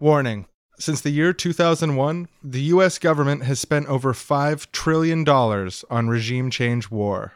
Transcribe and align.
Warning. 0.00 0.46
Since 0.78 1.02
the 1.02 1.10
year 1.10 1.34
2001, 1.34 2.28
the 2.42 2.62
US 2.74 2.98
government 2.98 3.42
has 3.42 3.60
spent 3.60 3.86
over 3.86 4.14
$5 4.14 4.72
trillion 4.72 5.28
on 5.28 6.08
regime 6.08 6.50
change 6.50 6.90
war. 6.90 7.34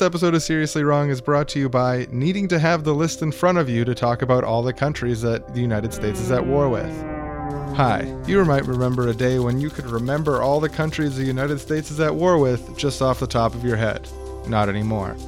This 0.00 0.06
episode 0.06 0.34
of 0.34 0.42
Seriously 0.42 0.82
Wrong 0.82 1.10
is 1.10 1.20
brought 1.20 1.46
to 1.48 1.58
you 1.58 1.68
by 1.68 2.06
needing 2.10 2.48
to 2.48 2.58
have 2.58 2.84
the 2.84 2.94
list 2.94 3.20
in 3.20 3.30
front 3.30 3.58
of 3.58 3.68
you 3.68 3.84
to 3.84 3.94
talk 3.94 4.22
about 4.22 4.44
all 4.44 4.62
the 4.62 4.72
countries 4.72 5.20
that 5.20 5.52
the 5.52 5.60
United 5.60 5.92
States 5.92 6.18
is 6.18 6.30
at 6.30 6.46
war 6.46 6.70
with. 6.70 6.90
Hi, 7.76 8.10
you 8.26 8.42
might 8.46 8.64
remember 8.64 9.08
a 9.08 9.14
day 9.14 9.38
when 9.40 9.60
you 9.60 9.68
could 9.68 9.84
remember 9.84 10.40
all 10.40 10.58
the 10.58 10.70
countries 10.70 11.16
the 11.16 11.24
United 11.24 11.58
States 11.58 11.90
is 11.90 12.00
at 12.00 12.14
war 12.14 12.38
with 12.38 12.78
just 12.78 13.02
off 13.02 13.20
the 13.20 13.26
top 13.26 13.54
of 13.54 13.62
your 13.62 13.76
head. 13.76 14.08
Not 14.46 14.70
anymore. 14.70 15.18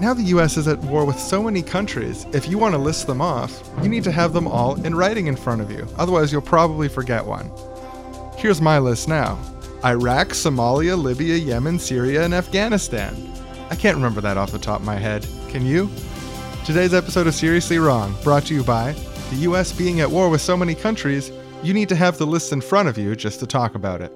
Now 0.00 0.12
the 0.12 0.24
US 0.24 0.56
is 0.56 0.66
at 0.66 0.80
war 0.80 1.04
with 1.04 1.20
so 1.20 1.40
many 1.40 1.62
countries, 1.62 2.26
if 2.32 2.48
you 2.48 2.58
want 2.58 2.74
to 2.74 2.80
list 2.80 3.06
them 3.06 3.20
off, 3.20 3.62
you 3.80 3.88
need 3.88 4.02
to 4.02 4.10
have 4.10 4.32
them 4.32 4.48
all 4.48 4.74
in 4.84 4.96
writing 4.96 5.28
in 5.28 5.36
front 5.36 5.60
of 5.60 5.70
you, 5.70 5.86
otherwise, 5.98 6.32
you'll 6.32 6.42
probably 6.42 6.88
forget 6.88 7.24
one. 7.24 7.48
Here's 8.38 8.60
my 8.60 8.80
list 8.80 9.06
now 9.06 9.38
Iraq, 9.84 10.30
Somalia, 10.30 11.00
Libya, 11.00 11.36
Yemen, 11.36 11.78
Syria, 11.78 12.24
and 12.24 12.34
Afghanistan. 12.34 13.33
I 13.74 13.76
can't 13.76 13.96
remember 13.96 14.20
that 14.20 14.36
off 14.36 14.52
the 14.52 14.58
top 14.60 14.78
of 14.78 14.86
my 14.86 14.94
head. 14.94 15.26
Can 15.48 15.66
you? 15.66 15.90
Today's 16.64 16.94
episode 16.94 17.26
of 17.26 17.34
Seriously 17.34 17.76
Wrong, 17.78 18.14
brought 18.22 18.44
to 18.46 18.54
you 18.54 18.62
by 18.62 18.92
the 19.30 19.36
US 19.50 19.72
being 19.72 19.98
at 20.00 20.08
war 20.08 20.30
with 20.30 20.40
so 20.40 20.56
many 20.56 20.76
countries, 20.76 21.32
you 21.64 21.74
need 21.74 21.88
to 21.88 21.96
have 21.96 22.16
the 22.16 22.24
list 22.24 22.52
in 22.52 22.60
front 22.60 22.88
of 22.88 22.96
you 22.96 23.16
just 23.16 23.40
to 23.40 23.48
talk 23.48 23.74
about 23.74 24.00
it. 24.00 24.12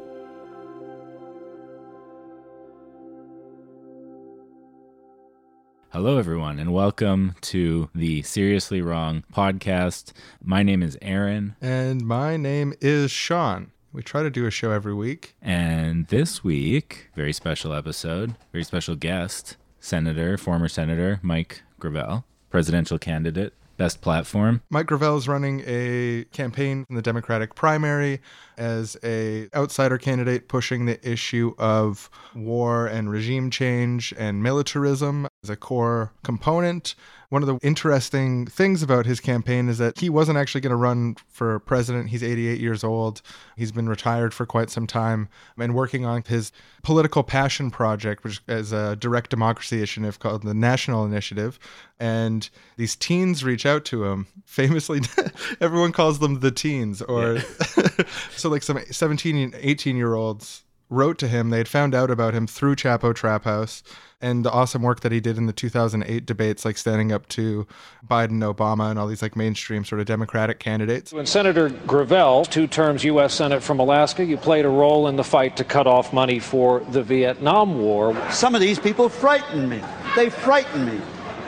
Hello, 5.90 6.18
everyone, 6.18 6.60
and 6.60 6.72
welcome 6.72 7.34
to 7.40 7.90
the 7.96 8.22
Seriously 8.22 8.80
Wrong 8.80 9.24
podcast. 9.34 10.12
My 10.40 10.62
name 10.62 10.84
is 10.84 10.96
Aaron, 11.02 11.56
And 11.60 12.06
my 12.06 12.36
name 12.36 12.74
is 12.80 13.10
Sean. 13.10 13.72
We 13.92 14.02
try 14.02 14.22
to 14.22 14.30
do 14.30 14.46
a 14.46 14.50
show 14.50 14.70
every 14.70 14.94
week. 14.94 15.34
and 15.40 16.06
this 16.08 16.44
week, 16.44 17.08
very 17.16 17.32
special 17.32 17.72
episode, 17.72 18.34
very 18.52 18.64
special 18.64 18.96
guest, 18.96 19.56
Senator, 19.80 20.36
former 20.36 20.68
Senator 20.68 21.20
Mike 21.22 21.62
Gravel, 21.78 22.24
presidential 22.50 22.98
candidate, 22.98 23.54
best 23.78 24.00
platform. 24.00 24.60
Mike 24.70 24.86
Gravel 24.86 25.16
is 25.16 25.26
running 25.28 25.62
a 25.66 26.24
campaign 26.32 26.84
in 26.90 26.96
the 26.96 27.02
Democratic 27.02 27.54
primary 27.54 28.20
as 28.56 28.96
a 29.02 29.48
outsider 29.54 29.96
candidate 29.96 30.48
pushing 30.48 30.84
the 30.86 31.08
issue 31.08 31.54
of 31.58 32.10
war 32.34 32.86
and 32.86 33.10
regime 33.10 33.50
change 33.50 34.12
and 34.18 34.42
militarism 34.42 35.26
as 35.44 35.50
a 35.50 35.56
core 35.56 36.12
component. 36.24 36.94
One 37.30 37.42
of 37.42 37.46
the 37.46 37.58
interesting 37.66 38.46
things 38.46 38.82
about 38.82 39.04
his 39.04 39.20
campaign 39.20 39.68
is 39.68 39.76
that 39.76 39.98
he 39.98 40.08
wasn't 40.08 40.38
actually 40.38 40.62
going 40.62 40.70
to 40.70 40.76
run 40.76 41.16
for 41.28 41.58
president. 41.58 42.08
He's 42.08 42.22
88 42.22 42.58
years 42.58 42.82
old. 42.82 43.20
He's 43.54 43.70
been 43.70 43.86
retired 43.86 44.32
for 44.32 44.46
quite 44.46 44.70
some 44.70 44.86
time 44.86 45.28
and 45.58 45.74
working 45.74 46.06
on 46.06 46.22
his 46.26 46.52
political 46.82 47.22
passion 47.22 47.70
project, 47.70 48.24
which 48.24 48.40
is 48.48 48.72
a 48.72 48.96
direct 48.96 49.28
democracy 49.28 49.76
initiative 49.76 50.18
called 50.18 50.42
the 50.42 50.54
National 50.54 51.04
Initiative. 51.04 51.58
And 52.00 52.48
these 52.78 52.96
teens 52.96 53.44
reach 53.44 53.66
out 53.66 53.84
to 53.86 54.06
him. 54.06 54.26
Famously, 54.46 55.00
everyone 55.60 55.92
calls 55.92 56.20
them 56.20 56.40
the 56.40 56.50
teens, 56.50 57.02
or 57.02 57.40
so 58.36 58.48
like 58.48 58.62
some 58.62 58.80
17 58.90 59.36
and 59.36 59.54
18 59.54 59.96
year 59.96 60.14
olds 60.14 60.64
wrote 60.90 61.18
to 61.18 61.28
him. 61.28 61.50
They 61.50 61.58
had 61.58 61.68
found 61.68 61.94
out 61.94 62.10
about 62.10 62.34
him 62.34 62.46
through 62.46 62.76
Chapo 62.76 63.14
Trap 63.14 63.44
House 63.44 63.82
and 64.20 64.44
the 64.44 64.50
awesome 64.50 64.82
work 64.82 65.00
that 65.00 65.12
he 65.12 65.20
did 65.20 65.38
in 65.38 65.46
the 65.46 65.52
2008 65.52 66.26
debates, 66.26 66.64
like 66.64 66.76
standing 66.76 67.12
up 67.12 67.28
to 67.28 67.66
Biden, 68.06 68.42
Obama, 68.42 68.90
and 68.90 68.98
all 68.98 69.06
these 69.06 69.22
like 69.22 69.36
mainstream 69.36 69.84
sort 69.84 70.00
of 70.00 70.06
Democratic 70.06 70.58
candidates. 70.58 71.12
When 71.12 71.26
Senator 71.26 71.68
Gravel, 71.68 72.44
two 72.44 72.66
terms 72.66 73.04
U.S. 73.04 73.34
Senate 73.34 73.62
from 73.62 73.78
Alaska, 73.78 74.24
you 74.24 74.36
played 74.36 74.64
a 74.64 74.68
role 74.68 75.06
in 75.06 75.16
the 75.16 75.24
fight 75.24 75.56
to 75.58 75.64
cut 75.64 75.86
off 75.86 76.12
money 76.12 76.40
for 76.40 76.80
the 76.90 77.02
Vietnam 77.02 77.78
War. 77.78 78.16
Some 78.30 78.54
of 78.54 78.60
these 78.60 78.78
people 78.78 79.08
frighten 79.08 79.68
me. 79.68 79.80
They 80.16 80.30
frighten 80.30 80.84
me. 80.84 81.00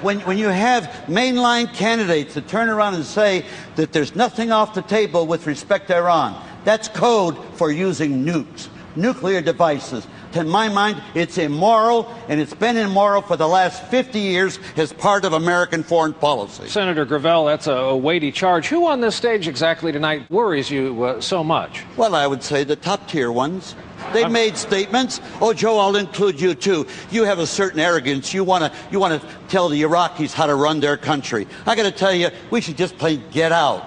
When, 0.02 0.20
when 0.20 0.38
you 0.38 0.48
have 0.48 0.84
mainline 1.08 1.74
candidates 1.74 2.32
that 2.34 2.48
turn 2.48 2.70
around 2.70 2.94
and 2.94 3.04
say 3.04 3.44
that 3.76 3.92
there's 3.92 4.16
nothing 4.16 4.50
off 4.50 4.72
the 4.72 4.80
table 4.80 5.26
with 5.26 5.46
respect 5.46 5.88
to 5.88 5.96
Iran, 5.96 6.42
that's 6.64 6.88
code 6.88 7.36
for 7.54 7.70
using 7.70 8.24
nukes, 8.24 8.68
nuclear 8.96 9.40
devices. 9.40 10.06
To 10.32 10.44
my 10.44 10.68
mind, 10.68 11.02
it's 11.14 11.38
immoral, 11.38 12.12
and 12.28 12.40
it's 12.40 12.54
been 12.54 12.76
immoral 12.76 13.22
for 13.22 13.36
the 13.36 13.48
last 13.48 13.84
50 13.86 14.18
years 14.18 14.58
as 14.76 14.92
part 14.92 15.24
of 15.24 15.32
American 15.32 15.82
foreign 15.82 16.12
policy. 16.12 16.68
Senator 16.68 17.04
Gravel, 17.04 17.46
that's 17.46 17.66
a, 17.66 17.72
a 17.72 17.96
weighty 17.96 18.30
charge. 18.30 18.68
Who 18.68 18.86
on 18.86 19.00
this 19.00 19.16
stage 19.16 19.48
exactly 19.48 19.90
tonight 19.90 20.30
worries 20.30 20.70
you 20.70 21.02
uh, 21.02 21.20
so 21.20 21.42
much? 21.42 21.82
Well, 21.96 22.14
I 22.14 22.26
would 22.26 22.42
say 22.42 22.62
the 22.62 22.76
top 22.76 23.08
tier 23.08 23.32
ones. 23.32 23.74
They 24.12 24.26
made 24.26 24.56
statements. 24.56 25.20
Oh, 25.40 25.52
Joe, 25.52 25.78
I'll 25.78 25.96
include 25.96 26.40
you 26.40 26.54
too. 26.54 26.86
You 27.10 27.24
have 27.24 27.38
a 27.38 27.46
certain 27.46 27.78
arrogance. 27.78 28.34
You 28.34 28.42
want 28.44 28.64
to 28.64 28.72
you 28.90 28.98
want 28.98 29.20
to 29.20 29.28
tell 29.48 29.68
the 29.68 29.82
Iraqis 29.82 30.32
how 30.32 30.46
to 30.46 30.54
run 30.54 30.80
their 30.80 30.96
country. 30.96 31.46
I 31.66 31.76
got 31.76 31.84
to 31.84 31.92
tell 31.92 32.14
you, 32.14 32.30
we 32.50 32.60
should 32.60 32.76
just 32.76 32.98
plain 32.98 33.22
get 33.30 33.52
out. 33.52 33.84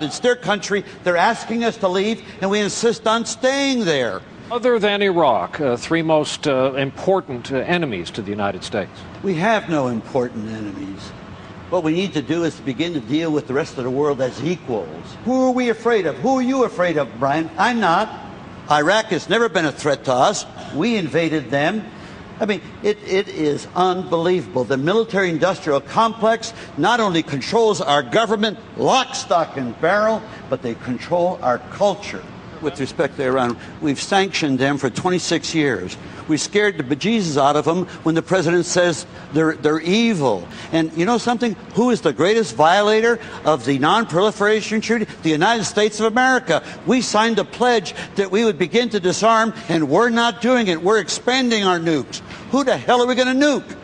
It's 0.00 0.18
their 0.18 0.36
country. 0.36 0.84
They're 1.02 1.16
asking 1.16 1.64
us 1.64 1.76
to 1.78 1.88
leave, 1.88 2.22
and 2.40 2.50
we 2.50 2.60
insist 2.60 3.06
on 3.06 3.24
staying 3.24 3.84
there. 3.84 4.20
Other 4.50 4.78
than 4.78 5.00
Iraq, 5.00 5.58
uh, 5.58 5.76
three 5.78 6.02
most 6.02 6.46
uh, 6.46 6.74
important 6.74 7.50
uh, 7.50 7.56
enemies 7.56 8.10
to 8.10 8.20
the 8.20 8.30
United 8.30 8.62
States. 8.62 8.90
We 9.22 9.34
have 9.36 9.70
no 9.70 9.88
important 9.88 10.50
enemies. 10.50 11.00
What 11.70 11.82
we 11.82 11.94
need 11.94 12.12
to 12.12 12.20
do 12.20 12.44
is 12.44 12.54
to 12.56 12.62
begin 12.62 12.92
to 12.92 13.00
deal 13.00 13.32
with 13.32 13.46
the 13.46 13.54
rest 13.54 13.78
of 13.78 13.84
the 13.84 13.90
world 13.90 14.20
as 14.20 14.44
equals. 14.44 15.16
Who 15.24 15.46
are 15.46 15.50
we 15.50 15.70
afraid 15.70 16.04
of? 16.04 16.16
Who 16.16 16.36
are 16.38 16.42
you 16.42 16.64
afraid 16.64 16.98
of, 16.98 17.08
Brian? 17.18 17.50
I'm 17.56 17.80
not. 17.80 18.10
Iraq 18.70 19.06
has 19.06 19.30
never 19.30 19.48
been 19.48 19.64
a 19.64 19.72
threat 19.72 20.04
to 20.04 20.12
us. 20.12 20.44
We 20.74 20.96
invaded 20.96 21.50
them. 21.50 21.82
I 22.38 22.44
mean, 22.44 22.60
it, 22.82 22.98
it 23.02 23.28
is 23.28 23.66
unbelievable. 23.74 24.64
The 24.64 24.76
military 24.76 25.30
industrial 25.30 25.80
complex 25.80 26.52
not 26.76 27.00
only 27.00 27.22
controls 27.22 27.80
our 27.80 28.02
government, 28.02 28.58
lock, 28.76 29.14
stock, 29.14 29.56
and 29.56 29.80
barrel, 29.80 30.22
but 30.50 30.60
they 30.60 30.74
control 30.74 31.38
our 31.40 31.58
culture. 31.58 32.22
With 32.64 32.80
respect 32.80 33.16
to 33.18 33.24
Iran, 33.24 33.56
we've 33.82 34.00
sanctioned 34.00 34.58
them 34.58 34.78
for 34.78 34.88
26 34.88 35.54
years. 35.54 35.96
We 36.28 36.38
scared 36.38 36.78
the 36.78 36.82
bejesus 36.82 37.36
out 37.36 37.56
of 37.56 37.66
them 37.66 37.84
when 38.04 38.14
the 38.14 38.22
president 38.22 38.64
says 38.64 39.04
they're, 39.34 39.52
they're 39.54 39.80
evil. 39.80 40.48
And 40.72 40.90
you 40.96 41.04
know 41.04 41.18
something? 41.18 41.54
Who 41.74 41.90
is 41.90 42.00
the 42.00 42.14
greatest 42.14 42.54
violator 42.56 43.18
of 43.44 43.66
the 43.66 43.78
Non 43.78 44.06
Proliferation 44.06 44.80
Treaty? 44.80 45.04
The 45.22 45.28
United 45.28 45.64
States 45.64 46.00
of 46.00 46.06
America. 46.06 46.62
We 46.86 47.02
signed 47.02 47.38
a 47.38 47.44
pledge 47.44 47.94
that 48.14 48.30
we 48.30 48.44
would 48.46 48.58
begin 48.58 48.88
to 48.90 49.00
disarm, 49.00 49.52
and 49.68 49.90
we're 49.90 50.08
not 50.08 50.40
doing 50.40 50.68
it. 50.68 50.82
We're 50.82 51.00
expanding 51.00 51.64
our 51.64 51.78
nukes. 51.78 52.20
Who 52.50 52.64
the 52.64 52.76
hell 52.78 53.02
are 53.02 53.06
we 53.06 53.14
going 53.14 53.38
to 53.38 53.46
nuke? 53.46 53.76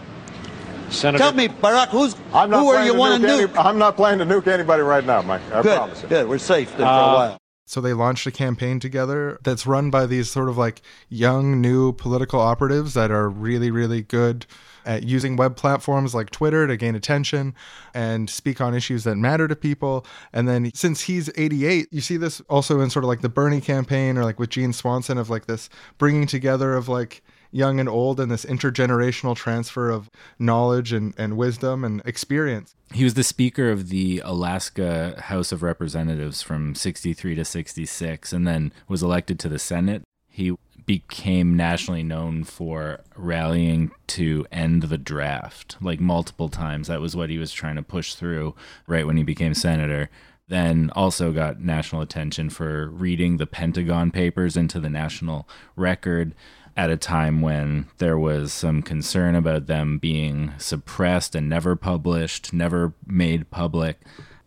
Senator, 0.91 1.23
Tell 1.23 1.33
me, 1.35 1.49
Barack, 1.49 1.89
who's, 1.89 2.15
who 2.15 2.69
are 2.71 2.85
you 2.85 2.93
to 2.95 2.99
want 2.99 3.23
to 3.23 3.29
nuke 3.29 3.41
nuke? 3.47 3.49
any- 3.51 3.59
I'm 3.59 3.79
not 3.79 3.95
planning 3.97 4.27
to 4.27 4.35
nuke 4.35 4.47
anybody 4.49 4.83
right 4.83 5.05
now, 5.05 5.21
Mike. 5.23 5.43
I 5.53 5.63
Good, 5.63 5.77
promise 5.77 6.03
you. 6.03 6.09
good. 6.09 6.29
We're 6.29 6.39
safe 6.39 6.71
then 6.71 6.79
for 6.79 6.85
Uh, 6.85 6.89
a 6.89 7.15
while. 7.15 7.40
So 7.71 7.81
they 7.81 7.93
launched 7.93 8.27
a 8.27 8.33
campaign 8.33 8.81
together 8.81 9.39
that's 9.45 9.65
run 9.65 9.91
by 9.91 10.05
these 10.07 10.29
sort 10.29 10.49
of 10.49 10.59
like 10.59 10.83
young, 11.09 11.61
new 11.61 11.93
political 11.93 12.41
operatives 12.41 12.95
that 12.95 13.13
are 13.13 13.29
really, 13.29 13.71
really 13.71 14.03
good 14.03 14.45
at 14.85 15.05
using 15.05 15.37
web 15.37 15.55
platforms 15.55 16.13
like 16.13 16.31
Twitter 16.31 16.67
to 16.67 16.77
gain 16.77 16.97
attention 16.97 17.55
and 17.95 18.29
speak 18.29 18.61
on 18.61 18.75
issues 18.75 19.05
that 19.05 19.15
matter 19.15 19.47
to 19.47 19.55
people. 19.55 20.05
And 20.33 20.49
then 20.49 20.73
since 20.75 21.03
he's 21.03 21.31
88, 21.37 21.87
you 21.93 22.01
see 22.01 22.17
this 22.17 22.41
also 22.49 22.81
in 22.81 22.91
sort 22.91 23.05
of 23.05 23.09
like 23.09 23.21
the 23.21 23.29
Bernie 23.29 23.61
campaign 23.61 24.19
or 24.19 24.25
like 24.25 24.41
with 24.41 24.51
Gene 24.51 24.73
Swanson 24.73 25.17
of 25.17 25.31
like 25.31 25.47
this 25.47 25.71
bringing 25.97 26.27
together 26.27 26.75
of 26.75 26.89
like 26.89 27.23
young 27.53 27.81
and 27.81 27.89
old 27.89 28.21
and 28.21 28.31
this 28.31 28.45
intergenerational 28.45 29.37
transfer 29.37 29.91
of 29.91 30.11
knowledge 30.39 30.93
and, 30.93 31.15
and 31.19 31.37
wisdom 31.37 31.85
and 31.85 32.03
experience. 32.05 32.75
He 32.93 33.05
was 33.05 33.15
the 33.15 33.25
Speaker 33.25 33.71
of 33.71 33.89
the 33.89 34.21
Alaska 34.25 35.21
House 35.21 35.53
of 35.53 35.63
Representatives 35.63 36.43
from 36.43 36.75
63 36.75 37.35
to 37.35 37.45
66 37.45 38.33
and 38.33 38.47
then 38.47 38.73
was 38.89 39.03
elected 39.03 39.39
to 39.41 39.49
the 39.49 39.59
Senate. 39.59 40.03
He 40.29 40.57
became 40.87 41.57
nationally 41.57 42.03
known 42.03 42.43
for 42.43 43.01
rallying 43.15 43.93
to 44.09 44.45
end 44.51 44.85
the 44.85 44.99
draft 44.99 45.77
like 45.81 46.01
multiple 46.01 46.49
times. 46.49 46.89
That 46.89 47.01
was 47.01 47.15
what 47.15 47.31
he 47.31 47.39
was 47.39 47.53
trying 47.53 47.77
to 47.77 47.83
push 47.83 48.15
through 48.15 48.55
right 48.87 49.07
when 49.07 49.17
he 49.17 49.23
became 49.23 49.55
senator. 49.55 50.11
Then 50.49 50.91
also 50.97 51.31
got 51.31 51.61
national 51.61 52.03
attention 52.03 52.51
for 52.51 52.89
reading 52.89 53.37
the 53.37 53.47
Pentagon 53.47 54.11
Papers 54.11 54.57
into 54.57 54.81
the 54.81 54.91
national 54.91 55.49
record 55.77 56.35
at 56.77 56.91
a 56.91 56.97
time 56.97 57.41
when 57.41 57.89
there 57.99 58.19
was 58.19 58.53
some 58.53 58.83
concern 58.83 59.35
about 59.35 59.67
them 59.67 59.99
being 59.99 60.53
suppressed 60.59 61.35
and 61.35 61.49
never 61.49 61.77
published, 61.77 62.53
never 62.53 62.95
made 63.07 63.51
public. 63.51 64.01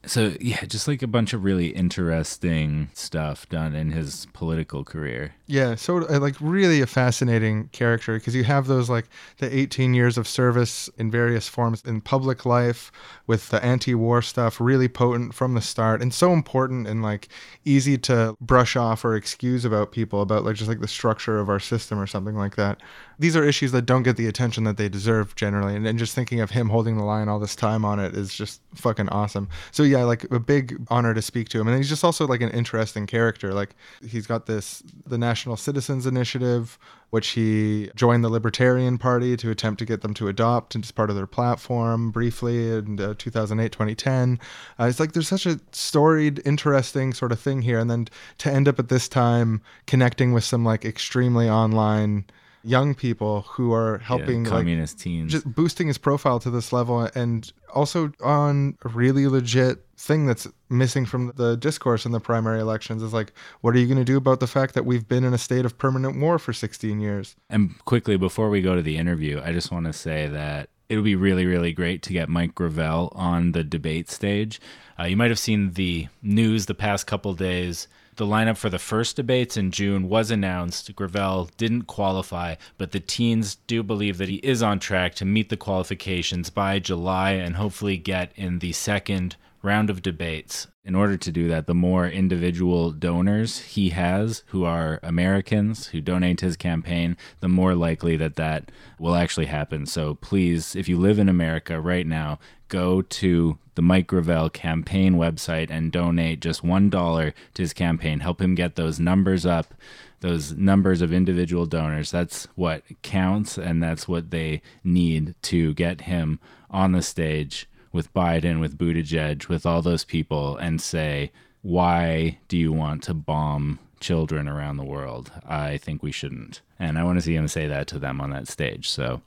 So, 0.06 0.34
yeah, 0.42 0.66
just 0.66 0.88
like 0.88 1.02
a 1.02 1.08
bunch 1.08 1.32
of 1.32 1.46
really 1.46 1.68
interesting 1.68 2.90
stuff 2.94 3.48
done 3.48 3.74
in 3.74 3.92
his 3.92 4.28
political 4.34 4.84
career. 4.84 5.34
Yeah, 5.48 5.76
so 5.76 6.06
uh, 6.08 6.20
like 6.20 6.36
really 6.42 6.82
a 6.82 6.88
fascinating 6.88 7.70
character 7.72 8.16
because 8.16 8.36
you 8.36 8.44
have 8.44 8.68
those 8.68 8.90
like 8.90 9.06
the 9.38 9.56
18 9.56 9.94
years 9.94 10.18
of 10.18 10.28
service 10.28 10.90
in 10.98 11.10
various 11.10 11.48
forms 11.48 11.82
in 11.86 12.02
public 12.02 12.46
life 12.46 12.92
with 13.28 13.50
the 13.50 13.64
anti-war 13.64 14.22
stuff 14.22 14.60
really 14.60 14.90
potent 14.90 15.34
from 15.34 15.54
the 15.54 15.62
start 15.62 16.02
and 16.02 16.14
so 16.14 16.34
important 16.34 16.86
and 16.88 17.02
like 17.02 17.30
easy 17.64 17.98
to 18.00 18.36
brush 18.42 18.76
off 18.76 19.06
or 19.06 19.16
excuse 19.16 19.64
about 19.64 19.94
people 19.94 20.22
about 20.22 20.44
like 20.44 20.56
just 20.56 20.70
like 20.70 20.82
the 20.82 20.88
structure 20.88 21.40
of 21.40 21.50
our 21.50 21.60
system 21.60 21.98
or 22.00 22.08
something 22.08 22.36
like 22.36 22.56
that. 22.58 22.82
These 23.24 23.38
are 23.38 23.46
issues 23.46 23.72
that 23.72 23.86
don't 23.86 24.04
get 24.04 24.18
the 24.18 24.28
attention 24.28 24.66
that 24.66 24.76
they 24.76 24.90
deserve 24.90 25.34
generally 25.36 25.78
and, 25.78 25.88
and 25.88 25.98
just 25.98 26.14
thinking 26.14 26.42
of 26.42 26.52
him 26.52 26.68
holding 26.68 26.98
the 26.98 27.06
line 27.06 27.30
all 27.30 27.40
this 27.40 27.56
time 27.56 27.86
on 27.86 27.98
it 27.98 28.18
is 28.18 28.36
just 28.36 28.60
fucking 28.76 29.08
awesome. 29.08 29.48
So 29.72 29.84
yeah, 29.84 30.04
like 30.04 30.30
a 30.30 30.42
big 30.42 30.86
honor 30.90 31.14
to 31.14 31.22
speak 31.22 31.48
to 31.50 31.62
him 31.62 31.70
and 31.70 31.78
he's 31.78 31.88
just 31.88 32.04
also 32.04 32.28
like 32.28 32.42
an 32.42 32.50
interesting 32.50 33.08
character. 33.08 33.54
Like 33.54 33.78
he's 34.06 34.28
got 34.28 34.46
this 34.46 34.84
the 35.08 35.18
National 35.18 35.56
Citizens 35.56 36.06
Initiative, 36.06 36.78
which 37.12 37.30
he 37.30 37.90
joined 37.96 38.26
the 38.26 38.30
Libertarian 38.30 38.98
Party 38.98 39.38
to 39.38 39.50
attempt 39.50 39.80
to 39.80 39.86
get 39.86 40.02
them 40.02 40.14
to 40.16 40.28
adopt 40.28 40.76
and 40.76 40.84
as 40.84 40.92
part 40.92 41.10
of 41.10 41.16
their 41.16 41.26
platform 41.26 42.12
briefly 42.12 42.76
in 42.76 43.00
uh, 43.00 43.14
2008, 43.18 43.72
2010. 43.72 44.38
Uh, 44.78 44.84
it's 44.84 45.00
like 45.00 45.14
there's 45.14 45.30
such 45.30 45.46
a 45.46 45.62
storied, 45.72 46.42
interesting 46.44 47.14
sort 47.14 47.32
of 47.32 47.40
thing 47.40 47.62
here. 47.62 47.80
And 47.80 47.90
then 47.90 48.10
to 48.40 48.52
end 48.52 48.68
up 48.68 48.80
at 48.80 48.90
this 48.90 49.08
time 49.08 49.62
connecting 49.88 50.34
with 50.34 50.44
some 50.44 50.66
like 50.66 50.84
extremely 50.84 51.50
online 51.50 52.26
young 52.64 52.96
people 52.96 53.42
who 53.42 53.74
are 53.74 53.98
helping 54.00 54.46
yeah, 54.46 54.52
like, 54.52 54.60
communist 54.60 55.00
teens. 55.00 55.32
just 55.32 55.54
boosting 55.54 55.88
his 55.88 55.98
profile 55.98 56.40
to 56.40 56.50
this 56.50 56.72
level 56.72 57.02
and 57.14 57.52
also 57.74 58.12
on 58.22 58.78
a 58.86 58.90
really 58.90 59.28
legit 59.28 59.86
thing 59.98 60.26
that's 60.26 60.48
missing 60.70 61.06
from 61.06 61.32
the 61.36 61.58
discourse 61.58 62.06
in 62.06 62.12
the 62.12 62.20
primary 62.20 62.60
elections 62.60 63.04
is 63.04 63.14
like 63.14 63.34
what 63.62 63.76
are 63.76 63.80
you 63.80 63.86
going 63.86 63.98
to 63.98 64.06
do 64.06 64.18
about 64.18 64.40
the 64.40 64.48
fact 64.48 64.74
that 64.74 64.86
we've 64.86 65.08
been 65.08 65.24
in 65.24 65.34
a 65.34 65.38
state 65.38 65.66
of 65.66 65.78
permanent 65.78 66.20
war 66.20 66.40
for 66.40 66.54
16 66.54 67.00
years 67.00 67.36
And 67.50 67.78
quickly, 67.86 68.18
before 68.18 68.50
we 68.50 68.62
go 68.62 68.76
to 68.76 68.82
the 68.82 68.98
interview, 68.98 69.42
I 69.44 69.52
just 69.52 69.72
want 69.72 69.86
to 69.86 69.94
say 69.94 70.28
that 70.28 70.70
it 70.90 70.96
would 70.96 71.06
be 71.06 71.16
really, 71.16 71.46
really 71.46 71.74
great 71.74 72.02
to 72.04 72.14
get 72.14 72.30
Mike 72.30 72.56
Gravel 72.56 73.12
on 73.16 73.54
the 73.54 73.64
debate 73.64 74.10
stage. 74.10 74.62
Uh, 75.00 75.06
you 75.06 75.18
might 75.18 75.32
have 75.32 75.40
seen 75.40 75.72
the 75.72 76.08
news 76.22 76.66
the 76.66 76.76
past 76.76 77.08
couple 77.08 77.34
days. 77.34 77.88
The 78.16 78.26
lineup 78.28 78.58
for 78.58 78.70
the 78.70 78.78
first 78.78 79.16
debates 79.16 79.58
in 79.58 79.72
June 79.72 80.08
was 80.08 80.30
announced. 80.30 80.96
Gravel 80.96 81.50
didn't 81.58 81.84
qualify, 81.84 82.56
but 82.78 82.92
the 82.92 83.00
teens 83.00 83.56
do 83.66 83.82
believe 83.82 84.20
that 84.20 84.30
he 84.30 84.36
is 84.38 84.62
on 84.62 84.80
track 84.80 85.16
to 85.16 85.26
meet 85.26 85.50
the 85.50 85.58
qualifications 85.58 86.52
by 86.52 86.78
July 86.78 87.32
and 87.32 87.56
hopefully 87.56 87.98
get 87.98 88.32
in 88.36 88.60
the 88.60 88.72
second 88.72 89.36
round 89.64 89.90
of 89.90 90.02
debates. 90.02 90.68
In 90.84 90.94
order 90.94 91.16
to 91.16 91.32
do 91.32 91.48
that, 91.48 91.66
the 91.66 91.74
more 91.74 92.06
individual 92.08 92.92
donors 92.92 93.60
he 93.60 93.90
has 93.90 94.44
who 94.48 94.66
are 94.66 95.00
Americans 95.02 95.88
who 95.88 96.02
donate 96.02 96.40
to 96.40 96.46
his 96.46 96.58
campaign, 96.58 97.16
the 97.40 97.48
more 97.48 97.74
likely 97.74 98.18
that 98.18 98.36
that 98.36 98.70
will 99.00 99.16
actually 99.16 99.46
happen. 99.46 99.86
So 99.86 100.16
please, 100.16 100.76
if 100.76 100.90
you 100.90 101.00
live 101.00 101.18
in 101.18 101.30
America 101.30 101.80
right 101.80 102.06
now, 102.06 102.40
go 102.68 103.02
to 103.02 103.58
the 103.76 103.82
Mike 103.82 104.08
Gravel 104.08 104.50
campaign 104.50 105.16
website 105.16 105.70
and 105.70 105.92
donate 105.92 106.42
just 106.42 106.64
$1 106.64 107.34
to 107.54 107.62
his 107.62 107.74
campaign. 107.74 108.20
Help 108.20 108.42
him 108.42 108.56
get 108.56 108.76
those 108.76 109.00
numbers 109.00 109.46
up, 109.46 109.74
those 110.20 110.52
numbers 110.52 111.02
of 111.02 111.14
individual 111.14 111.66
donors. 111.66 112.12
That's 112.12 112.48
what 112.56 112.84
counts, 113.02 113.58
and 113.58 113.82
that's 113.82 114.08
what 114.10 114.32
they 114.32 114.62
need 114.84 115.36
to 115.44 115.74
get 115.74 116.02
him 116.02 116.42
on 116.70 116.92
the 116.92 117.02
stage 117.02 117.70
with 117.94 118.14
Biden, 118.14 118.60
with 118.60 118.78
Buttigieg, 118.78 119.48
with 119.48 119.66
all 119.66 119.82
those 119.82 120.04
people 120.04 120.58
and 120.58 120.82
say, 120.82 121.32
why 121.62 122.40
do 122.50 122.58
you 122.58 122.74
want 122.74 123.04
to 123.04 123.14
bomb 123.14 123.80
children 124.02 124.50
around 124.50 124.76
the 124.76 124.84
world? 124.84 125.32
I 125.48 125.78
think 125.78 126.04
we 126.04 126.12
shouldn't. 126.12 126.60
And 126.78 127.00
I 127.00 127.04
want 127.06 127.18
to 127.20 127.22
see 127.22 127.36
him 127.36 127.48
say 127.48 127.68
that 127.68 127.88
to 127.88 128.00
them 128.00 128.20
on 128.20 128.32
that 128.32 128.50
stage. 128.50 128.90
So 128.90 129.22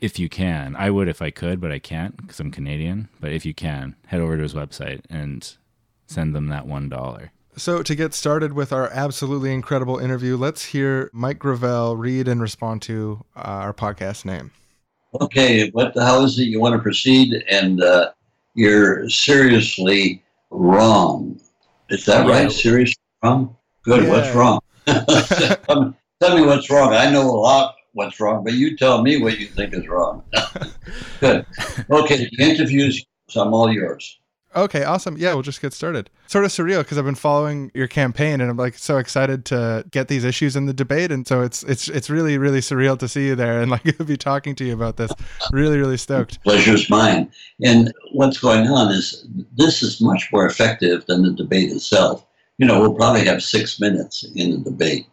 if 0.00 0.18
you 0.18 0.28
can, 0.28 0.76
I 0.76 0.90
would 0.90 1.08
if 1.08 1.20
I 1.20 1.30
could, 1.30 1.60
but 1.60 1.72
I 1.72 1.80
can't 1.80 2.16
because 2.16 2.38
I'm 2.38 2.52
Canadian. 2.52 3.08
But 3.20 3.32
if 3.32 3.44
you 3.44 3.54
can, 3.54 3.96
head 4.06 4.20
over 4.20 4.36
to 4.36 4.42
his 4.42 4.54
website 4.54 5.00
and 5.10 5.56
send 6.06 6.34
them 6.34 6.48
that 6.48 6.66
$1. 6.66 7.30
so 7.56 7.82
to 7.82 7.94
get 7.94 8.12
started 8.12 8.52
with 8.52 8.72
our 8.72 8.88
absolutely 8.92 9.52
incredible 9.52 9.98
interview 9.98 10.36
let's 10.36 10.66
hear 10.66 11.08
mike 11.12 11.38
gravel 11.38 11.96
read 11.96 12.28
and 12.28 12.40
respond 12.42 12.82
to 12.82 13.24
uh, 13.36 13.40
our 13.40 13.72
podcast 13.72 14.24
name 14.24 14.50
okay, 15.20 15.70
what 15.70 15.94
the 15.94 16.04
hell 16.04 16.24
is 16.24 16.38
it 16.38 16.44
you 16.44 16.60
want 16.60 16.74
to 16.74 16.78
proceed? 16.80 17.44
And 17.48 17.82
uh, 17.82 18.12
you're 18.54 19.08
seriously 19.08 20.22
wrong. 20.50 21.40
Is 21.90 22.04
that 22.06 22.26
Yeah. 22.26 22.32
right? 22.32 22.52
Seriously 22.52 22.96
wrong? 23.22 23.56
Good. 23.84 24.08
What's 24.08 24.34
wrong? 24.34 24.60
tell, 24.86 25.84
me, 25.84 25.94
tell 26.20 26.36
me 26.36 26.46
what's 26.46 26.70
wrong. 26.70 26.92
I 26.92 27.10
know 27.10 27.22
a 27.22 27.38
lot 27.38 27.74
what's 27.92 28.18
wrong, 28.20 28.42
but 28.44 28.54
you 28.54 28.76
tell 28.76 29.02
me 29.02 29.20
what 29.20 29.38
you 29.38 29.46
think 29.46 29.74
is 29.74 29.86
wrong. 29.86 30.22
Good. 31.20 31.44
Okay, 31.90 32.28
the 32.30 32.42
interviews, 32.42 33.04
I'm 33.36 33.52
all 33.54 33.70
yours. 33.70 34.18
Okay, 34.54 34.84
awesome. 34.84 35.16
Yeah, 35.16 35.34
we'll 35.34 35.42
just 35.42 35.62
get 35.62 35.72
started. 35.72 36.10
Sort 36.26 36.44
of 36.44 36.50
surreal 36.50 36.80
because 36.80 36.98
I've 36.98 37.04
been 37.04 37.14
following 37.14 37.70
your 37.74 37.88
campaign 37.88 38.40
and 38.40 38.50
I'm 38.50 38.56
like 38.56 38.76
so 38.76 38.98
excited 38.98 39.44
to 39.46 39.84
get 39.90 40.08
these 40.08 40.24
issues 40.24 40.56
in 40.56 40.66
the 40.66 40.74
debate 40.74 41.10
and 41.10 41.26
so 41.26 41.42
it's 41.42 41.62
it's 41.64 41.88
it's 41.88 42.10
really 42.10 42.38
really 42.38 42.60
surreal 42.60 42.98
to 42.98 43.08
see 43.08 43.26
you 43.26 43.34
there 43.34 43.60
and 43.60 43.70
like 43.70 43.98
be 44.06 44.16
talking 44.16 44.54
to 44.56 44.64
you 44.64 44.74
about 44.74 44.96
this. 44.96 45.12
Really 45.52 45.78
really 45.78 45.96
stoked. 45.96 46.42
Pleasure's 46.42 46.90
mine. 46.90 47.30
And 47.64 47.92
what's 48.12 48.38
going 48.38 48.66
on 48.66 48.92
is 48.92 49.26
this 49.56 49.82
is 49.82 50.00
much 50.00 50.28
more 50.32 50.46
effective 50.46 51.06
than 51.06 51.22
the 51.22 51.32
debate 51.32 51.70
itself. 51.70 52.26
You 52.58 52.66
know, 52.66 52.80
we'll 52.80 52.94
probably 52.94 53.24
have 53.24 53.42
six 53.42 53.80
minutes 53.80 54.24
in 54.34 54.50
the 54.50 54.70
debate 54.70 55.06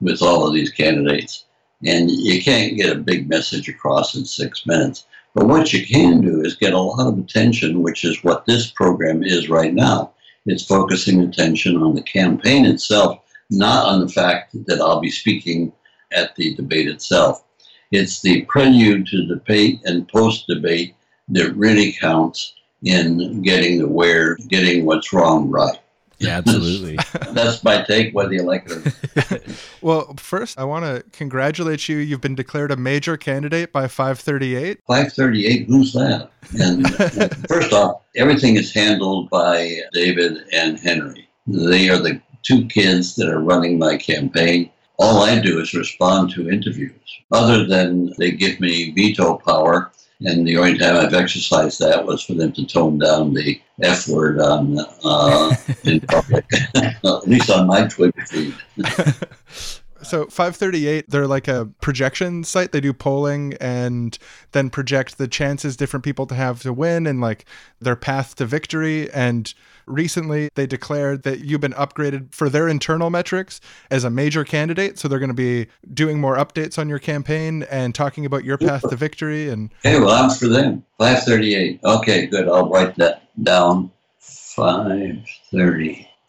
with 0.00 0.22
all 0.22 0.46
of 0.46 0.54
these 0.54 0.70
candidates. 0.70 1.44
And 1.86 2.10
you 2.10 2.42
can't 2.42 2.76
get 2.76 2.94
a 2.94 3.00
big 3.00 3.28
message 3.28 3.68
across 3.68 4.14
in 4.14 4.24
six 4.24 4.66
minutes. 4.66 5.04
But 5.34 5.46
what 5.46 5.72
you 5.72 5.86
can 5.86 6.20
do 6.20 6.42
is 6.42 6.56
get 6.56 6.72
a 6.72 6.78
lot 6.78 7.06
of 7.06 7.18
attention, 7.18 7.82
which 7.82 8.04
is 8.04 8.24
what 8.24 8.46
this 8.46 8.70
program 8.70 9.22
is 9.22 9.48
right 9.48 9.72
now. 9.72 10.12
It's 10.46 10.64
focusing 10.64 11.20
attention 11.20 11.76
on 11.76 11.94
the 11.94 12.02
campaign 12.02 12.64
itself, 12.64 13.20
not 13.50 13.86
on 13.86 14.00
the 14.00 14.08
fact 14.08 14.56
that 14.66 14.80
I'll 14.80 15.00
be 15.00 15.10
speaking 15.10 15.72
at 16.12 16.34
the 16.34 16.54
debate 16.54 16.88
itself. 16.88 17.44
It's 17.92 18.20
the 18.20 18.42
prelude 18.42 19.06
to 19.08 19.26
debate 19.26 19.80
and 19.84 20.08
post 20.08 20.46
debate 20.46 20.94
that 21.28 21.54
really 21.54 21.92
counts 21.92 22.54
in 22.82 23.42
getting 23.42 23.78
the 23.78 23.88
where, 23.88 24.36
getting 24.48 24.84
what's 24.84 25.12
wrong 25.12 25.48
right. 25.50 25.78
Yeah, 26.20 26.36
absolutely. 26.36 26.98
That's 27.32 27.64
my 27.64 27.82
take, 27.82 28.14
whether 28.14 28.34
you 28.34 28.42
like 28.42 28.66
it 28.66 28.72
or 28.72 29.30
not. 29.30 29.40
Well, 29.82 30.14
first 30.18 30.58
I 30.58 30.64
want 30.64 30.84
to 30.84 31.02
congratulate 31.12 31.88
you. 31.88 31.96
You've 31.96 32.20
been 32.20 32.34
declared 32.34 32.70
a 32.70 32.76
major 32.76 33.16
candidate 33.16 33.72
by 33.72 33.88
538. 33.88 34.80
538, 34.86 35.66
who's 35.66 35.94
that? 35.94 36.30
And 36.60 36.86
first 37.48 37.72
off, 37.72 38.02
everything 38.14 38.56
is 38.56 38.74
handled 38.74 39.30
by 39.30 39.78
David 39.94 40.44
and 40.52 40.78
Henry. 40.78 41.26
They 41.46 41.88
are 41.88 41.98
the 41.98 42.20
two 42.42 42.66
kids 42.66 43.16
that 43.16 43.30
are 43.30 43.40
running 43.40 43.78
my 43.78 43.96
campaign. 43.96 44.70
All 44.98 45.22
I 45.22 45.40
do 45.40 45.58
is 45.60 45.72
respond 45.72 46.30
to 46.32 46.50
interviews, 46.50 46.92
other 47.32 47.66
than 47.66 48.12
they 48.18 48.32
give 48.32 48.60
me 48.60 48.90
veto 48.90 49.38
power. 49.38 49.90
And 50.22 50.46
the 50.46 50.58
only 50.58 50.76
time 50.76 50.96
I've 50.96 51.14
exercised 51.14 51.80
that 51.80 52.04
was 52.04 52.22
for 52.22 52.34
them 52.34 52.52
to 52.52 52.66
tone 52.66 52.98
down 52.98 53.32
the 53.32 53.60
F 53.82 54.06
word 54.06 54.38
on 54.38 54.78
uh, 55.02 55.56
in 55.84 56.00
public, 56.00 56.44
at 56.74 57.26
least 57.26 57.50
on 57.50 57.66
my 57.66 57.86
Twitter 57.86 58.26
feed. 58.26 58.54
So 60.02 60.26
538, 60.26 61.10
they're 61.10 61.26
like 61.26 61.48
a 61.48 61.66
projection 61.80 62.44
site. 62.44 62.72
They 62.72 62.80
do 62.80 62.92
polling 62.92 63.54
and 63.60 64.18
then 64.52 64.70
project 64.70 65.18
the 65.18 65.28
chances 65.28 65.76
different 65.76 66.04
people 66.04 66.26
to 66.26 66.34
have 66.34 66.62
to 66.62 66.72
win 66.72 67.06
and 67.06 67.20
like 67.20 67.44
their 67.80 67.96
path 67.96 68.34
to 68.36 68.46
victory. 68.46 69.10
And 69.12 69.52
recently 69.86 70.50
they 70.54 70.66
declared 70.66 71.22
that 71.24 71.40
you've 71.40 71.60
been 71.60 71.72
upgraded 71.74 72.34
for 72.34 72.48
their 72.48 72.68
internal 72.68 73.10
metrics 73.10 73.60
as 73.90 74.04
a 74.04 74.10
major 74.10 74.44
candidate. 74.44 74.98
So 74.98 75.08
they're 75.08 75.18
going 75.18 75.28
to 75.28 75.34
be 75.34 75.66
doing 75.92 76.20
more 76.20 76.36
updates 76.36 76.78
on 76.78 76.88
your 76.88 76.98
campaign 76.98 77.64
and 77.70 77.94
talking 77.94 78.24
about 78.24 78.44
your 78.44 78.58
path 78.58 78.88
to 78.88 78.96
victory. 78.96 79.48
And 79.48 79.70
Okay, 79.84 80.00
well, 80.00 80.10
I'm 80.10 80.30
for 80.30 80.48
them. 80.48 80.84
538. 80.98 81.80
Okay, 81.84 82.26
good. 82.26 82.48
I'll 82.48 82.68
write 82.68 82.96
that 82.96 83.28
down. 83.42 83.90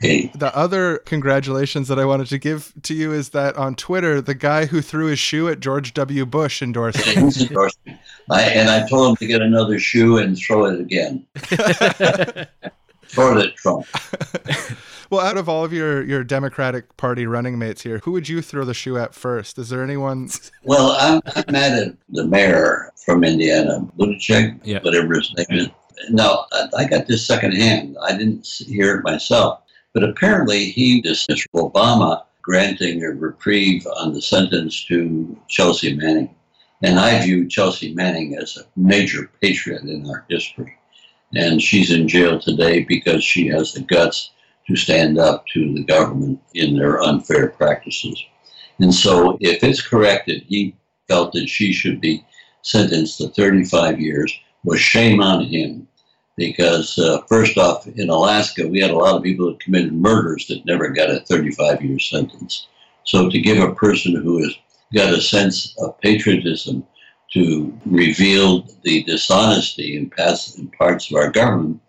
538. 0.02 0.40
the 0.40 0.56
other 0.58 0.98
congratulations 1.00 1.88
that 1.88 2.00
I 2.00 2.06
wanted 2.06 2.28
to 2.28 2.38
give 2.38 2.74
to 2.84 2.94
you 2.94 3.12
is 3.14 3.30
that 3.30 3.56
on 3.58 3.76
Twitter, 3.76 4.22
the 4.22 4.36
guy 4.36 4.66
who 4.66 4.82
threw 4.82 5.06
his 5.08 5.20
shoe 5.20 5.48
at 5.48 5.60
George 5.60 5.94
W. 5.94 6.26
Bush 6.26 6.62
endorsed 6.62 7.06
you. 7.06 7.22
He's 7.26 7.42
endorsed 7.48 7.80
me. 7.86 8.00
I, 8.30 8.42
and 8.44 8.70
I 8.70 8.88
told 8.88 9.10
him 9.10 9.16
to 9.18 9.28
get 9.28 9.42
another 9.42 9.80
shoe 9.80 10.18
and 10.18 10.38
throw 10.38 10.66
it 10.66 10.80
again. 10.80 11.26
throw 13.08 13.38
it 13.38 13.56
Trump. 13.56 13.86
Well, 15.12 15.20
out 15.20 15.36
of 15.36 15.50
all 15.50 15.66
of 15.66 15.74
your, 15.74 16.02
your 16.04 16.24
Democratic 16.24 16.96
Party 16.96 17.28
running 17.28 17.60
mates 17.60 17.82
here, 17.82 17.98
who 18.06 18.14
would 18.14 18.30
you 18.30 18.42
throw 18.42 18.64
the 18.64 18.74
shoe 18.74 18.98
at 18.98 19.14
first? 19.14 19.58
Is 19.60 19.68
there 19.68 19.84
anyone? 19.84 20.30
Well, 20.64 20.96
I'm, 20.98 21.20
I'm 21.36 21.44
mad 21.52 21.74
at 21.78 21.96
the 22.08 22.24
mayor 22.26 22.94
from 22.96 23.26
Indiana, 23.26 23.82
Buttigieg, 24.00 24.62
Yeah. 24.64 24.80
whatever 24.84 25.16
his 25.16 25.34
name 25.36 25.48
is. 25.60 25.68
Now, 26.12 26.46
I, 26.54 26.68
I 26.78 26.86
got 26.86 27.08
this 27.08 27.28
secondhand. 27.28 27.98
I 28.02 28.16
didn't 28.18 28.48
hear 28.48 29.00
it 29.00 29.04
myself. 29.04 29.60
But 29.94 30.04
apparently, 30.04 30.66
he 30.66 31.02
dismissed 31.02 31.48
Obama 31.54 32.24
granting 32.42 33.04
a 33.04 33.10
reprieve 33.10 33.86
on 33.98 34.14
the 34.14 34.22
sentence 34.22 34.86
to 34.86 35.38
Chelsea 35.48 35.96
Manning. 35.96 36.34
And 36.82 37.00
I 37.00 37.22
view 37.22 37.48
Chelsea 37.48 37.94
Manning 37.94 38.36
as 38.36 38.58
a 38.58 38.66
major 38.76 39.30
patriot 39.42 39.84
in 39.84 40.10
our 40.10 40.26
history. 40.30 40.74
And 41.36 41.62
she's 41.62 41.92
in 41.92 42.08
jail 42.08 42.40
today 42.40 42.84
because 42.84 43.24
she 43.24 43.48
has 43.48 43.74
the 43.74 43.82
guts 43.82 44.32
to 44.68 44.76
stand 44.76 45.18
up 45.18 45.46
to 45.48 45.74
the 45.74 45.84
government 45.84 46.40
in 46.54 46.78
their 46.78 47.02
unfair 47.02 47.50
practices. 47.50 48.22
And 48.80 48.94
so, 48.94 49.38
if 49.42 49.64
it's 49.64 49.86
correct 49.86 50.28
that 50.28 50.44
he 50.44 50.76
felt 51.08 51.34
that 51.34 51.48
she 51.48 51.74
should 51.74 52.02
be 52.02 52.26
sentenced 52.64 53.18
to 53.20 53.28
35 53.30 54.00
years, 54.00 54.34
was 54.64 54.80
shame 54.80 55.22
on 55.22 55.46
him. 55.46 55.88
Because, 56.42 56.98
uh, 56.98 57.22
first 57.30 57.56
off, 57.60 57.86
in 57.86 58.10
Alaska, 58.10 58.68
we 58.68 58.80
had 58.80 58.90
a 58.90 58.98
lot 58.98 59.16
of 59.16 59.22
people 59.22 59.46
that 59.46 59.60
committed 59.60 59.94
murders 59.94 60.48
that 60.48 60.66
never 60.66 60.90
got 60.90 61.12
a 61.12 61.20
35 61.20 61.84
year 61.84 62.00
sentence. 62.00 62.66
So, 63.04 63.30
to 63.30 63.40
give 63.40 63.60
a 63.60 63.76
person 63.76 64.16
who 64.16 64.42
has 64.42 64.56
got 64.92 65.14
a 65.14 65.22
sense 65.22 65.76
of 65.78 66.02
patriotism 66.02 66.84
to 67.34 67.72
reveal 67.86 68.68
the 68.82 69.04
dishonesty 69.04 69.96
in, 69.96 70.10
past, 70.10 70.58
in 70.58 70.70
parts 70.70 71.12
of 71.12 71.18
our 71.18 71.30
government, 71.30 71.80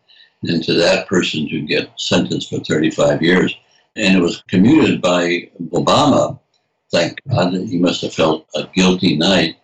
and 0.43 0.63
to 0.65 0.75
that 0.75 1.09
person 1.09 1.49
to 1.49 1.63
get 1.63 1.89
sentenced 1.97 2.51
for 2.51 2.59
35 2.59 3.23
years. 3.23 3.57
And 3.97 4.19
it 4.19 4.21
was 4.21 4.43
commuted 4.49 5.01
by 5.01 5.51
Obama. 5.71 6.39
Thank 6.91 7.21
God 7.31 7.55
he 7.55 7.79
must 7.79 8.03
have 8.03 8.13
felt 8.13 8.47
a 8.55 8.69
guilty 8.75 9.17
night 9.17 9.57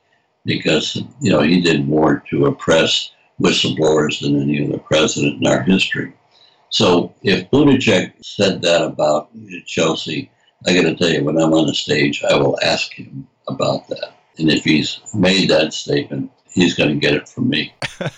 because, 0.47 0.97
you 1.21 1.31
know, 1.31 1.43
he 1.43 1.61
did 1.61 1.87
more 1.87 2.25
to 2.31 2.47
oppress 2.47 3.11
whistleblowers 3.41 4.21
than 4.21 4.41
any 4.41 4.67
other 4.67 4.79
president 4.79 5.41
in 5.41 5.47
our 5.47 5.63
history. 5.63 6.13
So 6.71 7.15
if 7.23 7.51
Buttigieg 7.51 8.13
said 8.23 8.63
that 8.63 8.83
about 8.83 9.31
Chelsea, 9.67 10.31
I 10.67 10.75
got 10.75 10.83
to 10.83 10.95
tell 10.97 11.09
you, 11.09 11.25
when 11.25 11.39
I'm 11.39 11.55
on 11.55 11.67
the 11.67 11.75
stage, 11.75 12.23
I 12.25 12.37
will 12.37 12.59
ask 12.63 12.93
him 12.93 13.27
about 13.49 13.89
that. 13.89 14.15
And 14.39 14.51
if 14.51 14.65
he's 14.65 15.01
made 15.15 15.49
that 15.51 15.73
statement, 15.73 16.31
he's 16.53 16.75
going 16.75 16.91
to 16.91 16.97
get 16.97 17.15
it 17.15 17.29
from 17.29 17.49
me. 17.49 17.75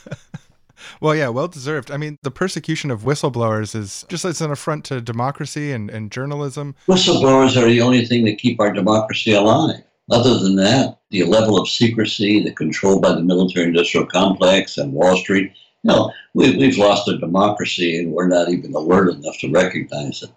Well, 1.01 1.15
yeah, 1.15 1.29
well 1.29 1.49
deserved. 1.49 1.91
I 1.91 1.97
mean, 1.97 2.19
the 2.23 2.31
persecution 2.31 2.91
of 2.91 3.03
whistleblowers 3.03 3.75
is 3.75 4.05
just 4.09 4.25
as 4.25 4.41
an 4.43 4.51
affront 4.51 4.85
to 4.87 5.01
democracy 5.01 5.73
and, 5.73 5.89
and 5.89 6.11
journalism. 6.11 6.75
Whistleblowers 6.89 7.57
are 7.57 7.67
the 7.67 7.81
only 7.81 8.05
thing 8.05 8.25
that 8.27 8.39
keep 8.39 8.61
our 8.61 8.71
democracy 8.71 9.33
alive. 9.33 9.83
Other 10.11 10.39
than 10.39 10.57
that, 10.57 10.99
the 11.11 11.25
level 11.25 11.59
of 11.59 11.69
secrecy, 11.69 12.43
the 12.43 12.53
control 12.53 13.01
by 13.01 13.13
the 13.13 13.23
military 13.23 13.67
industrial 13.67 14.07
complex 14.07 14.77
and 14.77 14.93
Wall 14.93 15.17
Street, 15.17 15.53
no, 15.85 16.13
we, 16.35 16.57
we've 16.57 16.79
lost 16.79 17.09
our 17.09 17.17
democracy 17.17 17.99
and 17.99 18.13
we're 18.13 18.29
not 18.29 18.49
even 18.49 18.75
alert 18.75 19.15
enough 19.15 19.39
to 19.39 19.51
recognize 19.51 20.23
it. 20.23 20.31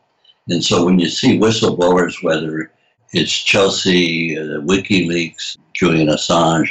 And 0.50 0.64
so 0.64 0.86
when 0.86 1.00
you 1.00 1.10
see 1.10 1.40
whistleblowers, 1.40 2.24
whether 2.24 2.72
it's 3.14 3.32
Chelsea, 3.32 4.38
uh, 4.38 4.62
WikiLeaks, 4.62 5.58
Julian 5.74 6.08
Assange, 6.08 6.70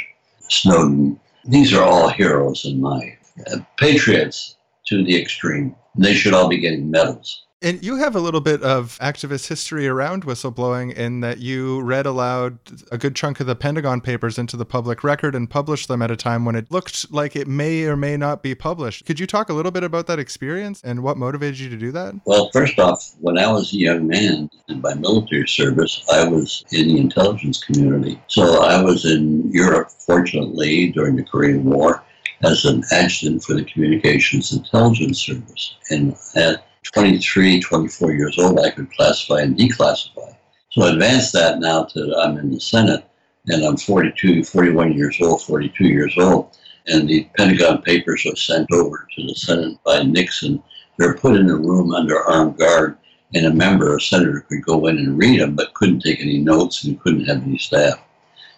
Snowden, 0.49 1.19
these 1.45 1.73
are 1.73 1.83
all 1.83 2.09
heroes 2.09 2.65
in 2.65 2.79
my 2.79 3.17
uh, 3.47 3.59
patriots 3.77 4.55
to 4.87 5.03
the 5.03 5.19
extreme. 5.19 5.75
They 5.95 6.13
should 6.13 6.33
all 6.33 6.47
be 6.47 6.57
getting 6.57 6.89
medals. 6.89 7.45
And 7.63 7.81
you 7.81 7.95
have 7.95 8.13
a 8.13 8.19
little 8.19 8.41
bit 8.41 8.61
of 8.61 8.99
activist 8.99 9.47
history 9.47 9.87
around 9.87 10.25
whistleblowing 10.25 10.93
in 10.95 11.21
that 11.21 11.37
you 11.37 11.79
read 11.79 12.05
aloud 12.05 12.59
a 12.91 12.97
good 12.97 13.15
chunk 13.15 13.39
of 13.39 13.47
the 13.47 13.55
Pentagon 13.55 14.01
Papers 14.01 14.37
into 14.37 14.57
the 14.57 14.65
public 14.65 15.01
record 15.01 15.33
and 15.33 15.49
published 15.49 15.87
them 15.87 16.01
at 16.01 16.11
a 16.11 16.17
time 16.17 16.43
when 16.43 16.55
it 16.55 16.69
looked 16.69 17.09
like 17.09 17.37
it 17.37 17.47
may 17.47 17.85
or 17.85 17.95
may 17.95 18.17
not 18.17 18.43
be 18.43 18.53
published. 18.53 19.05
Could 19.05 19.17
you 19.17 19.25
talk 19.25 19.47
a 19.47 19.53
little 19.53 19.71
bit 19.71 19.85
about 19.85 20.07
that 20.07 20.19
experience 20.19 20.81
and 20.83 21.03
what 21.03 21.15
motivated 21.15 21.57
you 21.57 21.69
to 21.69 21.77
do 21.77 21.93
that? 21.93 22.15
Well, 22.25 22.49
first 22.51 22.77
off, 22.79 23.15
when 23.21 23.37
I 23.37 23.49
was 23.49 23.71
a 23.71 23.77
young 23.77 24.07
man 24.07 24.49
in 24.67 24.81
my 24.81 24.95
military 24.95 25.47
service, 25.47 26.03
I 26.11 26.27
was 26.27 26.65
in 26.73 26.89
the 26.89 26.99
intelligence 26.99 27.63
community. 27.63 28.21
So 28.27 28.61
I 28.61 28.83
was 28.83 29.05
in 29.05 29.49
Europe, 29.53 29.89
fortunately, 29.89 30.89
during 30.91 31.15
the 31.15 31.23
Korean 31.23 31.63
War 31.63 32.03
as 32.43 32.65
an 32.65 32.83
adjutant 32.91 33.41
for 33.41 33.53
the 33.53 33.63
Communications 33.63 34.51
Intelligence 34.51 35.21
Service. 35.21 35.75
And 35.89 36.13
at 36.35 36.65
23, 36.83 37.59
24 37.59 38.13
years 38.13 38.37
old, 38.37 38.59
I 38.59 38.69
could 38.69 38.91
classify 38.93 39.41
and 39.41 39.57
declassify. 39.57 40.35
So 40.71 40.83
advance 40.83 41.31
that 41.31 41.59
now 41.59 41.83
to 41.83 42.15
I'm 42.17 42.37
in 42.37 42.51
the 42.51 42.59
Senate 42.59 43.05
and 43.47 43.63
I'm 43.63 43.77
42, 43.77 44.43
41 44.43 44.93
years 44.93 45.19
old, 45.21 45.41
42 45.43 45.85
years 45.85 46.13
old. 46.17 46.57
And 46.87 47.07
the 47.07 47.27
Pentagon 47.37 47.81
Papers 47.81 48.25
are 48.25 48.35
sent 48.35 48.71
over 48.71 49.07
to 49.15 49.27
the 49.27 49.35
Senate 49.35 49.77
by 49.85 50.03
Nixon. 50.03 50.61
They're 50.97 51.15
put 51.15 51.35
in 51.35 51.49
a 51.49 51.55
room 51.55 51.93
under 51.93 52.19
armed 52.21 52.57
guard, 52.57 52.97
and 53.33 53.45
a 53.45 53.53
member, 53.53 53.95
a 53.95 54.01
senator, 54.01 54.41
could 54.41 54.63
go 54.63 54.87
in 54.87 54.97
and 54.97 55.17
read 55.17 55.39
them, 55.39 55.55
but 55.55 55.73
couldn't 55.73 56.01
take 56.01 56.19
any 56.19 56.39
notes 56.39 56.83
and 56.83 56.99
couldn't 56.99 57.25
have 57.25 57.43
any 57.43 57.57
staff. 57.57 57.99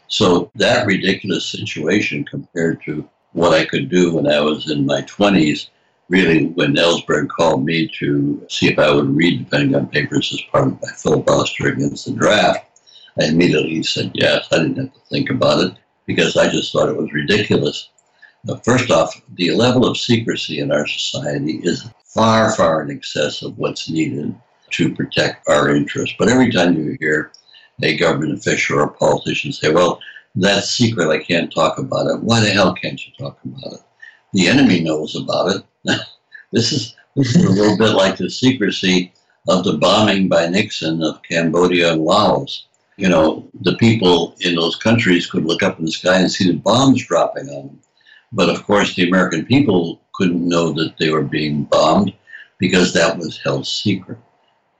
So 0.07 0.51
that 0.55 0.85
ridiculous 0.85 1.45
situation 1.45 2.25
compared 2.25 2.81
to 2.83 3.07
what 3.33 3.53
I 3.53 3.65
could 3.65 3.89
do 3.89 4.13
when 4.13 4.27
I 4.27 4.39
was 4.39 4.69
in 4.69 4.85
my 4.85 5.01
20s 5.03 5.69
really 6.09 6.47
when 6.47 6.75
Ellsberg 6.75 7.29
called 7.29 7.65
me 7.65 7.89
to 7.99 8.45
see 8.49 8.67
if 8.67 8.79
I 8.79 8.93
would 8.93 9.15
read 9.15 9.39
the 9.39 9.49
Pentagon 9.49 9.87
Papers 9.87 10.31
as 10.33 10.41
part 10.51 10.67
of 10.67 10.81
my 10.81 10.89
filibuster 10.95 11.67
against 11.67 12.05
the 12.05 12.13
draft, 12.13 12.65
I 13.19 13.25
immediately 13.25 13.81
said 13.83 14.11
yes. 14.13 14.47
I 14.51 14.57
didn't 14.57 14.77
have 14.77 14.93
to 14.93 14.99
think 15.09 15.29
about 15.29 15.63
it 15.63 15.73
because 16.05 16.37
I 16.37 16.49
just 16.49 16.71
thought 16.71 16.89
it 16.89 16.97
was 16.97 17.13
ridiculous. 17.13 17.89
But 18.43 18.63
first 18.63 18.91
off, 18.91 19.19
the 19.35 19.51
level 19.51 19.87
of 19.87 19.97
secrecy 19.97 20.59
in 20.59 20.71
our 20.71 20.85
society 20.85 21.59
is 21.63 21.89
far, 22.03 22.55
far 22.55 22.83
in 22.83 22.91
excess 22.91 23.41
of 23.41 23.57
what's 23.57 23.89
needed 23.89 24.35
to 24.71 24.93
protect 24.93 25.47
our 25.49 25.75
interests. 25.75 26.15
But 26.19 26.29
every 26.29 26.51
time 26.51 26.75
you 26.75 26.95
hear 26.99 27.31
a 27.81 27.97
government 27.97 28.37
official 28.37 28.79
or 28.79 28.83
a 28.83 28.91
politician 28.91 29.51
say, 29.51 29.73
well, 29.73 29.99
that's 30.35 30.69
secret, 30.69 31.09
I 31.09 31.23
can't 31.23 31.53
talk 31.53 31.77
about 31.79 32.07
it, 32.07 32.21
why 32.21 32.41
the 32.41 32.49
hell 32.49 32.73
can't 32.73 33.03
you 33.05 33.13
talk 33.17 33.39
about 33.43 33.73
it? 33.73 33.79
The 34.33 34.47
enemy 34.47 34.81
knows 34.81 35.15
about 35.15 35.55
it. 35.55 35.63
this 36.51 36.71
is 36.71 36.95
this 37.15 37.35
is 37.35 37.45
a 37.45 37.49
little 37.49 37.77
bit 37.77 37.93
like 37.93 38.17
the 38.17 38.29
secrecy 38.29 39.13
of 39.47 39.63
the 39.63 39.77
bombing 39.77 40.27
by 40.27 40.47
Nixon 40.47 41.01
of 41.03 41.21
Cambodia 41.23 41.93
and 41.93 42.01
Laos. 42.01 42.67
You 42.97 43.09
know, 43.09 43.47
the 43.61 43.75
people 43.75 44.35
in 44.41 44.55
those 44.55 44.75
countries 44.75 45.29
could 45.29 45.45
look 45.45 45.63
up 45.63 45.79
in 45.79 45.85
the 45.85 45.91
sky 45.91 46.19
and 46.19 46.31
see 46.31 46.47
the 46.47 46.57
bombs 46.57 47.05
dropping 47.05 47.49
on 47.49 47.67
them. 47.67 47.79
But 48.31 48.49
of 48.49 48.65
course, 48.65 48.95
the 48.95 49.07
American 49.07 49.45
people 49.45 50.01
couldn't 50.13 50.47
know 50.47 50.71
that 50.73 50.95
they 50.97 51.09
were 51.09 51.23
being 51.23 51.63
bombed 51.63 52.13
because 52.57 52.93
that 52.93 53.17
was 53.17 53.37
held 53.37 53.67
secret. 53.67 54.17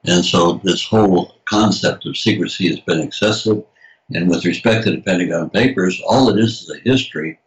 And 0.05 0.23
so 0.23 0.59
this 0.63 0.85
whole 0.85 1.35
concept 1.45 2.05
of 2.05 2.17
secrecy 2.17 2.69
has 2.69 2.79
been 2.79 3.01
excessive. 3.01 3.63
And 4.13 4.29
with 4.29 4.45
respect 4.45 4.83
to 4.85 4.91
the 4.91 5.01
Pentagon 5.01 5.49
Papers, 5.49 6.01
all 6.07 6.29
it 6.29 6.39
is 6.39 6.61
is 6.61 6.69
a 6.69 6.89
history 6.89 7.39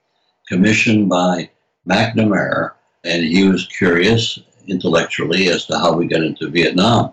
commissioned 0.48 1.08
by 1.08 1.50
McNamara, 1.88 2.72
and 3.08 3.24
he 3.24 3.48
was 3.48 3.66
curious 3.66 4.38
intellectually 4.66 5.48
as 5.48 5.64
to 5.66 5.78
how 5.78 5.92
we 5.94 6.06
got 6.06 6.22
into 6.22 6.50
Vietnam. 6.50 7.12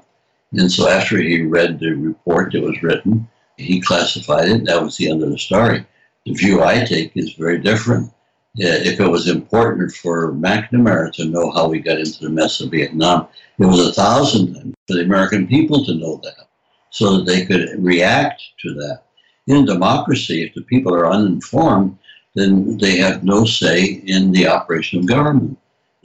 And 0.52 0.72
so 0.72 0.88
after 0.90 1.18
he 1.18 1.42
read 1.42 1.80
the 1.80 1.94
report 1.94 2.52
that 2.52 2.62
was 2.62 2.84
written, 2.84 3.28
he 3.58 3.80
classified 3.82 4.50
it. 4.50 4.66
That 4.66 4.82
was 4.84 4.98
the 4.98 5.10
end 5.10 5.24
of 5.24 5.30
the 5.30 5.38
story. 5.38 5.86
The 6.26 6.34
view 6.34 6.64
I 6.64 6.84
take 6.84 7.12
is 7.16 7.34
very 7.34 7.60
different. 7.60 8.12
Yeah, 8.56 8.76
If 8.76 9.00
it 9.00 9.08
was 9.08 9.28
important 9.28 9.92
for 9.94 10.32
McNamara 10.34 11.12
to 11.14 11.26
know 11.26 11.52
how 11.52 11.68
we 11.68 11.80
got 11.80 12.00
into 12.00 12.22
the 12.22 12.30
mess 12.30 12.62
of 12.62 12.72
Vietnam, 12.72 13.28
it 13.60 13.66
was 13.66 13.88
a 13.88 13.94
thousand 13.94 14.54
times 14.54 14.76
for 14.88 14.96
the 14.96 15.04
American 15.04 15.48
people 15.48 15.84
to 15.86 15.94
know 15.94 16.20
that. 16.24 16.48
so 16.90 17.18
that 17.18 17.26
they 17.26 17.46
could 17.46 17.68
react 17.84 18.42
to 18.62 18.74
that. 18.74 19.02
In 19.48 19.66
democracy, 19.66 20.44
if 20.44 20.54
the 20.54 20.62
people 20.62 20.94
are 20.94 21.12
uninformed, 21.12 21.98
then 22.36 22.78
they 22.78 22.96
have 22.98 23.24
no 23.24 23.44
say 23.46 24.02
in 24.06 24.32
the 24.32 24.48
operation 24.48 25.00
of 25.00 25.08
government. 25.08 25.58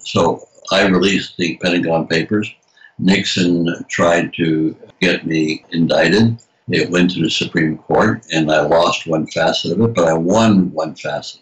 So 0.05 0.49
I 0.71 0.87
released 0.87 1.37
the 1.37 1.57
Pentagon 1.57 2.07
Papers. 2.07 2.53
Nixon 2.99 3.67
tried 3.89 4.33
to 4.35 4.77
get 5.01 5.27
me 5.27 5.65
indicted. 5.71 6.39
It 6.69 6.91
went 6.91 7.11
to 7.13 7.23
the 7.23 7.31
Supreme 7.31 7.79
Court, 7.79 8.25
and 8.33 8.51
I 8.51 8.61
lost 8.61 9.07
one 9.07 9.27
facet 9.27 9.73
of 9.73 9.81
it, 9.81 9.95
but 9.95 10.09
I 10.09 10.13
won 10.13 10.73
one 10.73 10.95
facet. 10.95 11.41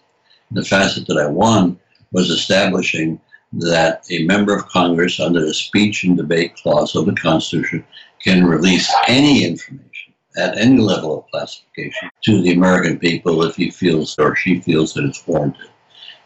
The 0.52 0.64
facet 0.64 1.06
that 1.08 1.18
I 1.18 1.26
won 1.26 1.78
was 2.12 2.30
establishing 2.30 3.20
that 3.52 4.04
a 4.10 4.24
member 4.24 4.54
of 4.54 4.68
Congress, 4.68 5.20
under 5.20 5.44
the 5.44 5.54
speech 5.54 6.04
and 6.04 6.16
debate 6.16 6.56
clause 6.56 6.94
of 6.94 7.06
the 7.06 7.14
Constitution, 7.14 7.84
can 8.22 8.46
release 8.46 8.92
any 9.06 9.44
information 9.44 10.14
at 10.38 10.56
any 10.56 10.78
level 10.78 11.18
of 11.18 11.30
classification 11.30 12.10
to 12.22 12.40
the 12.42 12.52
American 12.52 12.98
people 12.98 13.42
if 13.42 13.56
he 13.56 13.70
feels 13.70 14.18
or 14.18 14.36
she 14.36 14.60
feels 14.60 14.94
that 14.94 15.04
it's 15.04 15.26
warranted. 15.26 15.68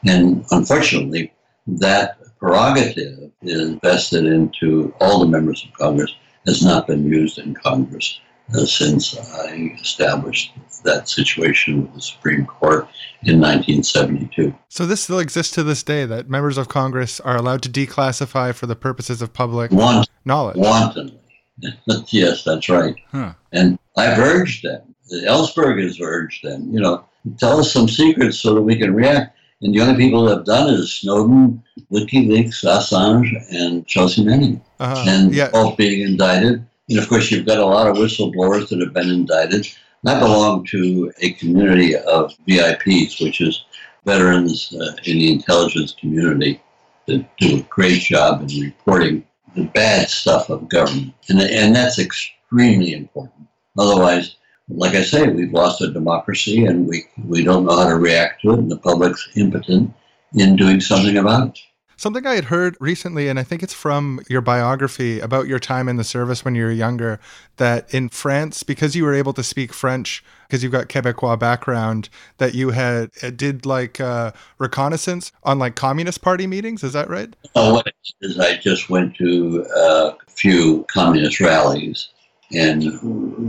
And 0.07 0.45
unfortunately, 0.51 1.33
that 1.67 2.19
prerogative 2.43 3.31
is 3.43 3.79
vested 3.83 4.27
into 4.27 4.93
all 5.01 5.21
the 5.21 5.27
members 5.27 5.65
of 5.65 5.73
Congress, 5.75 6.13
has 6.45 6.61
not 6.61 6.89
been 6.89 7.05
used 7.05 7.39
in 7.39 7.55
Congress 7.55 8.21
uh, 8.53 8.67
since 8.67 9.17
I 9.17 9.77
established 9.81 10.53
that 10.85 11.09
situation 11.09 11.83
with 11.83 11.95
the 11.95 12.01
Supreme 12.01 12.45
Court 12.45 12.89
in 13.23 13.41
1972. 13.41 14.53
So 14.69 14.85
this 14.85 15.05
still 15.05 15.21
exists 15.21 15.55
to 15.55 15.63
this 15.63 15.85
day 15.85 16.05
that 16.05 16.29
members 16.29 16.59
of 16.59 16.67
Congress 16.67 17.21
are 17.21 17.37
allowed 17.37 17.63
to 17.63 17.69
declassify 17.69 18.53
for 18.53 18.67
the 18.67 18.75
purposes 18.75 19.23
of 19.23 19.33
public 19.33 19.71
knowledge. 19.71 20.57
wantonly. 20.57 21.21
yes, 22.09 22.43
that's 22.43 22.69
right. 22.69 22.97
Huh. 23.13 23.35
And 23.53 23.79
I've 23.97 24.19
urged 24.19 24.65
them. 24.65 24.83
Ellsberg 25.13 25.81
has 25.81 26.01
urged 26.01 26.43
them. 26.43 26.73
You 26.73 26.81
know, 26.81 27.05
tell 27.39 27.61
us 27.61 27.73
some 27.73 27.87
secrets 27.87 28.41
so 28.41 28.55
that 28.55 28.63
we 28.63 28.77
can 28.77 28.93
react. 28.93 29.37
And 29.63 29.75
the 29.75 29.81
only 29.81 29.97
people 29.97 30.25
that 30.25 30.39
have 30.39 30.45
done 30.45 30.69
it 30.75 30.81
is 30.81 30.93
Snowden, 30.93 31.63
WikiLeaks, 31.91 32.65
Assange, 32.65 33.31
and 33.51 33.87
Chelsea 33.87 34.25
Manning, 34.25 34.61
Uh-huh. 34.81 35.05
and 35.07 35.35
yeah. 35.35 35.51
both 35.51 35.77
being 35.77 36.01
indicted. 36.03 36.65
And 36.89 36.99
of 36.99 37.09
course, 37.09 37.31
you've 37.31 37.47
got 37.47 37.59
a 37.59 37.65
lot 37.65 37.87
of 37.87 37.97
whistleblowers 37.97 38.69
that 38.69 38.81
have 38.81 38.93
been 38.93 39.09
indicted. 39.09 39.69
I 40.05 40.19
belong 40.19 40.67
to 40.67 41.13
a 41.21 41.31
community 41.35 41.95
of 41.97 42.35
VIPs, 42.49 43.23
which 43.23 43.41
is 43.41 43.65
veterans 44.05 44.73
uh, 44.75 44.97
in 45.05 45.19
the 45.19 45.33
intelligence 45.33 45.95
community 45.99 46.61
that 47.07 47.25
do 47.39 47.59
a 47.59 47.63
great 47.63 48.01
job 48.01 48.43
in 48.51 48.61
reporting 48.63 49.25
the 49.55 49.65
bad 49.65 50.09
stuff 50.09 50.51
of 50.51 50.69
government. 50.69 51.15
And, 51.29 51.41
and 51.41 51.77
that's 51.77 52.01
extremely 52.01 52.95
important. 52.95 53.47
Otherwise, 53.79 54.37
like 54.77 54.95
I 54.95 55.03
say, 55.03 55.29
we've 55.29 55.53
lost 55.53 55.81
a 55.81 55.91
democracy 55.91 56.65
and 56.65 56.87
we, 56.87 57.05
we 57.25 57.45
don't 57.45 57.65
know 57.65 57.77
how 57.77 57.89
to 57.89 57.97
react 57.97 58.43
to 58.43 58.53
it, 58.53 58.59
and 58.59 58.71
the 58.71 58.79
public's 58.79 59.29
impotent 59.37 59.93
in 60.35 60.57
doing 60.57 60.81
something 60.81 61.17
about 61.17 61.49
it. 61.49 61.59
Something 61.97 62.27
I 62.27 62.35
had 62.35 62.47
heard 62.47 62.77
recently, 62.81 63.29
and 63.29 63.39
I 63.39 63.45
think 63.45 63.63
it's 63.63 63.75
from 63.75 64.21
your 64.29 64.41
biography 64.41 65.21
about 65.21 65.47
your 65.47 65.61
time 65.61 65.89
in 65.89 65.97
the 65.97 66.05
service 66.05 66.45
when 66.45 66.57
you 66.57 66.65
were 66.65 66.73
younger, 66.73 67.21
that 67.59 67.95
in 67.95 68.09
France, 68.09 68.65
because 68.65 68.97
you 68.97 69.05
were 69.05 69.15
able 69.15 69.33
to 69.35 69.43
speak 69.45 69.73
French, 69.73 70.25
because 70.49 70.65
you've 70.65 70.73
got 70.73 70.89
Quebecois 70.89 71.39
background, 71.39 72.09
that 72.39 72.55
you 72.55 72.71
had 72.71 73.11
uh, 73.23 73.31
did 73.31 73.65
like 73.67 74.01
uh, 74.01 74.33
reconnaissance 74.59 75.31
on 75.45 75.61
like 75.61 75.77
Communist 75.77 76.23
Party 76.23 76.49
meetings. 76.49 76.83
Is 76.83 76.93
that 76.95 77.09
right? 77.09 77.37
Oh, 77.55 77.75
what 77.75 77.87
it 77.87 77.95
is, 78.21 78.41
I 78.41 78.57
just 78.57 78.91
went 78.91 79.15
to 79.17 79.65
a 79.77 80.17
few 80.29 80.85
communist 80.91 81.39
rallies 81.39 82.09
and 82.55 82.99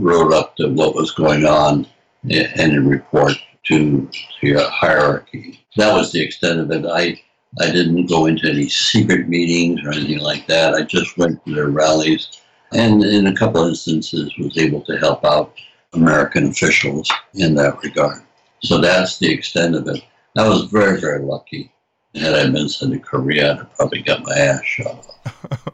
wrote 0.02 0.32
up 0.32 0.54
what 0.58 0.94
was 0.94 1.10
going 1.12 1.44
on 1.44 1.86
and 2.30 2.76
a 2.76 2.80
report 2.80 3.34
to, 3.64 4.08
your 4.42 4.68
hierarchy. 4.68 5.64
That 5.76 5.94
was 5.94 6.12
the 6.12 6.22
extent 6.22 6.60
of 6.60 6.70
it. 6.70 6.84
I 6.86 7.20
I 7.60 7.70
didn't 7.70 8.06
go 8.06 8.26
into 8.26 8.50
any 8.50 8.68
secret 8.68 9.28
meetings 9.28 9.80
or 9.84 9.92
anything 9.92 10.18
like 10.18 10.46
that. 10.48 10.74
I 10.74 10.82
just 10.82 11.16
went 11.16 11.44
to 11.44 11.54
their 11.54 11.68
rallies 11.68 12.42
and 12.72 13.02
in 13.02 13.28
a 13.28 13.34
couple 13.34 13.62
of 13.62 13.68
instances 13.68 14.32
was 14.38 14.58
able 14.58 14.82
to 14.82 14.98
help 14.98 15.24
out 15.24 15.54
American 15.92 16.48
officials 16.48 17.10
in 17.34 17.54
that 17.54 17.82
regard. 17.82 18.22
So 18.62 18.80
that's 18.80 19.18
the 19.18 19.32
extent 19.32 19.76
of 19.76 19.86
it. 19.88 20.02
I 20.36 20.48
was 20.48 20.64
very, 20.64 21.00
very 21.00 21.22
lucky. 21.22 21.72
Had 22.14 22.34
I 22.34 22.50
been 22.50 22.68
sent 22.68 22.92
to 22.92 22.98
Korea, 22.98 23.60
I'd 23.60 23.76
probably 23.76 24.02
got 24.02 24.24
my 24.24 24.36
ass 24.36 24.64
shot 24.64 25.06
off. 25.24 25.68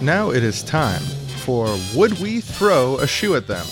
Now 0.00 0.30
it 0.30 0.42
is 0.44 0.62
time 0.62 1.00
for 1.44 1.66
Would 1.94 2.18
We 2.20 2.40
Throw 2.40 2.98
a 2.98 3.06
Shoe 3.06 3.34
at 3.34 3.46
Them? 3.46 3.64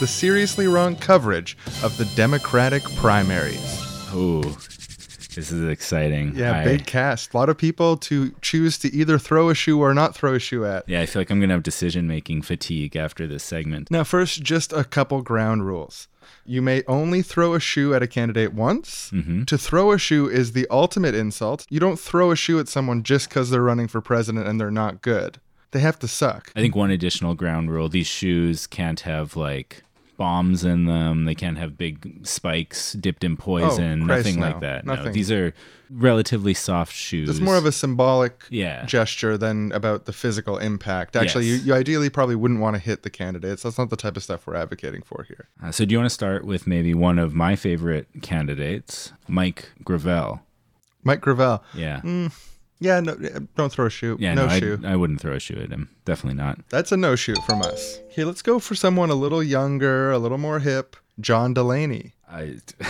The 0.00 0.06
seriously 0.06 0.66
wrong 0.66 0.96
coverage 0.96 1.56
of 1.82 1.96
the 1.96 2.04
Democratic 2.16 2.82
primaries. 2.96 3.80
Ooh, 4.14 4.42
this 4.42 5.50
is 5.50 5.68
exciting. 5.68 6.34
Yeah, 6.36 6.58
I, 6.58 6.64
big 6.64 6.86
cast. 6.86 7.32
A 7.32 7.36
lot 7.36 7.48
of 7.48 7.56
people 7.56 7.96
to 7.98 8.32
choose 8.42 8.76
to 8.78 8.92
either 8.94 9.18
throw 9.18 9.48
a 9.48 9.54
shoe 9.54 9.80
or 9.80 9.94
not 9.94 10.14
throw 10.14 10.34
a 10.34 10.38
shoe 10.38 10.64
at. 10.66 10.88
Yeah, 10.88 11.00
I 11.00 11.06
feel 11.06 11.20
like 11.20 11.30
I'm 11.30 11.40
gonna 11.40 11.54
have 11.54 11.62
decision 11.62 12.06
making 12.06 12.42
fatigue 12.42 12.94
after 12.96 13.26
this 13.26 13.42
segment. 13.42 13.90
Now, 13.90 14.04
first, 14.04 14.42
just 14.42 14.72
a 14.72 14.84
couple 14.84 15.22
ground 15.22 15.66
rules. 15.66 16.08
You 16.46 16.60
may 16.62 16.82
only 16.86 17.22
throw 17.22 17.54
a 17.54 17.60
shoe 17.60 17.94
at 17.94 18.02
a 18.02 18.06
candidate 18.06 18.52
once. 18.52 19.10
hmm 19.10 19.44
To 19.44 19.56
throw 19.56 19.92
a 19.92 19.98
shoe 19.98 20.28
is 20.28 20.52
the 20.52 20.66
ultimate 20.70 21.14
insult. 21.14 21.66
You 21.70 21.80
don't 21.80 21.98
throw 21.98 22.30
a 22.30 22.36
shoe 22.36 22.58
at 22.58 22.68
someone 22.68 23.02
just 23.02 23.28
because 23.28 23.50
they're 23.50 23.62
running 23.62 23.88
for 23.88 24.00
president 24.02 24.46
and 24.46 24.60
they're 24.60 24.70
not 24.70 25.00
good. 25.00 25.38
They 25.74 25.80
have 25.80 25.98
to 25.98 26.08
suck. 26.08 26.52
I 26.54 26.60
think 26.60 26.76
one 26.76 26.92
additional 26.92 27.34
ground 27.34 27.68
rule: 27.68 27.88
these 27.88 28.06
shoes 28.06 28.68
can't 28.68 29.00
have 29.00 29.34
like 29.34 29.82
bombs 30.16 30.64
in 30.64 30.84
them. 30.86 31.24
They 31.24 31.34
can't 31.34 31.58
have 31.58 31.76
big 31.76 32.24
spikes 32.24 32.92
dipped 32.92 33.24
in 33.24 33.36
poison. 33.36 34.04
Oh, 34.04 34.06
Christ, 34.06 34.26
nothing 34.26 34.40
no. 34.40 34.46
like 34.46 34.60
that. 34.60 34.86
No, 34.86 35.10
these 35.10 35.32
are 35.32 35.52
relatively 35.90 36.54
soft 36.54 36.92
shoes. 36.92 37.28
It's 37.28 37.40
more 37.40 37.56
of 37.56 37.66
a 37.66 37.72
symbolic 37.72 38.44
yeah. 38.50 38.84
gesture 38.86 39.36
than 39.36 39.72
about 39.72 40.04
the 40.04 40.12
physical 40.12 40.58
impact. 40.58 41.16
Actually, 41.16 41.46
Yes. 41.46 41.62
you, 41.62 41.66
you 41.66 41.74
ideally 41.74 42.08
probably 42.08 42.36
wouldn't 42.36 42.60
want 42.60 42.76
to 42.76 42.80
hit 42.80 43.02
the 43.02 43.10
candidates. 43.10 43.64
That's 43.64 43.76
not 43.76 43.90
the 43.90 43.96
type 43.96 44.16
of 44.16 44.22
stuff 44.22 44.46
we're 44.46 44.54
advocating 44.54 45.02
for 45.02 45.24
here. 45.24 45.48
Uh, 45.60 45.72
so, 45.72 45.84
do 45.84 45.92
you 45.92 45.98
want 45.98 46.08
to 46.08 46.14
start 46.14 46.44
with 46.44 46.68
maybe 46.68 46.94
one 46.94 47.18
of 47.18 47.34
my 47.34 47.56
favorite 47.56 48.06
candidates, 48.22 49.12
Mike 49.26 49.72
Gravel? 49.82 50.40
Mike 51.02 51.20
Gravel. 51.20 51.64
Yeah. 51.74 52.28
Yeah, 52.80 53.00
no, 53.00 53.14
don't 53.56 53.72
throw 53.72 53.86
a 53.86 53.90
shoe. 53.90 54.16
Yeah, 54.20 54.34
no, 54.34 54.46
no, 54.46 54.58
shoe. 54.58 54.80
I, 54.84 54.92
I 54.92 54.96
wouldn't 54.96 55.20
throw 55.20 55.34
a 55.34 55.40
shoe 55.40 55.60
at 55.62 55.70
him. 55.70 55.88
Definitely 56.04 56.36
not. 56.36 56.58
That's 56.68 56.92
a 56.92 56.96
no 56.96 57.16
shoot 57.16 57.38
from 57.46 57.62
us. 57.62 58.00
Okay, 58.10 58.24
let's 58.24 58.42
go 58.42 58.58
for 58.58 58.74
someone 58.74 59.10
a 59.10 59.14
little 59.14 59.42
younger, 59.42 60.10
a 60.10 60.18
little 60.18 60.38
more 60.38 60.58
hip. 60.58 60.96
John 61.20 61.54
Delaney. 61.54 62.14
I, 62.28 62.56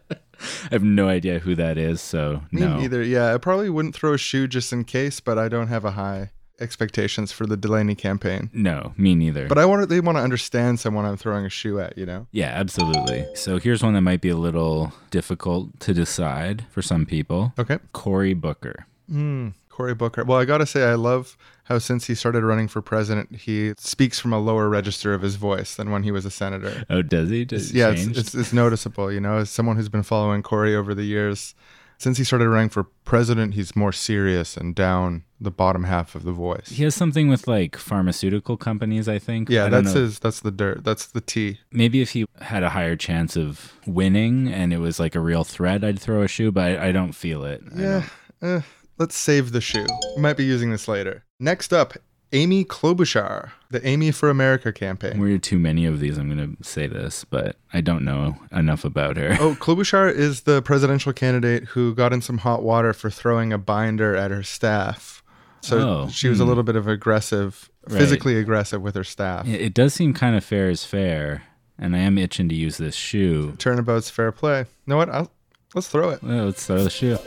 have 0.72 0.84
no 0.84 1.08
idea 1.08 1.40
who 1.40 1.56
that 1.56 1.78
is, 1.78 2.02
so 2.02 2.44
Me 2.52 2.62
no. 2.62 2.78
neither. 2.78 3.02
Yeah, 3.02 3.34
I 3.34 3.38
probably 3.38 3.70
wouldn't 3.70 3.96
throw 3.96 4.14
a 4.14 4.18
shoe 4.18 4.48
just 4.48 4.72
in 4.72 4.84
case, 4.84 5.20
but 5.20 5.38
I 5.38 5.48
don't 5.50 5.68
have 5.68 5.86
a 5.86 5.92
high 5.92 6.32
expectations 6.60 7.32
for 7.32 7.46
the 7.46 7.58
Delaney 7.58 7.96
campaign. 7.96 8.50
No, 8.54 8.94
me 8.98 9.16
neither. 9.16 9.48
But 9.48 9.58
I 9.58 9.66
want 9.66 9.82
to, 9.82 9.86
they 9.86 10.00
want 10.00 10.18
to 10.18 10.24
understand 10.24 10.80
someone 10.80 11.06
I'm 11.06 11.18
throwing 11.18 11.46
a 11.46 11.50
shoe 11.50 11.80
at, 11.80 11.98
you 11.98 12.06
know? 12.06 12.28
yeah, 12.32 12.52
absolutely. 12.54 13.26
So 13.36 13.58
here's 13.58 13.84
one 13.84 13.94
that 13.94 14.02
might 14.02 14.22
be 14.22 14.30
a 14.30 14.38
little 14.38 14.94
difficult 15.12 15.80
to 15.82 15.94
decide 15.94 16.66
for 16.70 16.82
some 16.82 17.06
people. 17.06 17.54
Okay. 17.58 17.80
Cory 17.92 18.34
Booker. 18.34 18.86
Hmm, 19.10 19.50
Cory 19.70 19.96
Booker. 19.96 20.24
Well, 20.24 20.40
I 20.40 20.46
got 20.46 20.60
to 20.60 20.66
say, 20.66 20.84
I 20.84 20.94
love 20.94 21.38
how 21.66 21.80
since 21.80 22.06
he 22.08 22.16
started 22.16 22.44
running 22.44 22.68
for 22.68 22.82
president, 22.82 23.36
he 23.36 23.74
speaks 23.78 24.20
from 24.20 24.34
a 24.34 24.40
lower 24.40 24.70
register 24.70 25.14
of 25.14 25.22
his 25.22 25.36
voice 25.36 25.76
than 25.76 25.92
when 25.92 26.04
he 26.04 26.12
was 26.12 26.26
a 26.26 26.32
senator. 26.32 26.84
Oh, 26.90 27.02
does 27.02 27.30
he? 27.30 27.46
Does 27.46 27.72
he 27.72 27.80
yeah, 27.80 27.90
it's, 27.90 28.06
it's, 28.06 28.36
it's 28.36 28.54
noticeable, 28.54 29.12
you 29.12 29.20
know, 29.20 29.38
as 29.38 29.50
someone 29.50 29.76
who's 29.76 29.90
been 29.90 30.04
following 30.04 30.44
Cory 30.44 30.76
over 30.76 30.94
the 30.94 31.04
years. 31.04 31.56
Since 32.04 32.18
he 32.18 32.26
started 32.26 32.50
running 32.50 32.68
for 32.68 32.84
president, 33.06 33.54
he's 33.54 33.78
more 33.78 33.94
serious 33.94 34.58
and 34.58 34.76
down 34.76 35.24
the 35.40 35.50
bottom 35.52 35.86
half 35.86 36.16
of 36.16 36.24
the 36.24 36.34
voice. 36.34 36.68
he 36.68 36.84
has 36.84 36.94
something 36.94 37.30
with 37.30 37.48
like 37.48 37.78
pharmaceutical 37.78 38.58
companies, 38.58 39.08
I 39.08 39.20
think. 39.20 39.50
Yeah, 39.50 39.68
I 39.68 39.70
that's 39.70 39.94
his. 39.94 40.20
That's 40.20 40.42
the 40.42 40.52
dirt. 40.52 40.84
That's 40.84 41.06
the 41.06 41.22
T. 41.22 41.60
Maybe 41.72 42.02
if 42.02 42.10
he 42.10 42.26
had 42.42 42.62
a 42.62 42.72
higher 42.72 42.98
chance 42.98 43.38
of 43.38 43.72
winning 43.88 44.50
and 44.52 44.74
it 44.74 44.80
was 44.80 45.00
like 45.00 45.16
a 45.16 45.22
real 45.22 45.46
threat, 45.46 45.82
I'd 45.82 45.98
throw 45.98 46.24
a 46.24 46.28
shoe, 46.28 46.52
but 46.52 46.78
I, 46.78 46.90
I 46.90 46.92
don't 46.92 47.14
feel 47.14 47.46
it. 47.46 47.64
Yeah. 47.74 48.04
Eh, 48.42 48.60
let's 48.98 49.16
save 49.16 49.54
the 49.54 49.62
shoe. 49.62 49.88
We 50.18 50.22
might 50.22 50.36
be 50.36 50.44
using 50.44 50.72
this 50.72 50.90
later. 50.90 51.24
Next 51.40 51.72
up, 51.72 51.94
Amy 52.34 52.66
Klobuchar, 52.66 53.52
the 53.70 53.86
Amy 53.88 54.12
for 54.12 54.30
America 54.30 54.74
campaign. 54.74 55.20
We're 55.20 55.38
too 55.38 55.60
many 55.60 55.86
of 55.86 56.00
these. 56.00 56.18
I'm 56.18 56.36
going 56.36 56.58
to 56.58 56.64
say 56.64 56.88
this, 56.88 57.24
but 57.26 57.58
I 57.72 57.80
don't 57.82 58.04
know 58.04 58.38
enough 58.52 58.84
about 58.84 59.18
her. 59.18 59.38
Oh, 59.40 59.56
Klobuchar 59.60 60.12
is 60.12 60.42
the 60.42 60.62
presidential 60.64 61.14
candidate 61.14 61.66
who 61.66 61.94
got 61.94 62.12
in 62.12 62.22
some 62.22 62.40
hot 62.40 62.64
water 62.64 62.92
for 62.92 63.12
throwing 63.12 63.54
a 63.54 63.58
binder 63.60 64.16
at 64.16 64.32
her 64.32 64.42
staff. 64.42 65.24
So 65.62 65.78
Oh, 65.78 66.10
she 66.10 66.28
was 66.28 66.40
a 66.40 66.44
hmm. 66.44 66.50
little 66.50 66.64
bit 66.64 66.76
of 66.76 66.88
aggressive, 66.88 67.70
Right. 67.88 68.00
physically 68.00 68.38
aggressive 68.38 68.82
with 68.82 68.96
her 68.96 69.04
staff. 69.04 69.48
It 69.48 69.74
does 69.74 69.94
seem 69.94 70.14
kind 70.14 70.36
of 70.36 70.44
fair 70.44 70.70
is 70.70 70.84
fair, 70.86 71.44
and 71.78 71.96
I 71.96 72.00
am 72.00 72.18
itching 72.18 72.50
to 72.50 72.56
use 72.56 72.78
this 72.78 72.96
shoe. 72.96 73.54
Turnabout's 73.60 74.10
fair 74.10 74.32
play. 74.32 74.60
You 74.60 74.66
know 74.88 74.98
what? 74.98 75.10
I'll, 75.10 75.32
let's 75.76 75.88
throw 75.88 76.10
it. 76.10 76.24
Let's 76.24 76.66
throw 76.66 76.84
the 76.84 76.90
shoe. 76.90 77.18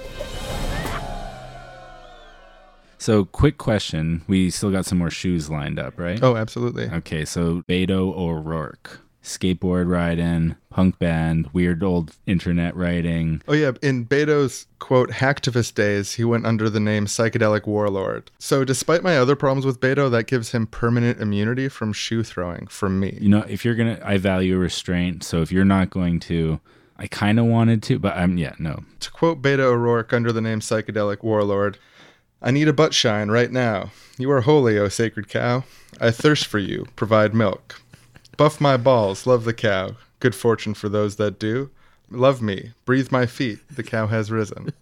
So, 2.98 3.24
quick 3.26 3.59
question. 3.59 4.22
We 4.26 4.50
still 4.50 4.70
got 4.70 4.87
some 4.87 4.98
more 4.98 5.11
shoes 5.11 5.50
lined 5.50 5.78
up, 5.78 5.98
right? 5.98 6.22
Oh, 6.22 6.37
absolutely. 6.37 6.88
Okay, 6.90 7.24
so 7.24 7.62
Beto 7.68 8.16
O'Rourke, 8.16 9.00
skateboard 9.26 9.90
riding, 9.90 10.56
punk 10.70 10.98
band, 10.98 11.48
weird 11.52 11.82
old 11.82 12.12
internet 12.26 12.74
writing. 12.76 13.42
Oh 13.48 13.52
yeah, 13.52 13.72
in 13.82 14.06
Beto's 14.06 14.66
quote 14.78 15.11
hacktivist 15.11 15.74
days, 15.74 16.14
he 16.14 16.24
went 16.24 16.46
under 16.46 16.70
the 16.70 16.80
name 16.80 17.06
psychedelic 17.06 17.66
warlord. 17.66 18.30
So 18.38 18.64
despite 18.64 19.02
my 19.02 19.18
other 19.18 19.35
problems 19.37 19.66
with 19.66 19.80
Beto, 19.80 20.11
that 20.11 20.26
gives 20.26 20.52
him 20.52 20.66
permanent 20.66 21.20
immunity 21.20 21.68
from 21.68 21.92
shoe 21.92 22.22
throwing 22.22 22.66
from 22.68 23.00
me. 23.00 23.18
You 23.20 23.28
know, 23.28 23.44
if 23.48 23.64
you're 23.64 23.74
gonna, 23.74 23.98
I 24.02 24.16
value 24.18 24.56
restraint. 24.56 25.24
So 25.24 25.42
if 25.42 25.50
you're 25.50 25.64
not 25.64 25.90
going 25.90 26.20
to, 26.20 26.61
I 26.96 27.09
kind 27.09 27.38
of 27.38 27.46
wanted 27.46 27.82
to, 27.85 27.98
but 27.98 28.16
I'm 28.16 28.38
yeah, 28.38 28.54
no. 28.59 28.85
To 29.00 29.11
quote 29.11 29.42
Beto 29.42 29.61
O'Rourke 29.61 30.12
under 30.12 30.32
the 30.32 30.40
name 30.40 30.61
psychedelic 30.61 31.22
warlord, 31.22 31.78
I 32.46 32.50
need 32.52 32.68
a 32.68 32.72
butt 32.72 32.94
shine 32.94 33.28
right 33.30 33.50
now. 33.50 33.90
You 34.18 34.30
are 34.30 34.40
holy, 34.42 34.78
O 34.78 34.88
sacred 34.88 35.28
cow. 35.28 35.64
I 36.00 36.11
thirst 36.11 36.46
for 36.46 36.59
you. 36.59 36.87
Provide 36.96 37.35
milk. 37.35 37.82
Buff 38.37 38.61
my 38.61 38.76
balls. 38.76 39.26
Love 39.26 39.44
the 39.44 39.52
cow. 39.52 39.96
Good 40.20 40.35
fortune 40.35 40.72
for 40.74 40.88
those 40.88 41.16
that 41.16 41.38
do. 41.38 41.70
Love 42.11 42.40
me. 42.40 42.72
Breathe 42.85 43.11
my 43.11 43.26
feet. 43.26 43.59
The 43.68 43.82
cow 43.82 44.06
has 44.06 44.30
risen. 44.30 44.72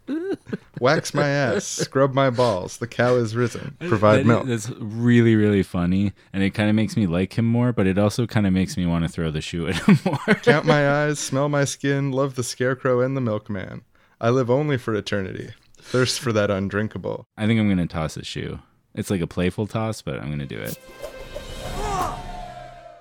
Wax 0.79 1.14
my 1.14 1.27
ass. 1.29 1.64
Scrub 1.64 2.12
my 2.12 2.29
balls. 2.29 2.77
The 2.77 2.87
cow 2.87 3.14
is 3.14 3.35
risen. 3.35 3.77
Provide 3.81 4.18
That- 4.20 4.27
milk. 4.27 4.46
That's 4.46 4.68
really 4.79 5.35
really 5.35 5.62
funny, 5.62 6.12
and 6.35 6.42
it 6.42 6.50
kind 6.50 6.68
of 6.68 6.77
makes 6.77 6.96
me 6.98 7.07
like 7.07 7.38
him 7.38 7.46
more, 7.46 7.72
but 7.72 7.87
it 7.87 7.96
also 7.96 8.27
kind 8.27 8.46
of 8.46 8.53
makes 8.53 8.77
me 8.77 8.85
want 8.85 9.05
to 9.05 9.09
throw 9.09 9.31
the 9.31 9.40
shoe 9.40 9.68
at 9.68 9.77
him 9.77 9.98
more. 10.05 10.35
Count 10.42 10.66
my 10.66 10.87
eyes. 11.05 11.18
Smell 11.18 11.48
my 11.48 11.64
skin. 11.64 12.12
Love 12.12 12.35
the 12.35 12.42
scarecrow 12.42 13.00
and 13.00 13.16
the 13.16 13.20
milkman. 13.22 13.83
I 14.20 14.29
live 14.31 14.50
only 14.50 14.77
for 14.77 14.94
eternity. 14.94 15.50
Thirst 15.85 16.20
for 16.20 16.33
that 16.33 16.51
undrinkable. 16.51 17.27
I 17.37 17.47
think 17.47 17.61
I'm 17.61 17.68
gonna 17.68 17.87
toss 17.87 18.16
a 18.16 18.25
shoe. 18.25 18.59
It's 18.94 19.11
like 19.11 19.20
a 19.20 19.27
playful 19.27 19.66
toss, 19.66 20.03
but 20.03 20.18
I'm 20.20 20.31
gonna 20.31 20.47
do 20.47 20.59
it. 20.59 20.79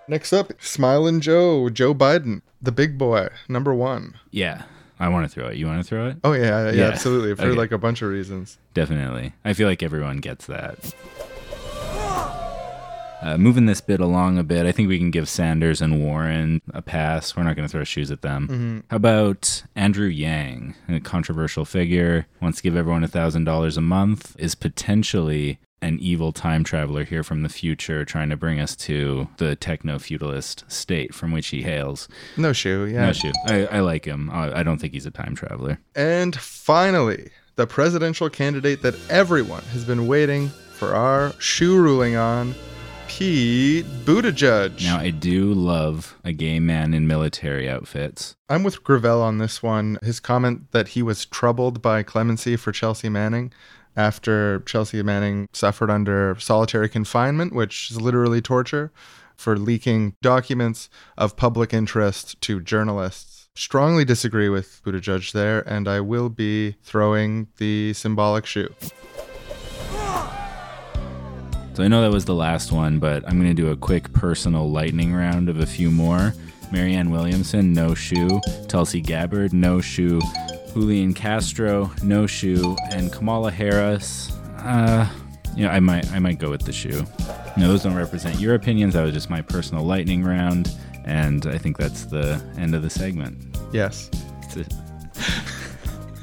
Next 0.08 0.34
up, 0.34 0.52
Smiling 0.60 1.22
Joe, 1.22 1.70
Joe 1.70 1.94
Biden, 1.96 2.42
the 2.62 2.72
big 2.74 2.98
boy, 2.98 3.30
number 3.48 3.74
one. 3.74 4.16
Yeah, 4.32 4.64
I 5.00 5.08
want 5.08 5.26
to 5.26 5.34
throw 5.34 5.48
it. 5.48 5.56
You 5.58 5.66
want 5.66 5.82
to 5.82 5.88
throw 5.88 6.08
it? 6.10 6.18
Oh 6.26 6.34
yeah, 6.34 6.66
yeah, 6.66 6.72
Yeah. 6.72 6.88
absolutely. 6.90 7.36
For 7.36 7.44
Okay. 7.44 7.58
like 7.58 7.72
a 7.72 7.78
bunch 7.78 8.02
of 8.02 8.10
reasons. 8.10 8.58
Definitely. 8.74 9.34
I 9.46 9.54
feel 9.54 9.68
like 9.68 9.82
everyone 9.82 10.18
gets 10.18 10.46
that. 10.48 10.94
Uh, 13.24 13.38
moving 13.38 13.68
this 13.68 13.80
bit 13.80 14.02
along 14.02 14.38
a 14.38 14.44
bit, 14.44 14.66
I 14.66 14.74
think 14.74 14.90
we 14.90 14.98
can 14.98 15.10
give 15.10 15.30
Sanders 15.30 15.82
and 15.82 16.04
Warren 16.04 16.62
a 16.74 16.82
pass. 16.82 17.36
We're 17.38 17.44
not 17.44 17.56
going 17.56 17.66
to 17.68 17.72
throw 17.72 17.86
shoes 17.86 18.12
at 18.12 18.22
them. 18.22 18.84
How 18.90 18.98
about 18.98 19.64
Andrew 19.78 20.08
Yang, 20.08 20.76
a 20.90 21.00
controversial 21.00 21.64
figure, 21.64 22.28
wants 22.42 22.58
to 22.58 22.64
give 22.64 22.76
everyone 22.76 23.06
$1,000 23.06 23.78
a 23.78 23.82
month, 23.82 24.36
is 24.38 24.56
potentially 24.56 25.60
an 25.82 26.00
evil 26.00 26.34
time 26.34 26.66
traveler 26.66 27.06
here 27.06 27.24
from 27.24 27.44
the 27.44 27.50
future 27.50 28.04
trying 28.04 28.30
to 28.30 28.38
bring 28.38 28.60
us 28.60 28.76
to 28.76 29.28
the 29.38 29.56
techno 29.56 30.00
feudalist 30.00 30.64
state 30.70 31.14
from 31.14 31.32
which 31.32 31.48
he 31.48 31.62
hails. 31.62 32.10
No 32.36 32.52
shoe, 32.52 32.86
yeah. 32.86 33.06
No, 33.08 33.14
shoe. 33.14 33.32
I, 33.48 33.66
I 33.68 33.80
like 33.80 34.06
him. 34.06 34.30
I, 34.32 34.60
I 34.60 34.64
don't 34.64 34.80
think 34.80 34.94
he's 34.94 35.06
a 35.06 35.12
time 35.12 35.36
traveler. 35.36 35.80
And 35.96 36.36
finally, 36.36 37.32
the 37.56 37.68
presidential 37.68 38.30
candidate 38.30 38.82
that 38.82 38.96
everyone 39.10 39.64
has 39.72 39.86
been 39.86 40.08
waiting 40.08 40.50
for 40.50 40.94
our 40.94 41.34
shoe 41.40 41.78
ruling 41.78 42.16
on, 42.16 42.56
Pete 43.16 43.86
Buttigieg. 44.06 44.84
Now, 44.84 44.98
I 44.98 45.12
do 45.12 45.54
love 45.54 46.18
a 46.24 46.34
gay 46.34 46.60
man 46.60 46.96
in 46.96 47.06
military 47.06 47.70
outfits. 47.70 48.36
I'm 48.50 48.64
with 48.64 48.84
Gravel 48.84 49.22
on 49.22 49.38
this 49.38 49.62
one. 49.62 50.00
His 50.02 50.20
comment 50.20 50.72
that 50.72 50.90
he 50.90 51.04
was 51.04 51.28
troubled 51.28 51.80
by 51.80 52.02
clemency 52.02 52.56
for 52.56 52.72
Chelsea 52.72 53.10
Manning 53.10 53.54
after 53.96 54.62
Chelsea 54.62 55.04
Manning 55.04 55.48
suffered 55.54 55.92
under 55.92 56.36
solitary 56.40 56.90
confinement, 56.90 57.54
which 57.54 57.92
is 57.92 58.02
literally 58.02 58.42
torture, 58.42 58.92
for 59.36 59.60
leaking 59.60 60.16
documents 60.24 60.90
of 61.16 61.38
public 61.38 61.72
interest 61.72 62.42
to 62.42 62.60
journalists. 62.60 63.48
Strongly 63.54 64.06
disagree 64.06 64.50
with 64.50 64.82
Buttigieg 64.84 65.34
there, 65.34 65.62
and 65.70 65.88
I 65.88 66.00
will 66.00 66.30
be 66.30 66.78
throwing 66.82 67.48
the 67.58 67.94
symbolic 67.94 68.48
shoe. 68.48 68.74
So 71.74 71.84
I 71.84 71.88
know 71.88 72.02
that 72.04 72.12
was 72.12 72.26
the 72.26 72.36
last 72.36 72.72
one, 72.72 73.00
but 73.00 73.28
I'm 73.28 73.40
going 73.40 73.50
to 73.50 73.60
do 73.60 73.72
a 73.72 73.76
quick 73.76 74.14
personal 74.14 74.70
lightning 74.70 75.12
round 75.12 75.50
of 75.50 75.60
a 75.60 75.66
few 75.66 75.90
more. 75.90 76.34
Marianne 76.72 77.10
Williamson, 77.10 77.74
no 77.74 77.96
shoe. 77.96 78.40
Tulsi 78.68 79.02
Gabbard, 79.02 79.54
no 79.54 79.82
shoe. 79.82 80.22
Julian 80.74 81.16
Castro, 81.16 81.92
no 82.04 82.28
shoe. 82.28 82.76
And 82.92 83.12
Kamala 83.12 83.50
Harris, 83.50 84.32
uh, 84.60 85.10
you 85.56 85.66
know, 85.66 85.72
I 85.72 85.80
might, 85.80 86.12
I 86.12 86.20
might 86.20 86.38
go 86.38 86.52
with 86.52 86.62
the 86.62 86.72
shoe. 86.72 87.06
No, 87.58 87.68
those 87.68 87.82
don't 87.84 87.96
represent 87.96 88.40
your 88.40 88.54
opinions. 88.54 88.94
That 88.94 89.04
was 89.04 89.14
just 89.14 89.32
my 89.32 89.42
personal 89.42 89.84
lightning 89.84 90.24
round, 90.24 90.72
and 91.06 91.48
I 91.48 91.58
think 91.58 91.78
that's 91.78 92.06
the 92.06 92.44
end 92.56 92.76
of 92.76 92.84
the 92.84 92.90
segment. 92.90 93.58
Yes. 93.72 94.12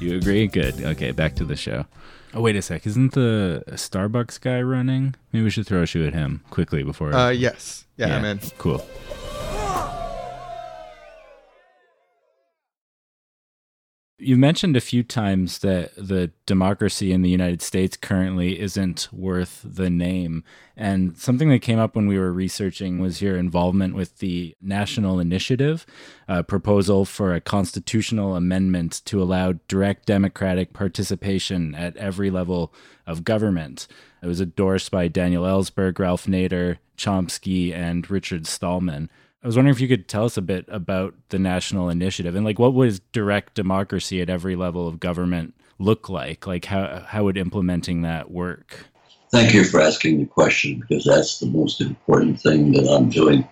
You 0.01 0.17
agree? 0.17 0.47
Good. 0.47 0.83
Okay, 0.83 1.11
back 1.11 1.35
to 1.35 1.45
the 1.45 1.55
show. 1.55 1.85
Oh 2.33 2.41
wait 2.41 2.55
a 2.55 2.61
sec! 2.61 2.87
Isn't 2.87 3.13
the 3.13 3.63
Starbucks 3.71 4.39
guy 4.39 4.61
running? 4.61 5.15
Maybe 5.33 5.43
we 5.43 5.49
should 5.49 5.67
throw 5.67 5.81
a 5.81 5.85
shoe 5.85 6.05
at 6.07 6.13
him 6.13 6.41
quickly 6.49 6.81
before. 6.83 7.13
Uh, 7.13 7.29
yes. 7.29 7.85
Yeah, 7.97 8.15
I'm 8.15 8.23
in. 8.25 8.39
Cool. 8.57 8.85
You 14.23 14.37
mentioned 14.37 14.77
a 14.77 14.81
few 14.81 15.01
times 15.01 15.59
that 15.59 15.95
the 15.95 16.31
democracy 16.45 17.11
in 17.11 17.23
the 17.23 17.29
United 17.29 17.63
States 17.63 17.97
currently 17.97 18.59
isn't 18.59 19.09
worth 19.11 19.61
the 19.65 19.89
name. 19.89 20.43
And 20.77 21.17
something 21.17 21.49
that 21.49 21.63
came 21.63 21.79
up 21.79 21.95
when 21.95 22.05
we 22.05 22.19
were 22.19 22.31
researching 22.31 22.99
was 22.99 23.19
your 23.19 23.35
involvement 23.35 23.95
with 23.95 24.19
the 24.19 24.55
National 24.61 25.19
Initiative, 25.19 25.87
a 26.27 26.43
proposal 26.43 27.03
for 27.03 27.33
a 27.33 27.41
constitutional 27.41 28.35
amendment 28.35 29.01
to 29.05 29.23
allow 29.23 29.53
direct 29.67 30.05
democratic 30.05 30.71
participation 30.71 31.73
at 31.73 31.97
every 31.97 32.29
level 32.29 32.71
of 33.07 33.23
government. 33.23 33.87
It 34.21 34.27
was 34.27 34.39
endorsed 34.39 34.91
by 34.91 35.07
Daniel 35.07 35.45
Ellsberg, 35.45 35.97
Ralph 35.97 36.27
Nader, 36.27 36.77
Chomsky, 36.95 37.73
and 37.73 38.07
Richard 38.11 38.45
Stallman. 38.45 39.09
I 39.43 39.47
was 39.47 39.55
wondering 39.55 39.73
if 39.73 39.81
you 39.81 39.87
could 39.87 40.07
tell 40.07 40.25
us 40.25 40.37
a 40.37 40.41
bit 40.41 40.65
about 40.67 41.15
the 41.29 41.39
national 41.39 41.89
initiative 41.89 42.35
and 42.35 42.45
like 42.45 42.59
what 42.59 42.75
would 42.75 43.01
direct 43.11 43.55
democracy 43.55 44.21
at 44.21 44.29
every 44.29 44.55
level 44.55 44.87
of 44.87 44.99
government 44.99 45.55
look 45.79 46.09
like? 46.09 46.45
Like 46.45 46.65
how 46.65 47.03
how 47.07 47.23
would 47.23 47.37
implementing 47.37 48.03
that 48.03 48.29
work? 48.29 48.85
Thank 49.31 49.55
you 49.55 49.63
for 49.63 49.81
asking 49.81 50.19
the 50.19 50.25
question 50.27 50.79
because 50.79 51.05
that's 51.05 51.39
the 51.39 51.47
most 51.47 51.81
important 51.81 52.39
thing 52.39 52.71
that 52.73 52.87
I'm 52.87 53.09
doing. 53.09 53.47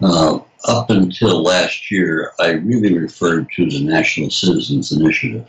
Uh, 0.00 0.38
up 0.64 0.88
until 0.88 1.42
last 1.42 1.90
year, 1.90 2.32
I 2.38 2.52
really 2.52 2.96
referred 2.96 3.50
to 3.56 3.68
the 3.68 3.84
National 3.84 4.30
Citizens 4.30 4.90
Initiative. 4.90 5.46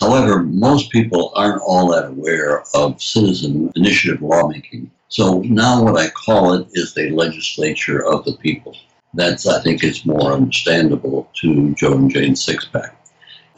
However, 0.00 0.42
most 0.42 0.90
people 0.90 1.32
aren't 1.34 1.60
all 1.60 1.90
that 1.90 2.06
aware 2.06 2.64
of 2.74 3.02
citizen 3.02 3.70
initiative 3.76 4.22
lawmaking. 4.22 4.90
So 5.08 5.40
now 5.40 5.82
what 5.82 6.00
I 6.00 6.08
call 6.08 6.54
it 6.54 6.68
is 6.72 6.94
the 6.94 7.10
legislature 7.10 8.02
of 8.02 8.24
the 8.24 8.38
people. 8.38 8.74
That's, 9.14 9.46
I 9.46 9.60
think, 9.60 9.84
is 9.84 10.06
more 10.06 10.32
understandable 10.32 11.28
to 11.40 11.74
Joe 11.74 11.92
and 11.94 12.10
Jane 12.10 12.32
Sixpack. 12.32 12.94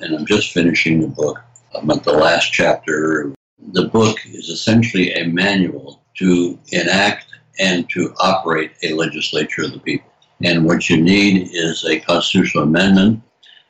And 0.01 0.14
I'm 0.14 0.27
just 0.27 0.53
finishing 0.53 1.01
the 1.01 1.09
book. 1.09 1.40
I'm 1.75 1.90
at 1.90 2.03
the 2.03 2.12
last 2.12 2.53
chapter. 2.53 3.33
The 3.73 3.88
book 3.88 4.19
is 4.27 4.49
essentially 4.49 5.12
a 5.12 5.27
manual 5.29 6.03
to 6.19 6.59
enact 6.73 7.27
and 7.59 7.88
to 7.90 8.12
operate 8.19 8.73
a 8.83 8.95
legislature 8.95 9.62
of 9.62 9.73
the 9.73 9.79
people. 9.79 10.11
And 10.43 10.64
what 10.64 10.90
you 10.90 11.01
need 11.01 11.51
is 11.53 11.85
a 11.85 12.01
constitutional 12.01 12.64
amendment, 12.64 13.23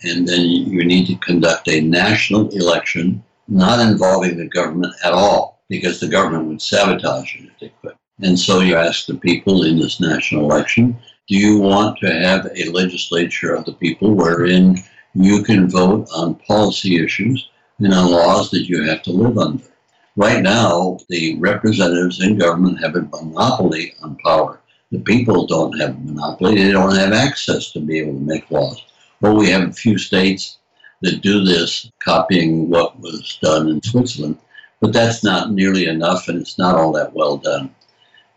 and 0.02 0.26
then 0.26 0.40
you 0.40 0.84
need 0.84 1.06
to 1.06 1.16
conduct 1.16 1.68
a 1.68 1.82
national 1.82 2.48
election, 2.48 3.22
not 3.46 3.78
involving 3.80 4.38
the 4.38 4.48
government 4.48 4.94
at 5.04 5.12
all, 5.12 5.62
because 5.68 6.00
the 6.00 6.08
government 6.08 6.46
would 6.46 6.62
sabotage 6.62 7.36
it 7.36 7.44
if 7.44 7.60
they 7.60 7.72
could. 7.82 7.94
And 8.20 8.38
so 8.38 8.60
you 8.60 8.76
ask 8.76 9.06
the 9.06 9.14
people 9.14 9.64
in 9.64 9.78
this 9.78 10.00
national 10.00 10.50
election, 10.50 10.96
do 11.26 11.36
you 11.36 11.58
want 11.58 11.98
to 11.98 12.12
have 12.12 12.50
a 12.54 12.70
legislature 12.70 13.54
of 13.54 13.64
the 13.64 13.72
people 13.72 14.14
wherein 14.14 14.76
you 15.14 15.42
can 15.42 15.70
vote 15.70 16.06
on 16.14 16.34
policy 16.34 17.02
issues 17.02 17.48
and 17.78 17.94
on 17.94 18.10
laws 18.10 18.50
that 18.50 18.68
you 18.68 18.82
have 18.82 19.02
to 19.02 19.10
live 19.10 19.38
under? 19.38 19.64
Right 20.16 20.42
now, 20.42 20.98
the 21.08 21.36
representatives 21.38 22.22
in 22.22 22.36
government 22.36 22.80
have 22.80 22.94
a 22.94 23.02
monopoly 23.02 23.94
on 24.02 24.16
power. 24.16 24.60
The 24.92 25.00
people 25.00 25.46
don't 25.46 25.78
have 25.80 25.96
a 25.96 26.00
monopoly. 26.00 26.56
They 26.56 26.70
don't 26.70 26.94
have 26.94 27.12
access 27.12 27.72
to 27.72 27.80
be 27.80 28.00
able 28.00 28.12
to 28.12 28.20
make 28.20 28.50
laws. 28.50 28.84
Well, 29.22 29.34
we 29.34 29.48
have 29.48 29.68
a 29.68 29.72
few 29.72 29.96
states 29.96 30.58
that 31.00 31.22
do 31.22 31.42
this, 31.42 31.90
copying 32.00 32.68
what 32.68 33.00
was 33.00 33.38
done 33.42 33.68
in 33.70 33.82
Switzerland, 33.82 34.38
but 34.80 34.92
that's 34.92 35.24
not 35.24 35.52
nearly 35.52 35.86
enough 35.86 36.28
and 36.28 36.38
it's 36.38 36.58
not 36.58 36.74
all 36.74 36.92
that 36.92 37.14
well 37.14 37.38
done. 37.38 37.74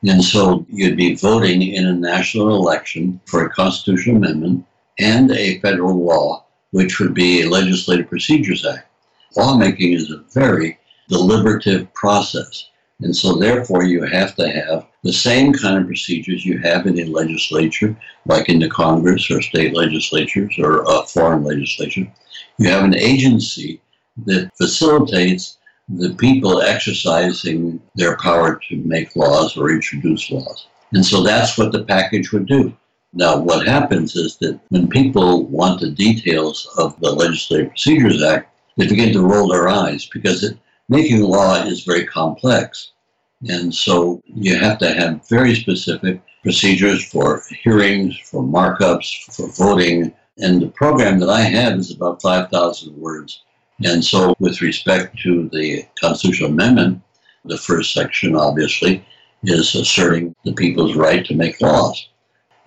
And 0.04 0.24
so 0.24 0.66
you'd 0.70 0.98
be 0.98 1.16
voting 1.16 1.62
in 1.62 1.88
a 1.88 1.94
national 1.94 2.56
election 2.56 3.20
for 3.26 3.46
a 3.46 3.50
constitutional 3.50 4.18
amendment 4.18 4.66
and 5.00 5.32
a 5.32 5.60
federal 5.60 6.04
law, 6.04 6.46
which 6.72 7.00
would 7.00 7.14
be 7.14 7.42
a 7.42 7.50
Legislative 7.50 8.08
Procedures 8.08 8.66
Act. 8.66 8.88
Lawmaking 9.36 9.94
is 9.94 10.12
a 10.12 10.24
very 10.34 10.78
deliberative 11.10 11.92
process. 11.94 12.70
And 13.00 13.16
so, 13.16 13.36
therefore, 13.36 13.84
you 13.84 14.04
have 14.04 14.36
to 14.36 14.50
have 14.50 14.88
the 15.04 15.14
same 15.14 15.54
kind 15.54 15.78
of 15.78 15.86
procedures 15.86 16.46
you 16.46 16.58
have 16.60 16.88
in 16.88 17.00
a 17.00 17.06
legislature, 17.06 17.96
like 18.26 18.50
in 18.50 18.60
the 18.60 18.70
Congress 18.70 19.30
or 19.30 19.42
state 19.42 19.76
legislatures 19.76 20.56
or 20.58 20.84
a 20.84 21.04
foreign 21.04 21.44
legislature. 21.44 22.08
You 22.58 22.70
have 22.70 22.84
an 22.84 22.96
agency 22.96 23.82
that 24.26 24.52
facilitates 24.58 25.57
the 25.90 26.14
people 26.16 26.62
exercising 26.62 27.82
their 27.96 28.18
power 28.18 28.60
to 28.70 28.76
make 28.78 29.16
laws 29.16 29.56
or 29.56 29.72
introduce 29.72 30.30
laws. 30.30 30.68
And 30.94 31.06
so 31.06 31.24
that's 31.24 31.58
what 31.58 31.72
the 31.72 31.84
package 31.84 32.32
would 32.32 32.46
do. 32.46 32.76
Now, 33.14 33.40
what 33.40 33.66
happens 33.66 34.16
is 34.16 34.38
that 34.38 34.60
when 34.70 34.90
people 34.90 35.46
want 35.46 35.80
the 35.80 35.92
details 35.92 36.68
of 36.78 37.00
the 37.00 37.12
Legislative 37.12 37.70
Procedures 37.70 38.22
Act, 38.22 38.54
they 38.76 38.88
begin 38.88 39.14
to 39.14 39.26
roll 39.26 39.48
their 39.48 39.70
eyes 39.70 40.06
because 40.06 40.44
it, 40.44 40.58
making 40.90 41.22
law 41.22 41.56
is 41.64 41.84
very 41.84 42.06
complex. 42.06 42.92
And 43.48 43.74
so 43.74 44.22
you 44.26 44.58
have 44.58 44.78
to 44.80 44.94
have 44.94 45.28
very 45.28 45.56
specific 45.56 46.22
procedures 46.44 47.04
for 47.06 47.44
hearings, 47.64 48.18
for 48.20 48.44
markups, 48.44 49.34
for 49.34 49.48
voting. 49.48 50.14
And 50.38 50.62
the 50.62 50.70
program 50.70 51.20
that 51.20 51.30
I 51.30 51.42
have 51.42 51.74
is 51.80 51.92
about 51.92 52.22
5,000 52.22 52.96
words. 52.96 53.44
And 53.84 54.04
so, 54.04 54.36
with 54.40 54.62
respect 54.62 55.20
to 55.20 55.50
the 55.50 55.86
constitutional 56.00 56.52
amendment, 56.52 57.02
the 57.46 57.58
first 57.58 57.94
section 57.94 58.36
obviously 58.36 59.06
is 59.44 59.76
asserting 59.76 60.36
the 60.46 60.54
people's 60.54 60.96
right 60.96 61.24
to 61.26 61.36
make 61.36 61.62
laws. 61.62 62.10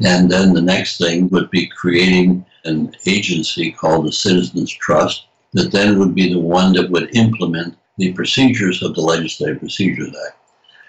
And 0.05 0.31
then 0.31 0.55
the 0.55 0.63
next 0.63 0.99
thing 0.99 1.29
would 1.29 1.51
be 1.51 1.67
creating 1.67 2.47
an 2.65 2.95
agency 3.07 3.73
called 3.73 4.07
the 4.07 4.13
Citizens 4.13 4.71
Trust 4.71 5.27
that 5.53 5.73
then 5.73 5.99
would 5.99 6.15
be 6.15 6.33
the 6.33 6.39
one 6.39 6.73
that 6.75 6.91
would 6.91 7.15
implement 7.15 7.77
the 7.99 8.13
procedures 8.13 8.83
of 8.83 8.95
the 8.95 9.01
Legislative 9.01 9.59
Procedures 9.59 10.15
Act. 10.27 10.37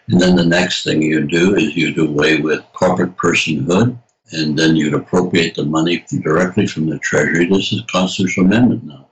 And 0.07 0.21
then 0.21 0.36
the 0.36 0.45
next 0.45 0.84
thing 0.84 1.01
you 1.01 1.25
do 1.25 1.55
is 1.55 1.75
you 1.75 1.93
do 1.93 2.07
away 2.07 2.39
with 2.39 2.63
corporate 2.73 3.17
personhood, 3.17 3.97
and 4.31 4.57
then 4.57 4.75
you'd 4.75 4.93
appropriate 4.93 5.55
the 5.55 5.65
money 5.65 6.05
directly 6.21 6.67
from 6.67 6.89
the 6.89 6.99
Treasury. 6.99 7.45
This 7.45 7.73
is 7.73 7.81
constitutional 7.91 8.45
amendment 8.45 8.84
now. 8.86 9.07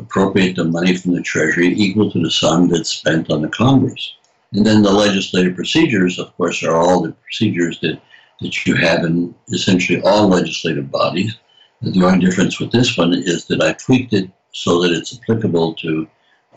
Appropriate 0.00 0.56
the 0.56 0.64
money 0.64 0.96
from 0.96 1.14
the 1.14 1.22
Treasury 1.22 1.68
equal 1.68 2.10
to 2.10 2.22
the 2.22 2.30
sum 2.30 2.68
that's 2.68 2.90
spent 2.90 3.30
on 3.30 3.42
the 3.42 3.48
Congress. 3.48 4.14
And 4.52 4.64
then 4.64 4.82
the 4.82 4.92
legislative 4.92 5.56
procedures, 5.56 6.18
of 6.18 6.34
course, 6.36 6.62
are 6.62 6.76
all 6.76 7.02
the 7.02 7.12
procedures 7.12 7.80
that, 7.80 8.00
that 8.40 8.66
you 8.66 8.74
have 8.76 9.04
in 9.04 9.34
essentially 9.52 10.00
all 10.02 10.28
legislative 10.28 10.90
bodies. 10.90 11.36
The 11.82 12.04
only 12.04 12.24
difference 12.24 12.58
with 12.58 12.72
this 12.72 12.96
one 12.96 13.12
is 13.12 13.46
that 13.46 13.62
I 13.62 13.72
tweaked 13.74 14.12
it 14.12 14.30
so 14.52 14.82
that 14.82 14.92
it's 14.92 15.18
applicable 15.18 15.74
to 15.74 16.08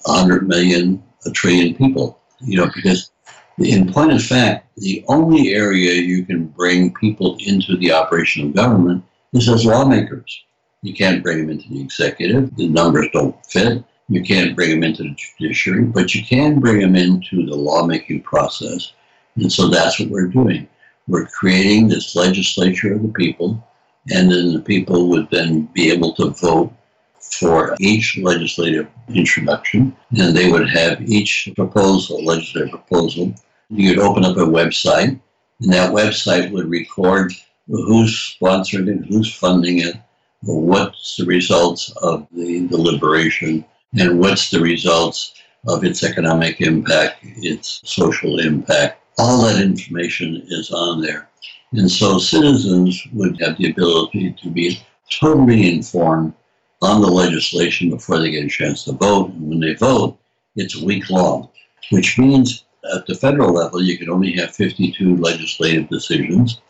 100 0.04 0.48
million, 0.48 1.04
a 1.26 1.32
trillion 1.32 1.76
people. 1.76 2.20
You 2.40 2.58
know, 2.60 2.72
because 2.74 3.12
in 3.60 3.92
point 3.92 4.14
of 4.14 4.24
fact, 4.24 4.68
the 4.78 5.04
only 5.08 5.54
area 5.54 5.94
you 5.94 6.26
can 6.26 6.48
bring 6.48 6.94
people 6.94 7.38
into 7.46 7.78
the 7.78 7.92
operation 7.92 8.48
of 8.48 8.56
government 8.56 9.04
is 9.34 9.48
as 9.50 9.66
lawmakers. 9.66 10.44
You 10.84 10.96
can't 10.96 11.22
bring 11.22 11.40
them 11.40 11.50
into 11.52 11.70
the 11.70 11.80
executive. 11.80 12.56
The 12.56 12.68
numbers 12.68 13.08
don't 13.14 13.36
fit. 13.46 13.84
You 14.10 14.24
can't 14.24 14.56
bring 14.56 14.72
them 14.72 14.84
into 14.84 15.04
the 15.04 15.16
judiciary, 15.40 15.84
but 15.84 16.16
you 16.16 16.24
can 16.24 16.60
bring 16.60 16.80
them 16.80 16.96
into 16.96 17.46
the 17.46 17.56
lawmaking 17.56 18.24
process. 18.24 18.94
And 19.36 19.52
so 19.52 19.68
that's 19.68 20.00
what 20.00 20.10
we're 20.10 20.28
doing. 20.28 20.68
We're 21.08 21.28
creating 21.28 21.88
this 21.88 22.16
legislature 22.16 22.94
of 22.94 23.04
the 23.04 23.10
people, 23.10 23.64
and 24.12 24.32
then 24.32 24.54
the 24.54 24.60
people 24.60 25.08
would 25.10 25.30
then 25.30 25.70
be 25.74 25.92
able 25.92 26.14
to 26.16 26.32
vote 26.32 26.74
for 27.20 27.76
each 27.80 28.18
legislative 28.18 28.88
introduction, 29.08 29.96
and 30.18 30.36
they 30.36 30.52
would 30.52 30.68
have 30.70 31.02
each 31.02 31.50
proposal, 31.56 32.26
legislative 32.26 32.72
proposal. 32.72 33.34
You'd 33.70 34.00
open 34.00 34.26
up 34.26 34.38
a 34.38 34.42
website, 34.42 35.20
and 35.62 35.74
that 35.74 35.94
website 35.94 36.52
would 36.52 36.70
record 36.70 37.34
who's 37.68 38.36
sponsoring 38.42 38.88
it, 38.88 39.06
who's 39.08 39.34
funding 39.34 39.80
it, 39.80 39.96
what's 40.42 41.18
the 41.18 41.26
results 41.26 41.92
of 42.02 42.28
the 42.32 42.68
deliberation, 42.68 43.66
and 44.00 44.20
what's 44.20 44.50
the 44.50 44.60
results 44.60 45.34
of 45.68 45.84
its 45.84 46.04
economic 46.04 46.62
impact, 46.62 47.18
its 47.22 47.82
social 47.84 48.40
impact. 48.40 49.00
All 49.18 49.44
that 49.44 49.62
information 49.62 50.42
is 50.48 50.72
on 50.72 51.02
there. 51.02 51.30
And 51.74 51.90
so 51.90 52.18
citizens 52.18 53.02
would 53.14 53.40
have 53.42 53.58
the 53.58 53.70
ability 53.70 54.36
to 54.42 54.50
be 54.50 54.82
totally 55.10 55.76
informed 55.76 56.34
on 56.82 57.02
the 57.02 57.08
legislation 57.08 57.90
before 57.90 58.20
they 58.20 58.32
get 58.32 58.46
a 58.46 58.50
chance 58.50 58.84
to 58.86 58.94
vote. 58.94 59.30
And 59.30 59.50
when 59.50 59.60
they 59.60 59.76
vote, 59.76 60.18
it's 60.56 60.82
a 60.82 60.84
week 60.84 61.10
long, 61.10 61.50
which 61.92 62.18
means 62.18 62.66
at 62.96 63.06
the 63.06 63.16
federal 63.16 63.54
level, 63.54 63.82
you 63.82 63.98
can 63.98 64.10
only 64.10 64.34
have 64.34 64.56
52 64.56 65.18
legislative 65.18 65.88
decisions. 65.90 66.62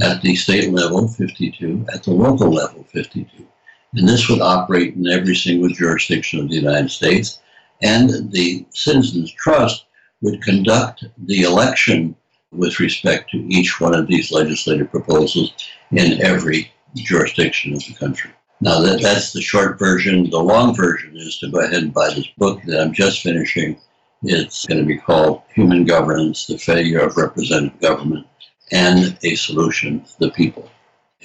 At 0.00 0.22
the 0.22 0.34
state 0.34 0.70
level, 0.70 1.06
52. 1.06 1.86
At 1.92 2.04
the 2.04 2.12
local 2.12 2.50
level, 2.50 2.84
52. 2.84 3.46
And 3.94 4.08
this 4.08 4.28
would 4.28 4.40
operate 4.40 4.94
in 4.94 5.06
every 5.06 5.36
single 5.36 5.68
jurisdiction 5.68 6.40
of 6.40 6.48
the 6.48 6.56
United 6.56 6.90
States. 6.90 7.40
And 7.82 8.32
the 8.32 8.64
Citizens 8.70 9.30
Trust 9.32 9.84
would 10.22 10.42
conduct 10.42 11.04
the 11.26 11.42
election 11.42 12.16
with 12.52 12.80
respect 12.80 13.30
to 13.30 13.38
each 13.48 13.80
one 13.80 13.94
of 13.94 14.06
these 14.06 14.32
legislative 14.32 14.90
proposals 14.90 15.52
in 15.90 16.22
every 16.22 16.72
jurisdiction 16.94 17.74
of 17.74 17.84
the 17.84 17.94
country. 17.94 18.30
Now, 18.60 18.80
that, 18.80 19.02
that's 19.02 19.32
the 19.32 19.42
short 19.42 19.78
version. 19.78 20.30
The 20.30 20.38
long 20.38 20.74
version 20.74 21.16
is 21.16 21.38
to 21.38 21.50
go 21.50 21.60
ahead 21.60 21.82
and 21.82 21.92
buy 21.92 22.10
this 22.10 22.28
book 22.38 22.62
that 22.66 22.80
I'm 22.80 22.92
just 22.92 23.22
finishing. 23.22 23.76
It's 24.22 24.64
going 24.66 24.80
to 24.80 24.86
be 24.86 24.98
called 24.98 25.42
Human 25.54 25.84
Governance 25.84 26.46
The 26.46 26.56
Failure 26.56 27.00
of 27.00 27.16
Representative 27.16 27.80
Government 27.80 28.26
and 28.72 29.16
a 29.22 29.34
Solution 29.36 30.00
to 30.00 30.18
the 30.18 30.30
People, 30.30 30.68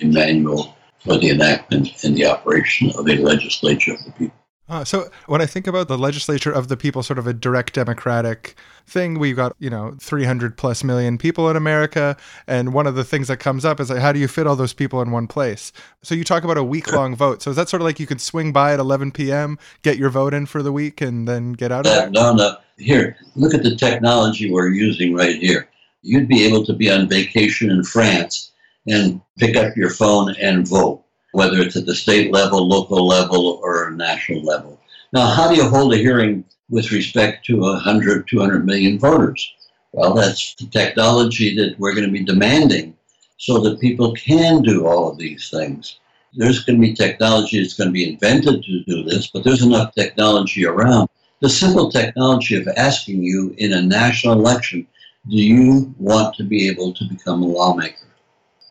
a 0.02 0.06
manual 0.06 0.78
for 1.00 1.18
the 1.18 1.30
enactment 1.30 2.04
and 2.04 2.16
the 2.16 2.26
operation 2.26 2.92
of 2.98 3.08
a 3.08 3.16
legislature 3.18 3.94
of 3.94 4.04
the 4.04 4.12
people. 4.12 4.38
Uh, 4.70 4.84
so 4.84 5.10
when 5.28 5.42
I 5.42 5.46
think 5.46 5.66
about 5.66 5.88
the 5.88 5.98
legislature 5.98 6.52
of 6.52 6.68
the 6.68 6.76
people, 6.76 7.02
sort 7.02 7.20
of 7.20 7.26
a 7.26 7.34
direct 7.34 7.74
democratic 7.74 8.56
thing, 8.86 9.18
we've 9.18 9.36
got 9.36 9.56
you 9.60 9.70
know 9.70 9.96
300 10.02 10.58
plus 10.58 10.84
million 10.84 11.18
people 11.18 11.50
in 11.50 11.56
America, 11.56 12.18
and 12.48 12.74
one 12.74 12.86
of 12.86 12.96
the 12.96 13.06
things 13.06 13.30
that 13.30 13.38
comes 13.38 13.64
up 13.64 13.80
is 13.80 13.90
like, 13.90 14.00
how 14.00 14.12
do 14.12 14.20
you 14.20 14.28
fit 14.28 14.46
all 14.46 14.58
those 14.58 14.74
people 14.74 15.02
in 15.02 15.12
one 15.12 15.26
place? 15.26 15.72
So 16.04 16.16
you 16.16 16.26
talk 16.26 16.44
about 16.44 16.58
a 16.58 16.64
week 16.64 16.92
long 16.92 17.16
vote. 17.16 17.42
So 17.42 17.50
is 17.50 17.56
that 17.56 17.70
sort 17.70 17.82
of 17.82 17.86
like 17.86 18.00
you 18.00 18.08
can 18.08 18.20
swing 18.20 18.52
by 18.52 18.74
at 18.74 18.80
11 18.80 19.14
p.m., 19.14 19.58
get 19.84 19.98
your 19.98 20.10
vote 20.10 20.34
in 20.34 20.46
for 20.46 20.62
the 20.62 20.74
week, 20.74 21.00
and 21.00 21.28
then 21.28 21.54
get 21.54 21.72
out 21.72 21.86
of 21.86 21.94
there? 21.94 22.10
No, 22.10 22.34
no. 22.34 22.58
Here, 22.78 23.16
look 23.36 23.54
at 23.54 23.64
the 23.64 23.76
technology 23.76 24.52
we're 24.52 24.70
using 24.70 25.16
right 25.16 25.38
here. 25.38 25.70
You'd 26.02 26.28
be 26.28 26.46
able 26.46 26.66
to 26.66 26.74
be 26.74 26.92
on 26.92 27.10
vacation 27.10 27.70
in 27.70 27.84
France 27.84 28.52
and 28.88 29.22
pick 29.38 29.56
up 29.56 29.76
your 29.76 29.90
phone 29.90 30.36
and 30.40 30.68
vote 30.68 31.04
whether 31.34 31.60
it's 31.62 31.76
at 31.76 31.86
the 31.86 31.96
state 31.96 32.32
level, 32.32 32.68
local 32.68 33.06
level, 33.06 33.60
or 33.62 33.92
national 33.92 34.44
level. 34.44 34.80
Now, 35.14 35.28
how 35.28 35.50
do 35.50 35.56
you 35.56 35.70
hold 35.70 35.94
a 35.94 35.98
hearing 35.98 36.44
with 36.70 36.92
respect 36.92 37.46
to 37.46 37.60
100, 37.60 38.28
200 38.28 38.66
million 38.66 38.98
voters? 38.98 39.54
Well, 39.92 40.14
that's 40.14 40.56
the 40.56 40.68
technology 40.68 41.56
that 41.56 41.78
we're 41.80 41.94
going 41.94 42.06
to 42.08 42.12
be 42.12 42.24
demanding 42.24 42.96
so 43.38 43.60
that 43.60 43.80
people 43.80 44.14
can 44.14 44.62
do 44.62 44.86
all 44.86 45.10
of 45.10 45.18
these 45.18 45.50
things. 45.50 46.00
There's 46.34 46.64
going 46.64 46.82
to 46.82 46.88
be 46.88 46.94
technology 46.94 47.62
that's 47.62 47.74
going 47.74 47.90
to 47.90 47.94
be 47.94 48.12
invented 48.12 48.64
to 48.64 48.84
do 48.84 49.04
this, 49.04 49.28
but 49.28 49.44
there's 49.44 49.64
enough 49.64 49.94
technology 49.94 50.66
around. 50.66 51.08
The 51.40 51.50
simple 51.50 51.92
technology 51.92 52.56
of 52.56 52.68
asking 52.76 53.24
you 53.24 53.54
in 53.58 53.74
a 53.74 53.82
national 53.82 54.34
election, 54.34 54.88
do 55.30 55.38
you 55.38 55.94
want 55.98 56.36
to 56.36 56.44
be 56.44 56.70
able 56.70 56.94
to 56.94 57.04
become 57.06 57.44
a 57.44 57.48
lawmaker? 57.48 58.08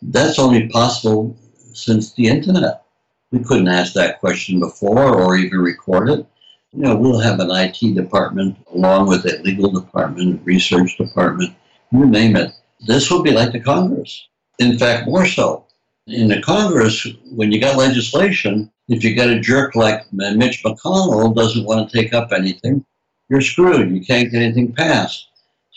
That's 0.03 0.39
only 0.39 0.69
possible 0.69 1.37
since 1.73 2.13
the 2.13 2.29
internet. 2.29 2.83
We 3.31 3.43
couldn't 3.43 3.69
ask 3.69 3.93
that 3.95 4.21
question 4.21 4.61
before 4.61 5.21
or 5.21 5.37
even 5.37 5.59
record 5.59 6.11
it. 6.11 6.27
You 6.73 6.83
know, 6.83 6.97
we'll 6.97 7.21
have 7.21 7.41
an 7.41 7.51
IT 7.51 7.95
department 7.95 8.57
along 8.73 9.09
with 9.09 9.25
a 9.27 9.39
legal 9.43 9.71
department, 9.71 10.43
research 10.45 10.97
department, 10.97 11.55
you 11.93 12.07
name 12.07 12.37
it. 12.37 12.53
This 12.87 13.11
will 13.11 13.23
be 13.23 13.31
like 13.31 13.53
the 13.53 13.61
Congress. 13.61 14.29
In 14.59 14.79
fact, 14.79 15.09
more 15.09 15.27
so. 15.27 15.67
In 16.07 16.29
the 16.29 16.41
Congress, 16.41 17.07
when 17.33 17.51
you 17.51 17.61
got 17.61 17.77
legislation, 17.77 18.71
if 18.89 19.03
you 19.03 19.17
got 19.17 19.31
a 19.31 19.41
jerk 19.41 19.75
like 19.75 20.11
Mitch 20.13 20.63
McConnell 20.65 21.35
doesn't 21.35 21.65
want 21.65 21.91
to 21.91 21.97
take 21.97 22.15
up 22.15 22.33
anything, 22.33 22.85
you're 23.29 23.41
screwed. 23.41 23.91
You 23.91 24.05
can't 24.05 24.31
get 24.31 24.43
anything 24.43 24.73
passed. 24.73 25.29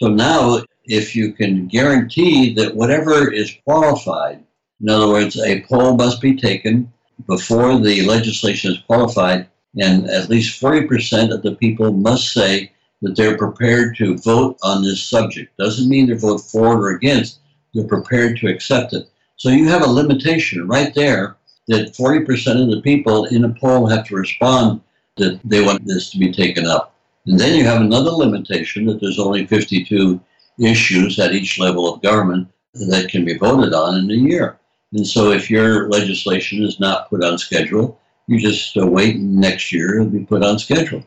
So 0.02 0.08
now, 0.08 0.64
if 0.86 1.16
you 1.16 1.34
can 1.34 1.68
guarantee 1.68 2.54
that 2.56 2.76
whatever 2.76 3.32
is 3.32 3.56
qualified 3.64 4.44
in 4.82 4.90
other 4.90 5.10
words, 5.10 5.38
a 5.38 5.62
poll 5.64 5.96
must 5.96 6.22
be 6.22 6.36
taken 6.36 6.92
before 7.28 7.78
the 7.80 8.02
legislation 8.04 8.72
is 8.72 8.80
qualified, 8.80 9.48
and 9.78 10.10
at 10.10 10.30
least 10.30 10.62
40% 10.62 11.34
of 11.34 11.42
the 11.42 11.56
people 11.56 11.92
must 11.92 12.32
say 12.32 12.72
that 13.02 13.16
they're 13.16 13.38
prepared 13.38 13.98
to 13.98 14.18
vote 14.18 14.58
on 14.64 14.82
this 14.82 15.04
subject. 15.04 15.56
Doesn't 15.58 15.90
mean 15.90 16.08
they 16.08 16.16
vote 16.16 16.40
for 16.40 16.78
or 16.78 16.90
against, 16.92 17.40
they're 17.74 17.88
prepared 17.88 18.38
to 18.38 18.48
accept 18.48 18.94
it. 18.94 19.10
So 19.36 19.50
you 19.50 19.68
have 19.68 19.84
a 19.84 19.90
limitation 19.90 20.68
right 20.68 20.94
there 20.96 21.36
that 21.68 21.94
40% 21.94 22.62
of 22.62 22.72
the 22.72 22.82
people 22.82 23.26
in 23.26 23.44
a 23.44 23.54
poll 23.54 23.86
have 23.88 24.06
to 24.08 24.16
respond 24.16 24.82
that 25.18 25.42
they 25.44 25.62
want 25.62 25.86
this 25.86 26.10
to 26.12 26.18
be 26.18 26.32
taken 26.32 26.66
up. 26.66 26.96
And 27.26 27.40
then 27.40 27.56
you 27.56 27.64
have 27.66 27.82
another 27.82 28.12
limitation 28.12 28.86
that 28.86 29.00
there's 29.02 29.20
only 29.20 29.46
52 29.46 30.20
issues 30.60 31.20
at 31.20 31.34
each 31.34 31.60
level 31.60 31.94
of 31.94 32.02
government 32.02 32.48
that 32.74 33.10
can 33.10 33.26
be 33.26 33.38
voted 33.38 33.74
on 33.74 33.98
in 33.98 34.12
a 34.12 34.14
year. 34.14 34.60
And 34.94 35.06
so 35.06 35.32
if 35.32 35.50
your 35.50 35.90
legislation 35.90 36.64
is 36.64 36.80
not 36.80 37.10
put 37.10 37.24
on 37.24 37.38
schedule, 37.38 38.00
you 38.28 38.40
just 38.40 38.78
uh, 38.78 38.86
wait 38.86 39.18
next 39.18 39.72
year 39.72 39.96
it'll 39.96 40.12
be 40.12 40.26
put 40.26 40.44
on 40.44 40.60
schedule. 40.60 41.04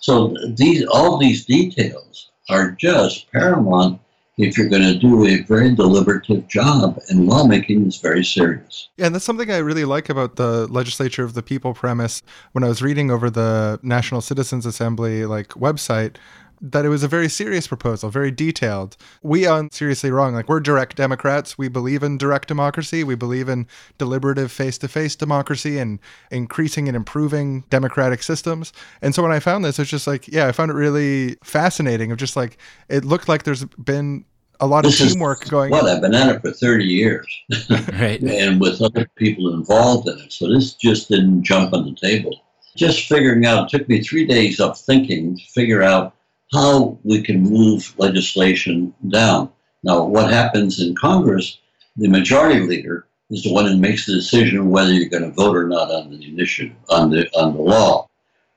So 0.00 0.34
these 0.56 0.84
all 0.86 1.18
these 1.18 1.44
details 1.44 2.30
are 2.48 2.72
just 2.72 3.30
paramount 3.30 4.00
if 4.38 4.56
you're 4.56 4.68
going 4.68 4.82
to 4.82 4.98
do 4.98 5.26
a 5.26 5.42
very 5.42 5.74
deliberative 5.74 6.48
job, 6.48 6.98
and 7.08 7.26
lawmaking 7.26 7.86
is 7.86 7.98
very 7.98 8.24
serious. 8.24 8.88
Yeah, 8.96 9.06
and 9.06 9.14
that's 9.14 9.24
something 9.24 9.50
I 9.50 9.58
really 9.58 9.84
like 9.84 10.08
about 10.08 10.36
the 10.36 10.66
legislature 10.68 11.24
of 11.24 11.34
the 11.34 11.42
people 11.42 11.74
premise. 11.74 12.22
When 12.52 12.64
I 12.64 12.68
was 12.68 12.82
reading 12.82 13.10
over 13.10 13.28
the 13.28 13.78
National 13.82 14.20
Citizens 14.20 14.64
Assembly 14.64 15.26
like 15.26 15.48
website, 15.48 16.16
that 16.62 16.84
it 16.84 16.88
was 16.88 17.02
a 17.02 17.08
very 17.08 17.28
serious 17.28 17.66
proposal, 17.66 18.08
very 18.08 18.30
detailed. 18.30 18.96
We 19.20 19.46
on 19.46 19.70
Seriously 19.72 20.12
Wrong, 20.12 20.32
like 20.32 20.48
we're 20.48 20.60
direct 20.60 20.96
Democrats. 20.96 21.58
We 21.58 21.68
believe 21.68 22.04
in 22.04 22.18
direct 22.18 22.46
democracy. 22.46 23.02
We 23.02 23.16
believe 23.16 23.48
in 23.48 23.66
deliberative 23.98 24.52
face 24.52 24.78
to 24.78 24.88
face 24.88 25.16
democracy 25.16 25.78
and 25.78 25.98
increasing 26.30 26.86
and 26.86 26.96
improving 26.96 27.64
democratic 27.68 28.22
systems. 28.22 28.72
And 29.02 29.12
so 29.12 29.24
when 29.24 29.32
I 29.32 29.40
found 29.40 29.64
this, 29.64 29.80
it's 29.80 29.90
just 29.90 30.06
like, 30.06 30.28
yeah, 30.28 30.46
I 30.46 30.52
found 30.52 30.70
it 30.70 30.74
really 30.74 31.36
fascinating 31.42 32.12
of 32.12 32.18
just 32.18 32.36
like, 32.36 32.58
it 32.88 33.04
looked 33.04 33.28
like 33.28 33.42
there's 33.42 33.64
been 33.64 34.24
a 34.60 34.66
lot 34.66 34.84
This 34.84 35.00
of 35.00 35.06
is 35.06 35.12
teamwork 35.14 35.48
going 35.48 35.72
on. 35.74 35.84
Well, 35.84 35.94
I've 35.94 36.00
been 36.00 36.14
at 36.14 36.36
it 36.36 36.42
for 36.42 36.52
30 36.52 36.84
years 36.84 37.26
right. 37.94 38.22
and 38.22 38.60
with 38.60 38.80
other 38.80 39.08
people 39.16 39.52
involved 39.52 40.06
in 40.08 40.16
it. 40.20 40.32
So 40.32 40.48
this 40.48 40.74
just 40.74 41.08
didn't 41.08 41.42
jump 41.42 41.74
on 41.74 41.86
the 41.86 41.96
table. 41.96 42.40
Just 42.76 43.08
figuring 43.08 43.44
out, 43.44 43.64
it 43.64 43.76
took 43.76 43.88
me 43.88 44.00
three 44.00 44.24
days 44.24 44.60
of 44.60 44.78
thinking 44.78 45.36
to 45.36 45.44
figure 45.46 45.82
out 45.82 46.14
how 46.52 46.98
we 47.02 47.22
can 47.22 47.42
move 47.42 47.94
legislation 47.98 48.94
down. 49.08 49.50
Now, 49.82 50.04
what 50.04 50.30
happens 50.30 50.80
in 50.80 50.94
Congress, 50.94 51.58
the 51.96 52.08
majority 52.08 52.60
leader 52.60 53.06
is 53.30 53.42
the 53.42 53.52
one 53.52 53.66
who 53.66 53.76
makes 53.76 54.06
the 54.06 54.12
decision 54.12 54.70
whether 54.70 54.92
you're 54.92 55.08
going 55.08 55.22
to 55.22 55.30
vote 55.30 55.56
or 55.56 55.66
not 55.66 55.90
on 55.90 56.10
the 56.10 56.24
initiative, 56.24 56.76
on 56.90 57.10
the, 57.10 57.28
on 57.34 57.54
the 57.54 57.62
law. 57.62 58.08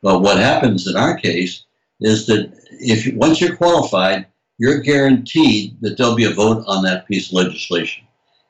But 0.01 0.19
what 0.19 0.37
happens 0.37 0.87
in 0.87 0.95
our 0.95 1.17
case 1.17 1.63
is 2.01 2.25
that 2.27 2.51
if 2.71 3.15
once 3.15 3.39
you're 3.39 3.55
qualified, 3.55 4.27
you're 4.57 4.79
guaranteed 4.79 5.77
that 5.81 5.97
there'll 5.97 6.15
be 6.15 6.25
a 6.25 6.33
vote 6.33 6.63
on 6.67 6.83
that 6.83 7.07
piece 7.07 7.29
of 7.29 7.33
legislation. 7.33 8.03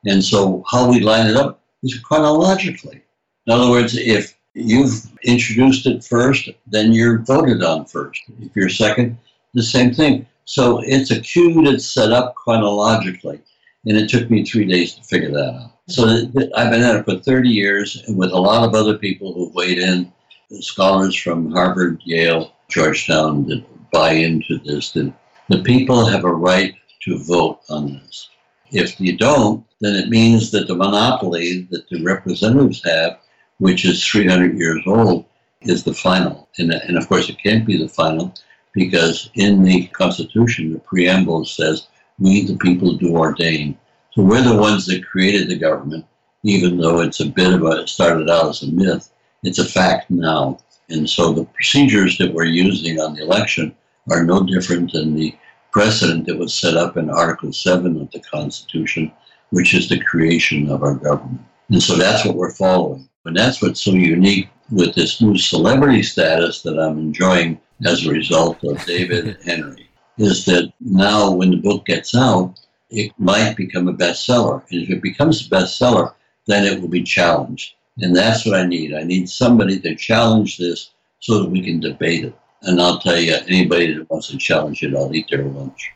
And 0.05 0.23
so, 0.23 0.63
how 0.69 0.89
we 0.89 0.99
line 0.99 1.27
it 1.27 1.36
up 1.36 1.62
is 1.81 1.97
chronologically. 1.99 3.03
In 3.47 3.53
other 3.53 3.69
words, 3.69 3.97
if 3.97 4.36
you've 4.53 5.12
introduced 5.23 5.86
it 5.86 6.03
first, 6.03 6.49
then 6.67 6.93
you're 6.93 7.19
voted 7.19 7.63
on 7.63 7.86
first. 7.86 8.21
If 8.41 8.55
you're 8.55 8.69
second, 8.69 9.17
the 9.56 9.63
same 9.63 9.94
thing. 9.94 10.28
So 10.44 10.80
it's 10.84 11.10
a 11.10 11.20
queue 11.20 11.63
that's 11.63 11.86
set 11.86 12.12
up 12.12 12.36
chronologically, 12.36 13.41
and 13.86 13.98
it 13.98 14.10
took 14.10 14.30
me 14.30 14.46
three 14.46 14.65
days 14.65 14.94
to 14.94 15.04
figure 15.04 15.32
that 15.32 15.56
out. 15.56 15.72
So 15.88 16.08
I've 16.56 16.72
been 16.72 16.84
at 16.84 16.96
it 16.96 17.06
for 17.06 17.18
30 17.18 17.50
years, 17.50 18.04
and 18.08 18.18
with 18.18 18.32
a 18.32 18.39
lot 18.39 18.68
of 18.68 18.76
other 18.76 18.98
people 18.98 19.34
who've 19.34 19.56
weighed 19.56 19.80
in, 19.80 20.12
scholars 20.60 21.15
from 21.15 21.52
Harvard, 21.52 22.02
Yale, 22.04 22.54
Georgetown 22.70 23.48
that 23.48 23.63
buy 23.91 24.12
into 24.12 24.60
this. 24.60 24.91
That 24.91 25.13
the 25.50 25.63
people 25.63 26.06
have 26.06 26.24
a 26.24 26.34
right 26.34 26.76
to 27.04 27.18
vote 27.20 27.62
on 27.70 27.94
this. 27.94 28.30
If 28.72 29.00
you 29.00 29.18
don't, 29.18 29.65
then 29.82 29.96
it 29.96 30.10
means 30.10 30.52
that 30.52 30.68
the 30.68 30.76
monopoly 30.76 31.68
that 31.72 31.88
the 31.89 32.04
representatives 32.04 32.84
have, 32.84 33.20
which 33.60 33.86
is 33.86 34.06
300 34.06 34.58
years 34.58 34.82
old, 34.86 35.26
is 35.62 35.84
the 35.84 35.94
final. 35.94 36.50
And, 36.58 36.72
and 36.72 36.98
of 36.98 37.08
course, 37.08 37.30
it 37.30 37.41
can't 37.41 37.65
be 37.65 37.78
the 37.78 37.89
final 37.89 38.34
because 38.75 39.29
in 39.33 39.63
the 39.63 39.88
Constitution, 39.88 40.73
the 40.73 40.79
preamble 40.79 41.45
says, 41.45 41.88
we 42.19 42.45
the 42.45 42.57
people 42.57 42.97
do 42.97 43.15
ordain. 43.15 43.77
So 44.11 44.21
we're 44.21 44.43
the 44.43 44.55
ones 44.55 44.85
that 44.85 45.05
created 45.05 45.49
the 45.49 45.57
government, 45.57 46.05
even 46.43 46.77
though 46.77 46.99
it's 46.99 47.21
a 47.21 47.25
bit 47.25 47.53
of 47.53 47.63
a, 47.63 47.88
started 47.88 48.29
out 48.29 48.49
as 48.49 48.61
a 48.61 48.67
myth, 48.67 49.09
it's 49.43 49.59
a 49.59 49.65
fact 49.65 50.11
now. 50.11 50.59
And 50.89 51.09
so 51.09 51.33
the 51.33 51.45
procedures 51.45 52.17
that 52.17 52.33
we're 52.33 52.45
using 52.45 52.99
on 52.99 53.15
the 53.15 53.23
election 53.23 53.75
are 54.11 54.23
no 54.23 54.43
different 54.43 54.91
than 54.91 55.15
the 55.15 55.35
precedent 55.71 56.25
that 56.27 56.38
was 56.38 56.53
set 56.53 56.77
up 56.77 56.95
in 56.95 57.09
Article 57.09 57.51
7 57.51 57.99
of 57.99 58.11
the 58.11 58.19
Constitution, 58.19 59.11
which 59.49 59.73
is 59.73 59.89
the 59.89 59.99
creation 59.99 60.69
of 60.69 60.83
our 60.83 60.95
government. 60.95 61.41
And 61.69 61.81
so 61.81 61.95
that's 61.95 62.25
what 62.25 62.35
we're 62.35 62.53
following. 62.53 63.09
And 63.25 63.35
that's 63.35 63.61
what's 63.61 63.81
so 63.81 63.91
unique 63.91 64.49
with 64.71 64.93
this 64.95 65.21
new 65.21 65.38
celebrity 65.38 66.03
status 66.03 66.61
that 66.61 66.79
I'm 66.79 66.97
enjoying 66.97 67.59
as 67.85 68.05
a 68.05 68.11
result 68.11 68.63
of 68.63 68.83
David 68.85 69.38
Henry, 69.45 69.89
is 70.17 70.45
that 70.45 70.71
now 70.79 71.31
when 71.31 71.51
the 71.51 71.57
book 71.57 71.85
gets 71.85 72.15
out, 72.15 72.59
it 72.89 73.11
might 73.17 73.55
become 73.57 73.88
a 73.88 73.93
bestseller. 73.93 74.63
And 74.71 74.83
if 74.83 74.89
it 74.89 75.01
becomes 75.01 75.45
a 75.45 75.49
bestseller, 75.49 76.13
then 76.47 76.65
it 76.65 76.79
will 76.79 76.88
be 76.88 77.03
challenged. 77.03 77.73
And 77.97 78.15
that's 78.15 78.45
what 78.45 78.59
I 78.59 78.65
need. 78.65 78.93
I 78.93 79.03
need 79.03 79.29
somebody 79.29 79.79
to 79.79 79.95
challenge 79.95 80.57
this 80.57 80.91
so 81.19 81.41
that 81.41 81.49
we 81.49 81.61
can 81.61 81.79
debate 81.79 82.25
it. 82.25 82.35
And 82.61 82.81
I'll 82.81 82.99
tell 82.99 83.17
you, 83.17 83.35
anybody 83.47 83.93
that 83.93 84.09
wants 84.09 84.27
to 84.29 84.38
challenge 84.38 84.81
it, 84.83 84.95
I'll 84.95 85.13
eat 85.13 85.27
their 85.29 85.43
lunch. 85.43 85.91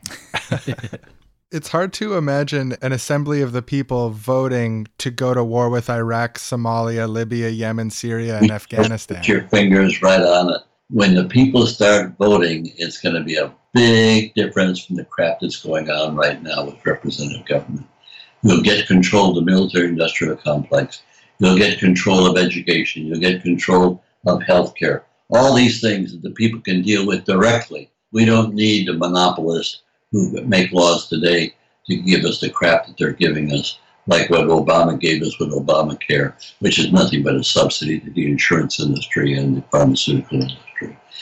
It's 1.52 1.70
hard 1.70 1.94
to 1.94 2.14
imagine 2.14 2.76
an 2.80 2.92
assembly 2.92 3.42
of 3.42 3.54
the 3.54 3.64
people 3.64 4.12
voting 4.12 4.88
to 5.00 5.10
go 5.10 5.34
to 5.34 5.44
war 5.44 5.68
with 5.72 5.90
Iraq, 5.90 6.38
Somalia, 6.38 7.10
Libya, 7.10 7.50
Yemen, 7.50 7.90
Syria, 7.90 8.38
and 8.38 8.52
Afghanistan. 8.52 9.18
Put 9.18 9.28
your 9.28 9.42
fingers 9.48 10.00
right 10.04 10.22
on 10.22 10.54
it. 10.54 10.62
When 10.92 11.14
the 11.14 11.26
people 11.26 11.68
start 11.68 12.16
voting, 12.18 12.74
it's 12.78 13.00
going 13.00 13.14
to 13.14 13.24
be 13.24 13.36
a 13.36 13.54
big 13.76 14.34
difference 14.34 14.84
from 14.84 14.96
the 14.96 15.06
crap 15.06 15.40
that's 15.40 15.62
going 15.62 15.88
on 15.88 16.16
right 16.16 16.42
now 16.42 16.66
with 16.66 16.84
representative 16.84 17.46
government. 17.46 17.86
You'll 18.42 18.64
get 18.64 18.88
control 18.88 19.30
of 19.30 19.36
the 19.36 19.52
military 19.52 19.90
industrial 19.90 20.36
complex. 20.38 21.04
You'll 21.38 21.60
get 21.60 21.78
control 21.78 22.26
of 22.26 22.44
education. 22.44 23.06
You'll 23.06 23.20
get 23.20 23.44
control 23.44 24.04
of 24.26 24.40
healthcare. 24.40 25.04
All 25.30 25.54
these 25.54 25.80
things 25.80 26.12
that 26.12 26.24
the 26.24 26.32
people 26.32 26.60
can 26.60 26.82
deal 26.82 27.06
with 27.06 27.24
directly. 27.24 27.92
We 28.12 28.26
don't 28.26 28.56
need 28.56 28.88
the 28.88 28.94
monopolists 28.94 29.84
who 30.12 30.42
make 30.42 30.72
laws 30.72 31.08
today 31.08 31.54
to 31.86 31.98
give 31.98 32.26
us 32.26 32.40
the 32.40 32.50
crap 32.50 32.88
that 32.88 32.98
they're 32.98 33.12
giving 33.12 33.54
us, 33.54 33.78
like 34.08 34.32
what 34.32 34.48
Obama 34.48 35.00
gave 35.00 35.22
us 35.22 35.38
with 35.38 35.52
Obamacare, 35.54 36.34
which 36.62 36.80
is 36.80 36.92
nothing 36.92 37.22
but 37.22 37.36
a 37.36 37.44
subsidy 37.44 38.00
to 38.00 38.10
the 38.10 38.26
insurance 38.26 38.80
industry 38.80 39.38
and 39.38 39.56
the 39.56 39.62
pharmaceutical 39.70 40.42
industry. 40.42 40.66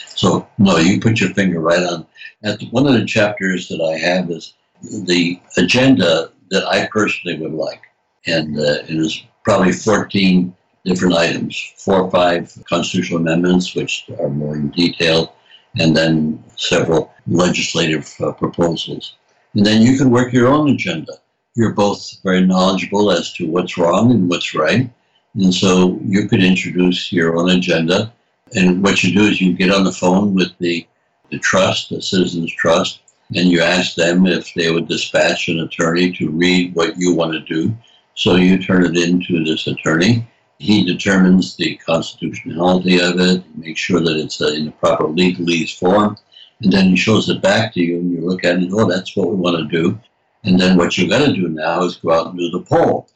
So, 0.09 0.47
no, 0.57 0.77
you 0.77 0.99
put 0.99 1.19
your 1.19 1.29
finger 1.31 1.59
right 1.59 1.83
on. 1.83 2.05
At 2.43 2.61
one 2.71 2.87
of 2.87 2.93
the 2.93 3.05
chapters 3.05 3.67
that 3.69 3.81
I 3.81 3.97
have 3.97 4.29
is 4.31 4.53
the 4.81 5.39
agenda 5.57 6.31
that 6.49 6.65
I 6.67 6.87
personally 6.91 7.39
would 7.39 7.53
like, 7.53 7.81
and 8.25 8.57
uh, 8.57 8.83
it 8.87 8.89
is 8.89 9.23
probably 9.43 9.71
14 9.71 10.55
different 10.85 11.15
items, 11.15 11.73
four 11.77 12.01
or 12.01 12.11
five 12.11 12.57
constitutional 12.69 13.19
amendments, 13.19 13.75
which 13.75 14.05
are 14.19 14.29
more 14.29 14.55
in 14.55 14.69
detail, 14.69 15.35
and 15.79 15.95
then 15.95 16.43
several 16.55 17.13
legislative 17.27 18.13
uh, 18.21 18.31
proposals. 18.31 19.15
And 19.53 19.65
then 19.65 19.81
you 19.81 19.97
can 19.97 20.11
work 20.11 20.33
your 20.33 20.47
own 20.47 20.69
agenda. 20.69 21.13
You're 21.55 21.73
both 21.73 22.21
very 22.23 22.45
knowledgeable 22.45 23.11
as 23.11 23.33
to 23.33 23.49
what's 23.49 23.77
wrong 23.77 24.11
and 24.11 24.29
what's 24.29 24.53
right. 24.53 24.89
And 25.35 25.53
so 25.53 25.99
you 26.03 26.27
could 26.27 26.43
introduce 26.43 27.11
your 27.11 27.37
own 27.37 27.49
agenda. 27.49 28.13
And 28.55 28.83
what 28.83 29.03
you 29.03 29.13
do 29.13 29.27
is 29.27 29.41
you 29.41 29.53
get 29.53 29.71
on 29.71 29.83
the 29.83 29.91
phone 29.91 30.33
with 30.33 30.57
the, 30.59 30.87
the 31.29 31.39
trust, 31.39 31.89
the 31.89 32.01
Citizens 32.01 32.51
Trust, 32.53 33.01
and 33.35 33.49
you 33.49 33.61
ask 33.61 33.95
them 33.95 34.25
if 34.25 34.53
they 34.53 34.71
would 34.71 34.87
dispatch 34.87 35.49
an 35.49 35.59
attorney 35.59 36.11
to 36.13 36.29
read 36.29 36.73
what 36.75 36.97
you 36.97 37.13
want 37.13 37.33
to 37.33 37.39
do. 37.41 37.75
So 38.15 38.35
you 38.35 38.57
turn 38.57 38.85
it 38.85 38.97
into 38.97 39.43
this 39.43 39.67
attorney. 39.67 40.27
He 40.59 40.83
determines 40.83 41.55
the 41.55 41.75
constitutionality 41.75 42.99
of 42.99 43.19
it, 43.19 43.43
makes 43.57 43.79
sure 43.79 43.99
that 43.99 44.17
it's 44.17 44.41
in 44.41 44.65
the 44.65 44.71
proper 44.71 45.03
legalese 45.03 45.77
form, 45.77 46.17
and 46.61 46.73
then 46.73 46.87
he 46.87 46.95
shows 46.95 47.29
it 47.29 47.41
back 47.41 47.73
to 47.73 47.81
you, 47.81 47.99
and 47.99 48.11
you 48.11 48.21
look 48.21 48.43
at 48.43 48.57
it, 48.57 48.69
oh, 48.71 48.89
that's 48.89 49.15
what 49.15 49.29
we 49.29 49.35
want 49.35 49.57
to 49.57 49.81
do. 49.81 49.99
And 50.43 50.59
then 50.59 50.77
what 50.77 50.97
you're 50.97 51.09
going 51.09 51.29
to 51.29 51.35
do 51.35 51.49
now 51.49 51.83
is 51.83 51.97
go 51.97 52.11
out 52.11 52.27
and 52.27 52.39
do 52.39 52.49
the 52.49 52.61
poll. 52.61 53.09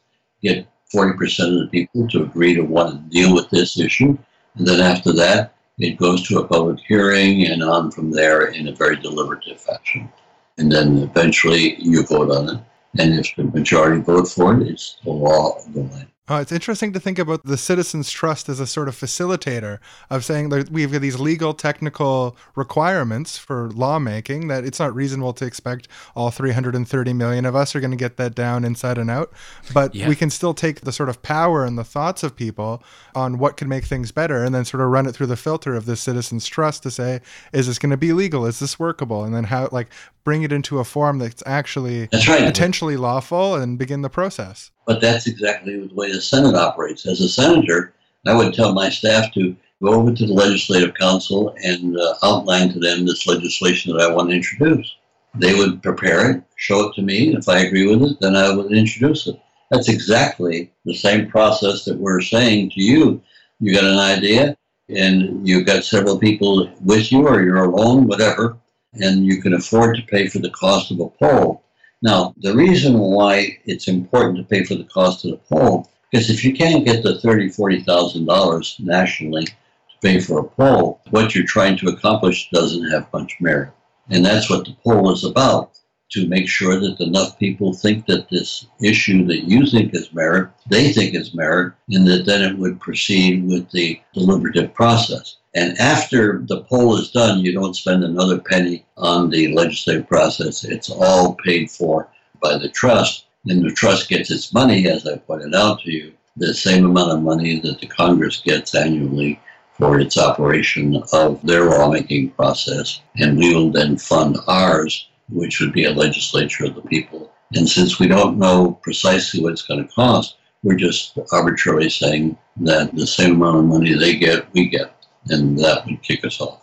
Get 0.43 0.67
40% 0.93 1.13
of 1.47 1.59
the 1.61 1.67
people 1.71 2.07
to 2.09 2.23
agree 2.23 2.53
to 2.53 2.61
want 2.61 2.91
to 2.91 3.15
deal 3.15 3.33
with 3.33 3.49
this 3.49 3.79
issue. 3.79 4.17
And 4.55 4.67
then 4.67 4.81
after 4.81 5.13
that, 5.13 5.55
it 5.77 5.97
goes 5.97 6.27
to 6.27 6.39
a 6.39 6.47
public 6.47 6.79
hearing 6.87 7.47
and 7.47 7.63
on 7.63 7.91
from 7.91 8.11
there 8.11 8.47
in 8.47 8.67
a 8.67 8.75
very 8.75 8.97
deliberative 8.97 9.59
fashion. 9.59 10.11
And 10.57 10.71
then 10.71 10.97
eventually 10.99 11.75
you 11.81 12.03
vote 12.03 12.29
on 12.29 12.49
it. 12.49 12.61
And 12.99 13.13
if 13.19 13.35
the 13.35 13.45
majority 13.45 14.01
vote 14.01 14.27
for 14.27 14.53
it, 14.59 14.67
it's 14.67 14.97
the 15.03 15.11
law 15.11 15.57
of 15.57 15.73
the 15.73 15.81
land. 15.81 16.07
Oh, 16.31 16.37
it's 16.37 16.53
interesting 16.53 16.93
to 16.93 16.99
think 17.01 17.19
about 17.19 17.43
the 17.43 17.57
Citizens 17.57 18.09
Trust 18.09 18.47
as 18.47 18.61
a 18.61 18.65
sort 18.65 18.87
of 18.87 18.95
facilitator 18.95 19.79
of 20.09 20.23
saying 20.23 20.47
that 20.47 20.69
we've 20.69 20.89
got 20.89 21.01
these 21.01 21.19
legal 21.19 21.53
technical 21.53 22.37
requirements 22.55 23.37
for 23.37 23.69
lawmaking 23.71 24.47
that 24.47 24.63
it's 24.63 24.79
not 24.79 24.95
reasonable 24.95 25.33
to 25.33 25.45
expect 25.45 25.89
all 26.15 26.31
330 26.31 27.11
million 27.11 27.43
of 27.43 27.53
us 27.53 27.75
are 27.75 27.81
going 27.81 27.91
to 27.91 27.97
get 27.97 28.15
that 28.15 28.33
down 28.33 28.63
inside 28.63 28.97
and 28.97 29.11
out. 29.11 29.33
But 29.73 29.93
Yeah. 29.93 30.07
we 30.07 30.15
can 30.15 30.29
still 30.29 30.53
take 30.53 30.79
the 30.79 30.93
sort 30.93 31.09
of 31.09 31.21
power 31.21 31.65
and 31.65 31.77
the 31.77 31.83
thoughts 31.83 32.23
of 32.23 32.37
people 32.37 32.81
on 33.13 33.37
what 33.37 33.57
could 33.57 33.67
make 33.67 33.83
things 33.83 34.13
better 34.13 34.41
and 34.41 34.55
then 34.55 34.63
sort 34.63 34.79
of 34.79 34.87
run 34.87 35.07
it 35.07 35.11
through 35.11 35.27
the 35.27 35.35
filter 35.35 35.75
of 35.75 35.85
the 35.85 35.97
Citizens 35.97 36.47
Trust 36.47 36.81
to 36.83 36.91
say, 36.91 37.19
is 37.51 37.67
this 37.67 37.77
going 37.77 37.89
to 37.89 37.97
be 37.97 38.13
legal? 38.13 38.45
Is 38.45 38.59
this 38.59 38.79
workable? 38.79 39.25
And 39.25 39.35
then 39.35 39.43
how, 39.43 39.67
like, 39.73 39.89
bring 40.23 40.43
it 40.43 40.51
into 40.51 40.79
a 40.79 40.83
form 40.83 41.19
that's 41.19 41.43
actually 41.45 42.07
That's 42.07 42.27
right. 42.27 42.45
potentially 42.45 42.97
lawful 42.97 43.55
and 43.55 43.77
begin 43.77 44.01
the 44.01 44.09
process. 44.09 44.71
But 44.85 45.01
that's 45.01 45.27
exactly 45.27 45.87
the 45.87 45.93
way 45.93 46.11
the 46.11 46.21
Senate 46.21 46.55
operates. 46.55 47.05
As 47.05 47.21
a 47.21 47.29
senator, 47.29 47.93
I 48.25 48.35
would 48.35 48.53
tell 48.53 48.73
my 48.73 48.89
staff 48.89 49.33
to 49.33 49.55
go 49.81 49.93
over 49.93 50.13
to 50.13 50.25
the 50.25 50.33
Legislative 50.33 50.93
Counsel 50.93 51.55
and 51.63 51.97
uh, 51.97 52.15
outline 52.23 52.71
to 52.73 52.79
them 52.79 53.05
this 53.05 53.25
legislation 53.25 53.95
that 53.95 54.03
I 54.03 54.13
want 54.13 54.29
to 54.29 54.35
introduce. 54.35 54.95
They 55.35 55.55
would 55.55 55.81
prepare 55.81 56.29
it, 56.31 56.43
show 56.57 56.87
it 56.87 56.95
to 56.95 57.01
me, 57.01 57.35
if 57.35 57.47
I 57.47 57.59
agree 57.59 57.87
with 57.87 58.03
it, 58.11 58.17
then 58.19 58.35
I 58.35 58.53
would 58.53 58.71
introduce 58.73 59.27
it. 59.27 59.39
That's 59.71 59.87
exactly 59.87 60.71
the 60.85 60.93
same 60.93 61.29
process 61.29 61.85
that 61.85 61.97
we're 61.97 62.21
saying 62.21 62.71
to 62.71 62.81
you. 62.81 63.21
You 63.59 63.73
got 63.73 63.85
an 63.85 63.97
idea, 63.97 64.57
and 64.89 65.47
you've 65.47 65.65
got 65.65 65.85
several 65.85 66.19
people 66.19 66.69
with 66.83 67.11
you, 67.11 67.25
or 67.25 67.41
you're 67.41 67.63
alone, 67.63 68.07
whatever, 68.07 68.57
and 68.93 69.25
you 69.25 69.41
can 69.41 69.53
afford 69.53 69.95
to 69.95 70.01
pay 70.03 70.27
for 70.27 70.39
the 70.39 70.49
cost 70.49 70.91
of 70.91 70.99
a 70.99 71.07
poll. 71.07 71.63
Now, 72.01 72.33
the 72.37 72.55
reason 72.55 72.97
why 72.97 73.59
it's 73.65 73.87
important 73.87 74.37
to 74.37 74.43
pay 74.43 74.63
for 74.63 74.75
the 74.75 74.85
cost 74.85 75.23
of 75.23 75.31
the 75.31 75.37
poll, 75.37 75.89
because 76.11 76.29
if 76.29 76.43
you 76.43 76.53
can't 76.53 76.85
get 76.85 77.03
the 77.03 77.19
thirty, 77.19 77.49
forty 77.49 77.81
thousand 77.81 78.25
dollars 78.25 78.75
nationally 78.79 79.45
to 79.45 79.53
pay 80.01 80.19
for 80.19 80.39
a 80.39 80.43
poll, 80.43 81.01
what 81.11 81.33
you're 81.33 81.45
trying 81.45 81.77
to 81.77 81.89
accomplish 81.89 82.49
doesn't 82.51 82.89
have 82.91 83.11
much 83.13 83.37
merit. 83.39 83.71
And 84.09 84.25
that's 84.25 84.49
what 84.49 84.65
the 84.65 84.75
poll 84.83 85.13
is 85.13 85.23
about, 85.23 85.77
to 86.11 86.27
make 86.27 86.49
sure 86.49 86.77
that 86.77 86.99
enough 86.99 87.39
people 87.39 87.73
think 87.73 88.05
that 88.07 88.29
this 88.29 88.65
issue 88.83 89.25
that 89.27 89.47
you 89.47 89.65
think 89.65 89.93
is 89.93 90.11
merit, 90.11 90.49
they 90.69 90.91
think 90.91 91.15
is 91.15 91.33
merit, 91.33 91.73
and 91.89 92.05
that 92.07 92.25
then 92.25 92.41
it 92.41 92.57
would 92.57 92.81
proceed 92.81 93.47
with 93.47 93.69
the 93.71 94.01
deliberative 94.13 94.73
process. 94.73 95.37
And 95.53 95.77
after 95.79 96.39
the 96.47 96.61
poll 96.61 96.95
is 96.95 97.11
done, 97.11 97.39
you 97.39 97.51
don't 97.51 97.75
spend 97.75 98.03
another 98.03 98.39
penny 98.39 98.85
on 98.97 99.29
the 99.29 99.53
legislative 99.53 100.07
process. 100.07 100.63
It's 100.63 100.89
all 100.89 101.35
paid 101.35 101.69
for 101.69 102.07
by 102.41 102.57
the 102.57 102.69
trust. 102.69 103.25
And 103.47 103.63
the 103.63 103.71
trust 103.71 104.07
gets 104.07 104.31
its 104.31 104.53
money, 104.53 104.87
as 104.87 105.05
I 105.05 105.17
pointed 105.17 105.53
out 105.53 105.81
to 105.81 105.91
you, 105.91 106.13
the 106.37 106.53
same 106.53 106.85
amount 106.85 107.11
of 107.11 107.23
money 107.23 107.59
that 107.59 107.79
the 107.79 107.87
Congress 107.87 108.39
gets 108.39 108.75
annually 108.75 109.41
for 109.73 109.99
its 109.99 110.17
operation 110.17 111.03
of 111.11 111.41
their 111.45 111.65
lawmaking 111.65 112.29
process. 112.31 113.01
And 113.17 113.37
we 113.37 113.53
will 113.53 113.71
then 113.71 113.97
fund 113.97 114.37
ours, 114.47 115.09
which 115.29 115.59
would 115.59 115.73
be 115.73 115.85
a 115.85 115.91
legislature 115.91 116.65
of 116.65 116.75
the 116.75 116.81
people. 116.81 117.31
And 117.53 117.67
since 117.67 117.99
we 117.99 118.07
don't 118.07 118.37
know 118.37 118.79
precisely 118.83 119.41
what 119.41 119.51
it's 119.51 119.63
going 119.63 119.85
to 119.85 119.93
cost, 119.93 120.37
we're 120.63 120.75
just 120.75 121.17
arbitrarily 121.33 121.89
saying 121.89 122.37
that 122.57 122.95
the 122.95 123.07
same 123.07 123.35
amount 123.35 123.57
of 123.57 123.65
money 123.65 123.93
they 123.93 124.15
get, 124.15 124.51
we 124.53 124.69
get. 124.69 124.93
And 125.29 125.57
that 125.59 125.85
would 125.85 126.01
kick 126.01 126.25
us 126.25 126.41
off. 126.41 126.61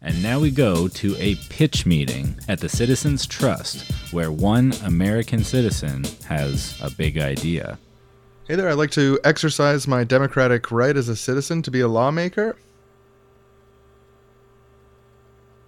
And 0.00 0.22
now 0.22 0.38
we 0.38 0.50
go 0.50 0.86
to 0.86 1.16
a 1.18 1.34
pitch 1.48 1.86
meeting 1.86 2.38
at 2.46 2.60
the 2.60 2.68
Citizens 2.68 3.26
Trust, 3.26 3.90
where 4.12 4.30
one 4.30 4.74
American 4.84 5.42
citizen 5.42 6.04
has 6.26 6.78
a 6.82 6.90
big 6.90 7.16
idea. 7.16 7.78
Hey 8.46 8.56
there, 8.56 8.68
I'd 8.68 8.74
like 8.74 8.90
to 8.90 9.18
exercise 9.24 9.88
my 9.88 10.04
democratic 10.04 10.70
right 10.70 10.94
as 10.94 11.08
a 11.08 11.16
citizen 11.16 11.62
to 11.62 11.70
be 11.70 11.80
a 11.80 11.88
lawmaker. 11.88 12.54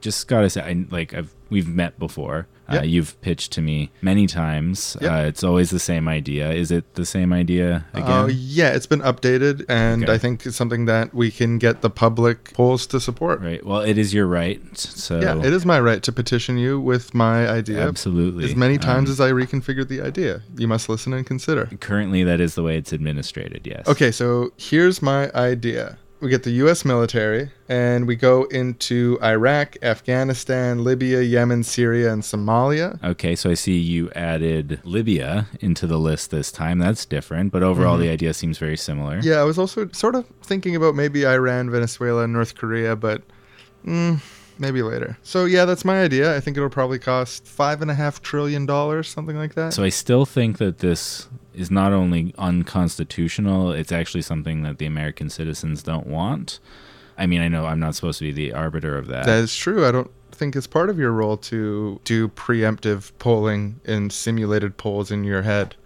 Just 0.03 0.29
gotta 0.29 0.51
say, 0.51 0.61
I, 0.61 0.85
like 0.91 1.15
I've 1.15 1.35
we've 1.49 1.67
met 1.67 1.99
before. 1.99 2.47
Uh, 2.69 2.83
you've 2.83 3.21
pitched 3.21 3.53
to 3.53 3.63
me 3.63 3.91
many 4.03 4.27
times. 4.27 4.97
Yep. 5.01 5.11
Uh, 5.13 5.29
it's 5.29 5.45
always 5.45 5.71
the 5.71 5.79
same 5.79 6.09
idea. 6.09 6.51
Is 6.53 6.71
it 6.71 6.95
the 6.95 7.07
same 7.07 7.33
idea 7.33 7.85
again? 7.95 8.11
Uh, 8.11 8.27
yeah, 8.27 8.71
it's 8.71 8.87
been 8.87 9.01
updated, 9.03 9.65
and 9.69 10.05
Okay. 10.05 10.13
I 10.15 10.19
think 10.19 10.45
it's 10.47 10.57
something 10.57 10.87
that 10.87 11.15
we 11.15 11.31
can 11.31 11.59
get 11.59 11.83
the 11.83 11.91
public 11.91 12.53
polls 12.55 12.87
to 12.89 13.01
support. 13.01 13.41
Right. 13.41 13.65
Well, 13.65 13.81
it 13.81 13.99
is 13.99 14.13
your 14.13 14.27
right. 14.27 14.61
So 14.77 15.21
Yeah, 15.21 15.39
it 15.39 15.53
is 15.53 15.65
my 15.65 15.79
right 15.81 16.03
to 16.03 16.13
petition 16.13 16.59
you 16.59 16.81
with 16.81 17.15
my 17.15 17.49
idea 17.49 17.87
absolutely 17.87 18.45
as 18.45 18.57
many 18.57 18.79
times 18.79 19.09
Um, 19.09 19.13
as 19.13 19.21
I 19.21 19.31
reconfigured 19.31 19.89
the 19.89 20.01
idea. 20.01 20.43
You 20.57 20.69
must 20.69 20.89
listen 20.89 21.13
and 21.13 21.25
consider. 21.27 21.67
currently 21.81 22.25
that 22.25 22.41
is 22.41 22.55
the 22.55 22.63
way 22.63 22.77
it's 22.77 22.93
administrated. 22.93 23.67
Yes. 23.67 23.87
Okay, 23.89 24.11
so 24.11 24.53
here's 24.57 25.01
my 25.03 25.31
idea. 25.35 25.99
We 26.21 26.31
get 26.31 26.45
the 26.45 26.53
US 26.53 26.85
military 26.85 27.51
and 27.69 28.07
we 28.07 28.17
go 28.17 28.45
into 28.45 29.19
Iraq, 29.23 29.77
Afghanistan, 29.83 30.83
Libya, 30.83 31.21
Yemen, 31.21 31.63
Syria, 31.63 32.13
and 32.13 32.23
Somalia. 32.23 33.03
Okay, 33.05 33.37
so 33.37 33.51
I 33.51 33.55
see 33.55 33.77
you 33.77 34.11
added 34.13 34.81
Libya 34.83 35.47
into 35.61 35.87
the 35.87 35.99
list 35.99 36.31
this 36.31 36.51
time. 36.51 36.79
That's 36.79 37.05
different, 37.05 37.53
but 37.53 37.63
overall 37.63 37.99
the 37.99 38.09
idea 38.09 38.33
seems 38.33 38.57
very 38.57 38.79
similar. 38.79 39.19
Mm-hmm. 39.19 39.29
Yeah, 39.29 39.41
I 39.41 39.45
was 39.45 39.59
also 39.59 39.89
sort 39.89 40.15
of 40.15 40.27
thinking 40.43 40.75
about 40.75 40.95
maybe 40.95 41.27
Iran, 41.27 41.71
Venezuela, 41.71 42.27
North 42.27 42.55
Korea, 42.55 42.97
but 42.97 43.23
mm, 43.85 44.19
maybe 44.59 44.83
later. 44.83 45.19
So 45.23 45.45
yeah, 45.45 45.65
that's 45.65 45.85
my 45.85 46.03
idea. 46.03 46.35
I 46.35 46.41
think 46.41 46.57
it'll 46.57 46.71
probably 46.71 46.99
cost 46.99 47.47
five 47.47 47.83
and 47.83 47.91
a 47.91 47.95
half 47.95 48.23
trillion 48.23 48.67
dollars, 48.67 49.09
something 49.09 49.37
like 49.37 49.55
that. 49.55 49.75
So 49.75 49.85
I 49.85 49.91
still 49.91 50.25
think 50.25 50.59
that 50.59 50.79
this 50.79 51.29
is 51.57 51.71
not 51.71 51.93
only 51.93 52.35
unconstitutional, 52.39 53.73
it's 53.73 53.93
actually 53.93 54.23
something 54.23 54.63
that 54.63 54.79
the 54.79 54.87
American 54.87 55.31
citizens 55.31 55.83
don't 55.83 56.07
want. 56.07 56.61
I 57.19 57.27
mean, 57.27 57.41
I 57.41 57.49
know 57.49 57.65
I'm 57.67 57.81
not 57.81 57.95
supposed 57.95 58.19
to 58.19 58.25
be 58.25 58.33
the 58.33 58.53
arbiter 58.53 58.97
of 58.97 59.07
that. 59.09 59.27
that 59.27 59.39
is 59.39 59.57
true. 59.57 59.87
I 59.87 59.91
don't 59.91 60.11
think 60.33 60.55
it's 60.55 60.67
part 60.67 60.91
of 60.91 60.99
your 60.99 61.13
role 61.13 61.37
to 61.39 62.01
do 62.05 62.29
preemptive 62.29 63.13
polling 63.19 63.81
and 63.87 64.13
simulated 64.13 64.77
polls 64.77 65.11
in 65.11 65.25
your 65.25 65.43
head. 65.43 65.77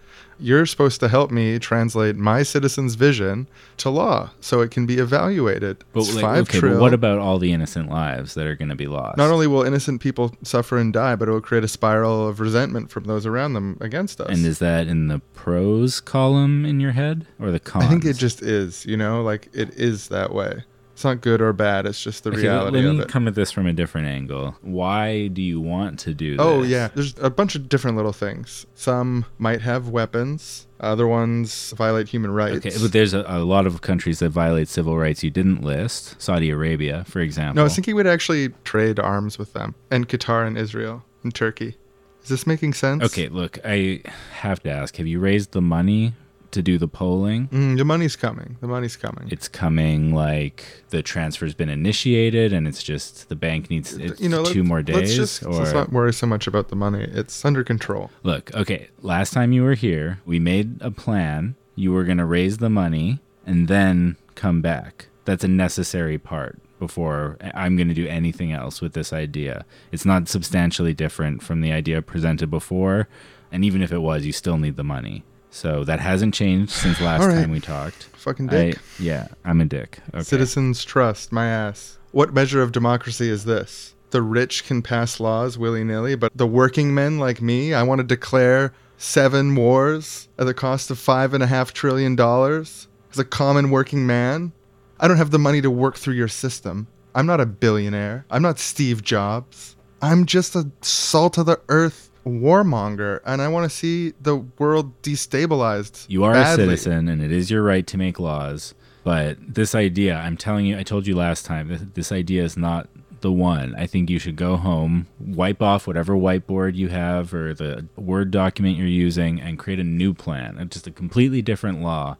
You're 0.41 0.65
supposed 0.65 0.99
to 1.01 1.07
help 1.07 1.29
me 1.31 1.59
translate 1.59 2.15
my 2.15 2.41
citizens' 2.43 2.95
vision 2.95 3.47
to 3.77 3.89
law 3.91 4.31
so 4.39 4.61
it 4.61 4.71
can 4.71 4.85
be 4.85 4.95
evaluated. 4.97 5.83
but 5.93 5.99
It's 6.01 6.15
like, 6.15 6.21
five 6.23 6.41
okay, 6.49 6.59
trill. 6.59 6.73
but 6.73 6.81
what 6.81 6.93
about 6.93 7.19
all 7.19 7.37
the 7.37 7.53
innocent 7.53 7.89
lives 7.89 8.33
that 8.33 8.47
are 8.47 8.55
going 8.55 8.69
to 8.69 8.75
be 8.75 8.87
lost? 8.87 9.17
Not 9.17 9.29
only 9.31 9.45
will 9.47 9.61
innocent 9.63 10.01
people 10.01 10.33
suffer 10.43 10.77
and 10.79 10.91
die, 10.91 11.15
but 11.15 11.27
it 11.27 11.31
will 11.31 11.41
create 11.41 11.63
a 11.63 11.67
spiral 11.67 12.27
of 12.27 12.39
resentment 12.39 12.89
from 12.89 13.03
those 13.03 13.25
around 13.25 13.53
them 13.53 13.77
against 13.81 14.19
us. 14.19 14.29
and 14.29 14.45
is 14.45 14.59
that 14.59 14.87
in 14.87 15.07
the 15.09 15.19
pros 15.33 16.01
column 16.01 16.65
in 16.65 16.79
your 16.79 16.91
head 16.91 17.25
or 17.39 17.51
the 17.51 17.59
cons? 17.59 17.85
I 17.85 17.87
think 17.87 18.03
it 18.05 18.17
just 18.17 18.41
is, 18.41 18.85
you 18.85 18.97
know, 18.97 19.21
like 19.21 19.47
it 19.53 19.69
is 19.75 20.07
that 20.07 20.33
way. 20.33 20.63
It's 21.01 21.05
not 21.05 21.21
good 21.21 21.41
or 21.41 21.51
bad. 21.51 21.87
It's 21.87 22.03
just 22.03 22.23
the 22.23 22.29
Okay, 22.29 22.41
let- 22.41 22.43
reality 22.43 22.77
let 22.77 22.85
of 22.85 22.97
me 22.97 23.05
come 23.05 23.27
at 23.27 23.33
this 23.33 23.51
from 23.51 23.65
a 23.65 23.73
different 23.73 24.05
angle. 24.05 24.55
Why 24.61 25.29
do 25.29 25.41
you 25.41 25.59
want 25.59 25.97
to 26.01 26.13
do 26.13 26.37
oh, 26.37 26.61
this? 26.61 26.67
Oh 26.67 26.69
yeah, 26.69 26.89
there's 26.93 27.15
a 27.17 27.31
bunch 27.31 27.55
of 27.55 27.67
different 27.67 27.97
little 27.97 28.13
things. 28.13 28.67
Some 28.75 29.25
might 29.39 29.61
have 29.61 29.89
weapons. 29.89 30.67
Other 30.79 31.07
ones 31.07 31.73
violate 31.75 32.07
human 32.07 32.29
rights. 32.29 32.67
Okay, 32.67 32.77
but 32.79 32.91
there's 32.91 33.15
a, 33.15 33.23
a 33.25 33.39
lot 33.39 33.65
of 33.65 33.81
countries 33.81 34.19
that 34.19 34.29
violate 34.29 34.67
civil 34.67 34.95
rights 34.95 35.23
you 35.23 35.31
didn't 35.31 35.63
list. 35.63 36.21
Saudi 36.21 36.51
Arabia, 36.51 37.03
for 37.07 37.19
example. 37.19 37.55
no, 37.55 37.61
I 37.61 37.63
was 37.63 37.73
thinking 37.73 37.95
we'd 37.95 38.05
actually 38.05 38.49
trade 38.63 38.99
arms 38.99 39.39
with 39.39 39.53
them, 39.53 39.73
and 39.89 40.07
Qatar 40.07 40.45
and 40.45 40.55
Israel 40.55 41.03
and 41.23 41.33
Turkey. 41.33 41.77
Is 42.21 42.29
this 42.29 42.45
making 42.45 42.75
sense? 42.75 43.03
Okay, 43.03 43.27
look, 43.27 43.57
I 43.65 44.03
have 44.33 44.61
to 44.61 44.69
ask: 44.69 44.97
Have 44.97 45.07
you 45.07 45.19
raised 45.19 45.53
the 45.53 45.61
money 45.61 46.13
to 46.51 46.61
do 46.61 46.77
the 46.77 46.87
polling? 46.87 47.47
Mm, 47.49 47.77
the 47.77 47.85
money's 47.85 48.15
coming. 48.15 48.57
The 48.61 48.67
money's 48.67 48.95
coming. 48.95 49.29
It's 49.31 49.47
coming 49.47 50.13
like 50.13 50.65
the 50.89 51.01
transfer's 51.01 51.53
been 51.53 51.69
initiated, 51.69 52.53
and 52.53 52.67
it's 52.67 52.83
just 52.83 53.29
the 53.29 53.35
bank 53.35 53.69
needs 53.69 53.93
it's 53.93 54.19
you 54.19 54.29
know, 54.29 54.43
two 54.45 54.63
more 54.63 54.81
days. 54.81 54.95
Let's 54.95 55.15
just 55.15 55.43
or 55.43 55.53
let's 55.53 55.73
not 55.73 55.91
worry 55.91 56.13
so 56.13 56.27
much 56.27 56.47
about 56.47 56.69
the 56.69 56.75
money. 56.75 57.03
It's 57.03 57.43
under 57.45 57.63
control. 57.63 58.09
look, 58.23 58.53
okay. 58.55 58.89
Last 59.01 59.33
time 59.33 59.51
you 59.51 59.63
were 59.63 59.73
here, 59.75 60.19
we 60.25 60.39
made 60.39 60.81
a 60.81 60.91
plan. 60.91 61.55
You 61.75 61.91
were 61.93 62.03
gonna 62.03 62.25
raise 62.25 62.57
the 62.57 62.69
money 62.69 63.19
and 63.45 63.67
then 63.67 64.17
come 64.35 64.61
back. 64.61 65.07
That's 65.25 65.43
a 65.43 65.47
necessary 65.47 66.17
part 66.17 66.59
before 66.79 67.37
I'm 67.53 67.75
going 67.77 67.89
to 67.89 67.93
do 67.93 68.07
anything 68.07 68.51
else 68.51 68.81
with 68.81 68.93
this 68.93 69.13
idea. 69.13 69.65
It's 69.91 70.03
not 70.03 70.27
substantially 70.27 70.93
different 70.93 71.43
from 71.43 71.61
the 71.61 71.71
idea 71.71 72.01
presented 72.01 72.49
before, 72.49 73.07
and 73.51 73.63
even 73.63 73.83
if 73.83 73.91
it 73.91 73.99
was, 73.99 74.25
you 74.25 74.31
still 74.33 74.57
need 74.57 74.77
the 74.77 74.83
money. 74.83 75.23
So 75.51 75.83
that 75.83 75.99
hasn't 75.99 76.33
changed 76.33 76.71
since 76.71 76.99
last 77.01 77.25
right. 77.25 77.35
time 77.35 77.51
we 77.51 77.59
talked. 77.59 78.03
Fucking 78.13 78.47
dick. 78.47 78.77
I, 78.77 78.79
yeah, 78.99 79.27
I'm 79.45 79.61
a 79.61 79.65
dick. 79.65 79.99
Okay. 80.13 80.23
Citizens 80.23 80.83
trust 80.83 81.31
my 81.31 81.47
ass. 81.47 81.99
What 82.11 82.33
measure 82.33 82.61
of 82.61 82.71
democracy 82.71 83.29
is 83.29 83.45
this? 83.45 83.93
The 84.09 84.21
rich 84.21 84.65
can 84.65 84.81
pass 84.81 85.19
laws 85.19 85.57
willy 85.57 85.83
nilly, 85.83 86.15
but 86.15 86.35
the 86.35 86.47
working 86.47 86.93
men 86.93 87.19
like 87.19 87.41
me, 87.41 87.73
I 87.73 87.83
want 87.83 87.99
to 87.99 88.03
declare 88.03 88.73
seven 88.97 89.55
wars 89.55 90.27
at 90.37 90.45
the 90.45 90.53
cost 90.53 90.91
of 90.91 90.99
five 90.99 91.33
and 91.33 91.43
a 91.43 91.47
half 91.47 91.73
trillion 91.73 92.15
dollars 92.15 92.87
as 93.11 93.19
a 93.19 93.25
common 93.25 93.71
working 93.71 94.05
man. 94.05 94.51
I 94.99 95.07
don't 95.07 95.17
have 95.17 95.31
the 95.31 95.39
money 95.39 95.61
to 95.61 95.71
work 95.71 95.97
through 95.97 96.13
your 96.13 96.27
system. 96.27 96.87
I'm 97.15 97.25
not 97.25 97.41
a 97.41 97.45
billionaire. 97.45 98.25
I'm 98.29 98.41
not 98.41 98.59
Steve 98.59 99.01
Jobs. 99.01 99.75
I'm 100.01 100.25
just 100.25 100.55
a 100.55 100.69
salt 100.81 101.37
of 101.37 101.45
the 101.47 101.59
earth 101.69 102.10
warmonger 102.25 103.19
and 103.25 103.41
I 103.41 103.47
want 103.47 103.69
to 103.69 103.75
see 103.75 104.13
the 104.21 104.37
world 104.57 105.01
destabilized. 105.01 106.05
You 106.09 106.23
are 106.23 106.33
badly. 106.33 106.65
a 106.65 106.67
citizen, 106.67 107.07
and 107.07 107.21
it 107.21 107.31
is 107.31 107.49
your 107.49 107.63
right 107.63 107.85
to 107.87 107.97
make 107.97 108.19
laws. 108.19 108.73
But 109.03 109.37
this 109.55 109.73
idea, 109.73 110.15
I'm 110.15 110.37
telling 110.37 110.65
you, 110.65 110.77
I 110.77 110.83
told 110.83 111.07
you 111.07 111.15
last 111.15 111.45
time, 111.45 111.69
this, 111.69 111.81
this 111.93 112.11
idea 112.11 112.43
is 112.43 112.55
not 112.55 112.87
the 113.21 113.31
one. 113.31 113.75
I 113.75 113.87
think 113.87 114.09
you 114.09 114.19
should 114.19 114.35
go 114.35 114.57
home, 114.57 115.07
wipe 115.19 115.61
off 115.61 115.87
whatever 115.87 116.13
whiteboard 116.13 116.75
you 116.75 116.89
have 116.89 117.33
or 117.33 117.53
the 117.53 117.87
Word 117.95 118.31
document 118.31 118.77
you're 118.77 118.87
using, 118.87 119.39
and 119.41 119.57
create 119.57 119.79
a 119.79 119.83
new 119.83 120.13
plan, 120.13 120.57
uh, 120.59 120.65
just 120.65 120.87
a 120.87 120.91
completely 120.91 121.41
different 121.41 121.81
law. 121.81 122.17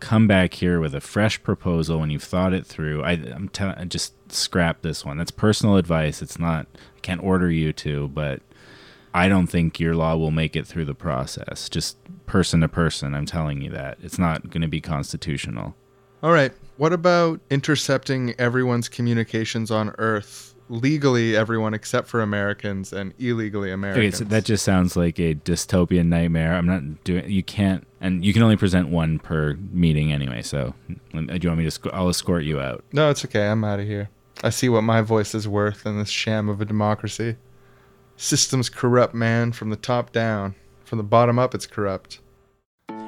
Come 0.00 0.26
back 0.26 0.54
here 0.54 0.80
with 0.80 0.94
a 0.94 1.00
fresh 1.00 1.42
proposal 1.42 2.00
when 2.00 2.10
you've 2.10 2.22
thought 2.22 2.54
it 2.54 2.66
through. 2.66 3.02
I, 3.04 3.12
I'm 3.12 3.48
telling, 3.50 3.88
just 3.88 4.14
scrap 4.32 4.82
this 4.82 5.04
one. 5.04 5.18
That's 5.18 5.30
personal 5.30 5.76
advice. 5.76 6.22
It's 6.22 6.38
not. 6.38 6.66
I 6.74 7.00
can't 7.02 7.22
order 7.22 7.50
you 7.50 7.72
to, 7.74 8.08
but 8.08 8.40
I 9.12 9.28
don't 9.28 9.48
think 9.48 9.80
your 9.80 9.94
law 9.94 10.16
will 10.16 10.30
make 10.30 10.54
it 10.54 10.66
through 10.66 10.84
the 10.84 10.94
process. 10.94 11.68
Just 11.68 11.96
person 12.26 12.60
to 12.60 12.68
person, 12.68 13.14
I'm 13.14 13.26
telling 13.26 13.60
you 13.60 13.70
that. 13.70 13.98
It's 14.02 14.18
not 14.18 14.50
going 14.50 14.62
to 14.62 14.68
be 14.68 14.80
constitutional. 14.80 15.74
All 16.22 16.32
right. 16.32 16.52
What 16.76 16.92
about 16.92 17.40
intercepting 17.50 18.34
everyone's 18.38 18.88
communications 18.88 19.70
on 19.70 19.94
Earth? 19.98 20.54
Legally, 20.68 21.36
everyone 21.36 21.74
except 21.74 22.06
for 22.06 22.22
Americans, 22.22 22.92
and 22.92 23.12
illegally, 23.18 23.72
Americans. 23.72 24.14
Okay, 24.14 24.16
so 24.16 24.24
that 24.26 24.44
just 24.44 24.64
sounds 24.64 24.96
like 24.96 25.18
a 25.18 25.34
dystopian 25.34 26.06
nightmare. 26.06 26.54
I'm 26.54 26.64
not 26.66 27.02
doing. 27.02 27.28
You 27.28 27.42
can't, 27.42 27.84
and 28.00 28.24
you 28.24 28.32
can 28.32 28.44
only 28.44 28.56
present 28.56 28.88
one 28.88 29.18
per 29.18 29.54
meeting 29.72 30.12
anyway. 30.12 30.42
So, 30.42 30.72
uh, 31.12 31.20
do 31.22 31.38
you 31.42 31.48
want 31.48 31.58
me 31.58 31.64
to? 31.64 31.72
sc- 31.72 31.92
I'll 31.92 32.08
escort 32.08 32.44
you 32.44 32.60
out. 32.60 32.84
no, 32.92 33.10
it's 33.10 33.24
okay. 33.24 33.48
I'm 33.48 33.64
out 33.64 33.80
of 33.80 33.86
here. 33.88 34.10
I 34.44 34.50
see 34.50 34.68
what 34.68 34.82
my 34.82 35.00
voice 35.00 35.34
is 35.34 35.48
worth 35.48 35.86
in 35.86 35.98
this 35.98 36.08
sham 36.08 36.48
of 36.48 36.60
a 36.60 36.64
democracy. 36.64 37.34
Systems 38.22 38.68
corrupt, 38.68 39.14
man, 39.14 39.50
from 39.50 39.70
the 39.70 39.76
top 39.76 40.12
down. 40.12 40.54
From 40.84 40.98
the 40.98 41.02
bottom 41.02 41.38
up, 41.38 41.54
it's 41.54 41.66
corrupt. 41.66 42.20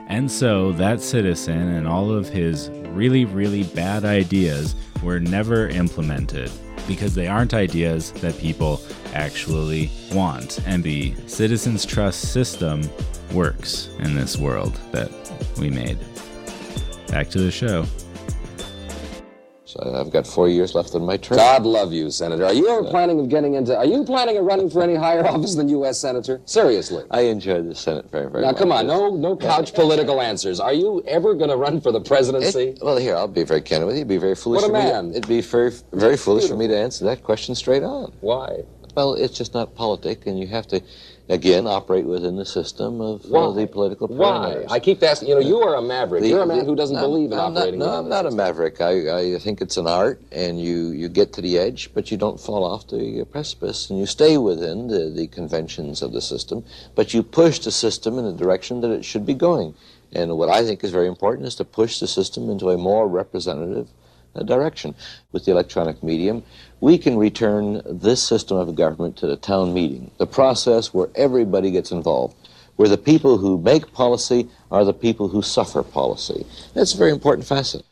And 0.09 0.31
so 0.31 0.73
that 0.73 1.03
citizen 1.03 1.69
and 1.69 1.87
all 1.87 2.11
of 2.11 2.31
his 2.31 2.71
really, 2.89 3.27
really 3.27 3.65
bad 3.65 4.07
ideas 4.07 4.75
were 5.03 5.21
never 5.21 5.69
implemented 5.69 6.51
because 6.89 7.15
they 7.15 7.27
aren't 7.27 7.53
ideas 7.53 8.13
that 8.23 8.39
people 8.39 8.81
actually 9.13 9.91
want. 10.15 10.67
And 10.67 10.83
the 10.83 11.15
citizens' 11.27 11.85
trust 11.85 12.33
system 12.33 12.81
works 13.35 13.91
in 13.99 14.15
this 14.15 14.39
world 14.39 14.81
that 14.93 15.11
we 15.59 15.69
made. 15.69 15.99
Back 17.09 17.29
to 17.29 17.39
the 17.39 17.51
show. 17.51 17.85
So 19.73 19.95
I've 19.99 20.11
got 20.11 20.27
four 20.27 20.51
years 20.51 20.75
left 20.75 20.95
in 20.95 21.03
my 21.07 21.17
term. 21.17 21.39
God 21.39 21.63
love 21.65 21.95
you, 21.95 22.11
Senator. 22.11 22.45
Are 22.45 22.53
you 22.53 22.69
ever 22.69 22.85
planning 22.85 23.19
of 23.21 23.31
getting 23.31 23.55
into? 23.55 23.75
Are 23.75 23.87
you 23.87 24.05
planning 24.05 24.37
of 24.37 24.45
running 24.45 24.69
for 24.69 24.83
any 24.83 24.95
higher 24.95 25.27
office 25.35 25.55
than 25.55 25.71
U.S. 25.71 25.99
Senator? 25.99 26.43
Seriously. 26.45 27.05
I 27.11 27.23
enjoy 27.23 27.63
the 27.63 27.75
Senate 27.75 28.11
very, 28.11 28.29
very 28.31 28.43
Now, 28.43 28.49
much. 28.49 28.57
Now, 28.57 28.61
come 28.61 28.73
on, 28.73 28.87
no, 28.87 29.17
no 29.17 29.35
couch 29.35 29.73
political 29.73 30.21
answers. 30.21 30.61
Are 30.61 30.75
you 30.75 31.03
ever 31.07 31.33
going 31.33 31.49
to 31.49 31.57
run 31.57 31.81
for 31.81 31.91
the 31.91 32.03
presidency? 32.03 32.69
It- 32.69 32.81
well, 32.83 32.99
here, 32.99 33.17
I'll 33.17 33.29
be 33.29 33.45
very 33.45 33.63
candid 33.63 33.87
with 33.87 33.97
you. 33.97 34.01
It'd 34.01 34.09
be 34.09 34.19
very 34.19 34.35
foolish 34.35 34.61
What 34.61 34.71
a 34.71 34.73
for 34.75 34.79
me 34.79 34.91
to- 34.91 34.93
man. 35.05 35.11
it'd 35.13 35.27
be 35.29 35.41
very, 35.41 35.73
very 35.95 36.19
foolish 36.19 36.49
for 36.49 36.57
me 36.57 36.69
to 36.69 36.77
answer 36.77 37.07
that 37.07 37.23
question 37.23 37.55
straight 37.55 37.83
on. 37.83 38.13
Why? 38.21 38.65
Well, 38.95 39.15
it's 39.15 39.39
just 39.39 39.55
not 39.55 39.75
politic, 39.75 40.27
and 40.27 40.39
you 40.39 40.49
have 40.49 40.67
to, 40.67 40.83
again, 41.33 41.67
operate 41.67 42.05
within 42.05 42.37
the 42.37 42.45
system 42.45 43.01
of 43.01 43.25
uh, 43.33 43.51
the 43.53 43.67
political 43.67 44.07
Why? 44.09 44.65
I 44.69 44.79
keep 44.79 45.03
asking. 45.03 45.29
You 45.29 45.37
know, 45.37 45.41
you 45.41 45.61
are 45.61 45.77
a 45.77 45.83
maverick. 45.83 46.23
The- 46.23 46.29
You're 46.29 46.43
a 46.43 46.47
man 46.47 46.59
the- 46.59 46.65
who 46.65 46.77
doesn't 46.77 47.01
believe 47.01 47.33
in 47.33 47.39
I'm 47.39 47.57
operating. 47.57 47.81
Not, 47.81 47.87
no, 47.87 47.99
I'm 48.01 48.09
not 48.09 48.27
a 48.27 48.31
maverick. 48.31 48.81
I, 48.81 49.35
I 49.35 49.39
think 49.39 49.61
it's 49.61 49.77
an 49.77 49.87
art, 49.87 50.21
and 50.31 50.61
you, 50.61 50.91
you 50.91 51.09
get 51.09 51.33
to 51.35 51.41
the 51.41 51.59
edge, 51.59 51.91
but 51.95 52.11
you 52.11 52.17
don't 52.17 52.39
fall 52.39 52.65
off 52.65 52.87
the 52.89 53.25
precipice, 53.31 53.89
and 53.89 53.99
you 53.99 54.07
stay 54.07 54.37
within 54.37 54.89
the, 54.89 55.11
the 55.11 55.27
conventions 55.27 56.03
of 56.03 56.13
the 56.13 56.21
system, 56.21 56.65
but 56.95 57.15
you 57.15 57.23
push 57.23 57.59
the 57.61 57.73
system 57.73 58.19
in 58.19 58.25
the 58.25 58.33
direction 58.33 58.81
that 58.83 58.91
it 58.91 59.05
should 59.05 59.25
be 59.25 59.35
going. 59.35 59.75
And 60.13 60.37
what 60.37 60.51
I 60.51 60.63
think 60.63 60.85
is 60.85 60.91
very 60.91 61.09
important 61.09 61.49
is 61.49 61.55
to 61.57 61.65
push 61.65 61.99
the 61.99 62.07
system 62.07 62.51
into 62.51 62.69
a 62.69 62.77
more 62.77 63.09
representative 63.09 63.89
uh, 63.89 64.02
direction. 64.45 64.95
With 65.33 65.45
the 65.45 65.53
electronic 65.53 66.03
medium, 66.03 66.43
we 66.81 66.99
can 66.99 67.17
return 67.17 67.83
this 67.87 68.23
system 68.23 68.57
of 68.57 68.75
government 68.75 69.17
to 69.19 69.27
the 69.27 69.37
town 69.37 69.75
meeting, 69.75 70.11
the 70.19 70.27
process 70.27 70.93
where 70.93 71.09
everybody 71.15 71.71
gets 71.71 71.93
involved 71.93 72.37
where 72.77 72.89
the 72.89 72.99
people 72.99 73.39
who 73.39 73.59
make 73.59 73.93
policy 73.93 74.49
are 74.71 74.85
the 74.85 74.93
people 74.93 75.29
who 75.29 75.43
suffer 75.43 75.83
policy. 75.83 76.47
That's 76.75 76.95
a 76.95 76.99
very 76.99 77.11
important 77.11 77.47
facet. 77.47 77.85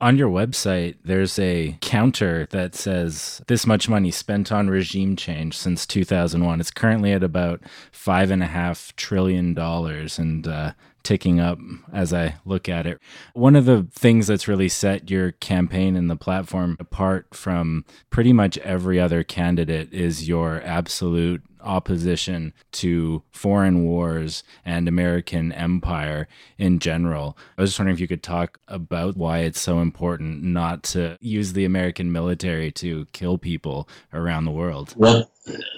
On 0.00 0.16
your 0.16 0.30
website, 0.30 0.96
there's 1.04 1.38
a 1.38 1.76
counter 1.82 2.46
that 2.52 2.74
says 2.74 3.42
this 3.48 3.66
much 3.66 3.86
money 3.86 4.10
spent 4.10 4.50
on 4.50 4.70
regime 4.70 5.14
change 5.14 5.56
since 5.56 5.86
2001. 5.86 6.58
It's 6.58 6.70
currently 6.70 7.12
at 7.12 7.22
about 7.22 7.60
five 7.92 8.30
and 8.30 8.42
a 8.42 8.46
half 8.46 8.96
trillion 8.96 9.52
dollars 9.52 10.18
and 10.18 10.48
uh, 10.48 10.72
ticking 11.02 11.40
up 11.40 11.58
as 11.92 12.12
I 12.12 12.36
look 12.44 12.68
at 12.68 12.86
it. 12.86 12.98
One 13.34 13.56
of 13.56 13.64
the 13.64 13.86
things 13.92 14.26
that's 14.26 14.48
really 14.48 14.68
set 14.68 15.10
your 15.10 15.32
campaign 15.32 15.96
and 15.96 16.10
the 16.10 16.16
platform 16.16 16.76
apart 16.80 17.34
from 17.34 17.84
pretty 18.10 18.32
much 18.32 18.58
every 18.58 19.00
other 19.00 19.22
candidate 19.22 19.92
is 19.92 20.28
your 20.28 20.62
absolute 20.64 21.42
opposition 21.62 22.52
to 22.72 23.22
foreign 23.32 23.84
wars 23.84 24.42
and 24.64 24.88
American 24.88 25.52
empire 25.52 26.28
in 26.58 26.78
general. 26.78 27.36
I 27.56 27.62
was 27.62 27.70
just 27.70 27.78
wondering 27.78 27.94
if 27.94 28.00
you 28.00 28.08
could 28.08 28.22
talk 28.22 28.58
about 28.68 29.16
why 29.16 29.38
it's 29.38 29.60
so 29.60 29.80
important 29.80 30.42
not 30.42 30.82
to 30.84 31.16
use 31.20 31.52
the 31.52 31.64
American 31.64 32.12
military 32.12 32.70
to 32.72 33.06
kill 33.12 33.38
people 33.38 33.88
around 34.12 34.44
the 34.44 34.50
world. 34.50 34.94
Well, 34.96 35.30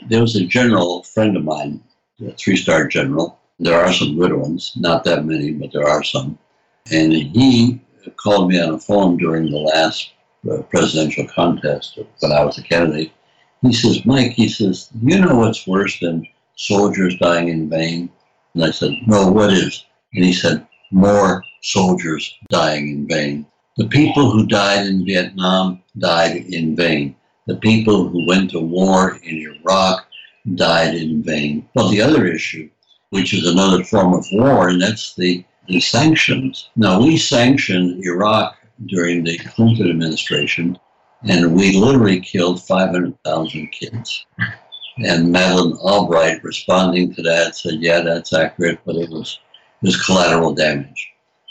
there 0.08 0.20
was 0.20 0.36
a 0.36 0.44
general 0.44 1.02
friend 1.02 1.36
of 1.36 1.44
mine, 1.44 1.82
a 2.24 2.32
three 2.32 2.56
star 2.56 2.86
general. 2.86 3.38
There 3.62 3.78
are 3.78 3.92
some 3.92 4.18
good 4.18 4.32
ones, 4.32 4.72
not 4.76 5.04
that 5.04 5.24
many, 5.24 5.52
but 5.52 5.72
there 5.72 5.88
are 5.88 6.02
some. 6.02 6.36
And 6.90 7.12
he 7.12 7.80
called 8.16 8.48
me 8.48 8.60
on 8.60 8.72
the 8.72 8.78
phone 8.78 9.16
during 9.16 9.50
the 9.50 9.58
last 9.58 10.10
uh, 10.50 10.62
presidential 10.62 11.26
contest 11.28 11.98
when 12.18 12.32
I 12.32 12.44
was 12.44 12.58
a 12.58 12.62
candidate. 12.62 13.12
He 13.62 13.72
says, 13.72 14.04
Mike, 14.04 14.32
he 14.32 14.48
says, 14.48 14.90
you 15.00 15.20
know 15.20 15.36
what's 15.36 15.66
worse 15.66 16.00
than 16.00 16.26
soldiers 16.56 17.16
dying 17.18 17.48
in 17.48 17.70
vain? 17.70 18.10
And 18.54 18.64
I 18.64 18.72
said, 18.72 18.90
no, 19.06 19.30
what 19.30 19.52
is? 19.52 19.84
And 20.14 20.24
he 20.24 20.32
said, 20.32 20.66
more 20.90 21.44
soldiers 21.62 22.36
dying 22.50 22.88
in 22.88 23.08
vain. 23.08 23.46
The 23.76 23.86
people 23.86 24.30
who 24.30 24.46
died 24.46 24.86
in 24.86 25.06
Vietnam 25.06 25.82
died 25.98 26.36
in 26.36 26.74
vain. 26.74 27.14
The 27.46 27.56
people 27.56 28.08
who 28.08 28.26
went 28.26 28.50
to 28.50 28.60
war 28.60 29.20
in 29.22 29.56
Iraq 29.62 30.06
died 30.56 30.96
in 30.96 31.22
vain. 31.22 31.68
Well, 31.74 31.88
the 31.88 32.02
other 32.02 32.26
issue, 32.26 32.68
which 33.12 33.34
is 33.34 33.46
another 33.46 33.84
form 33.84 34.14
of 34.14 34.24
war, 34.32 34.70
and 34.70 34.80
that's 34.80 35.14
the, 35.14 35.44
the 35.68 35.78
sanctions. 35.78 36.70
Now, 36.76 36.98
we 36.98 37.18
sanctioned 37.18 38.02
Iraq 38.06 38.56
during 38.86 39.22
the 39.22 39.36
Clinton 39.36 39.90
administration, 39.90 40.78
and 41.28 41.54
we 41.54 41.76
literally 41.76 42.20
killed 42.20 42.62
500,000 42.62 43.66
kids. 43.68 44.24
And 45.04 45.30
Madeleine 45.30 45.74
Albright, 45.74 46.42
responding 46.42 47.14
to 47.14 47.22
that, 47.22 47.54
said, 47.54 47.82
"Yeah, 47.82 48.00
that's 48.00 48.32
accurate, 48.32 48.80
but 48.86 48.96
it 48.96 49.10
was 49.10 49.38
it 49.82 49.86
was 49.86 50.04
collateral 50.04 50.54
damage." 50.54 51.08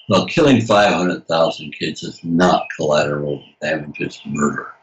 Well, 0.09 0.25
killing 0.25 0.61
500,000 0.61 1.75
kids 1.77 2.01
is 2.01 2.23
not 2.23 2.65
collateral 2.75 3.43
damage; 3.61 3.97
it's 3.99 4.19
murder. 4.25 4.73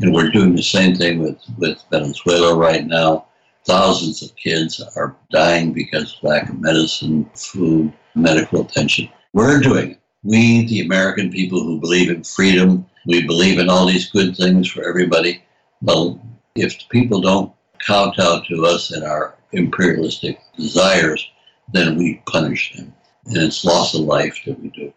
And 0.00 0.14
we're 0.14 0.30
doing 0.30 0.56
the 0.56 0.62
same 0.62 0.96
thing 0.96 1.20
with, 1.20 1.38
with 1.58 1.84
Venezuela 1.90 2.56
right 2.56 2.86
now. 2.86 3.26
Thousands 3.64 4.22
of 4.22 4.36
kids 4.36 4.80
are 4.96 5.16
dying 5.30 5.72
because 5.72 6.16
of 6.16 6.22
lack 6.22 6.48
of 6.50 6.60
medicine, 6.60 7.28
food, 7.34 7.92
medical 8.14 8.60
attention. 8.60 9.08
We're 9.32 9.60
doing 9.60 9.92
it. 9.92 10.00
We, 10.22 10.66
the 10.66 10.80
American 10.80 11.30
people 11.30 11.62
who 11.62 11.80
believe 11.80 12.10
in 12.10 12.24
freedom, 12.24 12.86
we 13.06 13.26
believe 13.26 13.58
in 13.58 13.68
all 13.68 13.86
these 13.86 14.10
good 14.10 14.36
things 14.36 14.68
for 14.70 14.86
everybody. 14.86 15.42
Well, 15.82 16.20
if 16.54 16.88
people 16.88 17.20
don't 17.20 17.52
kowtow 17.78 18.42
to 18.48 18.66
us 18.66 18.90
and 18.90 19.04
our 19.04 19.34
imperialistic 19.52 20.40
desires, 20.56 21.26
then 21.72 21.96
we 21.96 22.22
punish 22.26 22.74
them. 22.74 22.94
And 23.26 23.36
it's 23.38 23.64
loss 23.64 23.94
of 23.94 24.02
life 24.02 24.38
that 24.46 24.60
we 24.60 24.68
do. 24.70 24.92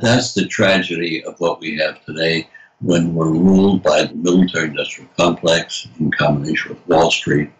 That's 0.00 0.34
the 0.34 0.46
tragedy 0.46 1.24
of 1.24 1.38
what 1.38 1.60
we 1.60 1.76
have 1.78 2.04
today 2.04 2.48
when 2.80 3.14
we're 3.14 3.30
ruled 3.30 3.82
by 3.82 4.04
the 4.04 4.14
military 4.14 4.68
industrial 4.68 5.08
complex 5.16 5.86
in 6.00 6.10
combination 6.10 6.70
with 6.70 6.88
Wall 6.88 7.10
Street. 7.10 7.50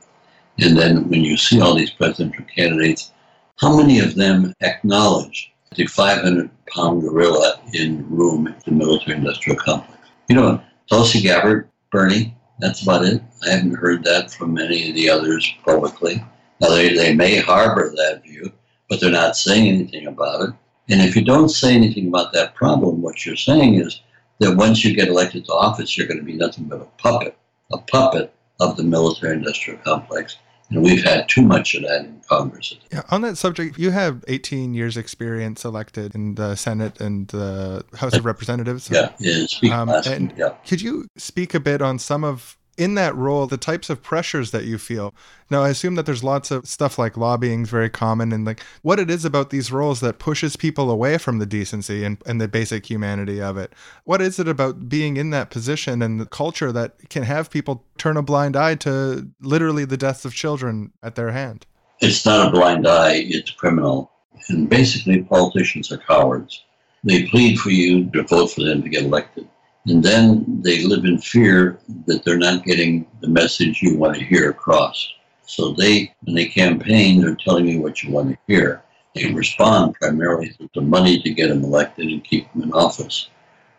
And 0.59 0.77
then 0.77 1.09
when 1.09 1.25
you 1.25 1.37
see 1.37 1.61
all 1.61 1.75
these 1.75 1.91
presidential 1.91 2.45
candidates, 2.45 3.13
how 3.59 3.77
many 3.77 4.01
of 4.01 4.15
them 4.15 4.53
acknowledge 4.61 5.53
the 5.75 5.87
500 5.87 6.51
pound 6.67 7.03
gorilla 7.03 7.61
in 7.73 7.99
the 7.99 8.05
room 8.05 8.47
at 8.49 8.65
the 8.65 8.71
military 8.71 9.17
industrial 9.17 9.59
complex? 9.59 10.09
You 10.29 10.37
know, 10.37 10.63
Tulsi 10.89 11.21
Gabbard, 11.21 11.69
Bernie, 11.91 12.35
that's 12.59 12.83
about 12.83 13.05
it. 13.05 13.23
I 13.45 13.51
haven't 13.51 13.75
heard 13.75 14.05
that 14.05 14.33
from 14.33 14.55
many 14.55 14.89
of 14.89 14.95
the 14.95 15.09
others 15.09 15.53
publicly. 15.65 16.23
Now, 16.61 16.71
they, 16.71 16.95
they 16.95 17.15
may 17.15 17.39
harbor 17.39 17.93
that 17.97 18.23
view, 18.23 18.53
but 18.89 19.01
they're 19.01 19.11
not 19.11 19.37
saying 19.37 19.69
anything 19.69 20.07
about 20.07 20.49
it. 20.49 20.55
And 20.89 21.01
if 21.01 21.17
you 21.17 21.25
don't 21.25 21.49
say 21.49 21.75
anything 21.75 22.09
about 22.09 22.33
that 22.35 22.55
problem, 22.55 23.03
what 23.03 23.25
you're 23.25 23.37
saying 23.37 23.75
is 23.75 24.01
that 24.39 24.57
once 24.57 24.85
you 24.85 24.95
get 24.95 25.09
elected 25.09 25.45
to 25.47 25.53
office, 25.53 25.97
you're 25.97 26.07
going 26.07 26.21
to 26.21 26.25
be 26.25 26.35
nothing 26.35 26.65
but 26.65 26.83
a 26.83 27.03
puppet, 27.03 27.37
a 27.73 27.79
puppet 27.79 28.33
of 28.63 28.77
the 28.77 28.85
military 28.85 29.35
industrial 29.35 29.79
complex. 29.81 30.37
And 30.71 30.83
we've 30.83 31.05
had 31.05 31.29
too 31.29 31.43
much 31.43 31.75
of 31.75 31.83
that 31.83 32.07
in 32.07 32.23
Congress. 32.27 32.75
Yeah, 32.91 33.03
on 33.11 33.21
that 33.23 33.37
subject, 33.37 33.79
you 33.79 33.91
have 33.91 34.25
18 34.27 34.73
years 34.73 34.97
experience 34.97 35.67
elected 35.67 36.15
in 36.15 36.37
the 36.37 36.55
Senate 36.55 36.99
and 36.99 37.29
the 37.29 37.85
House 37.95 38.17
of 38.17 38.25
Representatives. 38.25 38.89
Yeah, 38.91 39.13
yeah. 39.19 39.45
Um, 39.71 39.91
and 39.91 40.33
yeah. 40.37 40.55
could 40.67 40.81
you 40.81 41.09
speak 41.19 41.53
a 41.53 41.61
bit 41.61 41.83
on 41.83 41.99
some 41.99 42.25
of 42.25 42.57
in 42.79 42.95
that 42.95 43.15
role 43.15 43.47
the 43.47 43.57
types 43.57 43.91
of 43.91 44.03
pressures 44.03 44.51
that 44.51 44.65
you 44.65 44.79
feel 44.79 45.15
now 45.51 45.63
i 45.63 45.69
assume 45.69 45.95
that 45.95 46.07
there's 46.07 46.25
lots 46.25 46.51
of 46.51 46.67
stuff 46.67 46.99
like 46.99 47.17
lobbying 47.17 47.63
is 47.63 47.69
very 47.71 47.91
common 47.91 48.33
and 48.33 48.45
like 48.45 48.63
what 48.83 48.99
it 48.99 49.11
is 49.11 49.25
about 49.25 49.51
these 49.51 49.71
roles 49.71 50.01
that 50.01 50.19
pushes 50.19 50.57
people 50.57 50.91
away 50.91 51.19
from 51.19 51.39
the 51.39 51.47
decency 51.47 52.05
and, 52.05 52.17
and 52.25 52.41
the 52.41 52.49
basic 52.49 52.87
humanity 52.87 53.41
of 53.41 53.57
it 53.59 53.73
what 54.05 54.23
is 54.23 54.39
it 54.39 54.49
about 54.49 54.89
being 54.89 55.17
in 55.17 55.31
that 55.31 55.51
position 55.51 56.01
and 56.03 56.21
the 56.21 56.27
culture 56.27 56.73
that 56.73 57.09
can 57.11 57.23
have 57.23 57.51
people 57.51 57.85
turn 57.99 58.17
a 58.17 58.23
blind 58.23 58.57
eye 58.57 58.75
to 58.75 59.29
literally 59.41 59.85
the 59.85 59.97
deaths 59.97 60.25
of 60.25 60.35
children 60.35 60.93
at 61.03 61.15
their 61.15 61.33
hand 61.33 61.67
It's 62.01 62.27
not 62.27 62.49
a 62.49 62.51
blind 62.51 62.87
eye, 62.89 63.25
it's 63.29 63.53
criminal. 63.53 64.11
And 64.49 64.69
basically, 64.69 65.23
politicians 65.23 65.93
are 65.93 65.99
cowards. 65.99 66.65
They 67.05 67.27
plead 67.29 67.61
for 67.61 67.71
you 67.71 68.11
to 68.11 68.25
vote 68.25 68.49
for 68.49 68.65
them 68.65 68.83
to 68.83 68.89
get 68.89 69.05
elected. 69.05 69.49
And 69.87 70.03
then 70.03 70.63
they 70.63 70.85
live 70.85 71.05
in 71.05 71.19
fear 71.19 71.79
that 72.07 72.25
they're 72.25 72.39
not 72.39 72.65
getting 72.65 73.07
the 73.21 73.29
message 73.29 73.83
you 73.83 73.97
want 73.97 74.15
to 74.17 74.25
hear 74.25 74.51
across. 74.51 75.13
So 75.45 75.73
they, 75.73 76.15
when 76.23 76.37
they 76.37 76.47
campaign, 76.47 77.21
they're 77.21 77.35
telling 77.35 77.67
you 77.67 77.81
what 77.81 78.03
you 78.03 78.13
want 78.13 78.31
to 78.31 78.39
hear. 78.47 78.83
They 79.15 79.33
respond 79.33 79.95
primarily 79.95 80.51
to 80.51 80.71
the 80.75 80.81
money 80.81 81.21
to 81.21 81.35
get 81.35 81.49
them 81.49 81.65
elected 81.65 82.07
and 82.07 82.25
keep 82.25 82.51
them 82.53 82.63
in 82.63 82.73
office. 82.73 83.29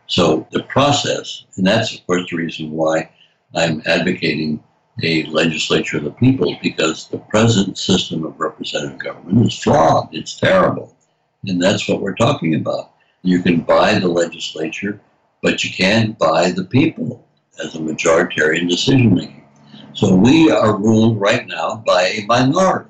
So 0.07 0.47
the 0.51 0.63
process, 0.63 1.45
and 1.55 1.65
that's 1.65 1.95
of 1.95 2.05
course 2.05 2.29
the 2.29 2.37
reason 2.37 2.71
why 2.71 3.09
I'm 3.55 3.81
advocating 3.85 4.61
a 5.01 5.23
legislature 5.25 5.97
of 5.97 6.03
the 6.03 6.11
people, 6.11 6.55
because 6.61 7.07
the 7.07 7.17
present 7.17 7.77
system 7.77 8.25
of 8.25 8.39
representative 8.39 8.99
government 8.99 9.47
is 9.47 9.57
flawed. 9.57 10.09
It's 10.11 10.39
terrible. 10.39 10.95
And 11.47 11.61
that's 11.61 11.87
what 11.89 12.01
we're 12.01 12.15
talking 12.15 12.55
about. 12.55 12.91
You 13.23 13.41
can 13.41 13.61
buy 13.61 13.97
the 13.97 14.07
legislature, 14.07 14.99
but 15.43 15.63
you 15.63 15.69
can't 15.69 16.17
buy 16.17 16.49
the 16.49 16.63
people 16.63 17.27
as 17.63 17.75
a 17.75 17.79
majoritarian 17.79 18.67
decision 18.67 19.13
making. 19.13 19.43
So 19.93 20.15
we 20.15 20.49
are 20.49 20.77
ruled 20.77 21.19
right 21.19 21.45
now 21.45 21.83
by 21.85 22.03
a 22.03 22.25
minority. 22.25 22.89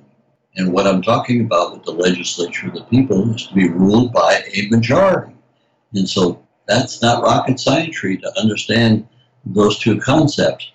And 0.56 0.72
what 0.72 0.86
I'm 0.86 1.02
talking 1.02 1.42
about 1.42 1.74
with 1.74 1.84
the 1.84 1.92
legislature 1.92 2.68
of 2.68 2.76
the 2.76 2.84
people 2.84 3.34
is 3.34 3.48
to 3.48 3.56
be 3.56 3.68
ruled 3.70 4.14
by 4.14 4.44
a 4.54 4.70
majority. 4.70 5.34
And 5.94 6.08
so 6.08 6.44
that's 6.68 7.02
not 7.02 7.24
rocket 7.24 7.60
science 7.60 8.00
to 8.00 8.40
understand 8.40 9.08
those 9.46 9.80
two 9.80 10.00
concepts 10.00 10.72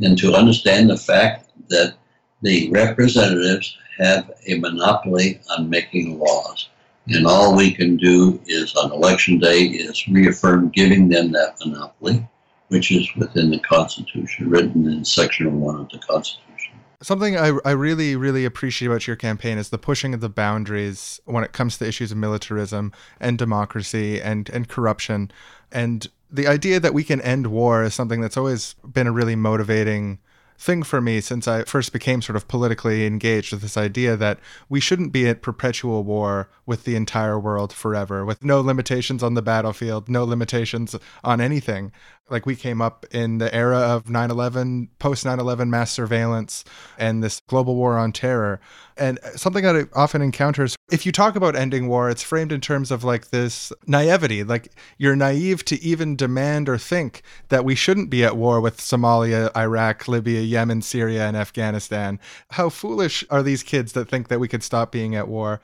and 0.00 0.18
to 0.18 0.34
understand 0.34 0.90
the 0.90 0.96
fact 0.96 1.48
that 1.68 1.94
the 2.42 2.70
representatives 2.70 3.78
have 3.98 4.32
a 4.48 4.58
monopoly 4.58 5.40
on 5.56 5.70
making 5.70 6.18
laws. 6.18 6.68
And 7.08 7.26
all 7.26 7.56
we 7.56 7.72
can 7.72 7.96
do 7.96 8.40
is 8.46 8.74
on 8.76 8.92
election 8.92 9.38
day 9.38 9.62
is 9.62 10.06
reaffirm 10.06 10.68
giving 10.70 11.08
them 11.08 11.32
that 11.32 11.56
monopoly, 11.64 12.26
which 12.68 12.92
is 12.92 13.08
within 13.16 13.50
the 13.50 13.58
Constitution, 13.60 14.48
written 14.48 14.86
in 14.86 15.04
Section 15.04 15.60
1 15.60 15.80
of 15.80 15.88
the 15.88 15.98
Constitution. 15.98 16.74
Something 17.02 17.38
I, 17.38 17.58
I 17.64 17.70
really, 17.70 18.14
really 18.14 18.44
appreciate 18.44 18.88
about 18.88 19.06
your 19.06 19.16
campaign 19.16 19.56
is 19.56 19.70
the 19.70 19.78
pushing 19.78 20.12
of 20.12 20.20
the 20.20 20.28
boundaries 20.28 21.18
when 21.24 21.42
it 21.42 21.52
comes 21.52 21.78
to 21.78 21.88
issues 21.88 22.12
of 22.12 22.18
militarism 22.18 22.92
and 23.18 23.38
democracy 23.38 24.20
and, 24.20 24.50
and 24.50 24.68
corruption. 24.68 25.30
And 25.72 26.06
the 26.30 26.46
idea 26.46 26.78
that 26.78 26.92
we 26.92 27.02
can 27.02 27.20
end 27.22 27.46
war 27.46 27.82
is 27.82 27.94
something 27.94 28.20
that's 28.20 28.36
always 28.36 28.74
been 28.84 29.06
a 29.06 29.12
really 29.12 29.34
motivating 29.34 30.18
thing 30.60 30.82
for 30.82 31.00
me 31.00 31.22
since 31.22 31.48
I 31.48 31.64
first 31.64 31.90
became 31.90 32.20
sort 32.20 32.36
of 32.36 32.46
politically 32.46 33.06
engaged 33.06 33.50
with 33.50 33.62
this 33.62 33.78
idea 33.78 34.14
that 34.18 34.38
we 34.68 34.78
shouldn't 34.78 35.10
be 35.10 35.26
at 35.26 35.40
perpetual 35.40 36.04
war 36.04 36.50
with 36.66 36.84
the 36.84 36.96
entire 36.96 37.40
world 37.40 37.72
forever, 37.72 38.26
with 38.26 38.44
no 38.44 38.60
limitations 38.60 39.22
on 39.22 39.32
the 39.32 39.42
battlefield, 39.42 40.08
no 40.08 40.22
limitations 40.22 40.94
on 41.24 41.40
anything. 41.40 41.92
Like 42.30 42.46
we 42.46 42.54
came 42.54 42.80
up 42.80 43.04
in 43.10 43.38
the 43.38 43.52
era 43.54 43.78
of 43.78 44.08
9 44.08 44.30
11, 44.30 44.88
post 44.98 45.24
9 45.24 45.40
11 45.40 45.68
mass 45.68 45.90
surveillance, 45.90 46.64
and 46.98 47.22
this 47.22 47.40
global 47.48 47.74
war 47.74 47.98
on 47.98 48.12
terror. 48.12 48.60
And 48.96 49.18
something 49.34 49.64
that 49.64 49.74
I 49.74 49.84
often 49.94 50.22
encounter 50.22 50.64
is 50.64 50.76
if 50.90 51.06
you 51.06 51.12
talk 51.12 51.34
about 51.34 51.56
ending 51.56 51.88
war, 51.88 52.10
it's 52.10 52.22
framed 52.22 52.52
in 52.52 52.60
terms 52.60 52.90
of 52.90 53.02
like 53.02 53.30
this 53.30 53.72
naivety. 53.86 54.44
Like 54.44 54.72
you're 54.98 55.16
naive 55.16 55.64
to 55.66 55.82
even 55.82 56.16
demand 56.16 56.68
or 56.68 56.78
think 56.78 57.22
that 57.48 57.64
we 57.64 57.74
shouldn't 57.74 58.10
be 58.10 58.24
at 58.24 58.36
war 58.36 58.60
with 58.60 58.78
Somalia, 58.78 59.54
Iraq, 59.56 60.06
Libya, 60.06 60.40
Yemen, 60.40 60.82
Syria, 60.82 61.26
and 61.26 61.36
Afghanistan. 61.36 62.20
How 62.50 62.68
foolish 62.68 63.24
are 63.30 63.42
these 63.42 63.62
kids 63.62 63.92
that 63.92 64.08
think 64.08 64.28
that 64.28 64.40
we 64.40 64.48
could 64.48 64.62
stop 64.62 64.92
being 64.92 65.16
at 65.16 65.28
war? 65.28 65.60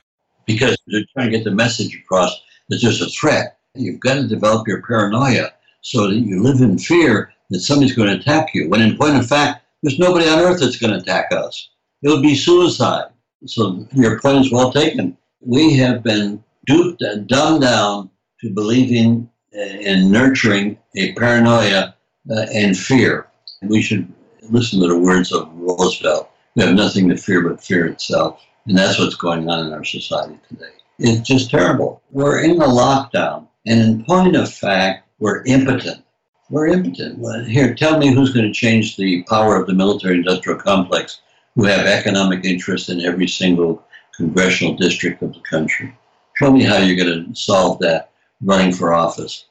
Because 0.47 0.77
they're 0.87 1.05
trying 1.13 1.31
to 1.31 1.37
get 1.37 1.45
the 1.45 1.51
message 1.51 1.95
across 1.95 2.41
that 2.69 2.81
there's 2.83 3.01
a 3.01 3.09
threat. 3.09 3.59
You've 3.75 4.01
got 4.01 4.15
to 4.15 4.27
develop 4.27 4.67
your 4.67 4.83
paranoia 4.83 5.53
so 5.87 6.09
that 6.09 6.17
you 6.17 6.43
live 6.43 6.61
in 6.61 6.77
fear 6.77 7.33
that 7.49 7.61
somebody's 7.61 7.95
going 7.95 8.09
to 8.09 8.17
attack 8.17 8.53
you. 8.53 8.69
When 8.69 8.83
in 8.83 8.97
point 8.97 9.17
of 9.17 9.27
fact, 9.29 9.65
there's 9.83 10.01
nobody 10.01 10.29
on 10.29 10.41
earth 10.41 10.59
that's 10.59 10.79
going 10.79 10.93
to 10.93 10.99
attack 10.99 11.31
us. 11.31 11.69
It 12.03 12.09
would 12.09 12.23
be 12.23 12.35
suicide. 12.35 13.13
So 13.45 13.87
your 13.93 14.19
point 14.19 14.45
is 14.45 14.51
well 14.51 14.73
taken. 14.73 15.17
We 15.41 15.77
have 15.77 16.03
been 16.03 16.43
duped 16.67 17.03
and 17.03 17.29
dumbed 17.29 17.61
down 17.61 18.11
to 18.41 18.51
believing 18.53 19.31
in 19.53 20.11
nurturing 20.11 20.77
a 20.97 21.13
paranoia 21.13 21.95
uh, 22.33 22.47
and 22.53 22.77
fear. 22.77 23.29
We 23.63 23.81
should 23.81 24.13
listen 24.51 24.81
to 24.81 24.89
the 24.89 24.99
words 24.99 25.31
of 25.31 25.49
Roosevelt. 25.55 26.29
We 26.57 26.65
have 26.65 26.75
nothing 26.75 27.09
to 27.11 27.17
fear 27.17 27.49
but 27.49 27.63
fear 27.63 27.87
itself. 27.87 28.45
And 28.67 28.77
that's 28.77 28.99
what's 28.99 29.15
going 29.15 29.49
on 29.49 29.69
in 29.69 29.73
our 29.73 29.85
society 29.85 30.41
today. 30.49 30.73
It's 30.99 31.29
just 31.29 31.49
terrible. 31.49 32.03
We're 32.11 32.43
in 32.43 32.61
a 32.61 32.67
lockdown. 32.67 33.47
And 33.67 33.81
in 33.81 34.05
point 34.05 34.35
of 34.35 34.53
fact, 34.53 35.06
we're 35.19 35.43
impotent. 35.45 36.03
We're 36.51 36.69
impotent. 36.69 37.19
Well, 37.19 37.45
Here, 37.45 37.75
tell 37.75 37.99
me 37.99 38.13
who's 38.13 38.33
going 38.33 38.47
to 38.47 38.53
change 38.53 38.97
the 38.97 39.23
power 39.25 39.61
of 39.61 39.67
the 39.67 39.75
military 39.75 40.17
industrial 40.17 40.59
complex 40.59 41.21
who 41.55 41.65
have 41.65 41.87
economic 41.87 42.45
interest 42.45 42.91
in 42.91 43.01
every 43.01 43.27
single 43.27 43.85
congressional 44.15 44.75
district 44.75 45.23
of 45.23 45.33
the 45.33 45.41
country. 45.41 45.97
Show 46.35 46.53
me 46.53 46.63
how 46.63 46.79
you're 46.79 47.05
going 47.05 47.27
to 47.27 47.35
solve 47.35 47.79
that 47.81 48.11
running 48.43 48.73
for 48.73 48.93
office. 48.93 49.47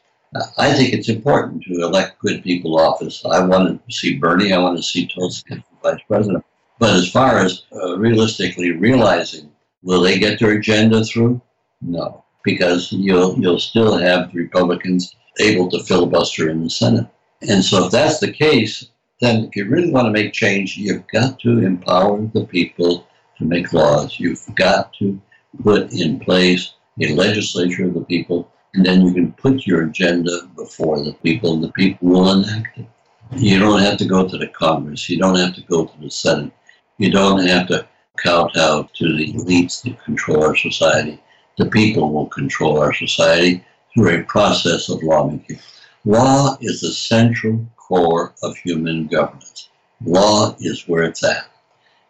I 0.58 0.74
think 0.74 0.94
it's 0.94 1.10
important 1.10 1.64
to 1.64 1.82
elect 1.82 2.20
good 2.20 2.44
people 2.44 2.80
office. 2.80 3.24
I 3.26 3.44
want 3.46 3.82
to 3.88 3.94
see 3.94 4.18
Bernie. 4.18 4.54
I 4.54 4.58
want 4.60 4.78
to 4.78 4.84
see 4.84 5.08
Tulsi 5.08 5.64
vice 5.82 6.02
president. 6.08 6.46
But 6.78 6.96
as 6.96 7.10
far 7.10 7.40
as 7.40 7.64
uh, 7.74 7.98
realistically 7.98 8.72
realizing, 8.72 9.50
will 9.82 10.02
they 10.02 10.20
get 10.20 10.40
their 10.40 10.52
agenda 10.52 11.06
through? 11.06 11.42
No, 11.82 12.26
because 12.44 12.92
you'll 12.92 13.40
you'll 13.40 13.60
still 13.60 13.98
have 13.98 14.34
Republicans 14.34 15.16
able 15.40 15.70
to 15.70 15.84
filibuster 15.84 16.50
in 16.50 16.64
the 16.64 16.70
Senate. 16.70 17.08
And 17.48 17.64
so 17.64 17.86
if 17.86 17.92
that's 17.92 18.20
the 18.20 18.32
case, 18.32 18.90
then 19.22 19.46
if 19.46 19.56
you 19.56 19.66
really 19.66 19.92
want 19.92 20.06
to 20.06 20.12
make 20.12 20.34
change, 20.34 20.78
you've 20.78 21.08
got 21.08 21.40
to 21.40 21.66
empower 21.66 22.22
the 22.34 22.46
people 22.46 23.08
to 23.38 23.46
make 23.46 23.74
laws. 23.74 24.20
You've 24.20 24.44
got 24.56 24.94
to 24.96 25.20
put 25.64 25.92
in 25.94 26.20
place 26.20 26.74
a 27.02 27.14
legislature 27.14 27.86
of 27.86 27.94
the 27.94 28.06
people, 28.06 28.52
and 28.74 28.86
then 28.86 29.06
you 29.06 29.14
can 29.14 29.32
put 29.34 29.66
your 29.66 29.84
agenda 29.84 30.50
before 30.56 31.04
the 31.04 31.14
people, 31.14 31.54
and 31.54 31.64
the 31.64 31.72
people 31.72 32.10
will 32.10 32.32
enact 32.32 32.78
it. 32.78 32.88
You 33.32 33.60
don't 33.60 33.82
have 33.82 33.98
to 33.98 34.06
go 34.06 34.28
to 34.28 34.38
the 34.38 34.48
Congress. 34.48 35.10
You 35.10 35.18
don't 35.18 35.38
have 35.38 35.56
to 35.56 35.62
go 35.62 35.86
to 35.86 36.02
the 36.02 36.12
Senate. 36.12 36.52
You 36.98 37.12
don't 37.12 37.46
have 37.46 37.68
to 37.68 37.88
kowtow 38.18 38.90
to 38.94 39.18
the 39.18 39.34
elites 39.34 39.84
that 39.84 40.02
control 40.04 40.44
our 40.44 40.56
society. 40.56 41.22
The 41.58 41.66
people 41.66 42.14
will 42.14 42.28
control 42.28 42.80
our 42.80 42.94
society 42.94 43.64
through 43.96 44.20
a 44.20 44.24
process 44.24 44.90
of 44.90 45.02
lawmaking. 45.02 45.60
Law 46.04 46.58
is 46.62 46.82
the 46.82 46.92
central 46.92 47.66
core 47.78 48.36
of 48.44 48.56
human 48.58 49.08
governance. 49.08 49.70
Law 50.04 50.56
is 50.60 50.88
where 50.88 51.04
it's 51.04 51.24
at. 51.24 51.48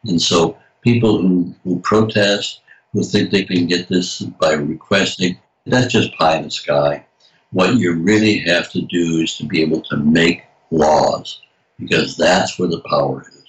And 0.06 0.22
so 0.22 0.58
people 0.82 1.22
who, 1.22 1.56
who 1.64 1.80
protest, 1.80 2.62
who 2.92 3.04
think 3.04 3.30
they 3.30 3.44
can 3.44 3.68
get 3.68 3.88
this 3.88 4.20
by 4.22 4.54
requesting, 4.54 5.38
that's 5.66 5.94
just 5.94 6.16
pie 6.16 6.38
in 6.38 6.44
the 6.44 6.52
sky. 6.52 7.06
What 7.52 7.76
you 7.76 7.94
really 7.94 8.40
have 8.40 8.70
to 8.72 8.82
do 8.82 9.20
is 9.22 9.38
to 9.38 9.46
be 9.46 9.62
able 9.62 9.82
to 9.84 9.98
make 9.98 10.44
laws 10.72 11.42
because 11.80 12.18
that's 12.18 12.58
where 12.58 12.68
the 12.68 12.82
power 12.82 13.26
is. 13.28 13.46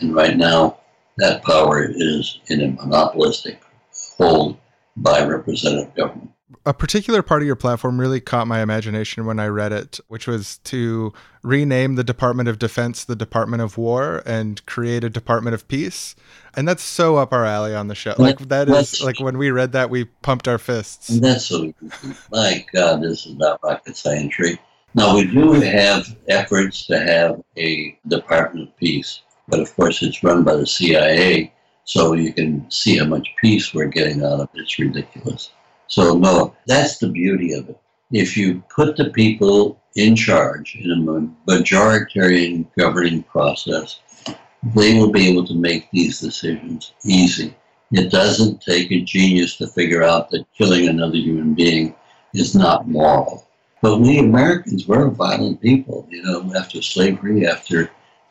And 0.00 0.14
right 0.14 0.36
now, 0.36 0.78
that 1.18 1.42
power 1.42 1.84
is 1.88 2.40
in 2.48 2.62
a 2.62 2.72
monopolistic 2.72 3.60
hold 4.18 4.56
by 4.96 5.24
representative 5.24 5.94
government. 5.94 6.33
A 6.66 6.72
particular 6.72 7.22
part 7.22 7.42
of 7.42 7.46
your 7.46 7.56
platform 7.56 8.00
really 8.00 8.20
caught 8.20 8.46
my 8.46 8.62
imagination 8.62 9.26
when 9.26 9.38
I 9.38 9.48
read 9.48 9.72
it, 9.72 10.00
which 10.08 10.26
was 10.26 10.58
to 10.64 11.12
rename 11.42 11.96
the 11.96 12.04
Department 12.04 12.48
of 12.48 12.58
Defense 12.58 13.04
the 13.04 13.16
Department 13.16 13.62
of 13.62 13.76
War 13.76 14.22
and 14.24 14.64
create 14.64 15.04
a 15.04 15.10
Department 15.10 15.54
of 15.54 15.68
Peace. 15.68 16.16
And 16.54 16.66
that's 16.66 16.82
so 16.82 17.16
up 17.16 17.32
our 17.32 17.44
alley 17.44 17.74
on 17.74 17.88
the 17.88 17.94
show. 17.94 18.14
Like 18.16 18.38
that 18.48 18.68
is 18.68 19.02
like 19.02 19.20
when 19.20 19.36
we 19.36 19.50
read 19.50 19.72
that 19.72 19.90
we 19.90 20.04
pumped 20.04 20.48
our 20.48 20.58
fists. 20.58 21.08
That's 21.08 21.46
so 21.46 21.72
my 22.32 22.64
God, 22.72 23.02
this 23.02 23.26
is 23.26 23.34
not 23.36 23.62
rocket 23.62 23.96
science. 23.96 24.34
Now 24.94 25.14
we 25.14 25.26
do 25.26 25.52
have 25.52 26.16
efforts 26.28 26.86
to 26.86 26.98
have 26.98 27.42
a 27.56 27.98
Department 28.06 28.68
of 28.68 28.76
Peace. 28.76 29.20
But 29.48 29.60
of 29.60 29.74
course, 29.76 30.02
it's 30.02 30.24
run 30.24 30.42
by 30.44 30.56
the 30.56 30.66
CIA, 30.66 31.52
so 31.84 32.14
you 32.14 32.32
can 32.32 32.70
see 32.70 32.96
how 32.96 33.04
much 33.04 33.28
peace 33.38 33.74
we're 33.74 33.86
getting 33.86 34.24
out 34.24 34.40
of 34.40 34.48
it. 34.54 34.60
It's 34.60 34.78
ridiculous. 34.78 35.50
So, 35.94 36.18
no, 36.18 36.56
that's 36.66 36.98
the 36.98 37.06
beauty 37.06 37.52
of 37.52 37.68
it. 37.68 37.78
If 38.10 38.36
you 38.36 38.64
put 38.74 38.96
the 38.96 39.10
people 39.10 39.80
in 39.94 40.16
charge 40.16 40.74
in 40.74 40.90
a 40.90 41.48
majoritarian 41.48 42.66
governing 42.76 43.22
process, 43.22 44.00
they 44.74 44.98
will 44.98 45.12
be 45.12 45.28
able 45.28 45.46
to 45.46 45.54
make 45.54 45.88
these 45.92 46.18
decisions 46.18 46.94
easy. 47.04 47.54
It 47.92 48.10
doesn't 48.10 48.60
take 48.60 48.90
a 48.90 49.02
genius 49.02 49.56
to 49.58 49.68
figure 49.68 50.02
out 50.02 50.30
that 50.30 50.52
killing 50.58 50.88
another 50.88 51.14
human 51.16 51.54
being 51.54 51.94
is 52.32 52.56
not 52.56 52.88
moral. 52.88 53.46
But 53.80 54.00
we 54.00 54.18
Americans, 54.18 54.88
we're 54.88 55.06
a 55.06 55.12
violent 55.12 55.60
people. 55.60 56.08
You 56.10 56.24
know, 56.24 56.52
after 56.56 56.82
slavery, 56.82 57.46
after 57.46 57.88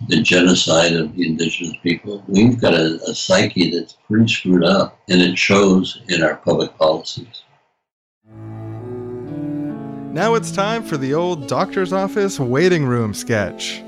the 0.10 0.22
genocide 0.22 0.92
of 0.92 1.16
the 1.16 1.30
indigenous 1.30 1.78
people, 1.82 2.26
we've 2.28 2.60
got 2.60 2.74
a, 2.74 3.00
a 3.08 3.16
psyche 3.16 3.72
that's 3.72 3.96
pretty 4.06 4.28
screwed 4.28 4.66
up, 4.66 5.00
and 5.08 5.22
it 5.22 5.38
shows 5.38 6.02
in 6.10 6.24
our 6.24 6.36
public 6.36 6.78
policies. 6.78 7.44
Now 10.14 10.36
it's 10.36 10.52
time 10.52 10.84
for 10.84 10.96
the 10.96 11.16
old 11.16 11.48
doctor's 11.48 11.92
office 11.92 12.40
waiting 12.40 12.86
room 12.86 13.16
sketch. 13.16 13.82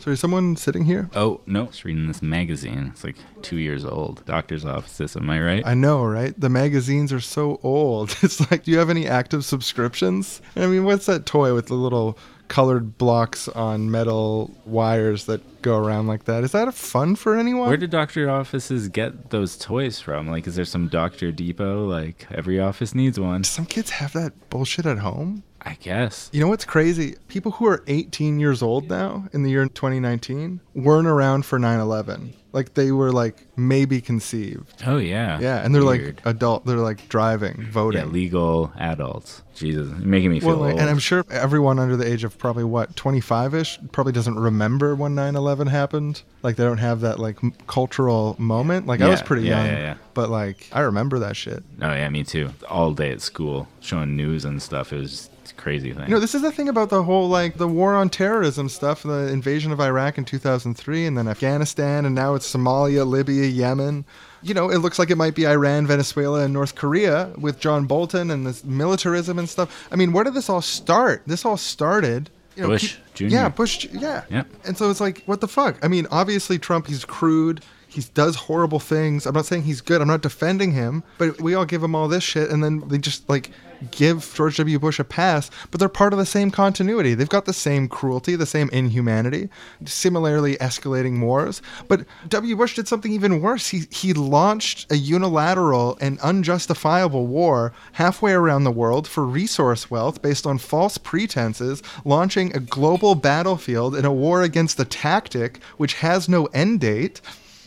So 0.00 0.10
is 0.10 0.18
someone 0.18 0.56
sitting 0.56 0.84
here? 0.84 1.08
Oh, 1.14 1.40
no. 1.46 1.62
It's 1.66 1.84
reading 1.84 2.08
this 2.08 2.20
magazine. 2.20 2.90
It's 2.92 3.04
like 3.04 3.14
two 3.42 3.58
years 3.58 3.84
old. 3.84 4.24
Doctor's 4.24 4.64
offices, 4.64 5.16
am 5.16 5.30
I 5.30 5.40
right? 5.40 5.64
I 5.64 5.74
know, 5.74 6.04
right? 6.04 6.34
The 6.36 6.48
magazines 6.48 7.12
are 7.12 7.20
so 7.20 7.60
old. 7.62 8.16
It's 8.22 8.50
like, 8.50 8.64
do 8.64 8.72
you 8.72 8.78
have 8.78 8.90
any 8.90 9.06
active 9.06 9.44
subscriptions? 9.44 10.42
I 10.56 10.66
mean, 10.66 10.82
what's 10.82 11.06
that 11.06 11.26
toy 11.26 11.54
with 11.54 11.66
the 11.66 11.74
little 11.74 12.18
colored 12.48 12.98
blocks 12.98 13.48
on 13.48 13.90
metal 13.90 14.54
wires 14.64 15.26
that 15.26 15.62
go 15.62 15.76
around 15.78 16.06
like 16.06 16.24
that? 16.24 16.44
Is 16.44 16.52
that 16.52 16.72
fun 16.74 17.16
for 17.16 17.36
anyone? 17.36 17.68
Where 17.68 17.76
do 17.76 17.86
doctor 17.86 18.30
offices 18.30 18.88
get 18.88 19.30
those 19.30 19.56
toys 19.56 20.00
from? 20.00 20.28
Like, 20.28 20.46
is 20.46 20.56
there 20.56 20.64
some 20.64 20.88
Doctor 20.88 21.32
Depot? 21.32 21.86
Like, 21.86 22.26
every 22.30 22.60
office 22.60 22.94
needs 22.94 23.18
one. 23.18 23.44
Some 23.44 23.66
kids 23.66 23.90
have 23.90 24.12
that 24.12 24.50
bullshit 24.50 24.86
at 24.86 24.98
home. 24.98 25.42
I 25.66 25.74
guess. 25.80 26.30
You 26.32 26.40
know 26.40 26.48
what's 26.48 26.64
crazy? 26.64 27.16
People 27.28 27.50
who 27.52 27.66
are 27.66 27.82
18 27.88 28.38
years 28.38 28.62
old 28.62 28.88
now 28.88 29.26
in 29.32 29.42
the 29.42 29.50
year 29.50 29.66
2019 29.66 30.60
weren't 30.74 31.08
around 31.08 31.44
for 31.44 31.58
9 31.58 31.80
11. 31.80 32.34
Like 32.52 32.72
they 32.74 32.92
were 32.92 33.12
like 33.12 33.46
maybe 33.58 34.00
conceived. 34.00 34.82
Oh, 34.86 34.96
yeah. 34.96 35.38
Yeah. 35.40 35.62
And 35.64 35.74
they're 35.74 35.84
Weird. 35.84 36.20
like 36.24 36.26
adult, 36.26 36.64
they're 36.64 36.76
like 36.78 37.06
driving, 37.08 37.66
voting. 37.70 38.00
Yeah, 38.00 38.06
legal 38.06 38.72
adults. 38.78 39.42
Jesus, 39.54 39.88
you're 39.88 39.98
making 39.98 40.30
me 40.30 40.40
feel 40.40 40.50
Well, 40.50 40.58
like, 40.60 40.70
old. 40.72 40.80
and 40.80 40.88
I'm 40.88 40.98
sure 41.00 41.24
everyone 41.30 41.78
under 41.78 41.96
the 41.96 42.10
age 42.10 42.24
of 42.24 42.38
probably 42.38 42.64
what 42.64 42.94
25 42.96 43.54
ish 43.54 43.78
probably 43.92 44.12
doesn't 44.12 44.38
remember 44.38 44.94
when 44.94 45.14
9/11 45.16 45.68
happened. 45.68 46.22
Like 46.42 46.56
they 46.56 46.64
don't 46.64 46.78
have 46.78 47.00
that 47.00 47.18
like 47.18 47.42
m- 47.42 47.52
cultural 47.66 48.36
moment. 48.38 48.86
Like 48.86 49.00
I 49.02 49.08
was 49.08 49.20
pretty 49.20 49.48
yeah, 49.48 49.56
young, 49.58 49.66
yeah, 49.66 49.78
yeah. 49.78 49.94
but 50.14 50.30
like 50.30 50.68
I 50.72 50.80
remember 50.80 51.18
that 51.18 51.36
shit. 51.36 51.62
oh, 51.82 51.92
yeah, 51.92 52.08
me 52.08 52.22
too. 52.24 52.50
All 52.70 52.92
day 52.92 53.10
at 53.10 53.20
school, 53.20 53.66
showing 53.80 54.16
news 54.16 54.44
and 54.46 54.62
stuff. 54.62 54.92
It 54.92 54.98
was 54.98 55.28
crazy 55.56 55.92
thing. 55.92 56.04
You 56.08 56.14
know, 56.14 56.20
this 56.20 56.34
is 56.34 56.42
the 56.42 56.52
thing 56.52 56.68
about 56.68 56.90
the 56.90 57.02
whole 57.02 57.28
like 57.28 57.56
the 57.56 57.68
war 57.68 57.94
on 57.94 58.08
terrorism 58.10 58.68
stuff, 58.68 59.02
the 59.02 59.28
invasion 59.32 59.72
of 59.72 59.80
Iraq 59.80 60.18
in 60.18 60.24
2003, 60.24 61.06
and 61.06 61.16
then 61.18 61.28
Afghanistan, 61.28 62.04
and 62.06 62.14
now 62.14 62.34
it's 62.34 62.50
Somalia, 62.52 63.06
Libya, 63.06 63.46
Yemen. 63.46 64.04
You 64.42 64.54
know, 64.54 64.70
it 64.70 64.78
looks 64.78 64.98
like 64.98 65.10
it 65.10 65.16
might 65.16 65.34
be 65.34 65.46
Iran, 65.46 65.86
Venezuela, 65.86 66.40
and 66.44 66.52
North 66.54 66.74
Korea 66.76 67.32
with 67.36 67.58
John 67.58 67.86
Bolton 67.86 68.30
and 68.30 68.46
this 68.46 68.62
militarism 68.64 69.38
and 69.38 69.48
stuff. 69.48 69.88
I 69.90 69.96
mean, 69.96 70.12
where 70.12 70.24
did 70.24 70.34
this 70.34 70.48
all 70.48 70.62
start? 70.62 71.22
This 71.26 71.44
all 71.44 71.56
started. 71.56 72.30
You 72.54 72.62
know, 72.62 72.68
Bush 72.68 72.96
Jr.. 73.14 73.24
Yeah, 73.26 73.48
Bush. 73.48 73.78
J- 73.78 73.90
Yeah. 73.92 74.44
And 74.64 74.78
so 74.78 74.88
it's 74.90 75.00
like, 75.00 75.22
what 75.26 75.40
the 75.40 75.48
fuck? 75.48 75.78
I 75.84 75.88
mean, 75.88 76.06
obviously 76.10 76.58
Trump, 76.58 76.86
he's 76.86 77.04
crude. 77.04 77.62
He 77.96 78.02
does 78.12 78.36
horrible 78.36 78.78
things. 78.78 79.24
I'm 79.24 79.32
not 79.32 79.46
saying 79.46 79.62
he's 79.62 79.80
good. 79.80 80.02
I'm 80.02 80.08
not 80.08 80.20
defending 80.20 80.72
him, 80.72 81.02
but 81.16 81.40
we 81.40 81.54
all 81.54 81.64
give 81.64 81.82
him 81.82 81.94
all 81.94 82.08
this 82.08 82.22
shit, 82.22 82.50
and 82.50 82.62
then 82.62 82.86
they 82.88 82.98
just 82.98 83.26
like 83.26 83.50
give 83.90 84.34
George 84.34 84.58
W. 84.58 84.78
Bush 84.78 84.98
a 84.98 85.04
pass. 85.04 85.50
But 85.70 85.80
they're 85.80 85.88
part 85.88 86.12
of 86.12 86.18
the 86.18 86.26
same 86.26 86.50
continuity. 86.50 87.14
They've 87.14 87.26
got 87.26 87.46
the 87.46 87.54
same 87.54 87.88
cruelty, 87.88 88.36
the 88.36 88.44
same 88.44 88.68
inhumanity, 88.68 89.48
similarly 89.86 90.56
escalating 90.56 91.22
wars. 91.22 91.62
But 91.88 92.04
W. 92.28 92.54
Bush 92.54 92.76
did 92.76 92.86
something 92.86 93.12
even 93.12 93.40
worse. 93.40 93.68
He 93.68 93.84
he 93.90 94.12
launched 94.12 94.92
a 94.92 94.96
unilateral 94.96 95.96
and 95.98 96.20
unjustifiable 96.20 97.26
war 97.26 97.72
halfway 97.92 98.32
around 98.32 98.64
the 98.64 98.70
world 98.70 99.08
for 99.08 99.24
resource 99.24 99.90
wealth 99.90 100.20
based 100.20 100.46
on 100.46 100.58
false 100.58 100.98
pretenses, 100.98 101.82
launching 102.04 102.54
a 102.54 102.60
global 102.60 103.14
battlefield 103.14 103.96
in 103.96 104.04
a 104.04 104.12
war 104.12 104.42
against 104.42 104.78
a 104.78 104.84
tactic 104.84 105.62
which 105.78 105.94
has 105.94 106.28
no 106.28 106.44
end 106.52 106.80
date 106.80 107.22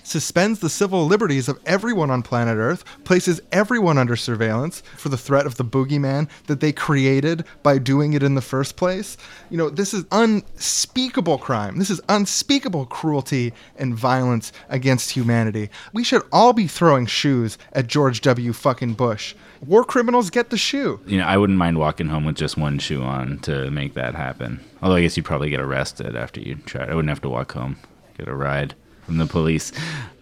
suspends 0.09 0.59
the 0.59 0.69
civil 0.69 1.05
liberties 1.05 1.47
of 1.47 1.59
everyone 1.65 2.09
on 2.09 2.21
planet 2.21 2.57
Earth, 2.57 2.83
places 3.03 3.41
everyone 3.51 3.97
under 3.97 4.15
surveillance 4.15 4.81
for 4.97 5.09
the 5.09 5.17
threat 5.17 5.45
of 5.45 5.55
the 5.55 5.63
boogeyman 5.63 6.27
that 6.47 6.59
they 6.59 6.71
created 6.71 7.45
by 7.63 7.77
doing 7.77 8.13
it 8.13 8.23
in 8.23 8.35
the 8.35 8.41
first 8.41 8.75
place. 8.75 9.17
You 9.49 9.57
know, 9.57 9.69
this 9.69 9.93
is 9.93 10.05
unspeakable 10.11 11.37
crime. 11.37 11.77
This 11.77 11.89
is 11.89 12.01
unspeakable 12.09 12.87
cruelty 12.87 13.53
and 13.77 13.95
violence 13.95 14.51
against 14.69 15.11
humanity. 15.11 15.69
We 15.93 16.03
should 16.03 16.23
all 16.31 16.53
be 16.53 16.67
throwing 16.67 17.05
shoes 17.05 17.57
at 17.73 17.87
George 17.87 18.21
W. 18.21 18.53
fucking 18.53 18.93
Bush. 18.95 19.35
War 19.65 19.83
criminals 19.83 20.29
get 20.29 20.49
the 20.49 20.57
shoe. 20.57 20.99
you 21.05 21.17
know, 21.17 21.25
I 21.25 21.37
wouldn't 21.37 21.59
mind 21.59 21.77
walking 21.77 22.07
home 22.07 22.25
with 22.25 22.35
just 22.35 22.57
one 22.57 22.79
shoe 22.79 23.03
on 23.03 23.39
to 23.39 23.69
make 23.69 23.93
that 23.93 24.15
happen. 24.15 24.59
Although 24.81 24.95
I 24.95 25.01
guess 25.01 25.17
you'd 25.17 25.25
probably 25.25 25.49
get 25.49 25.59
arrested 25.59 26.15
after 26.15 26.39
you 26.39 26.55
tried. 26.55 26.89
I 26.89 26.95
wouldn't 26.95 27.09
have 27.09 27.21
to 27.21 27.29
walk 27.29 27.51
home, 27.51 27.77
get 28.17 28.27
a 28.27 28.35
ride 28.35 28.73
from 29.09 29.17
the 29.17 29.25
police. 29.25 29.71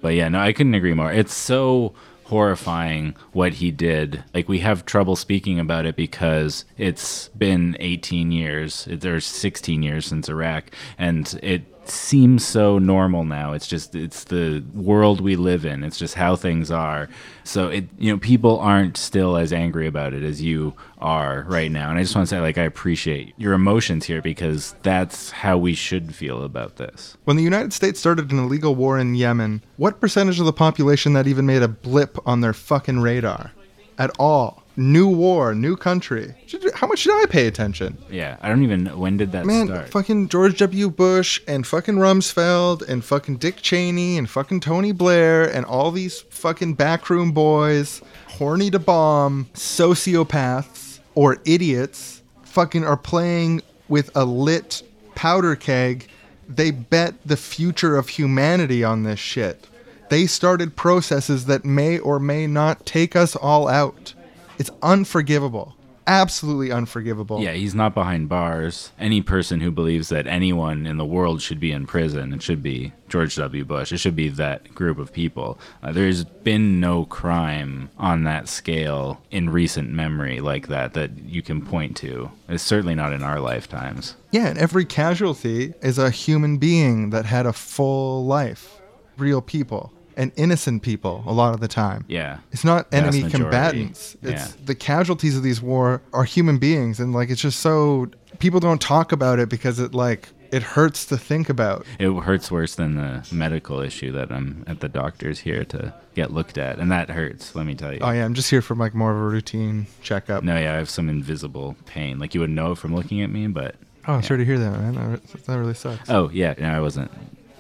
But 0.02 0.16
yeah, 0.16 0.30
no, 0.30 0.40
I 0.40 0.54
couldn't 0.54 0.76
agree 0.76 0.94
more. 0.94 1.12
It's 1.12 1.34
so 1.34 1.94
horrifying 2.24 3.16
what 3.34 3.56
he 3.56 3.70
did. 3.70 4.24
Like 4.34 4.48
we 4.48 4.60
have 4.60 4.86
trouble 4.86 5.18
speaking 5.18 5.60
about 5.60 5.86
it 5.86 5.98
because 5.98 6.64
it's 6.78 7.28
been 7.30 7.76
18 7.82 8.32
years, 8.32 8.88
or 8.88 9.20
16 9.20 9.84
years 9.84 10.06
since 10.06 10.30
Iraq, 10.30 10.72
and 10.98 11.38
it 11.44 11.64
seems 11.90 12.46
so 12.46 12.80
normal 12.80 13.26
now. 13.26 13.54
It's 13.54 13.68
just 13.68 13.96
it's 13.96 14.26
the 14.26 14.64
world 14.74 15.22
we 15.22 15.36
live 15.36 15.66
in. 15.66 15.84
It's 15.84 15.98
just 15.98 16.16
how 16.16 16.36
things 16.36 16.72
are. 16.72 17.10
So 17.44 17.70
it 17.70 17.86
you 17.98 18.12
know 18.12 18.18
people 18.18 18.60
aren't 18.60 18.98
still 18.98 19.38
as 19.38 19.54
angry 19.54 19.88
about 19.88 20.14
it 20.14 20.24
as 20.24 20.42
you 20.42 20.74
are 21.00 21.46
right 21.48 21.72
now. 21.72 21.90
And 21.90 21.98
I 22.00 22.04
just 22.04 22.16
want 22.16 22.28
to 22.28 22.36
say 22.36 22.40
like 22.40 22.58
I 22.58 22.64
appreciate 22.64 23.34
your 23.38 23.54
emotions 23.54 24.06
here 24.06 24.22
because 24.22 24.76
that's 24.84 25.32
how 25.32 25.58
we 25.58 25.74
should 25.74 26.16
feel 26.16 26.44
about 26.44 26.78
this. 26.78 27.18
When 27.26 27.38
the 27.38 27.44
United 27.44 27.74
States 27.74 28.00
started 28.00 28.32
an 28.32 28.40
illegal 28.40 28.76
war 28.76 28.98
in 28.98 29.16
Yemen, 29.16 29.64
what 29.78 30.00
percentage 30.00 30.40
of 30.40 30.46
the 30.46 30.54
population 30.54 31.14
that 31.14 31.28
even 31.28 31.46
made 31.46 31.64
a 31.64 31.68
blip 31.68 32.18
on 32.26 32.42
their 32.42 32.54
fucking 32.54 33.00
radar? 33.00 33.52
At 33.98 34.12
all. 34.20 34.64
New 34.80 35.08
war, 35.08 35.56
new 35.56 35.76
country. 35.76 36.36
How 36.76 36.86
much 36.86 37.00
should 37.00 37.20
I 37.20 37.26
pay 37.26 37.48
attention? 37.48 37.98
Yeah, 38.12 38.38
I 38.42 38.48
don't 38.48 38.62
even 38.62 38.84
know 38.84 38.96
when 38.96 39.18
did 39.18 39.32
that 39.32 39.48
Man, 39.48 39.66
start. 39.66 39.90
fucking 39.90 40.30
George 40.30 40.60
W. 40.60 40.92
Bush 40.92 41.42
and 41.48 41.66
fucking 41.66 41.96
Rumsfeld 41.96 42.88
and 42.88 43.04
fucking 43.04 43.38
Dick 43.38 43.56
Cheney 43.58 44.20
and 44.20 44.30
fucking 44.30 44.60
Tony 44.60 44.92
Blair 44.92 45.52
and 45.52 45.66
all 45.66 45.90
these 45.90 46.22
fucking 46.30 46.76
backroom 46.76 47.32
boys, 47.32 48.04
horny 48.28 48.70
to 48.70 48.78
bomb, 48.78 49.46
sociopaths 49.56 51.00
or 51.16 51.40
idiots, 51.44 52.22
fucking 52.44 52.86
are 52.86 52.98
playing 52.98 53.64
with 53.90 54.12
a 54.16 54.26
lit 54.26 54.84
powder 55.16 55.56
keg. 55.56 56.08
They 56.48 56.70
bet 56.70 57.16
the 57.26 57.36
future 57.36 57.98
of 57.98 58.10
humanity 58.10 58.84
on 58.84 59.02
this 59.04 59.20
shit. 59.20 59.68
They 60.10 60.28
started 60.28 60.76
processes 60.76 61.46
that 61.48 61.66
may 61.66 61.98
or 61.98 62.20
may 62.20 62.46
not 62.46 62.86
take 62.86 63.16
us 63.16 63.36
all 63.36 63.68
out. 63.68 64.14
It's 64.58 64.72
unforgivable. 64.82 65.76
Absolutely 66.08 66.72
unforgivable. 66.72 67.42
Yeah, 67.42 67.52
he's 67.52 67.76
not 67.76 67.94
behind 67.94 68.30
bars. 68.30 68.94
Any 68.98 69.22
person 69.22 69.60
who 69.60 69.72
believes 69.72 70.08
that 70.08 70.26
anyone 70.26 70.88
in 70.88 70.96
the 70.96 71.06
world 71.06 71.42
should 71.42 71.60
be 71.60 71.74
in 71.74 71.86
prison, 71.86 72.34
it 72.34 72.42
should 72.42 72.64
be 72.64 72.94
George 73.10 73.36
W. 73.36 73.66
Bush. 73.66 73.92
It 73.92 73.98
should 73.98 74.16
be 74.16 74.30
that 74.30 74.74
group 74.74 75.00
of 75.00 75.12
people. 75.12 75.60
Uh, 75.84 75.92
there's 75.92 76.24
been 76.24 76.80
no 76.80 77.04
crime 77.04 77.90
on 77.98 78.24
that 78.24 78.48
scale 78.48 79.22
in 79.32 79.50
recent 79.50 79.90
memory 79.90 80.40
like 80.40 80.68
that 80.68 80.94
that 80.94 81.12
you 81.26 81.42
can 81.42 81.62
point 81.62 81.98
to. 81.98 82.32
It's 82.48 82.64
certainly 82.64 82.96
not 82.96 83.12
in 83.12 83.22
our 83.22 83.42
lifetimes. 83.42 84.16
Yeah, 84.32 84.48
and 84.48 84.58
every 84.58 84.86
casualty 84.86 85.74
is 85.82 85.98
a 85.98 86.10
human 86.10 86.58
being 86.58 87.10
that 87.10 87.26
had 87.26 87.46
a 87.46 87.52
full 87.52 88.26
life. 88.26 88.80
Real 89.18 89.42
people. 89.42 89.92
And 90.18 90.32
innocent 90.36 90.82
people 90.82 91.24
a 91.28 91.32
lot 91.32 91.54
of 91.54 91.60
the 91.60 91.68
time. 91.68 92.04
Yeah. 92.08 92.40
It's 92.52 92.64
not 92.66 92.88
enemy 92.92 93.30
combatants. 93.30 94.18
It's 94.24 94.50
Yeah. 94.56 94.66
the 94.66 94.74
casualties 94.76 95.38
of 95.38 95.44
these 95.44 95.62
war 95.62 96.02
are 96.12 96.24
human 96.26 96.58
beings 96.58 97.00
and 97.00 97.14
like 97.14 97.30
it's 97.30 97.40
just 97.42 97.60
so 97.60 98.08
people 98.40 98.60
don't 98.60 98.82
talk 98.82 99.12
about 99.12 99.38
it 99.40 99.48
because 99.48 99.80
it 99.80 99.94
like 99.94 100.30
it 100.50 100.64
hurts 100.64 101.06
to 101.06 101.18
think 101.18 101.50
about. 101.50 101.86
It 102.00 102.10
hurts 102.24 102.50
worse 102.50 102.74
than 102.76 102.96
the 102.96 103.28
medical 103.32 103.80
issue 103.82 104.12
that 104.14 104.32
I'm 104.32 104.64
at 104.66 104.80
the 104.80 104.88
doctor's 104.90 105.40
here 105.40 105.64
to 105.66 105.94
get 106.16 106.32
looked 106.34 106.58
at. 106.58 106.80
And 106.80 106.90
that 106.92 107.10
hurts, 107.12 107.54
let 107.54 107.66
me 107.66 107.76
tell 107.76 107.94
you. 107.94 108.00
Oh 108.02 108.10
yeah, 108.12 108.26
I'm 108.26 108.34
just 108.34 108.50
here 108.50 108.62
for 108.62 108.74
like 108.74 108.96
more 108.96 109.12
of 109.12 109.18
a 109.18 109.28
routine 109.28 109.86
checkup. 110.02 110.44
No, 110.44 110.58
yeah, 110.58 110.74
I 110.74 110.78
have 110.78 110.90
some 110.90 111.10
invisible 111.10 111.76
pain. 111.86 112.18
Like 112.18 112.34
you 112.34 112.40
would 112.40 112.50
know 112.50 112.74
from 112.76 112.96
looking 112.96 113.22
at 113.22 113.30
me, 113.30 113.46
but 113.48 113.76
Oh, 114.08 114.14
I'm 114.14 114.22
yeah. 114.22 114.28
sorry 114.28 114.38
to 114.40 114.46
hear 114.46 114.58
that, 114.58 114.72
man. 114.72 114.94
That, 114.96 115.46
that 115.46 115.60
really 115.60 115.74
sucks. 115.74 116.10
Oh 116.10 116.30
yeah, 116.34 116.56
no, 116.58 116.70
I 116.70 116.80
wasn't 116.80 117.12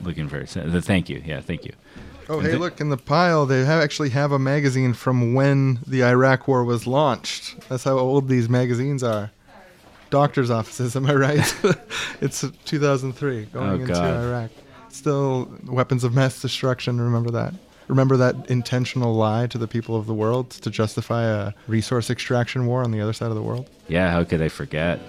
looking 0.01 0.29
for 0.29 0.37
it. 0.37 0.47
So, 0.49 0.61
the 0.61 0.81
thank 0.81 1.09
you. 1.09 1.21
Yeah, 1.25 1.41
thank 1.41 1.65
you. 1.65 1.73
Oh, 2.29 2.39
hey, 2.39 2.55
look 2.55 2.81
in 2.81 2.89
the 2.89 2.97
pile. 2.97 3.45
They 3.45 3.63
have 3.63 3.81
actually 3.81 4.09
have 4.09 4.31
a 4.31 4.39
magazine 4.39 4.93
from 4.93 5.33
when 5.33 5.79
the 5.87 6.03
Iraq 6.03 6.47
War 6.47 6.63
was 6.63 6.85
launched. 6.85 7.55
That's 7.69 7.83
how 7.85 7.97
old 7.97 8.27
these 8.27 8.49
magazines 8.49 9.01
are. 9.03 9.31
Doctors' 10.09 10.49
offices, 10.49 10.95
am 10.95 11.05
I 11.05 11.13
right? 11.15 11.55
it's 12.21 12.45
2003, 12.65 13.45
going 13.45 13.69
Oh, 13.69 13.73
into 13.75 13.87
God. 13.87 14.23
Iraq. 14.23 14.51
Still 14.89 15.49
weapons 15.65 16.03
of 16.03 16.13
mass 16.13 16.41
destruction. 16.41 16.99
Remember 16.99 17.31
that. 17.31 17.53
Remember 17.87 18.17
that 18.17 18.49
intentional 18.49 19.13
lie 19.13 19.47
to 19.47 19.57
the 19.57 19.67
people 19.67 19.95
of 19.95 20.07
the 20.07 20.13
world 20.13 20.49
to 20.51 20.69
justify 20.69 21.23
a 21.23 21.53
resource 21.67 22.09
extraction 22.09 22.65
war 22.67 22.83
on 22.83 22.91
the 22.91 22.99
other 22.99 23.13
side 23.13 23.29
of 23.29 23.35
the 23.35 23.41
world. 23.41 23.69
Yeah, 23.87 24.11
how 24.11 24.23
could 24.25 24.41
I 24.41 24.49
forget? 24.49 24.99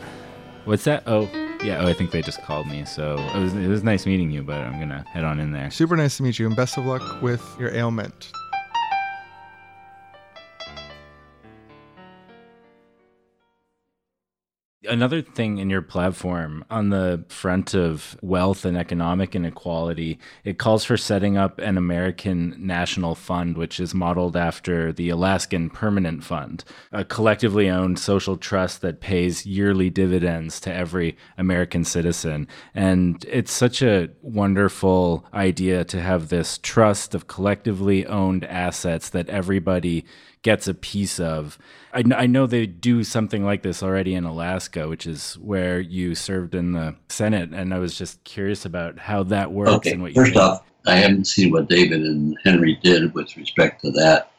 What's 0.65 0.85
that? 0.85 1.03
Oh, 1.07 1.29
yeah. 1.63 1.79
Oh, 1.81 1.87
I 1.89 1.93
think 1.93 2.11
they 2.11 2.23
just 2.23 2.43
called 2.43 2.67
me. 2.67 2.85
So 2.85 3.17
it 3.35 3.39
was 3.39 3.55
it 3.55 3.69
was 3.69 3.83
nice 3.83 4.07
meeting 4.07 4.31
you, 4.31 4.43
but 4.43 4.59
I'm 4.59 4.79
gonna 4.79 5.05
head 5.13 5.25
on 5.25 5.41
in 5.41 5.53
there. 5.53 5.71
Super 5.71 5.97
nice 5.97 6.17
to 6.19 6.23
meet 6.23 6.39
you, 6.39 6.47
and 6.47 6.57
best 6.57 6.77
of 6.79 6.85
luck 6.85 7.23
with 7.23 7.45
your 7.59 7.75
ailment. 7.75 8.33
Another 14.89 15.21
thing 15.21 15.59
in 15.59 15.69
your 15.69 15.83
platform 15.83 16.65
on 16.71 16.89
the 16.89 17.23
front 17.29 17.75
of 17.75 18.17
wealth 18.23 18.65
and 18.65 18.77
economic 18.77 19.37
inequality, 19.37 20.19
it 20.45 20.59
calls 20.59 20.85
for 20.85 20.97
setting 20.97 21.37
up 21.37 21.59
an 21.59 21.77
American 21.77 22.57
national 22.59 23.15
fund, 23.15 23.59
which 23.59 23.79
is 23.79 23.95
modeled 23.95 24.37
after 24.37 24.91
the 24.93 25.11
Alaskan 25.11 25.69
Permanent 25.69 26.25
Fund, 26.25 26.65
a 26.91 27.05
collectively 27.05 27.69
owned 27.69 27.99
social 27.99 28.37
trust 28.39 28.81
that 28.81 29.01
pays 29.01 29.45
yearly 29.45 29.91
dividends 29.91 30.59
to 30.61 30.73
every 30.73 31.17
American 31.37 31.85
citizen. 31.85 32.49
And 32.75 33.25
it's 33.29 33.53
such 33.53 33.83
a 33.83 34.09
wonderful 34.23 35.27
idea 35.35 35.85
to 35.85 36.01
have 36.01 36.29
this 36.31 36.59
trust 36.59 37.15
of 37.15 37.27
collectively 37.27 38.07
owned 38.07 38.45
assets 38.45 39.11
that 39.11 39.29
everybody 39.29 40.07
gets 40.43 40.69
a 40.69 40.75
piece 40.75 41.19
of. 41.21 41.59
I, 41.93 42.05
I 42.15 42.27
know 42.27 42.47
they 42.47 42.67
do 42.67 43.05
something 43.05 43.45
like 43.45 43.63
this 43.63 43.83
already 43.83 44.15
in 44.15 44.25
Alaska, 44.25 44.89
which 44.89 45.07
is 45.07 45.35
where 45.35 45.81
you 45.81 46.15
served 46.15 46.55
in 46.55 46.73
the 46.73 46.97
Senate, 47.09 47.51
and 47.53 47.73
I 47.73 47.79
was 47.79 47.97
just 47.97 48.23
curious 48.25 48.65
about 48.65 48.99
how 48.99 49.23
that 49.25 49.53
works 49.53 49.71
Okay, 49.71 49.93
and 49.93 50.03
what 50.03 50.13
you 50.13 50.23
first 50.23 50.33
think. 50.33 50.43
off, 50.43 50.65
I 50.87 50.97
haven't 50.97 51.27
seen 51.27 51.51
what 51.51 51.69
David 51.69 52.03
and 52.03 52.37
Henry 52.45 52.79
did 52.83 53.15
with 53.15 53.37
respect 53.37 53.83
to 53.83 53.91
that, 53.93 54.33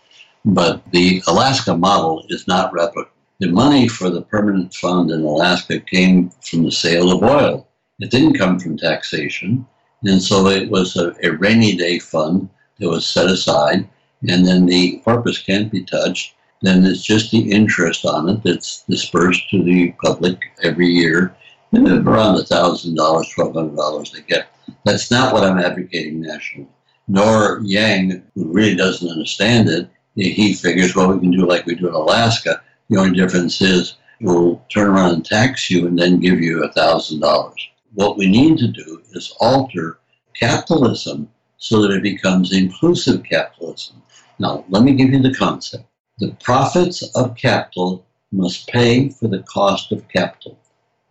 but 0.46 0.84
the 0.92 1.22
Alaska 1.28 1.76
model 1.76 2.26
is 2.30 2.48
not 2.48 2.74
replicable. 2.74 3.10
The 3.40 3.52
money 3.52 3.88
for 3.88 4.10
the 4.10 4.24
permanent 4.24 4.74
fund 4.74 5.12
in 5.12 5.22
Alaska 5.22 5.80
came 5.80 6.30
from 6.42 6.64
the 6.64 6.72
sale 6.72 7.10
of 7.10 7.24
oil. 7.24 7.68
It 8.00 8.12
didn't 8.12 8.38
come 8.38 8.60
from 8.60 8.78
taxation, 8.78 9.66
and 10.04 10.22
so 10.22 10.48
it 10.48 10.70
was 10.70 10.98
a, 10.98 11.16
a 11.24 11.32
rainy 11.32 11.76
day 11.76 12.00
fund 12.00 12.50
that 12.80 12.90
was 12.90 13.06
set 13.08 13.28
aside, 13.28 13.88
and 14.28 14.46
then 14.46 14.66
the 14.66 14.98
corpus 15.00 15.42
can't 15.42 15.72
be 15.72 15.84
touched. 15.84 16.36
Then 16.62 16.86
it's 16.86 17.04
just 17.04 17.32
the 17.32 17.52
interest 17.52 18.06
on 18.06 18.28
it 18.30 18.44
that's 18.44 18.84
dispersed 18.84 19.50
to 19.50 19.64
the 19.64 19.94
public 20.04 20.42
every 20.62 20.88
year, 20.88 21.36
and 21.72 21.88
around 21.88 22.36
a 22.36 22.44
thousand 22.44 22.96
dollars, 22.96 23.30
twelve 23.30 23.54
hundred 23.54 23.78
dollars 23.78 24.12
they 24.12 24.22
get. 24.22 24.48
That's 24.84 25.10
not 25.10 25.34
what 25.34 25.44
I'm 25.44 25.58
advocating 25.58 26.22
nationally. 26.22 26.68
Nor 27.08 27.62
Yang, 27.64 28.24
who 28.36 28.52
really 28.52 28.76
doesn't 28.76 29.10
understand 29.10 29.70
it, 29.70 29.90
he 30.16 30.54
figures, 30.54 30.96
well, 30.96 31.12
we 31.14 31.20
can 31.20 31.32
do 31.32 31.46
like 31.46 31.66
we 31.66 31.76
do 31.76 31.88
in 31.88 31.94
Alaska. 31.94 32.62
The 32.90 32.98
only 32.98 33.18
difference 33.18 33.62
is 33.62 33.96
we'll 34.20 34.64
turn 34.70 34.90
around 34.90 35.14
and 35.14 35.26
tax 35.26 35.70
you 35.70 35.88
and 35.88 35.98
then 35.98 36.20
give 36.20 36.40
you 36.42 36.64
a 36.64 36.74
thousand 36.74 37.22
dollars. 37.22 37.70
What 37.94 38.18
we 38.18 38.30
need 38.30 38.58
to 38.60 38.68
do 38.68 39.02
is 39.12 39.34
alter 39.40 40.00
capitalism 40.34 41.30
so 41.58 41.82
that 41.82 41.92
it 41.92 42.04
becomes 42.04 42.54
inclusive 42.54 43.24
capitalism. 43.24 44.02
Now, 44.40 44.64
let 44.70 44.84
me 44.84 44.94
give 44.94 45.10
you 45.10 45.22
the 45.22 45.34
concept. 45.34 45.86
The 46.20 46.32
profits 46.42 47.04
of 47.16 47.36
capital 47.36 48.06
must 48.32 48.68
pay 48.68 49.10
for 49.10 49.28
the 49.28 49.44
cost 49.44 49.92
of 49.92 50.08
capital. 50.08 50.58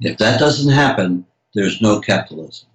If 0.01 0.17
that 0.19 0.41
doesn't 0.41 0.73
happen, 0.73 1.27
there's 1.55 1.83
no 1.83 2.01
capitalism. 2.01 2.69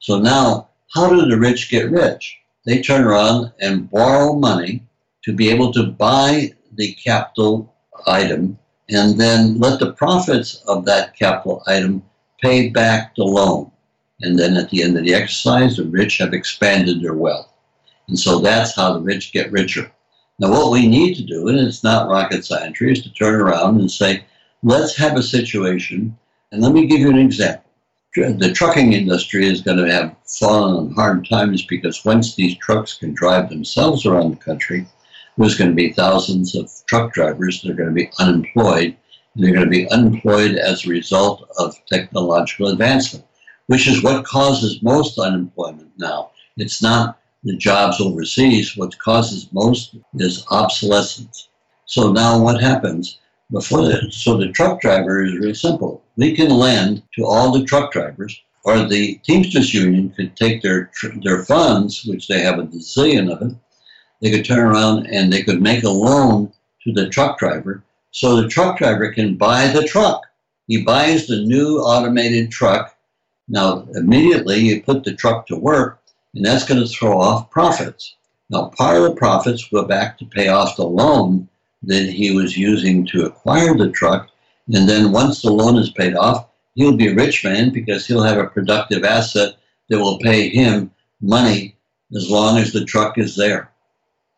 So 0.00 0.18
now, 0.18 0.68
how 0.94 1.10
do 1.10 1.26
the 1.26 1.38
rich 1.38 1.70
get 1.70 1.90
rich? 1.90 2.38
They 2.66 2.82
turn 2.82 3.04
around 3.04 3.52
and 3.60 3.90
borrow 3.90 4.34
money 4.34 4.82
to 5.24 5.32
be 5.32 5.48
able 5.50 5.72
to 5.74 5.84
buy 5.84 6.52
the 6.74 6.92
capital 6.94 7.72
item 8.06 8.58
and 8.88 9.20
then 9.20 9.58
let 9.58 9.78
the 9.78 9.92
profits 9.92 10.56
of 10.66 10.84
that 10.86 11.16
capital 11.16 11.62
item 11.66 12.02
pay 12.40 12.70
back 12.70 13.14
the 13.14 13.24
loan. 13.24 13.70
And 14.22 14.38
then 14.38 14.56
at 14.56 14.70
the 14.70 14.82
end 14.82 14.96
of 14.96 15.04
the 15.04 15.14
exercise, 15.14 15.76
the 15.76 15.84
rich 15.84 16.18
have 16.18 16.34
expanded 16.34 17.00
their 17.00 17.14
wealth. 17.14 17.48
And 18.08 18.18
so 18.18 18.40
that's 18.40 18.74
how 18.74 18.92
the 18.92 19.00
rich 19.00 19.32
get 19.32 19.52
richer. 19.52 19.92
Now, 20.40 20.50
what 20.50 20.72
we 20.72 20.88
need 20.88 21.16
to 21.16 21.22
do, 21.22 21.48
and 21.48 21.58
it's 21.58 21.84
not 21.84 22.08
rocket 22.08 22.46
science, 22.46 22.80
is 22.80 23.02
to 23.02 23.12
turn 23.12 23.42
around 23.42 23.78
and 23.78 23.90
say, 23.90 24.24
let's 24.62 24.96
have 24.96 25.18
a 25.18 25.22
situation, 25.22 26.16
and 26.50 26.62
let 26.62 26.72
me 26.72 26.86
give 26.86 27.00
you 27.00 27.10
an 27.10 27.18
example. 27.18 27.70
The 28.16 28.50
trucking 28.54 28.94
industry 28.94 29.46
is 29.46 29.60
going 29.60 29.76
to 29.76 29.92
have 29.92 30.16
fallen 30.24 30.74
on 30.74 30.94
hard 30.94 31.28
times 31.28 31.66
because 31.66 32.06
once 32.06 32.34
these 32.34 32.56
trucks 32.56 32.94
can 32.94 33.12
drive 33.12 33.50
themselves 33.50 34.06
around 34.06 34.30
the 34.30 34.38
country, 34.38 34.86
there's 35.36 35.58
going 35.58 35.70
to 35.70 35.76
be 35.76 35.92
thousands 35.92 36.56
of 36.56 36.72
truck 36.86 37.12
drivers 37.12 37.60
that 37.60 37.70
are 37.70 37.74
going 37.74 37.90
to 37.90 37.94
be 37.94 38.10
unemployed. 38.18 38.96
They're 39.36 39.52
going 39.52 39.66
to 39.66 39.70
be 39.70 39.90
unemployed 39.90 40.54
as 40.54 40.86
a 40.86 40.90
result 40.90 41.48
of 41.58 41.76
technological 41.84 42.68
advancement, 42.68 43.26
which 43.66 43.86
is 43.86 44.02
what 44.02 44.24
causes 44.24 44.82
most 44.82 45.18
unemployment 45.18 45.92
now. 45.98 46.30
It's 46.56 46.82
not 46.82 47.19
the 47.42 47.56
jobs 47.56 48.00
overseas. 48.00 48.76
What 48.76 48.98
causes 48.98 49.48
most 49.52 49.96
is 50.14 50.44
obsolescence. 50.50 51.48
So 51.86 52.12
now 52.12 52.40
what 52.40 52.60
happens? 52.60 53.18
Before 53.50 53.90
so 54.12 54.36
the 54.36 54.52
truck 54.52 54.80
driver 54.80 55.24
is 55.24 55.34
really 55.34 55.54
simple. 55.54 56.04
We 56.16 56.36
can 56.36 56.50
lend 56.50 57.02
to 57.16 57.24
all 57.24 57.50
the 57.50 57.64
truck 57.64 57.90
drivers, 57.90 58.40
or 58.64 58.86
the 58.86 59.18
Teamsters 59.24 59.74
Union 59.74 60.10
could 60.10 60.36
take 60.36 60.62
their 60.62 60.92
their 61.24 61.44
funds, 61.44 62.04
which 62.04 62.28
they 62.28 62.40
have 62.42 62.60
a 62.60 62.66
zillion 62.66 63.32
of 63.32 63.42
it. 63.50 63.56
They 64.22 64.30
could 64.30 64.44
turn 64.44 64.60
around 64.60 65.06
and 65.06 65.32
they 65.32 65.42
could 65.42 65.60
make 65.60 65.82
a 65.82 65.90
loan 65.90 66.52
to 66.84 66.92
the 66.92 67.08
truck 67.08 67.38
driver, 67.38 67.82
so 68.12 68.36
the 68.36 68.48
truck 68.48 68.78
driver 68.78 69.12
can 69.12 69.36
buy 69.36 69.66
the 69.66 69.82
truck. 69.82 70.22
He 70.68 70.84
buys 70.84 71.26
the 71.26 71.42
new 71.44 71.78
automated 71.78 72.52
truck. 72.52 72.96
Now 73.48 73.88
immediately 73.94 74.60
you 74.60 74.82
put 74.82 75.02
the 75.02 75.14
truck 75.14 75.48
to 75.48 75.56
work, 75.56 75.99
and 76.34 76.44
that's 76.44 76.64
going 76.64 76.80
to 76.80 76.86
throw 76.86 77.20
off 77.20 77.50
profits. 77.50 78.16
Now 78.48 78.72
part 78.76 78.96
of 78.96 79.02
the 79.02 79.14
profits 79.14 79.68
go 79.68 79.84
back 79.84 80.18
to 80.18 80.24
pay 80.24 80.48
off 80.48 80.76
the 80.76 80.84
loan 80.84 81.48
that 81.82 82.08
he 82.08 82.34
was 82.34 82.56
using 82.56 83.06
to 83.06 83.26
acquire 83.26 83.76
the 83.76 83.90
truck. 83.90 84.28
And 84.72 84.88
then 84.88 85.12
once 85.12 85.42
the 85.42 85.50
loan 85.50 85.76
is 85.76 85.90
paid 85.90 86.14
off, 86.14 86.46
he'll 86.74 86.96
be 86.96 87.08
a 87.08 87.14
rich 87.14 87.44
man 87.44 87.72
because 87.72 88.06
he'll 88.06 88.22
have 88.22 88.38
a 88.38 88.46
productive 88.46 89.04
asset 89.04 89.54
that 89.88 89.98
will 89.98 90.18
pay 90.18 90.48
him 90.48 90.90
money 91.20 91.76
as 92.14 92.30
long 92.30 92.58
as 92.58 92.72
the 92.72 92.84
truck 92.84 93.18
is 93.18 93.36
there. 93.36 93.70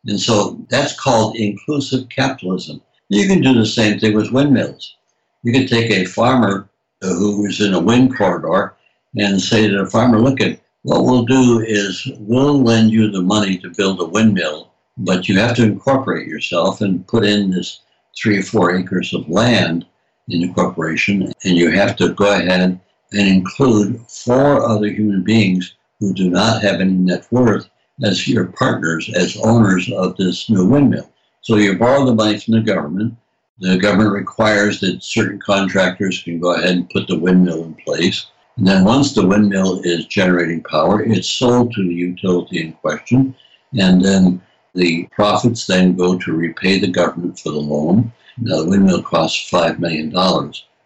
And 0.07 0.19
so 0.19 0.65
that's 0.69 0.99
called 0.99 1.37
inclusive 1.37 2.09
capitalism. 2.09 2.81
You 3.09 3.27
can 3.27 3.41
do 3.41 3.55
the 3.55 3.67
same 3.67 3.99
thing 3.99 4.15
with 4.15 4.33
windmills. 4.33 4.97
You 5.43 5.53
can 5.53 5.67
take 5.67 5.91
a 5.91 6.07
farmer 6.07 6.69
who 7.01 7.45
is 7.47 7.61
in 7.61 7.75
a 7.75 7.81
wind 7.81 8.17
corridor 8.17 8.75
and 9.17 9.41
say 9.41 9.69
to 9.69 9.85
the 9.85 9.91
farmer, 9.91 10.19
look 10.19 10.41
at 10.41 10.61
what 10.83 11.05
we'll 11.05 11.25
do 11.25 11.61
is 11.61 12.11
we'll 12.19 12.61
lend 12.63 12.91
you 12.91 13.11
the 13.11 13.23
money 13.23 13.57
to 13.59 13.71
build 13.71 14.01
a 14.01 14.05
windmill, 14.05 14.73
but 14.99 15.29
you 15.29 15.39
have 15.39 15.55
to 15.57 15.65
incorporate 15.65 16.27
yourself 16.27 16.81
and 16.81 17.07
put 17.07 17.25
in 17.25 17.51
this 17.51 17.81
three 18.17 18.39
or 18.39 18.43
four 18.43 18.75
acres 18.75 19.15
of 19.15 19.29
land 19.29 19.87
in 20.29 20.41
the 20.41 20.53
corporation, 20.53 21.33
and 21.45 21.57
you 21.57 21.71
have 21.71 21.97
to 21.97 22.13
go 22.15 22.33
ahead 22.33 22.61
and 22.61 22.81
include 23.13 24.01
four 24.09 24.69
other 24.69 24.89
human 24.89 25.23
beings 25.23 25.75
who 26.01 26.13
do 26.13 26.29
not 26.29 26.63
have 26.63 26.81
any 26.81 26.95
net 26.95 27.27
worth 27.31 27.69
as 28.03 28.27
your 28.27 28.47
partners, 28.47 29.09
as 29.15 29.37
owners 29.45 29.91
of 29.93 30.17
this 30.17 30.51
new 30.51 30.67
windmill. 30.67 31.09
So 31.43 31.57
you 31.57 31.79
borrow 31.79 32.05
the 32.05 32.15
money 32.15 32.39
from 32.39 32.55
the 32.55 32.61
government. 32.61 33.15
The 33.59 33.79
government 33.79 34.13
requires 34.13 34.81
that 34.81 35.05
certain 35.05 35.39
contractors 35.39 36.23
can 36.23 36.41
go 36.41 36.55
ahead 36.55 36.71
and 36.71 36.91
put 36.91 37.07
the 37.07 37.19
windmill 37.19 37.65
in 37.65 37.75
place. 37.75 38.27
And 38.57 38.67
then 38.67 38.85
once 38.85 39.15
the 39.15 39.27
windmill 39.27 39.81
is 39.83 40.07
generating 40.07 40.63
power, 40.63 41.03
it's 41.03 41.29
sold 41.29 41.73
to 41.73 41.83
the 41.83 41.95
utility 41.95 42.61
in 42.61 42.73
question. 42.75 43.35
And 43.79 44.05
then 44.05 44.43
the 44.75 45.09
profits 45.13 45.67
then 45.67 45.97
go 45.97 46.19
to 46.19 46.33
repay 46.33 46.79
the 46.79 46.91
government 46.91 47.39
for 47.39 47.51
the 47.51 47.59
loan. 47.59 48.13
Now, 48.39 48.63
the 48.63 48.69
windmill 48.69 49.03
costs 49.03 49.51
$5 49.51 49.79
million. 49.79 50.13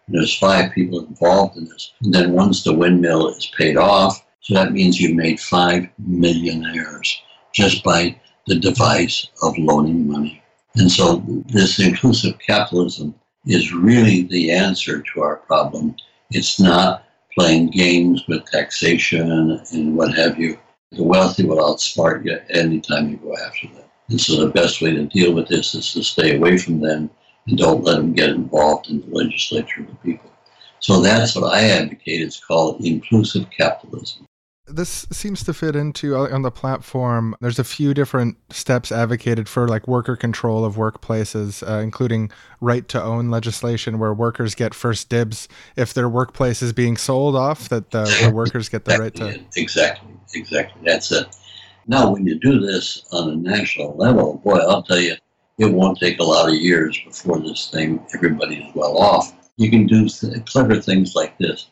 There's 0.07 0.37
five 0.37 0.71
people 0.71 1.05
involved 1.05 1.57
in 1.57 1.65
this. 1.65 1.93
And 2.01 2.13
then 2.13 2.31
once 2.33 2.63
the 2.63 2.73
windmill 2.73 3.29
is 3.29 3.51
paid 3.57 3.77
off, 3.77 4.25
so 4.39 4.53
that 4.53 4.71
means 4.71 4.99
you 4.99 5.13
made 5.13 5.39
five 5.39 5.89
millionaires 5.97 7.21
just 7.53 7.83
by 7.83 8.17
the 8.45 8.55
device 8.55 9.27
of 9.43 9.57
loaning 9.57 10.07
money. 10.07 10.41
And 10.75 10.89
so 10.89 11.23
this 11.47 11.79
inclusive 11.79 12.39
capitalism 12.39 13.15
is 13.45 13.73
really 13.73 14.23
the 14.23 14.51
answer 14.51 15.01
to 15.01 15.21
our 15.21 15.37
problem. 15.37 15.95
It's 16.31 16.59
not 16.59 17.03
playing 17.37 17.69
games 17.69 18.23
with 18.27 18.45
taxation 18.45 19.61
and 19.71 19.95
what 19.95 20.13
have 20.15 20.39
you. 20.39 20.57
The 20.91 21.03
wealthy 21.03 21.45
will 21.45 21.57
outsmart 21.57 22.25
you 22.25 22.39
anytime 22.49 23.09
you 23.09 23.17
go 23.17 23.35
after 23.45 23.67
them. 23.67 23.83
And 24.09 24.19
so 24.19 24.43
the 24.43 24.51
best 24.51 24.81
way 24.81 24.91
to 24.91 25.05
deal 25.05 25.33
with 25.33 25.47
this 25.47 25.75
is 25.75 25.93
to 25.93 26.03
stay 26.03 26.37
away 26.37 26.57
from 26.57 26.79
them 26.79 27.09
and 27.45 27.57
don't 27.57 27.83
let 27.83 27.97
them 27.97 28.13
get 28.13 28.29
involved 28.29 28.89
in 28.89 29.01
the 29.01 29.15
legislature 29.15 29.81
of 29.81 29.87
the 29.87 29.95
people. 29.95 30.31
So 30.79 31.01
that's 31.01 31.35
what 31.35 31.53
I 31.53 31.63
advocate. 31.69 32.21
It's 32.21 32.43
called 32.43 32.83
inclusive 32.85 33.49
capitalism. 33.49 34.26
This 34.67 35.07
seems 35.11 35.43
to 35.45 35.53
fit 35.53 35.75
into 35.75 36.15
uh, 36.15 36.29
on 36.33 36.41
the 36.41 36.51
platform. 36.51 37.35
There's 37.39 37.59
a 37.59 37.63
few 37.63 37.93
different 37.93 38.37
steps 38.51 38.91
advocated 38.91 39.47
for 39.47 39.67
like 39.67 39.87
worker 39.87 40.15
control 40.15 40.65
of 40.65 40.75
workplaces, 40.75 41.67
uh, 41.67 41.79
including 41.79 42.31
right 42.59 42.87
to 42.89 43.01
own 43.01 43.29
legislation 43.29 43.97
where 43.97 44.13
workers 44.13 44.55
get 44.55 44.73
first 44.73 45.09
dibs 45.09 45.47
if 45.75 45.93
their 45.93 46.09
workplace 46.09 46.61
is 46.61 46.73
being 46.73 46.97
sold 46.97 47.35
off, 47.35 47.69
that 47.69 47.91
the, 47.91 48.03
the 48.23 48.31
workers 48.33 48.67
get 48.67 48.85
the 48.85 48.97
right 48.97 49.15
to. 49.15 49.39
Exactly, 49.55 50.13
exactly. 50.33 50.81
That's 50.85 51.11
it. 51.11 51.27
Now, 51.87 52.11
when 52.11 52.27
you 52.27 52.37
do 52.37 52.59
this 52.59 53.05
on 53.13 53.29
a 53.29 53.35
national 53.35 53.95
level, 53.95 54.41
boy, 54.43 54.57
I'll 54.57 54.83
tell 54.83 54.99
you, 54.99 55.15
it 55.57 55.73
won't 55.73 55.99
take 55.99 56.19
a 56.19 56.23
lot 56.23 56.49
of 56.49 56.55
years 56.55 56.99
before 57.05 57.39
this 57.39 57.69
thing, 57.69 58.05
everybody's 58.13 58.65
well 58.75 58.97
off. 58.97 59.33
You 59.55 59.69
can 59.69 59.87
do 59.87 60.07
th- 60.07 60.45
clever 60.45 60.79
things 60.81 61.15
like 61.15 61.37
this. 61.37 61.67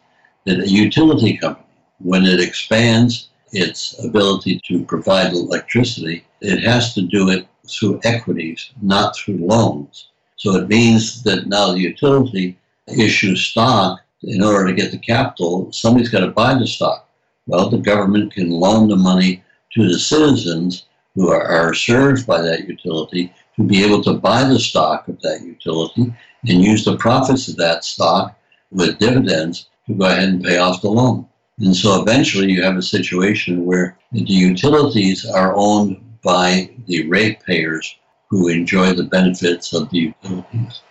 That 0.45 0.59
a 0.59 0.69
utility 0.69 1.37
company, 1.37 1.64
when 1.99 2.25
it 2.25 2.39
expands 2.39 3.29
its 3.51 4.03
ability 4.03 4.59
to 4.67 4.83
provide 4.85 5.33
electricity, 5.33 6.25
it 6.41 6.59
has 6.63 6.93
to 6.93 7.01
do 7.01 7.29
it 7.29 7.47
through 7.67 7.99
equities, 8.03 8.71
not 8.81 9.15
through 9.15 9.37
loans. 9.37 10.09
So 10.35 10.55
it 10.55 10.67
means 10.67 11.23
that 11.23 11.47
now 11.47 11.71
the 11.71 11.79
utility 11.79 12.57
issues 12.87 13.45
stock 13.45 14.01
in 14.23 14.43
order 14.43 14.67
to 14.67 14.73
get 14.73 14.91
the 14.91 14.97
capital, 14.97 15.71
somebody's 15.71 16.09
got 16.09 16.21
to 16.21 16.31
buy 16.31 16.53
the 16.55 16.67
stock. 16.67 17.09
Well, 17.47 17.69
the 17.69 17.77
government 17.77 18.33
can 18.33 18.49
loan 18.49 18.89
the 18.89 18.95
money 18.95 19.43
to 19.73 19.87
the 19.87 19.99
citizens 19.99 20.85
who 21.13 21.29
are, 21.29 21.43
are 21.43 21.73
served 21.73 22.27
by 22.27 22.41
that 22.41 22.67
utility 22.67 23.31
to 23.55 23.63
be 23.63 23.83
able 23.83 24.03
to 24.03 24.13
buy 24.13 24.43
the 24.43 24.59
stock 24.59 25.07
of 25.07 25.21
that 25.21 25.41
utility 25.41 26.13
and 26.47 26.63
use 26.63 26.83
the 26.83 26.97
profits 26.97 27.47
of 27.47 27.55
that 27.57 27.85
stock 27.85 28.37
with 28.71 28.99
dividends 28.99 29.69
to 29.87 29.93
go 29.93 30.05
ahead 30.05 30.29
and 30.29 30.43
pay 30.43 30.57
off 30.57 30.81
the 30.81 30.89
loan. 30.89 31.27
And 31.59 31.75
so 31.75 32.01
eventually 32.01 32.51
you 32.51 32.61
have 32.63 32.75
a 32.75 32.81
situation 32.81 33.65
where 33.65 33.97
the 34.11 34.21
utilities 34.21 35.25
are 35.25 35.55
owned 35.55 36.01
by 36.21 36.69
the 36.87 37.07
ratepayers 37.07 37.95
who 38.29 38.49
enjoy 38.49 38.93
the 38.93 39.03
benefits 39.03 39.73
of 39.73 39.89
the 39.89 39.97
utilities. 39.97 40.81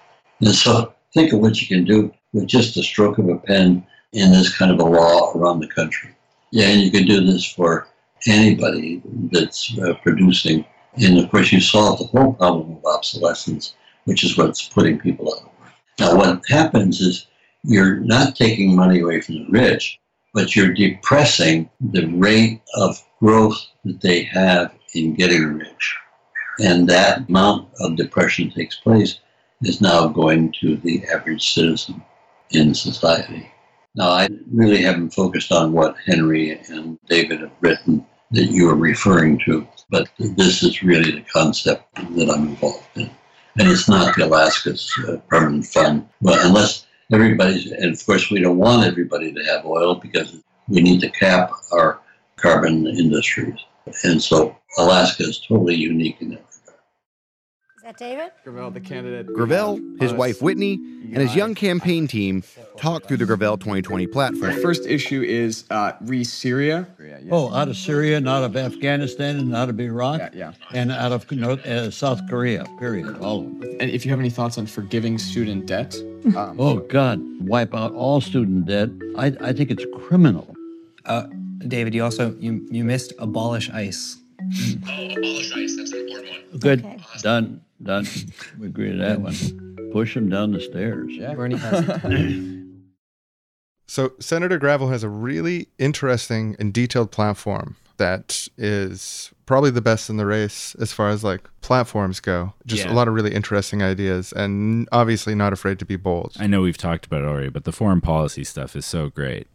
And 0.41 0.55
so 0.55 0.95
think 1.13 1.33
of 1.33 1.41
what 1.41 1.61
you 1.61 1.69
can 1.69 1.85
do 1.85 2.13
with 2.33 2.47
just 2.47 2.77
a 2.77 2.83
stroke 2.83 3.19
of 3.19 3.29
a 3.29 3.37
pen 3.37 3.87
in 4.13 4.31
this 4.31 4.57
kind 4.57 4.71
of 4.71 4.81
a 4.81 4.85
law 4.85 5.33
around 5.33 5.61
the 5.61 5.69
country. 5.69 6.11
Yeah, 6.51 6.69
and 6.69 6.81
you 6.81 6.91
can 6.91 7.07
do 7.07 7.21
this 7.21 7.45
for 7.45 7.89
anybody 8.27 9.03
that's 9.33 9.77
uh, 9.79 9.95
producing. 10.03 10.65
And 10.97 11.19
of 11.19 11.31
course, 11.31 11.53
you 11.53 11.61
solve 11.61 11.99
the 11.99 12.07
whole 12.07 12.33
problem 12.33 12.77
of 12.77 12.85
obsolescence, 12.85 13.75
which 14.05 14.25
is 14.25 14.39
what's 14.39 14.69
putting 14.69 14.99
people 14.99 15.35
out 15.35 15.43
of 15.43 15.61
work. 15.61 15.73
Now, 15.99 16.17
what 16.17 16.43
happens 16.49 17.01
is 17.01 17.27
you're 17.65 17.97
not 17.97 18.37
taking 18.37 18.75
money 18.75 19.01
away 19.01 19.21
from 19.21 19.35
the 19.35 19.47
rich, 19.51 19.99
but 20.35 20.55
you're 20.55 20.75
depressing 20.75 21.71
the 21.81 22.07
rate 22.07 22.61
of 22.75 23.03
growth 23.21 23.67
that 23.85 24.01
they 24.01 24.25
have 24.25 24.75
in 24.95 25.15
getting 25.15 25.55
rich. 25.55 25.97
And 26.59 26.89
that 26.89 27.29
amount 27.29 27.69
of 27.81 27.97
depression 27.97 28.51
takes 28.51 28.77
place 28.77 29.21
is 29.63 29.81
now 29.81 30.09
going 30.09 30.53
to 30.61 30.77
the 30.77 31.05
average 31.07 31.53
citizen 31.55 32.03
in 32.51 32.75
society. 32.75 33.51
Now, 33.95 34.09
I 34.09 34.29
really 34.53 34.83
haven't 34.83 35.15
focused 35.15 35.53
on 35.53 35.73
what 35.73 35.97
Henry 36.05 36.59
and 36.69 36.99
David 37.09 37.41
have 37.41 37.53
written 37.61 38.05
that 38.33 38.51
you 38.51 38.69
are 38.69 38.75
referring 38.75 39.39
to, 39.45 39.67
but 39.91 40.11
this 40.19 40.65
is 40.65 40.83
really 40.83 41.13
the 41.13 41.25
concept 41.33 41.95
that 41.95 42.31
I'm 42.31 42.49
involved 42.49 42.89
in. 42.97 43.11
And 43.57 43.69
it's 43.69 43.89
not 43.89 44.17
the 44.17 44.27
Alaska's 44.27 44.93
uh, 45.09 45.19
permanent 45.29 45.67
fund. 45.67 46.09
Unless 46.23 46.87
everybody's, 47.13 47.71
and 47.71 47.93
of 47.95 48.07
course, 48.07 48.31
we 48.31 48.41
don't 48.41 48.59
want 48.59 48.87
everybody 48.87 49.33
to 49.33 49.45
have 49.45 49.65
oil 49.65 49.95
because 49.97 50.41
we 50.69 50.81
need 50.81 51.01
to 51.01 51.11
cap 51.11 51.51
our 51.73 52.01
carbon 52.37 52.87
industries. 52.87 53.59
And 54.05 54.23
so 54.23 54.57
Alaska 54.79 55.25
is 55.25 55.41
totally 55.41 55.75
unique 55.75 56.21
in 56.21 56.31
that 56.31 56.54
that 57.85 57.99
David? 57.99 58.31
Gravel, 58.45 58.71
the 58.71 58.81
candidate. 58.81 59.27
Gravel, 59.35 59.79
his 60.01 60.13
wife 60.13 60.41
Whitney, 60.41 60.75
and 60.75 61.19
his 61.19 61.37
young 61.37 61.55
campaign 61.55 62.09
team 62.09 62.43
talk 62.79 63.05
through 63.05 63.19
the 63.19 63.27
Gravel 63.27 63.59
2020 63.59 64.07
platform. 64.07 64.55
The 64.55 64.61
First 64.61 64.87
issue 64.87 65.23
is 65.23 65.65
uh, 65.71 65.93
re 66.01 66.25
Syria. 66.25 66.87
Oh, 67.31 67.53
out 67.53 67.69
of 67.69 67.77
Syria, 67.77 68.17
and 68.17 68.29
out 68.29 68.43
of 68.43 68.57
Afghanistan, 68.57 69.37
and 69.37 69.55
out 69.55 69.69
of 69.69 69.79
Iraq, 69.79 70.21
Yeah, 70.21 70.31
yeah. 70.35 70.53
and 70.73 70.91
out 70.91 71.13
of 71.13 71.31
North, 71.31 71.65
uh, 71.67 71.91
South 71.91 72.21
Korea, 72.29 72.65
period. 72.79 73.19
All 73.19 73.41
of 73.41 73.61
them. 73.61 73.77
And 73.81 73.91
if 73.91 74.05
you 74.07 74.11
have 74.11 74.21
any 74.21 74.31
thoughts 74.31 74.57
on 74.57 74.67
forgiving 74.67 75.19
student 75.19 75.67
debt, 75.67 75.95
um, 76.37 76.57
Oh, 76.59 76.79
God, 76.79 77.21
wipe 77.41 77.75
out 77.75 77.93
all 77.93 78.21
student 78.23 78.65
debt. 78.67 78.89
I, 79.19 79.27
I 79.41 79.53
think 79.53 79.71
it's 79.71 79.85
criminal. 80.07 80.57
Uh, 81.05 81.27
David, 81.69 81.95
you 81.95 82.03
also 82.03 82.35
you 82.41 82.67
you 82.71 82.83
missed 82.83 83.13
abolish 83.19 83.69
ICE. 83.71 84.17
Oh, 84.41 85.05
abolish 85.11 85.53
ICE. 85.55 85.77
That's 85.77 85.93
an 85.93 85.99
important 86.01 86.31
one. 86.31 86.61
Good, 86.61 86.83
done, 87.25 87.63
done. 87.83 88.07
We 88.59 88.67
agree 88.69 88.93
to 88.93 88.99
that 88.99 89.21
one. 89.21 89.35
Push 89.93 90.17
him 90.17 90.29
down 90.29 90.53
the 90.53 90.61
stairs. 90.61 91.11
Yeah. 91.13 91.35
Bernie 91.35 91.57
has. 91.57 92.55
So 93.87 94.15
Senator 94.19 94.59
Gravel 94.59 94.89
has 94.89 95.03
a 95.03 95.11
really 95.11 95.69
interesting 95.79 96.57
and 96.59 96.73
detailed 96.73 97.11
platform 97.13 97.77
that 97.99 98.49
is 98.57 99.31
probably 99.45 99.71
the 99.71 99.83
best 99.83 100.09
in 100.09 100.17
the 100.17 100.25
race 100.25 100.75
as 100.81 100.93
far 100.93 101.11
as 101.11 101.23
like 101.23 101.49
platforms 101.61 102.19
go. 102.19 102.55
Just 102.67 102.87
Yeah. 102.87 102.93
a 102.93 102.95
lot 102.95 103.09
of 103.09 103.15
really 103.15 103.35
interesting 103.35 103.83
ideas 103.83 104.33
and 104.33 104.89
obviously 104.91 105.35
not 105.35 105.53
afraid 105.53 105.79
to 105.81 105.85
be 105.85 105.97
bold. 105.97 106.33
I 106.41 106.47
know 106.47 106.63
we've 106.63 106.79
talked 106.79 107.05
about 107.07 107.23
it 107.23 107.27
already, 107.29 107.51
but 107.51 107.65
the 107.65 107.73
foreign 107.73 108.01
policy 108.01 108.43
stuff 108.43 108.75
is 108.75 108.87
so 108.87 109.11
great. 109.11 109.49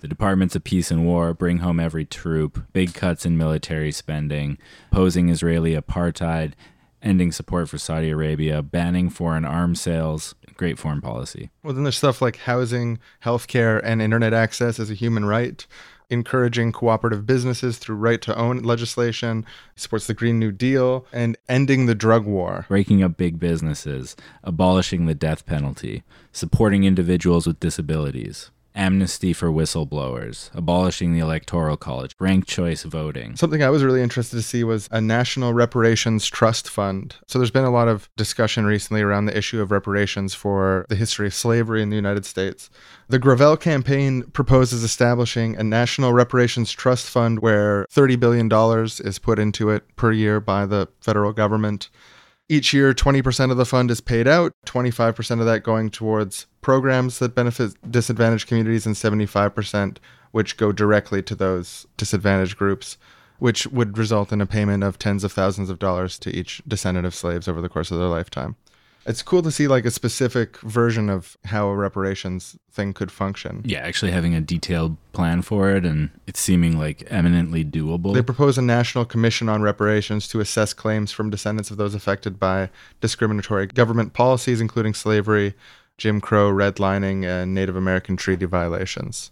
The 0.00 0.08
Departments 0.08 0.56
of 0.56 0.64
Peace 0.64 0.90
and 0.90 1.04
War 1.04 1.34
bring 1.34 1.58
home 1.58 1.78
every 1.78 2.06
troop, 2.06 2.64
big 2.72 2.94
cuts 2.94 3.26
in 3.26 3.36
military 3.36 3.92
spending, 3.92 4.56
opposing 4.90 5.28
Israeli 5.28 5.74
apartheid, 5.76 6.54
ending 7.02 7.32
support 7.32 7.68
for 7.68 7.78
Saudi 7.78 8.10
Arabia, 8.10 8.62
banning 8.62 9.10
foreign 9.10 9.44
arms 9.44 9.80
sales. 9.80 10.34
Great 10.56 10.78
foreign 10.78 11.00
policy. 11.00 11.50
Well, 11.62 11.74
then 11.74 11.82
there's 11.82 11.98
stuff 11.98 12.22
like 12.22 12.36
housing, 12.36 12.98
healthcare, 13.22 13.80
and 13.84 14.00
internet 14.00 14.32
access 14.32 14.80
as 14.80 14.90
a 14.90 14.94
human 14.94 15.26
right, 15.26 15.66
encouraging 16.08 16.72
cooperative 16.72 17.26
businesses 17.26 17.78
through 17.78 17.96
right 17.96 18.22
to 18.22 18.36
own 18.38 18.58
legislation, 18.60 19.44
supports 19.74 20.06
the 20.06 20.14
Green 20.14 20.38
New 20.38 20.52
Deal, 20.52 21.04
and 21.12 21.36
ending 21.48 21.86
the 21.86 21.94
drug 21.94 22.24
war. 22.24 22.64
Breaking 22.68 23.02
up 23.02 23.16
big 23.16 23.38
businesses, 23.38 24.16
abolishing 24.42 25.06
the 25.06 25.14
death 25.14 25.44
penalty, 25.44 26.04
supporting 26.32 26.84
individuals 26.84 27.46
with 27.46 27.60
disabilities, 27.60 28.50
amnesty 28.76 29.32
for 29.32 29.48
whistleblowers, 29.50 30.50
abolishing 30.54 31.12
the 31.12 31.18
Electoral 31.18 31.76
College, 31.76 32.14
ranked 32.20 32.48
choice 32.48 32.84
voting. 32.84 33.34
Something 33.36 33.62
I 33.62 33.70
was 33.70 33.82
really 33.82 34.02
interested 34.02 34.36
to 34.36 34.42
see 34.42 34.62
was 34.62 34.88
a 34.92 35.00
national 35.00 35.54
reparations 35.54 36.26
trust 36.26 36.68
fund. 36.68 37.16
So 37.26 37.38
there's 37.38 37.50
been 37.50 37.64
a 37.64 37.70
lot 37.70 37.88
of 37.88 38.08
discussion 38.16 38.66
recently 38.66 39.02
around 39.02 39.24
the 39.24 39.36
issue 39.36 39.60
of 39.60 39.70
reparations 39.70 40.34
for 40.34 40.86
the 40.88 40.96
history 40.96 41.26
of 41.26 41.34
slavery 41.34 41.82
in 41.82 41.90
the 41.90 41.96
United 41.96 42.24
States. 42.26 42.70
The 43.08 43.18
Gravel 43.18 43.56
campaign 43.56 44.24
proposes 44.24 44.82
establishing 44.82 45.56
a 45.56 45.64
national 45.64 46.12
reparations 46.12 46.72
trust 46.72 47.08
fund 47.08 47.40
where 47.40 47.86
$30 47.92 48.20
billion 48.20 48.48
is 49.06 49.18
put 49.18 49.38
into 49.38 49.70
it 49.70 49.84
per 49.96 50.12
year 50.12 50.40
by 50.40 50.66
the 50.66 50.88
federal 51.00 51.32
government. 51.32 51.88
Each 52.48 52.72
year, 52.72 52.94
20% 52.94 53.50
of 53.50 53.56
the 53.56 53.64
fund 53.64 53.90
is 53.90 54.00
paid 54.00 54.28
out, 54.28 54.52
25% 54.66 55.40
of 55.40 55.46
that 55.46 55.64
going 55.64 55.90
towards 55.90 56.46
programs 56.60 57.18
that 57.18 57.34
benefit 57.34 57.74
disadvantaged 57.90 58.46
communities, 58.46 58.86
and 58.86 58.94
75% 58.94 59.96
which 60.30 60.56
go 60.56 60.70
directly 60.70 61.22
to 61.22 61.34
those 61.34 61.86
disadvantaged 61.96 62.56
groups, 62.56 62.98
which 63.38 63.66
would 63.66 63.98
result 63.98 64.32
in 64.32 64.40
a 64.40 64.46
payment 64.46 64.84
of 64.84 64.98
tens 64.98 65.24
of 65.24 65.32
thousands 65.32 65.70
of 65.70 65.80
dollars 65.80 66.18
to 66.20 66.30
each 66.30 66.62
descendant 66.68 67.06
of 67.06 67.14
slaves 67.14 67.48
over 67.48 67.60
the 67.60 67.68
course 67.68 67.90
of 67.90 67.98
their 67.98 68.06
lifetime. 68.06 68.54
It's 69.06 69.22
cool 69.22 69.42
to 69.42 69.52
see 69.52 69.68
like 69.68 69.84
a 69.84 69.90
specific 69.90 70.58
version 70.58 71.08
of 71.08 71.36
how 71.44 71.68
a 71.68 71.76
reparations 71.76 72.58
thing 72.70 72.92
could 72.92 73.12
function. 73.12 73.62
Yeah, 73.64 73.78
actually 73.78 74.10
having 74.10 74.34
a 74.34 74.40
detailed 74.40 74.96
plan 75.12 75.42
for 75.42 75.70
it 75.70 75.84
and 75.84 76.10
it's 76.26 76.40
seeming 76.40 76.76
like 76.76 77.06
eminently 77.08 77.64
doable. 77.64 78.14
They 78.14 78.22
propose 78.22 78.58
a 78.58 78.62
national 78.62 79.04
commission 79.04 79.48
on 79.48 79.62
reparations 79.62 80.26
to 80.28 80.40
assess 80.40 80.72
claims 80.74 81.12
from 81.12 81.30
descendants 81.30 81.70
of 81.70 81.76
those 81.76 81.94
affected 81.94 82.40
by 82.40 82.68
discriminatory 83.00 83.68
government 83.68 84.12
policies, 84.12 84.60
including 84.60 84.94
slavery, 84.94 85.54
Jim 85.98 86.20
Crow, 86.20 86.50
redlining, 86.50 87.24
and 87.24 87.54
Native 87.54 87.76
American 87.76 88.16
treaty 88.16 88.44
violations. 88.44 89.30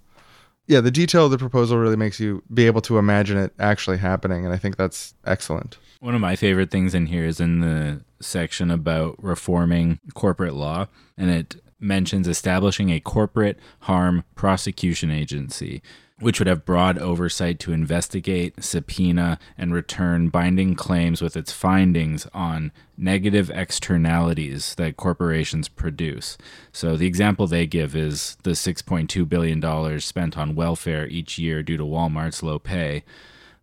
Yeah, 0.67 0.81
the 0.81 0.91
detail 0.91 1.27
of 1.27 1.31
the 1.31 1.39
proposal 1.39 1.79
really 1.79 1.97
makes 1.97 2.19
you 2.19 2.43
be 2.53 2.67
able 2.67 2.81
to 2.83 2.99
imagine 2.99 3.37
it 3.37 3.53
actually 3.59 3.99
happening, 3.99 4.45
and 4.45 4.55
I 4.55 4.57
think 4.57 4.77
that's 4.77 5.15
excellent. 5.27 5.79
One 6.01 6.15
of 6.15 6.21
my 6.21 6.37
favorite 6.37 6.71
things 6.71 6.95
in 6.95 7.07
here 7.07 7.25
is 7.25 7.39
in 7.39 7.61
the 7.61 8.03
section 8.21 8.71
about 8.71 9.23
reforming 9.23 10.01
corporate 10.15 10.55
law, 10.55 10.87
and 11.19 11.31
it 11.31 11.63
mentions 11.79 12.27
establishing 12.27 12.91
a 12.91 13.01
corporate 13.01 13.59
harm 13.81 14.25
prosecution 14.35 15.11
agency, 15.11 15.83
which 16.21 16.39
would 16.39 16.47
have 16.47 16.65
broad 16.65 16.97
oversight 16.99 17.59
to 17.59 17.73
investigate, 17.73 18.63
subpoena, 18.63 19.39
and 19.59 19.75
return 19.75 20.29
binding 20.29 20.75
claims 20.75 21.21
with 21.21 21.37
its 21.37 21.51
findings 21.51 22.27
on 22.33 22.71
negative 22.97 23.51
externalities 23.51 24.75
that 24.77 24.97
corporations 24.97 25.69
produce. 25.69 26.39
So 26.73 26.97
the 26.97 27.07
example 27.07 27.47
they 27.47 27.67
give 27.67 27.97
is 27.97 28.37
the 28.45 28.53
$6.2 28.53 29.29
billion 29.29 30.01
spent 30.01 30.39
on 30.39 30.55
welfare 30.55 31.07
each 31.09 31.37
year 31.39 31.63
due 31.63 31.77
to 31.77 31.85
Walmart's 31.85 32.43
low 32.43 32.61
pay 32.61 33.03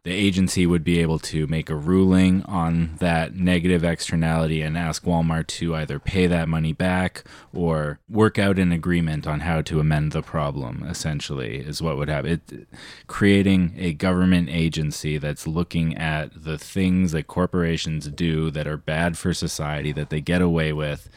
the 0.03 0.11
agency 0.11 0.65
would 0.65 0.83
be 0.83 0.99
able 0.99 1.19
to 1.19 1.45
make 1.45 1.69
a 1.69 1.75
ruling 1.75 2.41
on 2.43 2.95
that 2.97 3.35
negative 3.35 3.83
externality 3.83 4.61
and 4.63 4.75
ask 4.75 5.03
Walmart 5.03 5.45
to 5.45 5.75
either 5.75 5.99
pay 5.99 6.25
that 6.25 6.49
money 6.49 6.73
back 6.73 7.23
or 7.53 7.99
work 8.09 8.39
out 8.39 8.57
an 8.57 8.71
agreement 8.71 9.27
on 9.27 9.41
how 9.41 9.61
to 9.61 9.79
amend 9.79 10.11
the 10.11 10.23
problem, 10.23 10.83
essentially, 10.89 11.57
is 11.57 11.83
what 11.83 11.97
would 11.97 12.09
happen. 12.09 12.41
It, 12.49 12.67
creating 13.05 13.75
a 13.77 13.93
government 13.93 14.49
agency 14.49 15.19
that's 15.19 15.45
looking 15.45 15.95
at 15.95 16.43
the 16.43 16.57
things 16.57 17.11
that 17.11 17.27
corporations 17.27 18.07
do 18.07 18.49
that 18.49 18.65
are 18.65 18.77
bad 18.77 19.19
for 19.19 19.35
society 19.35 19.91
that 19.91 20.09
they 20.09 20.21
get 20.21 20.41
away 20.41 20.73
with 20.73 21.09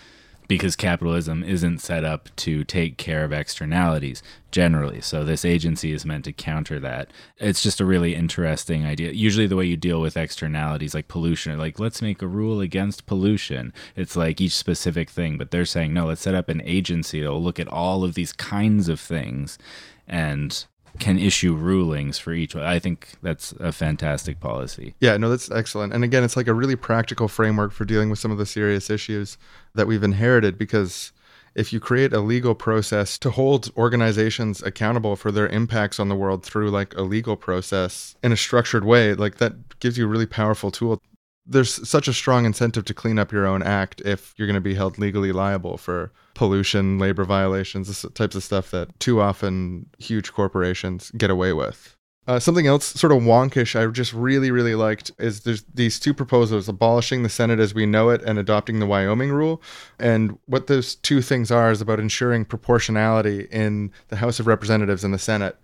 because 0.47 0.77
capitalism 0.77 1.43
isn't 1.43 1.79
set 1.79 2.05
up 2.05 2.29
to 2.37 2.65
take 2.65 2.97
care 2.97 3.25
of 3.25 3.33
externalities 3.33 4.23
generally. 4.51 5.01
So 5.01 5.25
this 5.25 5.45
agency 5.45 5.93
is 5.93 6.05
meant 6.05 6.25
to 6.27 6.33
counter 6.33 6.79
that. 6.81 7.11
It's 7.39 7.63
just 7.63 7.81
a 7.81 7.85
really 7.85 8.15
interesting 8.15 8.85
idea. 8.85 9.13
Usually 9.13 9.47
the 9.47 9.57
way 9.57 9.65
you 9.65 9.77
deal 9.77 10.01
with 10.01 10.17
externalities 10.17 10.95
like 10.95 11.09
pollution, 11.09 11.59
like 11.59 11.81
let's 11.81 12.03
make 12.03 12.23
a 12.23 12.27
rule 12.27 12.61
against 12.61 13.07
pollution. 13.07 13.73
It's 13.97 14.17
like 14.17 14.41
each 14.41 14.55
specific 14.55 15.11
thing, 15.11 15.39
but 15.39 15.51
they're 15.51 15.65
saying 15.65 15.95
no, 15.95 16.07
let's 16.07 16.21
set 16.21 16.35
up 16.35 16.49
an 16.49 16.63
agency 16.65 17.21
that'll 17.21 17.43
look 17.43 17.59
at 17.59 17.69
all 17.69 18.05
of 18.05 18.15
these 18.15 18.33
kinds 18.33 18.89
of 18.89 19.01
things 19.01 19.59
and 20.07 20.67
can 20.99 21.19
issue 21.19 21.55
rulings 21.55 22.19
for 22.19 22.33
each 22.33 22.55
one. 22.55 22.65
I 22.65 22.79
think 22.79 23.09
that's 23.23 23.53
a 23.53 23.73
fantastic 23.73 24.41
policy. 24.41 24.95
Yeah, 25.01 25.17
no, 25.17 25.29
that's 25.29 25.51
excellent. 25.51 25.93
And 25.93 26.05
again, 26.05 26.25
it's 26.25 26.37
like 26.37 26.47
a 26.47 26.55
really 26.55 26.77
practical 26.77 27.29
framework 27.29 27.73
for 27.73 27.85
dealing 27.85 28.11
with 28.11 28.19
some 28.19 28.31
of 28.31 28.39
the 28.39 28.47
serious 28.47 28.91
issues 28.91 29.37
that 29.75 29.87
we've 29.87 30.03
inherited 30.03 30.57
because 30.57 31.13
if 31.55 31.73
you 31.73 31.81
create 31.81 32.13
a 32.13 32.21
legal 32.21 32.55
process 32.55 33.17
to 33.19 33.31
hold 33.31 33.73
organizations 33.77 34.63
accountable 34.63 35.17
for 35.17 35.31
their 35.31 35.47
impacts 35.49 36.01
on 36.01 36.09
the 36.09 36.17
world 36.17 36.45
through 36.45 36.71
like 36.71 36.95
a 36.95 37.03
legal 37.03 37.37
process 37.37 38.17
in 38.23 38.33
a 38.33 38.37
structured 38.37 38.85
way, 38.85 39.15
like 39.15 39.37
that 39.37 39.79
gives 39.79 39.97
you 39.97 40.05
a 40.05 40.09
really 40.09 40.27
powerful 40.27 40.71
tool. 40.71 41.01
There's 41.47 41.89
such 41.89 42.09
a 42.09 42.13
strong 42.13 42.47
incentive 42.47 42.85
to 42.87 42.95
clean 42.95 43.19
up 43.19 43.31
your 43.31 43.47
own 43.47 43.63
act 43.63 44.01
if 44.03 44.35
you're 44.37 44.47
going 44.47 44.55
to 44.55 44.61
be 44.61 44.75
held 44.75 44.99
legally 44.99 45.33
liable 45.33 45.77
for 45.77 46.11
pollution, 46.35 46.99
labor 46.99 47.25
violations, 47.25 47.89
this 47.89 48.05
types 48.15 48.35
of 48.35 48.43
stuff 48.43 48.71
that 48.71 48.99
too 48.99 49.21
often 49.21 49.87
huge 49.99 50.33
corporations 50.33 51.11
get 51.13 51.31
away 51.31 51.53
with. 51.53 51.97
Uh, 52.27 52.39
something 52.39 52.67
else 52.67 52.87
sort 52.87 53.13
of 53.13 53.19
wonkish 53.19 53.79
I 53.79 53.87
just 53.93 54.15
really, 54.15 54.51
really 54.51 54.75
liked 54.75 55.13
is 55.19 55.41
there's 55.41 55.63
these 55.75 56.01
two 56.01 56.15
proposals 56.15 56.69
abolishing 56.69 57.23
the 57.23 57.29
Senate 57.29 57.61
as 57.61 57.75
we 57.75 57.85
know 57.85 58.09
it 58.09 58.23
and 58.23 58.39
adopting 58.39 58.79
the 58.79 58.87
Wyoming 58.87 59.31
rule. 59.31 59.61
And 59.99 60.39
what 60.47 60.67
those 60.67 60.95
two 60.95 61.21
things 61.21 61.51
are 61.51 61.71
is 61.71 61.83
about 61.83 62.01
ensuring 62.01 62.47
proportionality 62.47 63.47
in 63.51 63.93
the 64.09 64.17
House 64.17 64.41
of 64.41 64.47
Representatives 64.47 65.05
and 65.05 65.13
the 65.13 65.19
Senate. 65.19 65.59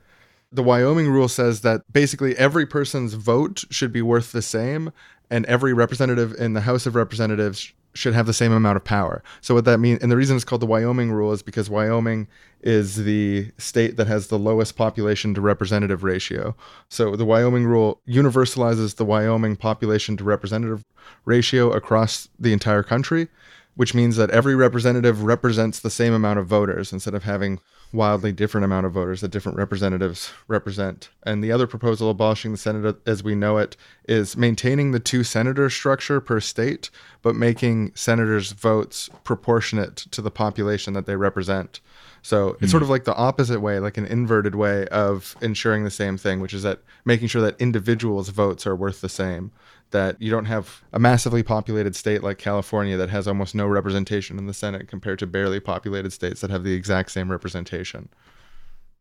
The 0.53 0.63
Wyoming 0.63 1.09
rule 1.09 1.29
says 1.29 1.63
that 1.63 1.91
basically 1.91 2.37
every 2.37 2.67
person's 2.67 3.15
vote 3.15 3.65
should 3.71 3.93
be 3.93 4.03
worth 4.03 4.33
the 4.33 4.43
same, 4.43 4.93
and 5.31 5.47
every 5.47 5.73
representative 5.73 6.35
in 6.35 6.53
the 6.55 6.61
House 6.61 6.87
of 6.87 6.95
Representatives 6.95 7.73
should 7.95 8.15
have 8.15 8.27
the 8.27 8.33
same 8.33 8.53
amount 8.53 8.77
of 8.77 8.85
power. 8.85 9.23
So 9.41 9.55
what 9.55 9.65
that 9.65 9.79
means, 9.79 10.01
and 10.01 10.13
the 10.13 10.17
reason 10.17 10.37
it's 10.37 10.45
called 10.45 10.63
the 10.63 10.67
Wyoming 10.67 11.11
rule 11.11 11.33
is 11.33 11.43
because 11.43 11.69
Wyoming 11.69 12.29
is 12.63 12.97
the 12.97 13.51
state 13.59 13.97
that 13.97 14.07
has 14.07 14.29
the 14.29 14.39
lowest 14.39 14.77
population 14.77 15.35
to 15.35 15.41
representative 15.41 16.05
ratio. 16.05 16.55
So 16.89 17.17
the 17.17 17.25
Wyoming 17.25 17.67
rule 17.67 18.01
universalizes 18.09 18.97
the 18.97 19.05
Wyoming 19.05 19.57
population 19.57 20.17
to 20.19 20.25
representative 20.25 20.85
ratio 21.25 21.73
across 21.73 22.29
the 22.39 22.53
entire 22.53 22.83
country, 22.83 23.29
which 23.75 23.95
means 23.95 24.17
that 24.17 24.31
every 24.31 24.55
representative 24.55 25.25
represents 25.25 25.81
the 25.81 25.91
same 25.91 26.13
amount 26.13 26.39
of 26.39 26.47
voters 26.47 26.93
instead 26.93 27.15
of 27.15 27.25
having 27.25 27.59
wildly 27.93 28.33
different 28.33 28.65
amount 28.65 28.87
of 28.87 28.93
voters 28.93 29.21
that 29.21 29.31
different 29.31 29.59
representatives 29.59 30.33
represent. 30.47 31.11
And 31.25 31.43
the 31.43 31.51
other 31.51 31.67
proposal 31.67 32.11
abolishing 32.11 32.53
the 32.53 32.59
Senate 32.59 32.97
as 33.07 33.25
we 33.25 33.35
know 33.35 33.59
it 33.59 33.77
is 34.09 34.37
maintaining 34.37 34.93
the 34.93 35.01
two 35.01 35.25
senator 35.25 35.69
structure 35.69 36.21
per 36.21 36.41
state, 36.41 36.91
but 37.23 37.35
making 37.35 37.93
senators' 37.95 38.53
votes 38.53 39.11
proportionate 39.25 39.97
to 39.97 40.23
the 40.23 40.31
population 40.31 40.95
that 40.95 41.07
they 41.07 41.17
represent. 41.17 41.81
So 42.23 42.51
it's 42.51 42.61
hmm. 42.61 42.67
sort 42.67 42.83
of 42.83 42.91
like 42.91 43.05
the 43.05 43.17
opposite 43.17 43.61
way, 43.61 43.81
like 43.81 43.97
an 43.97 44.07
inverted 44.07 44.55
way 44.55 44.87
of 44.89 45.37
ensuring 45.41 45.85
the 45.85 45.91
same 45.91 46.17
thing, 46.17 46.41
which 46.41 46.55
is 46.55 46.63
that 46.63 46.81
making 47.05 47.29
sure 47.29 47.43
that 47.43 47.61
individuals' 47.61 48.29
votes 48.29 48.67
are 48.67 48.77
worth 48.77 49.01
the 49.01 49.09
same. 49.09 49.53
That 49.91 50.21
you 50.21 50.31
don't 50.31 50.45
have 50.45 50.83
a 50.93 50.99
massively 50.99 51.43
populated 51.43 51.97
state 51.97 52.23
like 52.23 52.39
California 52.39 52.97
that 52.97 53.11
has 53.11 53.27
almost 53.27 53.55
no 53.55 53.67
representation 53.67 54.39
in 54.39 54.47
the 54.47 54.55
Senate 54.55 54.89
compared 54.89 55.19
to 55.19 55.27
barely 55.27 55.61
populated 55.61 56.13
states 56.13 56.41
that 56.41 56.51
have 56.51 56.65
the 56.65 56.75
exact 56.75 57.11
same 57.11 57.31
representation. 57.31 58.09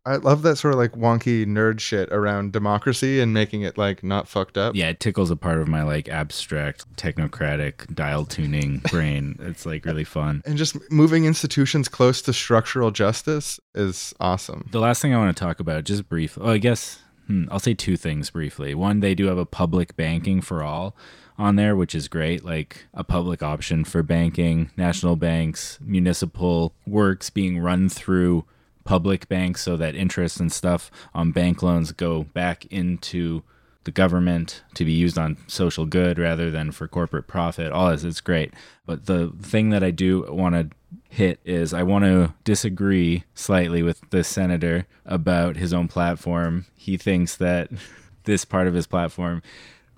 I 0.05 0.15
love 0.15 0.43
that 0.43 0.55
sort 0.55 0.73
of 0.73 0.79
like 0.79 0.93
wonky 0.93 1.45
nerd 1.45 1.79
shit 1.79 2.11
around 2.11 2.53
democracy 2.53 3.19
and 3.19 3.33
making 3.33 3.61
it 3.61 3.77
like 3.77 4.01
not 4.01 4.27
fucked 4.27 4.57
up. 4.57 4.75
Yeah, 4.75 4.89
it 4.89 4.99
tickles 4.99 5.29
a 5.29 5.35
part 5.35 5.59
of 5.59 5.67
my 5.67 5.83
like 5.83 6.07
abstract 6.07 6.91
technocratic 6.95 7.93
dial 7.93 8.25
tuning 8.25 8.77
brain. 8.91 9.35
it's 9.39 9.65
like 9.65 9.85
really 9.85 10.05
fun. 10.05 10.41
And 10.45 10.57
just 10.57 10.77
moving 10.89 11.25
institutions 11.25 11.89
close 11.89 12.21
to 12.23 12.33
structural 12.33 12.91
justice 12.91 13.59
is 13.75 14.13
awesome. 14.19 14.67
The 14.71 14.79
last 14.79 15.01
thing 15.01 15.13
I 15.13 15.17
want 15.17 15.35
to 15.35 15.39
talk 15.39 15.59
about, 15.59 15.83
just 15.83 16.07
briefly, 16.07 16.43
oh, 16.43 16.51
I 16.51 16.57
guess 16.57 16.99
hmm, 17.29 17.45
I'll 17.51 17.59
say 17.59 17.75
two 17.75 17.95
things 17.95 18.31
briefly. 18.31 18.73
One, 18.73 18.99
they 18.99 19.13
do 19.13 19.27
have 19.27 19.37
a 19.37 19.45
public 19.45 19.95
banking 19.95 20.41
for 20.41 20.63
all 20.63 20.95
on 21.37 21.55
there, 21.55 21.75
which 21.75 21.93
is 21.93 22.07
great, 22.07 22.43
like 22.43 22.87
a 22.93 23.03
public 23.03 23.43
option 23.43 23.85
for 23.85 24.01
banking, 24.03 24.71
national 24.75 25.15
banks, 25.15 25.77
municipal 25.79 26.73
works 26.87 27.29
being 27.29 27.59
run 27.59 27.87
through 27.87 28.45
public 28.83 29.29
banks 29.29 29.61
so 29.61 29.77
that 29.77 29.95
interest 29.95 30.39
and 30.39 30.51
stuff 30.51 30.89
on 31.13 31.31
bank 31.31 31.61
loans 31.61 31.91
go 31.91 32.23
back 32.23 32.65
into 32.65 33.43
the 33.83 33.91
government 33.91 34.63
to 34.73 34.83
be 34.83 34.91
used 34.91 35.17
on 35.17 35.37
social 35.47 35.85
good 35.85 36.17
rather 36.17 36.49
than 36.49 36.71
for 36.71 36.87
corporate 36.87 37.27
profit. 37.27 37.71
All 37.71 37.91
this, 37.91 38.03
it's 38.03 38.21
great. 38.21 38.53
But 38.87 39.05
the 39.05 39.31
thing 39.41 39.69
that 39.69 39.83
I 39.83 39.91
do 39.91 40.25
want 40.29 40.55
to 40.55 40.69
hit 41.09 41.39
is 41.43 41.73
I 41.73 41.83
want 41.83 42.05
to 42.05 42.33
disagree 42.43 43.23
slightly 43.33 43.83
with 43.83 44.01
the 44.11 44.23
senator 44.23 44.85
about 45.05 45.57
his 45.57 45.73
own 45.73 45.87
platform. 45.87 46.67
He 46.75 46.97
thinks 46.97 47.35
that 47.37 47.69
this 48.23 48.45
part 48.45 48.67
of 48.67 48.73
his 48.73 48.87
platform 48.87 49.41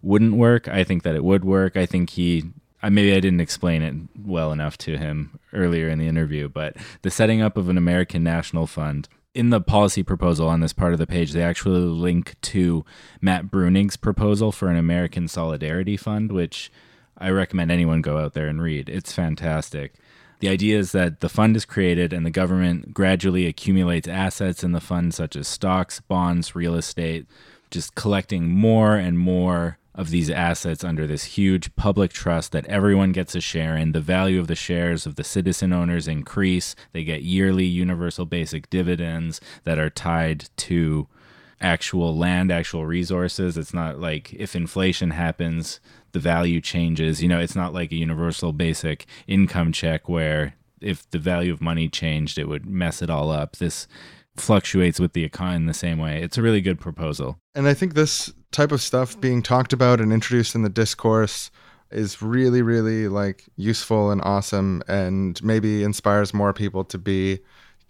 wouldn't 0.01 0.35
work. 0.35 0.67
I 0.67 0.83
think 0.83 1.03
that 1.03 1.15
it 1.15 1.23
would 1.23 1.45
work. 1.45 1.77
I 1.77 1.85
think 1.85 2.11
he 2.11 2.45
I 2.83 2.89
maybe 2.89 3.13
I 3.13 3.19
didn't 3.19 3.41
explain 3.41 3.81
it 3.83 3.95
well 4.25 4.51
enough 4.51 4.77
to 4.79 4.97
him 4.97 5.39
earlier 5.53 5.87
in 5.87 5.99
the 5.99 6.07
interview, 6.07 6.49
but 6.49 6.75
the 7.03 7.11
setting 7.11 7.41
up 7.41 7.57
of 7.57 7.69
an 7.69 7.77
American 7.77 8.23
National 8.23 8.65
Fund 8.65 9.07
in 9.33 9.49
the 9.49 9.61
policy 9.61 10.03
proposal 10.03 10.47
on 10.47 10.59
this 10.59 10.73
part 10.73 10.93
of 10.93 10.99
the 10.99 11.07
page, 11.07 11.31
they 11.31 11.43
actually 11.43 11.79
link 11.79 12.35
to 12.41 12.83
Matt 13.21 13.49
Bruenig's 13.49 13.97
proposal 13.97 14.51
for 14.51 14.67
an 14.67 14.77
American 14.77 15.27
Solidarity 15.27 15.95
Fund, 15.95 16.31
which 16.31 16.71
I 17.17 17.29
recommend 17.29 17.71
anyone 17.71 18.01
go 18.01 18.17
out 18.17 18.33
there 18.33 18.47
and 18.47 18.61
read. 18.61 18.89
It's 18.89 19.13
fantastic. 19.13 19.93
The 20.41 20.49
idea 20.49 20.79
is 20.79 20.91
that 20.91 21.19
the 21.19 21.29
fund 21.29 21.55
is 21.55 21.65
created 21.65 22.11
and 22.11 22.25
the 22.25 22.31
government 22.31 22.95
gradually 22.95 23.45
accumulates 23.45 24.07
assets 24.07 24.63
in 24.63 24.71
the 24.71 24.81
fund, 24.81 25.13
such 25.13 25.35
as 25.35 25.47
stocks, 25.47 26.01
bonds, 26.01 26.55
real 26.55 26.73
estate, 26.75 27.27
just 27.69 27.93
collecting 27.93 28.49
more 28.49 28.95
and 28.95 29.19
more 29.19 29.77
of 29.93 30.09
these 30.09 30.31
assets 30.31 30.83
under 30.83 31.05
this 31.05 31.25
huge 31.25 31.75
public 31.75 32.11
trust 32.11 32.53
that 32.53 32.65
everyone 32.65 33.11
gets 33.11 33.35
a 33.35 33.41
share 33.41 33.77
in. 33.77 33.91
The 33.91 34.01
value 34.01 34.39
of 34.39 34.47
the 34.47 34.55
shares 34.55 35.05
of 35.05 35.15
the 35.15 35.23
citizen 35.23 35.73
owners 35.73 36.07
increase. 36.07 36.75
They 36.91 37.03
get 37.03 37.21
yearly 37.21 37.65
universal 37.65 38.25
basic 38.25 38.67
dividends 38.71 39.41
that 39.63 39.77
are 39.77 39.91
tied 39.91 40.49
to 40.57 41.07
actual 41.61 42.17
land, 42.17 42.51
actual 42.51 42.85
resources. 42.85 43.57
It's 43.57 43.73
not 43.73 43.99
like 43.99 44.33
if 44.33 44.55
inflation 44.55 45.11
happens, 45.11 45.79
the 46.11 46.19
value 46.19 46.59
changes. 46.59 47.21
You 47.21 47.29
know, 47.29 47.39
it's 47.39 47.55
not 47.55 47.73
like 47.73 47.91
a 47.91 47.95
universal 47.95 48.51
basic 48.51 49.05
income 49.27 49.71
check 49.71 50.09
where 50.09 50.55
if 50.81 51.09
the 51.11 51.19
value 51.19 51.53
of 51.53 51.61
money 51.61 51.87
changed, 51.87 52.37
it 52.37 52.47
would 52.47 52.65
mess 52.65 53.01
it 53.01 53.09
all 53.09 53.29
up. 53.29 53.57
This 53.57 53.87
fluctuates 54.35 54.99
with 54.99 55.13
the 55.13 55.23
economy 55.23 55.67
the 55.67 55.73
same 55.73 55.99
way. 55.99 56.21
It's 56.21 56.37
a 56.37 56.41
really 56.41 56.61
good 56.61 56.79
proposal. 56.79 57.37
And 57.53 57.67
I 57.67 57.73
think 57.73 57.93
this 57.93 58.33
type 58.51 58.71
of 58.71 58.81
stuff 58.81 59.19
being 59.19 59.41
talked 59.41 59.73
about 59.73 60.01
and 60.01 60.11
introduced 60.11 60.55
in 60.55 60.63
the 60.63 60.69
discourse 60.69 61.51
is 61.91 62.21
really, 62.21 62.61
really 62.61 63.07
like 63.07 63.43
useful 63.57 64.11
and 64.11 64.21
awesome 64.23 64.81
and 64.87 65.41
maybe 65.43 65.83
inspires 65.83 66.33
more 66.33 66.53
people 66.53 66.83
to 66.85 66.97
be 66.97 67.39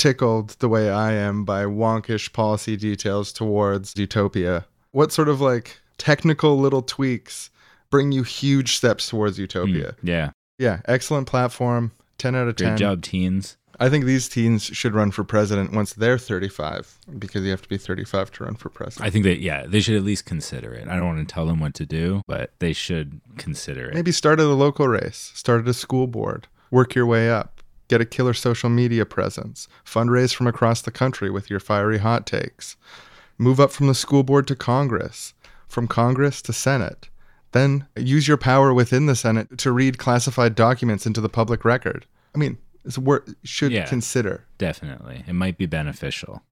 tickled 0.02 0.50
the 0.58 0.68
way 0.68 0.90
I 0.90 1.14
am 1.14 1.46
by 1.46 1.66
wonkish 1.66 2.34
policy 2.34 2.76
details 2.76 3.32
towards 3.32 3.96
utopia. 3.96 4.66
What 4.94 5.12
sort 5.12 5.30
of 5.30 5.40
like 5.40 5.80
technical 6.00 6.58
little 6.58 6.82
tweaks 6.82 7.52
bring 7.92 8.12
you 8.12 8.24
huge 8.24 8.76
steps 8.76 9.10
towards 9.10 9.38
utopia? 9.38 9.92
Mm, 9.92 9.98
yeah. 10.02 10.32
Yeah, 10.58 10.82
excellent 10.86 11.28
platform. 11.28 11.92
10 12.18 12.36
out 12.36 12.48
of 12.48 12.56
10. 12.56 12.70
Good 12.70 12.78
job, 12.78 13.04
teens. 13.04 13.58
I 13.80 13.90
think 13.90 14.06
these 14.06 14.28
teens 14.28 14.64
should 14.64 14.96
run 14.96 15.12
for 15.12 15.24
president 15.24 15.72
once 15.72 15.94
they're 15.94 16.18
35 16.18 16.98
because 17.20 17.44
you 17.44 17.52
have 17.52 17.62
to 17.62 17.70
be 17.70 17.78
35 17.78 18.32
to 18.32 18.44
run 18.46 18.56
for 18.56 18.70
president. 18.70 19.08
I 19.08 19.12
think 19.12 19.26
that 19.26 19.40
yeah, 19.40 19.68
they 19.68 19.82
should 19.82 19.96
at 19.96 20.04
least 20.04 20.26
consider 20.26 20.74
it. 20.74 20.88
I 20.88 20.96
don't 20.96 21.06
want 21.06 21.28
to 21.28 21.32
tell 21.32 21.46
them 21.46 21.60
what 21.60 21.76
to 21.76 21.86
do, 21.86 22.24
but 22.26 22.54
they 22.58 22.74
should 22.74 23.22
consider 23.38 23.90
it. 23.90 23.94
Maybe 23.94 24.12
start 24.12 24.40
at 24.40 24.48
a 24.48 24.50
local 24.50 24.88
race, 24.88 25.32
start 25.36 25.62
at 25.62 25.68
a 25.68 25.74
school 25.76 26.08
board, 26.08 26.48
work 26.72 26.96
your 26.96 27.06
way 27.06 27.30
up, 27.30 27.61
get 27.92 28.00
a 28.02 28.06
killer 28.06 28.34
social 28.34 28.70
media 28.70 29.06
presence, 29.06 29.68
fundraise 29.86 30.34
from 30.34 30.48
across 30.48 30.82
the 30.82 30.92
country 30.92 31.30
with 31.30 31.50
your 31.50 31.60
fiery 31.60 31.98
hot 31.98 32.26
takes, 32.26 32.78
move 33.38 33.60
up 33.60 33.70
from 33.70 33.88
the 33.88 33.94
school 33.94 34.24
board 34.24 34.48
to 34.48 34.56
Congress, 34.56 35.34
from 35.68 35.90
Congress 35.90 36.42
to 36.42 36.54
Senate. 36.54 37.10
Then 37.52 37.86
use 37.98 38.30
your 38.30 38.38
power 38.38 38.74
within 38.74 39.08
the 39.08 39.16
Senate 39.16 39.58
to 39.58 39.74
read 39.74 39.98
classified 39.98 40.56
documents 40.56 41.06
into 41.06 41.20
the 41.20 41.28
public 41.28 41.66
record. 41.66 42.06
I 42.34 42.38
mean, 42.38 42.58
it's 42.86 42.98
worth 42.98 43.36
should 43.44 43.74
Yeah. 43.74 43.86
consider. 43.90 44.46
Definitely. 44.58 45.26
It 45.28 45.34
might 45.34 45.58
be 45.58 45.66
beneficial. 45.66 46.44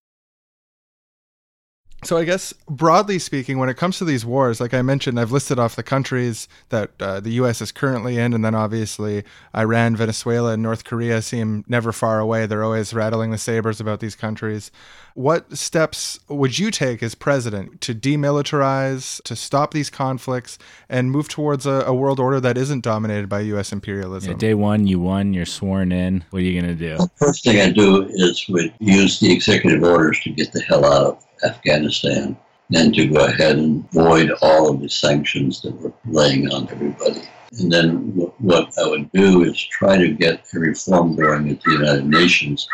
So 2.04 2.18
I 2.18 2.24
guess 2.24 2.54
broadly 2.70 3.20
speaking, 3.20 3.60
when 3.60 3.68
it 3.68 3.76
comes 3.76 3.98
to 3.98 4.06
these 4.06 4.26
wars, 4.26 4.62
like 4.62 4.74
I 4.74 4.82
mentioned, 4.82 5.20
I've 5.20 5.34
listed 5.34 5.60
off 5.60 5.76
the 5.76 5.84
countries 5.84 6.48
that 6.70 6.92
uh, 7.00 7.20
the 7.20 7.32
U.S. 7.32 7.62
is 7.62 7.72
currently 7.72 8.18
in, 8.18 8.34
and 8.34 8.44
then 8.44 8.56
obviously 8.56 9.24
Iran, 9.56 9.98
Venezuela, 9.98 10.54
and 10.54 10.64
North 10.64 10.86
Korea 10.86 11.22
seem 11.22 11.66
never 11.68 11.92
far 11.92 12.20
away. 12.20 12.46
They're 12.46 12.64
always 12.64 12.94
rattling 12.94 13.32
the 13.32 13.38
sabers 13.38 13.82
about 13.82 14.00
these 14.00 14.16
countries. 14.16 14.72
What 15.14 15.58
steps 15.58 16.20
would 16.30 16.58
you 16.58 16.72
take 16.72 17.04
as 17.04 17.16
president 17.16 17.82
to 17.82 17.94
demilitarize, 17.94 19.22
to 19.24 19.36
stop 19.36 19.74
these 19.74 19.90
conflicts, 19.90 20.58
and 20.88 21.12
move 21.12 21.28
towards 21.28 21.66
a, 21.66 21.84
a 21.86 21.94
world 21.94 22.20
order 22.22 22.40
that 22.40 22.58
isn't 22.58 22.82
dominated 22.82 23.28
by 23.28 23.42
U.S. 23.42 23.74
imperialism? 23.74 24.32
Yeah, 24.32 24.38
day 24.38 24.54
one, 24.54 24.88
you 24.88 25.00
won. 25.02 25.34
You're 25.34 25.46
sworn 25.46 25.92
in. 25.92 26.24
What 26.30 26.40
are 26.40 26.46
you 26.46 26.60
gonna 26.62 26.76
do? 26.76 26.98
First 27.18 27.44
thing 27.44 27.60
I 27.60 27.72
do 27.72 28.08
is 28.08 28.48
would 28.48 28.74
use 28.80 29.20
the 29.20 29.34
executive 29.34 29.84
orders 29.84 30.22
to 30.22 30.30
get 30.30 30.54
the 30.54 30.62
hell 30.62 30.86
out 30.86 31.06
of 31.06 31.29
Afghanistan 31.44 32.38
and 32.74 32.94
to 32.94 33.08
go 33.08 33.26
ahead 33.26 33.58
and 33.58 33.90
void 33.92 34.32
all 34.42 34.70
of 34.70 34.82
the 34.82 34.90
sanctions 34.90 35.62
that 35.62 35.74
we're 35.82 35.92
laying 36.06 36.52
on 36.52 36.70
everybody. 36.70 37.24
And 37.60 37.72
then 37.72 38.12
wh- 38.12 38.42
what 38.42 38.72
I 38.78 38.88
would 38.88 39.12
do 39.12 39.44
is 39.44 39.60
try 39.60 39.98
to 39.98 40.10
get 40.14 40.46
a 40.54 40.60
reform 40.60 41.16
going 41.16 41.50
at 41.50 41.62
the 41.62 41.72
United 41.72 42.06
Nations 42.06 42.68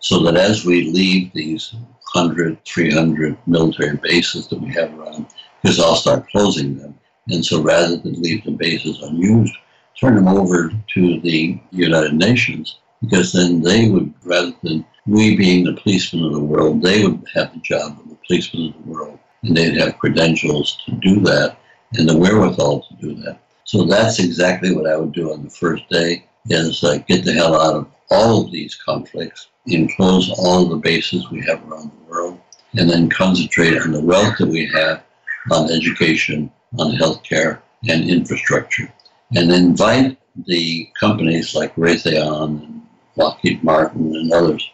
so 0.00 0.22
that 0.22 0.36
as 0.36 0.64
we 0.64 0.90
leave 0.90 1.32
these 1.32 1.74
100, 2.14 2.64
300 2.64 3.36
military 3.46 3.96
bases 3.96 4.48
that 4.48 4.60
we 4.60 4.68
have 4.72 4.98
around, 4.98 5.26
because 5.62 5.80
I'll 5.80 5.96
start 5.96 6.28
closing 6.30 6.78
them. 6.78 6.98
And 7.28 7.44
so 7.44 7.62
rather 7.62 7.96
than 7.96 8.20
leave 8.20 8.44
the 8.44 8.52
bases 8.52 9.02
unused, 9.02 9.54
turn 9.98 10.14
them 10.14 10.28
over 10.28 10.70
to 10.94 11.20
the 11.20 11.58
United 11.70 12.14
Nations, 12.14 12.78
because 13.00 13.32
then 13.32 13.62
they 13.62 13.88
would, 13.88 14.12
rather 14.24 14.52
than 14.62 14.84
we 15.06 15.36
being 15.36 15.64
the 15.64 15.74
policemen 15.74 16.24
of 16.24 16.32
the 16.32 16.40
world, 16.40 16.82
they 16.82 17.06
would 17.06 17.26
have 17.34 17.52
the 17.52 17.60
job 17.60 17.98
of 18.00 18.08
the 18.08 18.18
policemen 18.26 18.68
of 18.68 18.84
the 18.84 18.90
world, 18.90 19.18
and 19.42 19.56
they'd 19.56 19.76
have 19.76 19.98
credentials 19.98 20.78
to 20.86 20.92
do 20.92 21.20
that 21.20 21.58
and 21.94 22.08
the 22.08 22.16
wherewithal 22.16 22.82
to 22.82 22.94
do 22.94 23.14
that. 23.22 23.38
So 23.64 23.84
that's 23.84 24.18
exactly 24.18 24.74
what 24.74 24.86
I 24.86 24.96
would 24.96 25.12
do 25.12 25.32
on 25.32 25.44
the 25.44 25.50
first 25.50 25.88
day: 25.90 26.24
is 26.48 26.82
uh, 26.82 26.98
get 27.06 27.24
the 27.24 27.32
hell 27.32 27.60
out 27.60 27.76
of 27.76 27.90
all 28.10 28.44
of 28.44 28.52
these 28.52 28.74
conflicts, 28.74 29.48
enclose 29.66 30.30
all 30.30 30.64
of 30.64 30.70
the 30.70 30.76
bases 30.76 31.30
we 31.30 31.40
have 31.42 31.62
around 31.68 31.90
the 31.90 32.10
world, 32.10 32.40
and 32.76 32.88
then 32.88 33.08
concentrate 33.08 33.80
on 33.80 33.92
the 33.92 34.00
wealth 34.00 34.38
that 34.38 34.48
we 34.48 34.66
have 34.66 35.02
on 35.50 35.70
education, 35.70 36.50
on 36.78 36.96
healthcare, 36.96 37.60
and 37.88 38.08
infrastructure, 38.08 38.90
and 39.36 39.52
invite 39.52 40.18
the 40.46 40.90
companies 40.98 41.54
like 41.54 41.74
Raytheon 41.76 42.64
and 42.64 42.82
Lockheed 43.16 43.62
Martin 43.62 44.14
and 44.16 44.32
others 44.32 44.68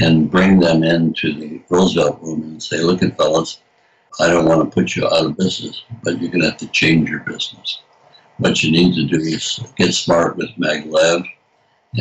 and 0.00 0.30
bring 0.30 0.58
them 0.58 0.82
into 0.82 1.34
the 1.34 1.62
Roosevelt 1.68 2.20
room 2.22 2.42
and 2.42 2.62
say, 2.62 2.78
look 2.78 3.02
at 3.02 3.16
fellas, 3.16 3.60
I 4.20 4.28
don't 4.28 4.46
want 4.46 4.68
to 4.68 4.74
put 4.74 4.96
you 4.96 5.06
out 5.06 5.26
of 5.26 5.36
business, 5.36 5.82
but 6.02 6.20
you're 6.20 6.30
going 6.30 6.42
to 6.42 6.50
have 6.50 6.58
to 6.58 6.68
change 6.68 7.08
your 7.08 7.20
business. 7.20 7.80
What 8.38 8.62
you 8.62 8.70
need 8.70 8.94
to 8.94 9.06
do 9.06 9.22
is 9.22 9.60
get 9.76 9.92
smart 9.92 10.36
with 10.36 10.50
maglev, 10.50 11.24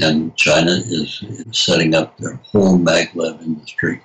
and 0.02 0.36
China 0.36 0.72
is 0.72 1.24
setting 1.52 1.94
up 1.94 2.18
their 2.18 2.36
whole 2.36 2.78
maglev 2.78 3.42
industry. 3.42 4.02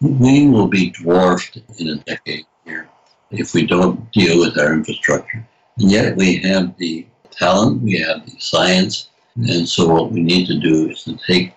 We 0.00 0.48
will 0.48 0.68
be 0.68 0.90
dwarfed 0.90 1.58
in 1.78 1.88
a 1.88 1.96
decade 1.96 2.46
here 2.64 2.88
if 3.30 3.54
we 3.54 3.66
don't 3.66 4.10
deal 4.12 4.40
with 4.40 4.58
our 4.58 4.72
infrastructure. 4.72 5.46
And 5.78 5.90
yet 5.90 6.16
we 6.16 6.36
have 6.38 6.76
the 6.78 7.06
talent, 7.30 7.82
we 7.82 7.98
have 8.00 8.24
the 8.24 8.38
science, 8.38 9.10
and 9.36 9.68
so 9.68 9.86
what 9.88 10.12
we 10.12 10.22
need 10.22 10.46
to 10.46 10.58
do 10.58 10.90
is 10.90 11.04
to 11.04 11.18
take 11.26 11.52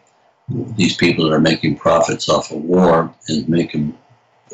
these 0.49 0.95
people 0.95 1.25
that 1.25 1.35
are 1.35 1.41
making 1.41 1.77
profits 1.77 2.29
off 2.29 2.51
of 2.51 2.63
war 2.63 3.13
and 3.27 3.47
make 3.47 3.71
them 3.71 3.97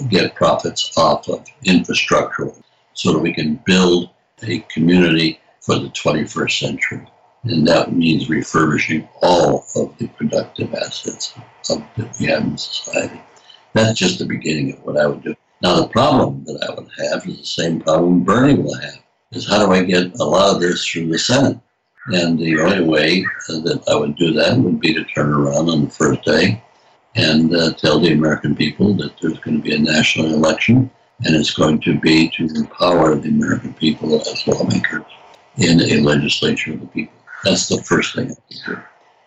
get 0.09 0.35
profits 0.35 0.97
off 0.97 1.27
of 1.29 1.45
infrastructure 1.63 2.51
so 2.93 3.13
that 3.13 3.19
we 3.19 3.33
can 3.33 3.55
build 3.65 4.09
a 4.43 4.59
community 4.71 5.39
for 5.61 5.79
the 5.79 5.89
21st 5.89 6.59
century. 6.59 7.07
And 7.43 7.67
that 7.67 7.93
means 7.93 8.29
refurbishing 8.29 9.07
all 9.21 9.65
of 9.75 9.97
the 9.97 10.07
productive 10.07 10.73
assets 10.73 11.33
of 11.69 11.83
that 11.95 12.17
we 12.19 12.25
have 12.27 12.43
in 12.43 12.57
society. 12.57 13.21
That's 13.73 13.99
just 13.99 14.19
the 14.19 14.25
beginning 14.25 14.73
of 14.73 14.83
what 14.83 14.97
I 14.97 15.05
would 15.05 15.23
do. 15.23 15.35
Now, 15.61 15.81
the 15.81 15.87
problem 15.87 16.43
that 16.45 16.67
I 16.67 16.73
would 16.73 16.89
have 17.11 17.27
is 17.27 17.39
the 17.39 17.45
same 17.45 17.81
problem 17.81 18.23
Bernie 18.23 18.55
will 18.55 18.79
have, 18.79 18.99
is 19.31 19.47
how 19.47 19.65
do 19.65 19.71
I 19.71 19.83
get 19.83 20.19
a 20.19 20.23
lot 20.23 20.55
of 20.55 20.61
this 20.61 20.85
through 20.85 21.07
the 21.07 21.19
Senate? 21.19 21.59
And 22.07 22.37
the 22.37 22.59
only 22.61 22.81
way 22.81 23.25
uh, 23.49 23.59
that 23.61 23.83
I 23.89 23.95
would 23.95 24.15
do 24.15 24.31
that 24.33 24.57
would 24.57 24.79
be 24.79 24.93
to 24.93 25.03
turn 25.05 25.33
around 25.33 25.69
on 25.69 25.85
the 25.85 25.89
first 25.89 26.23
day 26.23 26.61
and 27.15 27.55
uh, 27.55 27.73
tell 27.73 27.99
the 27.99 28.13
American 28.13 28.55
people 28.55 28.93
that 28.95 29.13
there's 29.19 29.39
going 29.39 29.57
to 29.57 29.63
be 29.63 29.73
a 29.73 29.79
national 29.79 30.33
election 30.33 30.89
and 31.23 31.35
it's 31.35 31.53
going 31.53 31.79
to 31.81 31.97
be 31.99 32.29
to 32.29 32.47
empower 32.55 33.15
the 33.15 33.29
American 33.29 33.73
people 33.73 34.19
as 34.19 34.47
lawmakers 34.47 35.05
in 35.57 35.79
a 35.81 36.01
legislature 36.01 36.73
of 36.73 36.81
the 36.81 36.87
people. 36.87 37.13
That's 37.43 37.69
the 37.69 37.81
first 37.83 38.15
thing 38.15 38.31
I 38.31 38.55
do. 38.65 38.77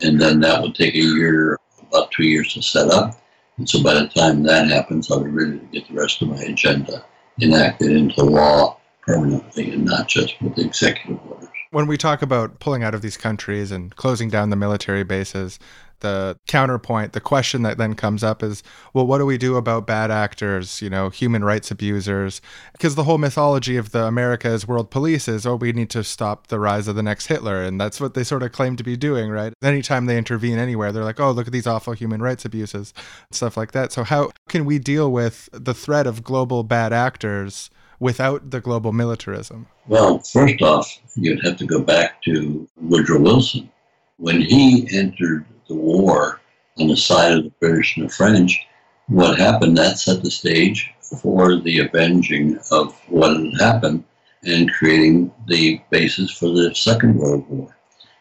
And 0.02 0.20
then 0.20 0.40
that 0.40 0.60
would 0.60 0.74
take 0.74 0.94
a 0.94 0.98
year, 0.98 1.58
about 1.80 2.10
two 2.12 2.24
years 2.24 2.52
to 2.54 2.62
set 2.62 2.90
up. 2.90 3.20
And 3.56 3.68
so 3.68 3.82
by 3.82 3.94
the 3.94 4.08
time 4.08 4.42
that 4.44 4.68
happens, 4.68 5.10
I'll 5.10 5.24
be 5.24 5.30
ready 5.30 5.58
to 5.58 5.66
get 5.66 5.88
the 5.88 5.94
rest 5.94 6.22
of 6.22 6.28
my 6.28 6.42
agenda 6.42 7.04
enacted 7.40 7.92
into 7.92 8.22
law 8.22 8.78
permanently 9.00 9.72
and 9.72 9.84
not 9.84 10.08
just 10.08 10.40
with 10.42 10.58
executive 10.58 11.18
orders. 11.28 11.48
When 11.70 11.86
we 11.86 11.96
talk 11.96 12.22
about 12.22 12.60
pulling 12.60 12.82
out 12.82 12.94
of 12.94 13.02
these 13.02 13.16
countries 13.16 13.70
and 13.70 13.94
closing 13.96 14.28
down 14.28 14.50
the 14.50 14.56
military 14.56 15.04
bases, 15.04 15.58
the 16.00 16.38
counterpoint, 16.46 17.12
the 17.12 17.20
question 17.20 17.62
that 17.62 17.78
then 17.78 17.94
comes 17.94 18.22
up 18.22 18.42
is, 18.42 18.62
well, 18.94 19.06
what 19.06 19.18
do 19.18 19.26
we 19.26 19.38
do 19.38 19.56
about 19.56 19.86
bad 19.86 20.10
actors, 20.10 20.80
you 20.80 20.88
know, 20.88 21.10
human 21.10 21.44
rights 21.44 21.70
abusers? 21.70 22.40
Because 22.72 22.94
the 22.94 23.04
whole 23.04 23.18
mythology 23.18 23.76
of 23.76 23.90
the 23.90 24.04
America 24.04 24.48
as 24.48 24.66
world 24.66 24.90
police 24.90 25.28
is, 25.28 25.46
oh, 25.46 25.56
we 25.56 25.72
need 25.72 25.90
to 25.90 26.04
stop 26.04 26.46
the 26.48 26.60
rise 26.60 26.88
of 26.88 26.96
the 26.96 27.02
next 27.02 27.26
Hitler. 27.26 27.62
And 27.62 27.80
that's 27.80 28.00
what 28.00 28.14
they 28.14 28.24
sort 28.24 28.42
of 28.42 28.52
claim 28.52 28.76
to 28.76 28.84
be 28.84 28.96
doing, 28.96 29.30
right? 29.30 29.52
Anytime 29.62 30.06
they 30.06 30.18
intervene 30.18 30.58
anywhere, 30.58 30.92
they're 30.92 31.04
like, 31.04 31.20
oh, 31.20 31.32
look 31.32 31.46
at 31.46 31.52
these 31.52 31.66
awful 31.66 31.94
human 31.94 32.22
rights 32.22 32.44
abuses, 32.44 32.94
stuff 33.30 33.56
like 33.56 33.72
that. 33.72 33.92
So, 33.92 34.04
how 34.04 34.30
can 34.48 34.64
we 34.64 34.78
deal 34.78 35.10
with 35.10 35.48
the 35.52 35.74
threat 35.74 36.06
of 36.06 36.22
global 36.22 36.62
bad 36.62 36.92
actors 36.92 37.70
without 38.00 38.50
the 38.50 38.60
global 38.60 38.92
militarism? 38.92 39.66
Well, 39.86 40.18
first 40.20 40.62
off, 40.62 40.98
you'd 41.14 41.44
have 41.44 41.56
to 41.58 41.66
go 41.66 41.80
back 41.80 42.22
to 42.22 42.68
Woodrow 42.76 43.20
Wilson. 43.20 43.70
When 44.18 44.40
he 44.40 44.88
entered 44.92 45.44
the 45.68 45.74
war 45.74 46.40
on 46.78 46.88
the 46.88 46.96
side 46.96 47.32
of 47.32 47.44
the 47.44 47.52
British 47.60 47.96
and 47.96 48.08
the 48.08 48.12
French, 48.12 48.66
what 49.06 49.38
happened, 49.38 49.76
that 49.78 49.98
set 49.98 50.22
the 50.22 50.30
stage 50.30 50.90
for 51.00 51.56
the 51.56 51.80
avenging 51.80 52.58
of 52.70 52.94
what 53.08 53.36
had 53.36 53.60
happened 53.60 54.04
and 54.44 54.72
creating 54.72 55.32
the 55.46 55.80
basis 55.90 56.30
for 56.30 56.48
the 56.50 56.74
Second 56.74 57.16
World 57.16 57.48
War. 57.48 57.76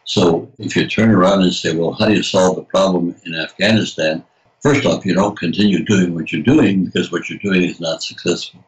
So 0.05 0.49
if 0.57 0.75
you 0.75 0.87
turn 0.87 1.11
around 1.11 1.41
and 1.41 1.53
say, 1.53 1.75
well, 1.75 1.91
how 1.91 2.05
do 2.07 2.13
you 2.13 2.23
solve 2.23 2.55
the 2.55 2.63
problem 2.63 3.13
in 3.25 3.35
Afghanistan? 3.35 4.23
First 4.61 4.85
off, 4.85 5.05
you 5.05 5.13
don't 5.13 5.37
continue 5.37 5.83
doing 5.83 6.15
what 6.15 6.31
you're 6.31 6.41
doing 6.41 6.85
because 6.85 7.11
what 7.11 7.29
you're 7.29 7.39
doing 7.39 7.63
is 7.63 7.79
not 7.81 8.01
successful. 8.01 8.63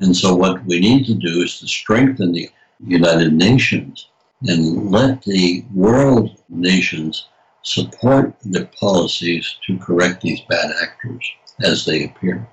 And 0.00 0.16
so 0.16 0.34
what 0.34 0.64
we 0.64 0.80
need 0.80 1.06
to 1.06 1.14
do 1.14 1.42
is 1.42 1.60
to 1.60 1.68
strengthen 1.68 2.32
the 2.32 2.50
United 2.86 3.32
Nations 3.32 4.08
and 4.42 4.90
let 4.90 5.22
the 5.22 5.64
world 5.72 6.42
nations 6.48 7.28
support 7.62 8.34
the 8.44 8.66
policies 8.78 9.56
to 9.66 9.78
correct 9.78 10.20
these 10.20 10.40
bad 10.48 10.70
actors 10.82 11.24
as 11.62 11.84
they 11.84 12.04
appear. 12.04 12.46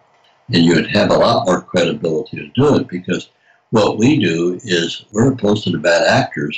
And 0.54 0.64
you 0.64 0.76
would 0.76 0.90
have 0.92 1.12
a 1.12 1.18
lot 1.18 1.46
more 1.46 1.62
credibility 1.62 2.38
to 2.38 2.48
do 2.50 2.76
it 2.76 2.88
because 2.88 3.30
what 3.72 3.98
we 3.98 4.20
do 4.20 4.60
is 4.64 5.06
we're 5.12 5.34
opposed 5.34 5.64
to 5.64 5.72
the 5.72 5.78
bad 5.78 6.04
actors, 6.04 6.58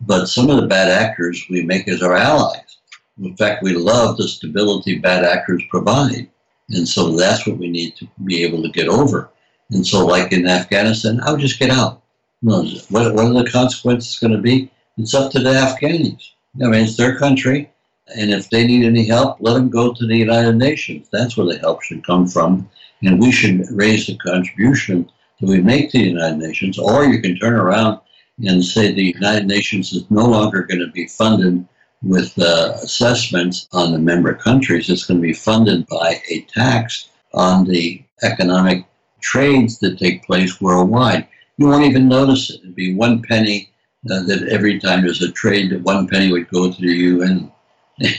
but 0.00 0.26
some 0.26 0.50
of 0.50 0.60
the 0.60 0.66
bad 0.66 0.88
actors 0.88 1.44
we 1.48 1.62
make 1.62 1.88
as 1.88 2.02
our 2.02 2.16
allies. 2.16 2.78
In 3.22 3.36
fact, 3.36 3.62
we 3.62 3.74
love 3.74 4.16
the 4.16 4.26
stability 4.26 4.98
bad 4.98 5.24
actors 5.24 5.62
provide. 5.70 6.28
And 6.70 6.88
so 6.88 7.14
that's 7.16 7.46
what 7.46 7.58
we 7.58 7.68
need 7.68 7.96
to 7.96 8.08
be 8.24 8.42
able 8.42 8.62
to 8.62 8.70
get 8.70 8.88
over. 8.88 9.30
And 9.70 9.86
so, 9.86 10.06
like 10.06 10.32
in 10.32 10.46
Afghanistan, 10.46 11.20
I 11.20 11.30
would 11.30 11.40
just 11.40 11.58
get 11.58 11.70
out. 11.70 12.02
What, 12.40 12.66
what 12.90 13.06
are 13.06 13.32
the 13.32 13.48
consequences 13.50 14.18
going 14.18 14.32
to 14.32 14.38
be? 14.38 14.70
It's 14.98 15.14
up 15.14 15.32
to 15.32 15.38
the 15.38 15.50
Afghanis. 15.50 16.22
I 16.62 16.66
mean, 16.68 16.84
it's 16.84 16.96
their 16.96 17.18
country. 17.18 17.70
And 18.16 18.30
if 18.30 18.50
they 18.50 18.66
need 18.66 18.84
any 18.84 19.06
help, 19.06 19.38
let 19.40 19.54
them 19.54 19.70
go 19.70 19.92
to 19.92 20.06
the 20.06 20.16
United 20.16 20.56
Nations. 20.56 21.08
That's 21.10 21.36
where 21.36 21.46
the 21.46 21.58
help 21.58 21.82
should 21.82 22.04
come 22.04 22.26
from. 22.26 22.68
And 23.02 23.18
we 23.18 23.32
should 23.32 23.64
raise 23.70 24.06
the 24.06 24.16
contribution 24.18 25.10
that 25.40 25.48
we 25.48 25.60
make 25.60 25.90
to 25.90 25.98
the 25.98 26.10
United 26.10 26.38
Nations. 26.38 26.78
Or 26.78 27.04
you 27.04 27.20
can 27.22 27.38
turn 27.38 27.54
around 27.54 28.00
and 28.44 28.62
say 28.62 28.92
the 28.92 29.14
United 29.14 29.46
Nations 29.46 29.92
is 29.92 30.10
no 30.10 30.26
longer 30.26 30.62
going 30.62 30.80
to 30.80 30.92
be 30.92 31.06
funded 31.06 31.66
with 32.02 32.38
uh, 32.38 32.74
assessments 32.82 33.68
on 33.72 33.92
the 33.92 33.98
member 33.98 34.34
countries. 34.34 34.90
It's 34.90 35.06
going 35.06 35.20
to 35.20 35.26
be 35.26 35.32
funded 35.32 35.86
by 35.86 36.20
a 36.30 36.42
tax 36.42 37.08
on 37.32 37.64
the 37.64 38.04
economic 38.22 38.84
trades 39.24 39.78
that 39.78 39.98
take 39.98 40.24
place 40.24 40.60
worldwide. 40.60 41.26
You 41.56 41.66
won't 41.66 41.84
even 41.84 42.08
notice 42.08 42.50
it. 42.50 42.60
It'd 42.60 42.74
be 42.74 42.94
one 42.94 43.22
penny 43.22 43.72
uh, 44.10 44.22
that 44.24 44.48
every 44.50 44.78
time 44.78 45.02
there's 45.02 45.22
a 45.22 45.32
trade, 45.32 45.70
that 45.70 45.82
one 45.82 46.06
penny 46.06 46.30
would 46.30 46.48
go 46.50 46.70
to 46.70 46.80
the 46.80 46.92
UN, 46.92 47.50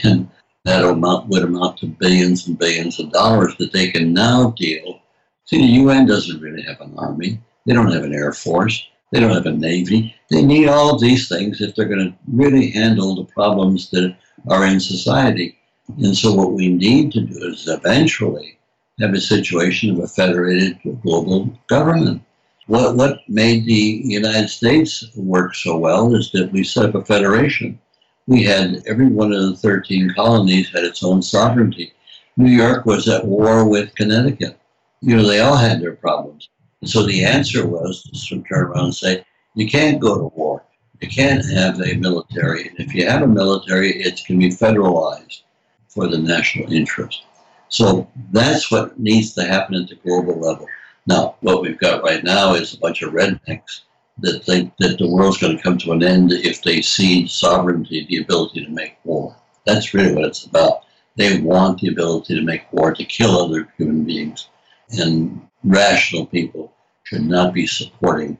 and 0.04 0.28
that 0.64 0.84
amount 0.84 1.28
would 1.28 1.44
amount 1.44 1.78
to 1.78 1.86
billions 1.86 2.48
and 2.48 2.58
billions 2.58 2.98
of 2.98 3.12
dollars 3.12 3.54
that 3.58 3.72
they 3.72 3.90
can 3.90 4.12
now 4.12 4.50
deal. 4.58 5.00
See, 5.44 5.58
the 5.58 5.80
UN 5.82 6.06
doesn't 6.06 6.40
really 6.40 6.62
have 6.62 6.80
an 6.80 6.94
army. 6.98 7.40
They 7.64 7.72
don't 7.72 7.92
have 7.92 8.02
an 8.02 8.14
air 8.14 8.32
force. 8.32 8.84
They 9.12 9.20
don't 9.20 9.34
have 9.34 9.46
a 9.46 9.52
navy. 9.52 10.14
They 10.30 10.42
need 10.42 10.68
all 10.68 10.92
of 10.92 11.00
these 11.00 11.28
things 11.28 11.60
if 11.60 11.76
they're 11.76 11.88
going 11.88 12.10
to 12.10 12.18
really 12.26 12.70
handle 12.70 13.14
the 13.14 13.32
problems 13.32 13.90
that 13.90 14.16
are 14.48 14.66
in 14.66 14.80
society. 14.80 15.56
And 15.98 16.16
so, 16.16 16.34
what 16.34 16.52
we 16.52 16.68
need 16.68 17.12
to 17.12 17.20
do 17.20 17.38
is 17.44 17.68
eventually 17.68 18.55
have 19.00 19.12
a 19.12 19.20
situation 19.20 19.90
of 19.90 19.98
a 19.98 20.08
federated 20.08 20.78
global 21.02 21.52
government. 21.66 22.22
What, 22.66 22.96
what 22.96 23.20
made 23.28 23.64
the 23.64 24.00
United 24.04 24.48
States 24.48 25.04
work 25.14 25.54
so 25.54 25.76
well 25.76 26.14
is 26.14 26.32
that 26.32 26.50
we 26.50 26.64
set 26.64 26.86
up 26.86 26.94
a 26.94 27.04
federation. 27.04 27.78
We 28.26 28.42
had 28.42 28.82
every 28.86 29.08
one 29.08 29.32
of 29.32 29.42
the 29.42 29.56
13 29.56 30.14
colonies 30.14 30.70
had 30.70 30.84
its 30.84 31.04
own 31.04 31.22
sovereignty. 31.22 31.92
New 32.36 32.50
York 32.50 32.86
was 32.86 33.06
at 33.08 33.24
war 33.24 33.68
with 33.68 33.94
Connecticut. 33.94 34.58
You 35.00 35.16
know, 35.16 35.26
they 35.26 35.40
all 35.40 35.56
had 35.56 35.80
their 35.80 35.94
problems. 35.94 36.48
And 36.80 36.90
so 36.90 37.02
the 37.02 37.24
answer 37.24 37.66
was 37.66 38.02
to 38.02 38.42
turn 38.42 38.64
around 38.64 38.84
and 38.86 38.94
say, 38.94 39.24
you 39.54 39.68
can't 39.68 40.00
go 40.00 40.16
to 40.18 40.36
war. 40.36 40.64
You 41.00 41.08
can't 41.08 41.44
have 41.50 41.80
a 41.80 41.94
military. 41.94 42.68
And 42.68 42.80
if 42.80 42.94
you 42.94 43.06
have 43.06 43.22
a 43.22 43.26
military, 43.26 43.92
it 43.92 44.22
can 44.26 44.38
be 44.38 44.48
federalized 44.48 45.42
for 45.88 46.08
the 46.08 46.18
national 46.18 46.72
interest. 46.72 47.24
So 47.68 48.08
that's 48.32 48.70
what 48.70 48.98
needs 48.98 49.32
to 49.34 49.44
happen 49.44 49.74
at 49.74 49.88
the 49.88 49.96
global 49.96 50.38
level. 50.38 50.66
Now, 51.06 51.36
what 51.40 51.62
we've 51.62 51.78
got 51.78 52.02
right 52.02 52.22
now 52.22 52.54
is 52.54 52.74
a 52.74 52.78
bunch 52.78 53.02
of 53.02 53.12
rednecks 53.12 53.82
that 54.18 54.44
think 54.44 54.72
that 54.78 54.98
the 54.98 55.08
world's 55.08 55.38
going 55.38 55.56
to 55.56 55.62
come 55.62 55.78
to 55.78 55.92
an 55.92 56.02
end 56.02 56.32
if 56.32 56.62
they 56.62 56.80
cede 56.80 57.30
sovereignty, 57.30 58.06
the 58.08 58.18
ability 58.18 58.64
to 58.64 58.70
make 58.70 58.96
war. 59.04 59.36
That's 59.66 59.94
really 59.94 60.14
what 60.14 60.24
it's 60.24 60.44
about. 60.44 60.84
They 61.16 61.40
want 61.40 61.80
the 61.80 61.88
ability 61.88 62.34
to 62.34 62.42
make 62.42 62.72
war, 62.72 62.92
to 62.94 63.04
kill 63.04 63.38
other 63.38 63.68
human 63.76 64.04
beings. 64.04 64.48
And 64.90 65.46
rational 65.64 66.26
people 66.26 66.72
should 67.04 67.24
not 67.24 67.52
be 67.52 67.66
supporting 67.66 68.38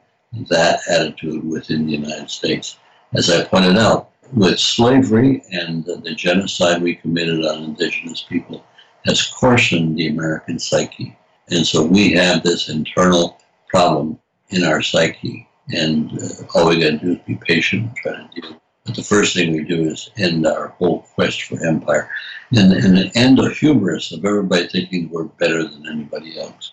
that 0.48 0.80
attitude 0.88 1.44
within 1.44 1.86
the 1.86 1.92
United 1.92 2.30
States. 2.30 2.78
As 3.14 3.30
I 3.30 3.44
pointed 3.44 3.76
out, 3.76 4.10
with 4.32 4.58
slavery 4.58 5.42
and 5.52 5.84
the 5.84 6.14
genocide 6.14 6.82
we 6.82 6.96
committed 6.96 7.44
on 7.44 7.62
indigenous 7.62 8.22
people 8.22 8.64
has 9.06 9.26
coarsened 9.26 9.96
the 9.96 10.08
American 10.08 10.58
psyche. 10.58 11.16
And 11.48 11.66
so 11.66 11.84
we 11.84 12.12
have 12.12 12.42
this 12.42 12.68
internal 12.68 13.38
problem 13.68 14.18
in 14.50 14.64
our 14.64 14.82
psyche. 14.82 15.48
And 15.74 16.12
uh, 16.20 16.44
all 16.54 16.68
we 16.68 16.80
got 16.80 16.90
to 16.90 16.98
do 16.98 17.12
is 17.12 17.18
be 17.26 17.36
patient 17.36 17.84
and 17.84 17.96
try 17.96 18.12
to 18.12 18.40
deal. 18.40 18.60
But 18.84 18.94
the 18.94 19.02
first 19.02 19.34
thing 19.34 19.52
we 19.52 19.64
do 19.64 19.82
is 19.82 20.10
end 20.16 20.46
our 20.46 20.68
whole 20.68 21.00
quest 21.14 21.42
for 21.42 21.64
empire 21.66 22.08
and, 22.52 22.72
and 22.72 23.10
end 23.16 23.38
the 23.38 23.50
hubris 23.50 24.12
of 24.12 24.24
everybody 24.24 24.68
thinking 24.68 25.10
we're 25.10 25.24
better 25.24 25.64
than 25.66 25.88
anybody 25.88 26.38
else. 26.38 26.72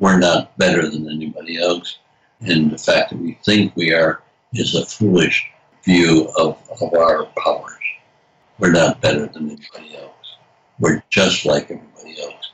We're 0.00 0.18
not 0.18 0.56
better 0.58 0.88
than 0.88 1.08
anybody 1.08 1.62
else. 1.62 1.98
And 2.40 2.72
the 2.72 2.78
fact 2.78 3.10
that 3.10 3.20
we 3.20 3.38
think 3.44 3.76
we 3.76 3.92
are 3.92 4.22
is 4.52 4.74
a 4.74 4.84
foolish 4.84 5.48
view 5.84 6.32
of, 6.36 6.58
of 6.80 6.94
our 6.94 7.26
powers. 7.38 7.74
We're 8.58 8.72
not 8.72 9.00
better 9.00 9.26
than 9.26 9.50
anybody 9.50 9.96
else. 9.96 10.21
We're 10.82 11.00
just 11.10 11.46
like 11.46 11.70
everybody 11.70 12.20
else. 12.20 12.50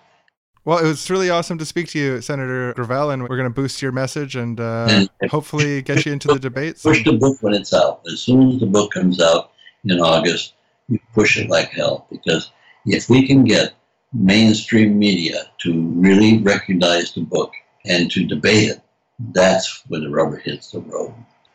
Well, 0.67 0.77
it 0.79 0.87
was 0.87 1.09
really 1.09 1.31
awesome 1.31 1.57
to 1.57 1.65
speak 1.65 1.89
to 1.89 1.99
you, 1.99 2.21
Senator 2.21 2.75
Gravel, 2.75 3.09
and 3.09 3.23
we're 3.23 3.39
going 3.39 3.45
to 3.45 3.51
boost 3.51 3.81
your 3.81 3.91
message 3.91 4.37
and 4.37 4.61
uh, 4.61 5.07
hopefully 5.31 5.81
get 5.81 6.05
you 6.05 6.13
into 6.13 6.29
the 6.29 6.39
debates. 6.39 6.83
Push 6.83 7.05
the 7.05 7.15
book 7.15 7.39
when 7.41 7.55
it's 7.55 7.73
out. 7.73 8.03
As 8.13 8.21
soon 8.21 8.51
as 8.51 8.61
the 8.61 8.67
book 8.67 8.93
comes 8.93 9.19
out 9.19 9.53
in 9.85 9.99
August, 9.99 10.53
you 10.89 10.99
push 11.15 11.39
it 11.39 11.49
like 11.49 11.71
hell 11.71 12.07
because 12.11 12.53
if 12.85 13.09
we 13.09 13.27
can 13.27 13.45
get 13.45 13.73
mainstream 14.13 14.99
media 14.99 15.51
to 15.63 15.89
really 15.93 16.37
recognize 16.43 17.13
the 17.13 17.23
book 17.23 17.55
and 17.87 18.11
to 18.11 18.27
debate 18.27 18.69
it, 18.69 18.83
that's 19.33 19.85
when 19.89 20.03
the 20.03 20.11
rubber 20.11 20.37
hits 20.37 20.73
the 20.73 20.81
road. 20.81 21.15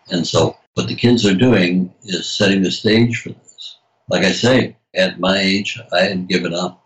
And 0.10 0.26
so, 0.26 0.58
what 0.74 0.88
the 0.88 0.96
kids 0.96 1.24
are 1.24 1.36
doing 1.36 1.94
is 2.04 2.26
setting 2.26 2.64
the 2.64 2.72
stage 2.72 3.22
for 3.22 3.30
this. 3.30 3.78
Like 4.10 4.24
I 4.24 4.32
say, 4.32 4.76
at 4.96 5.20
my 5.20 5.38
age, 5.38 5.80
I 5.92 6.02
had 6.02 6.28
given 6.28 6.54
up. 6.54 6.86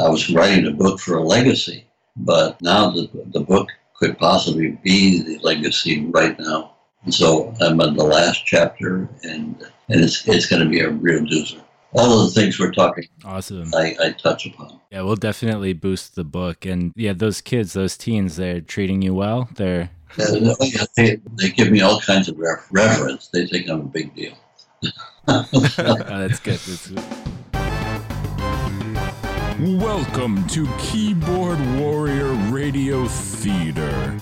I 0.00 0.08
was 0.08 0.30
writing 0.30 0.66
a 0.66 0.72
book 0.72 1.00
for 1.00 1.16
a 1.16 1.22
legacy, 1.22 1.84
but 2.16 2.60
now 2.60 2.90
the, 2.90 3.08
the 3.26 3.40
book 3.40 3.68
could 3.94 4.18
possibly 4.18 4.78
be 4.82 5.22
the 5.22 5.38
legacy 5.38 6.04
right 6.06 6.38
now. 6.38 6.72
And 7.04 7.14
so 7.14 7.54
I'm 7.60 7.80
on 7.80 7.96
the 7.96 8.04
last 8.04 8.44
chapter, 8.44 9.08
and 9.22 9.56
and 9.88 10.00
it's 10.00 10.26
it's 10.26 10.46
going 10.46 10.62
to 10.62 10.68
be 10.68 10.80
a 10.80 10.90
real 10.90 11.20
doozer. 11.20 11.60
All 11.92 12.20
of 12.20 12.34
the 12.34 12.40
things 12.40 12.58
we're 12.58 12.72
talking, 12.72 13.04
awesome. 13.24 13.72
I, 13.74 13.96
I 14.02 14.10
touch 14.10 14.46
upon. 14.46 14.80
Yeah, 14.90 15.02
we'll 15.02 15.14
definitely 15.14 15.72
boost 15.72 16.16
the 16.16 16.24
book, 16.24 16.66
and 16.66 16.92
yeah, 16.96 17.12
those 17.12 17.40
kids, 17.40 17.74
those 17.74 17.96
teens, 17.96 18.36
they're 18.36 18.60
treating 18.60 19.02
you 19.02 19.14
well. 19.14 19.48
They're 19.54 19.90
uh, 20.18 20.54
oh, 20.60 20.86
they, 20.96 21.20
they 21.34 21.50
give 21.50 21.70
me 21.70 21.80
all 21.80 22.00
kinds 22.00 22.28
of 22.28 22.38
reverence. 22.70 23.28
They 23.28 23.46
think 23.46 23.68
I'm 23.68 23.80
a 23.80 23.84
big 23.84 24.14
deal. 24.14 24.34
oh, 25.28 25.42
that's 25.78 26.40
good. 26.40 26.58
That's 26.58 26.88
good. 26.88 27.04
Welcome 29.58 30.46
to 30.48 30.68
Keyboard 30.78 31.58
Warrior 31.78 32.32
Radio 32.52 33.08
Theater. 33.08 34.20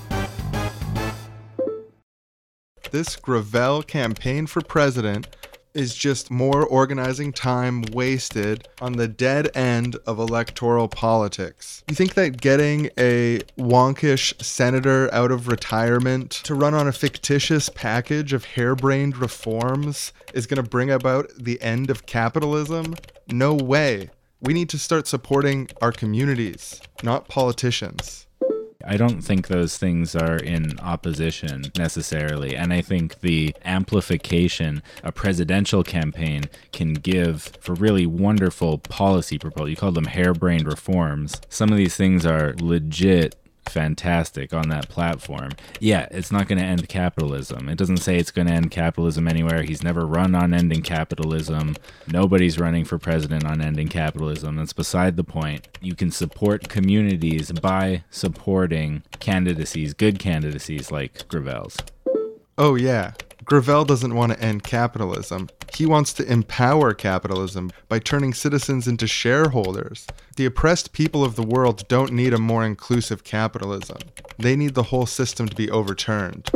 This 2.93 3.17
Gravel 3.17 3.83
campaign 3.83 4.47
for 4.47 4.61
president 4.61 5.27
is 5.75 5.97
just 5.97 6.31
more 6.31 6.65
organizing 6.65 7.33
time 7.33 7.83
wasted 7.93 8.69
on 8.81 8.93
the 8.93 9.09
dead 9.09 9.51
end 9.57 9.97
of 10.07 10.21
electoral 10.21 10.87
politics. 10.87 11.83
You 11.89 11.97
think 11.97 12.15
that 12.15 12.41
getting 12.41 12.91
a 12.97 13.41
wonkish 13.59 14.41
senator 14.41 15.13
out 15.13 15.33
of 15.33 15.49
retirement 15.49 16.31
to 16.45 16.55
run 16.55 16.75
on 16.75 16.87
a 16.87 16.93
fictitious 16.93 17.69
package 17.69 18.33
of 18.33 18.45
harebrained 18.45 19.17
reforms 19.17 20.13
is 20.33 20.47
going 20.47 20.63
to 20.63 20.71
bring 20.71 20.93
about 20.93 21.29
the 21.37 21.61
end 21.61 21.91
of 21.91 22.07
capitalism? 22.07 22.95
No 23.27 23.53
way. 23.53 24.11
We 24.45 24.53
need 24.53 24.69
to 24.69 24.79
start 24.79 25.07
supporting 25.07 25.71
our 25.81 25.91
communities, 25.91 26.79
not 27.03 27.29
politicians. 27.29 28.27
I 28.87 28.99
don't 28.99 29.23
think 29.23 29.49
those 29.49 29.79
things 29.79 30.15
are 30.15 30.37
in 30.37 30.79
opposition 30.81 31.73
necessarily. 31.79 32.55
And 32.55 32.71
I 32.71 32.83
think 32.83 33.21
the 33.21 33.57
amplification 33.65 34.83
a 35.03 35.13
presidential 35.13 35.83
campaign 35.83 36.45
can 36.73 36.93
give 36.93 37.55
for 37.61 37.73
really 37.75 38.05
wonderful 38.05 38.77
policy 38.77 39.39
proposals, 39.39 39.71
you 39.71 39.77
call 39.77 39.93
them 39.93 40.05
harebrained 40.05 40.67
reforms. 40.67 41.41
Some 41.49 41.71
of 41.71 41.79
these 41.79 41.97
things 41.97 42.27
are 42.27 42.55
legit 42.61 43.37
fantastic 43.69 44.53
on 44.53 44.69
that 44.69 44.89
platform. 44.89 45.51
Yeah, 45.81 46.07
it's 46.11 46.33
not 46.33 46.49
going 46.49 46.59
to 46.59 46.65
end 46.65 46.89
capitalism. 46.89 47.69
It 47.69 47.79
doesn't 47.79 47.99
say 47.99 48.17
it's 48.17 48.31
going 48.31 48.47
to 48.49 48.55
end 48.55 48.71
capitalism 48.71 49.29
anywhere. 49.29 49.63
He's 49.63 49.83
never 49.83 50.07
run 50.07 50.35
on 50.35 50.55
ending 50.55 50.83
capitalism. 50.83 51.77
Nobody's 52.07 52.59
running 52.59 52.85
for 52.85 52.99
president 52.99 53.45
on 53.45 53.61
ending 53.61 53.89
capitalism. 53.89 54.57
That's 54.57 54.73
beside 54.73 55.17
the 55.17 55.25
point. 55.25 55.69
You 55.81 55.95
can 55.95 56.11
support 56.11 56.69
communities 56.69 57.53
by 57.53 58.05
supporting 58.11 59.03
candidacies, 59.21 59.95
good 59.95 60.19
candidacies 60.19 60.91
like 60.91 61.27
Gravel's. 61.29 61.77
Oh, 62.57 62.77
yeah. 62.77 63.13
Gravel 63.45 63.85
doesn't 63.85 64.15
want 64.15 64.33
to 64.33 64.41
end 64.41 64.63
capitalism. 64.63 65.49
He 65.75 65.85
wants 65.85 66.13
to 66.15 66.33
empower 66.33 66.95
capitalism 66.95 67.71
by 67.89 67.99
turning 67.99 68.33
citizens 68.33 68.89
into 68.89 69.07
shareholders. 69.07 70.07
The 70.37 70.47
oppressed 70.47 70.93
people 70.93 71.23
of 71.23 71.37
the 71.37 71.43
world 71.43 71.87
don't 71.89 72.13
need 72.13 72.33
a 72.33 72.39
more 72.39 72.65
inclusive 72.65 73.23
capitalism. 73.23 73.99
They 74.39 74.57
need 74.57 74.75
the 74.75 74.85
whole 74.85 75.07
system 75.07 75.49
to 75.49 75.57
be 75.57 75.71
overturned. 75.71 76.51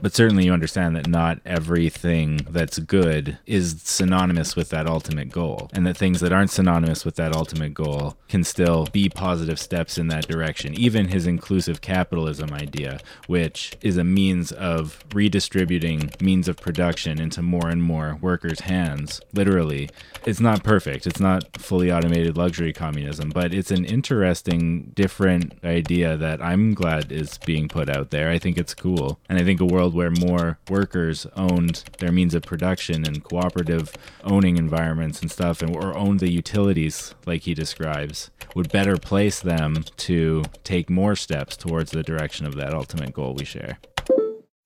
But 0.00 0.14
certainly 0.14 0.44
you 0.44 0.52
understand 0.52 0.96
that 0.96 1.08
not 1.08 1.40
everything 1.44 2.46
that's 2.50 2.78
good 2.78 3.38
is 3.46 3.80
synonymous 3.82 4.54
with 4.56 4.70
that 4.70 4.86
ultimate 4.86 5.30
goal, 5.30 5.70
and 5.72 5.86
that 5.86 5.96
things 5.96 6.20
that 6.20 6.32
aren't 6.32 6.50
synonymous 6.50 7.04
with 7.04 7.16
that 7.16 7.34
ultimate 7.34 7.74
goal 7.74 8.16
can 8.28 8.44
still 8.44 8.86
be 8.86 9.08
positive 9.08 9.58
steps 9.58 9.98
in 9.98 10.08
that 10.08 10.28
direction. 10.28 10.74
Even 10.74 11.08
his 11.08 11.26
inclusive 11.26 11.80
capitalism 11.80 12.52
idea, 12.52 13.00
which 13.26 13.76
is 13.80 13.96
a 13.96 14.04
means 14.04 14.52
of 14.52 15.04
redistributing 15.14 16.10
means 16.20 16.48
of 16.48 16.56
production 16.56 17.20
into 17.20 17.42
more 17.42 17.68
and 17.68 17.82
more 17.82 18.18
workers' 18.20 18.60
hands, 18.60 19.20
literally, 19.32 19.88
it's 20.24 20.40
not 20.40 20.64
perfect. 20.64 21.06
It's 21.06 21.20
not 21.20 21.56
fully 21.56 21.92
automated 21.92 22.36
luxury 22.36 22.72
communism, 22.72 23.30
but 23.30 23.54
it's 23.54 23.70
an 23.70 23.84
interesting, 23.84 24.92
different 24.94 25.64
idea 25.64 26.16
that 26.16 26.42
I'm 26.42 26.74
glad 26.74 27.12
is 27.12 27.38
being 27.38 27.68
put 27.68 27.88
out 27.88 28.10
there. 28.10 28.30
I 28.30 28.38
think 28.38 28.58
it's 28.58 28.74
cool. 28.74 29.18
And 29.28 29.38
I 29.38 29.44
think 29.44 29.60
a 29.60 29.64
world 29.64 29.85
where 29.94 30.10
more 30.10 30.58
workers 30.68 31.26
owned 31.36 31.84
their 31.98 32.12
means 32.12 32.34
of 32.34 32.42
production 32.42 33.06
and 33.06 33.22
cooperative 33.22 33.92
owning 34.24 34.56
environments 34.56 35.20
and 35.20 35.30
stuff, 35.30 35.62
and 35.62 35.74
or 35.74 35.96
owned 35.96 36.20
the 36.20 36.30
utilities 36.30 37.14
like 37.26 37.42
he 37.42 37.54
describes, 37.54 38.30
would 38.54 38.70
better 38.70 38.96
place 38.96 39.40
them 39.40 39.84
to 39.96 40.44
take 40.64 40.90
more 40.90 41.16
steps 41.16 41.56
towards 41.56 41.90
the 41.90 42.02
direction 42.02 42.46
of 42.46 42.54
that 42.56 42.74
ultimate 42.74 43.12
goal 43.12 43.34
we 43.34 43.44
share. 43.44 43.78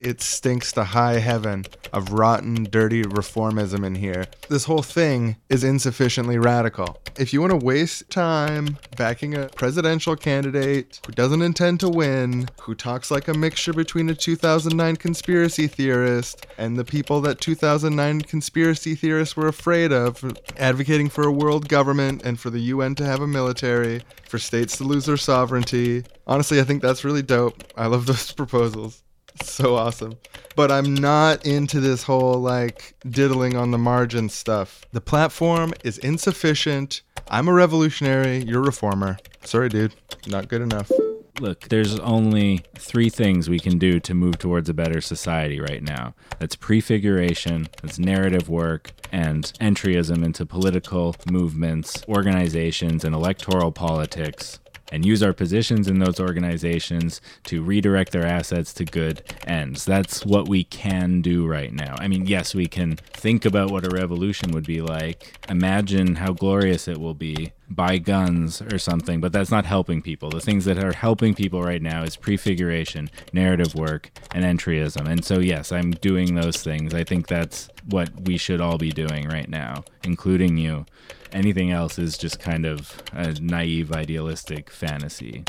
It 0.01 0.23
stinks 0.23 0.73
to 0.73 0.85
high 0.85 1.19
heaven 1.19 1.67
of 1.93 2.15
rotten, 2.15 2.65
dirty 2.65 3.03
reformism 3.03 3.85
in 3.85 3.97
here. 3.97 4.29
This 4.49 4.65
whole 4.65 4.81
thing 4.81 5.37
is 5.51 5.63
insufficiently 5.63 6.39
radical. 6.39 6.99
If 7.19 7.35
you 7.35 7.43
want 7.43 7.51
to 7.51 7.67
waste 7.67 8.09
time 8.09 8.79
backing 8.97 9.35
a 9.35 9.49
presidential 9.49 10.17
candidate 10.17 11.01
who 11.05 11.13
doesn't 11.13 11.43
intend 11.43 11.81
to 11.81 11.91
win, 11.91 12.49
who 12.63 12.75
talks 12.75 13.11
like 13.11 13.29
a 13.29 13.35
mixture 13.35 13.75
between 13.75 14.09
a 14.09 14.15
2009 14.15 14.97
conspiracy 14.97 15.67
theorist 15.67 16.47
and 16.57 16.79
the 16.79 16.85
people 16.85 17.21
that 17.21 17.43
2009 17.43 18.23
conspiracy 18.23 18.95
theorists 18.95 19.37
were 19.37 19.49
afraid 19.49 19.93
of, 19.93 20.25
advocating 20.57 21.11
for 21.11 21.25
a 21.25 21.33
world 21.33 21.69
government 21.69 22.23
and 22.25 22.41
for 22.41 22.49
the 22.49 22.61
UN 22.61 22.95
to 22.95 23.05
have 23.05 23.21
a 23.21 23.27
military, 23.27 24.01
for 24.27 24.39
states 24.39 24.79
to 24.79 24.85
lose 24.85 25.05
their 25.05 25.19
sovereignty, 25.19 26.05
honestly, 26.27 26.59
I 26.59 26.65
think 26.65 26.81
that's 26.81 27.05
really 27.05 27.21
dope. 27.21 27.63
I 27.77 27.85
love 27.85 28.07
those 28.07 28.33
proposals 28.41 29.03
so 29.43 29.77
awesome. 29.77 30.19
But 30.57 30.71
I'm 30.71 30.95
not 30.95 31.47
into 31.47 31.81
this 31.81 32.03
whole 32.03 32.39
like 32.39 32.95
diddling 33.09 33.57
on 33.57 33.71
the 33.71 33.79
margin 33.79 34.29
stuff. 34.29 34.85
The 34.93 35.01
platform 35.01 35.73
is 35.85 35.99
insufficient. 35.99 37.03
I'm 37.29 37.49
a 37.49 37.53
revolutionary. 37.53 38.39
You're 38.39 38.63
a 38.63 38.67
reformer. 38.67 39.19
Sorry, 39.45 39.69
dude. 39.69 39.95
Not 40.27 40.49
good 40.49 40.63
enough. 40.63 40.91
Look, 41.39 41.69
there's 41.69 41.99
only 42.01 42.65
three 42.75 43.09
things 43.09 43.49
we 43.49 43.61
can 43.61 43.79
do 43.79 43.99
to 44.01 44.13
move 44.13 44.39
towards 44.39 44.69
a 44.69 44.75
better 44.75 45.01
society 45.01 45.59
right 45.59 45.83
now. 45.83 46.15
That's 46.39 46.55
prefiguration, 46.55 47.69
that's 47.81 47.99
narrative 47.99 48.51
work, 48.51 48.93
and 49.11 49.45
entryism 49.59 50.23
into 50.23 50.45
political 50.45 51.17
movements, 51.31 52.05
organizations, 52.09 53.05
and 53.05 53.15
electoral 53.15 53.73
politics 53.73 54.59
and 54.91 55.05
use 55.05 55.23
our 55.23 55.33
positions 55.33 55.89
in 55.89 55.99
those 55.99 56.21
organizations 56.21 57.21
to 57.45 57.63
redirect 57.63 58.13
their 58.13 58.27
assets 58.27 58.73
to 58.75 58.85
good 58.85 59.23
ends. 59.47 59.85
That's 59.85 60.25
what 60.25 60.49
we 60.49 60.65
can 60.65 61.21
do 61.23 61.47
right 61.47 61.73
now. 61.73 61.97
I 61.99 62.09
mean, 62.09 62.27
yes, 62.27 62.55
we 62.55 62.67
can 62.67 62.97
think 62.97 63.45
about 63.45 63.71
what 63.71 63.87
a 63.87 63.95
revolution 63.95 64.51
would 64.53 64.67
be 64.67 64.81
like, 64.81 65.39
imagine 65.49 66.17
how 66.17 66.33
glorious 66.33 66.89
it 66.89 66.99
will 66.99 67.15
be, 67.15 67.53
buy 67.69 67.99
guns 67.99 68.61
or 68.61 68.79
something, 68.79 69.21
but 69.21 69.33
that's 69.33 69.51
not 69.51 69.65
helping 69.65 70.03
people. 70.03 70.31
The 70.31 70.41
things 70.41 70.65
that 70.65 70.83
are 70.83 70.93
helping 70.93 71.35
people 71.35 71.63
right 71.63 71.81
now 71.81 72.03
is 72.03 72.17
prefiguration, 72.17 73.11
narrative 73.33 73.75
work, 73.75 74.11
and 74.33 74.45
entryism. 74.45 75.07
And 75.09 75.25
so, 75.25 75.39
yes, 75.39 75.71
I'm 75.71 75.93
doing 75.93 76.35
those 76.35 76.63
things. 76.63 76.95
I 76.95 77.05
think 77.05 77.29
that's 77.29 77.69
what 77.89 78.11
we 78.23 78.37
should 78.37 78.61
all 78.61 78.79
be 78.79 78.91
doing 78.91 79.29
right 79.29 79.49
now, 79.49 79.85
including 80.03 80.57
you. 80.59 80.87
Anything 81.33 81.71
else 81.71 81.99
is 81.99 82.19
just 82.19 82.41
kind 82.41 82.67
of 82.67 83.03
a 83.13 83.33
naive, 83.41 83.93
idealistic 83.93 84.71
fantasy. 84.71 85.45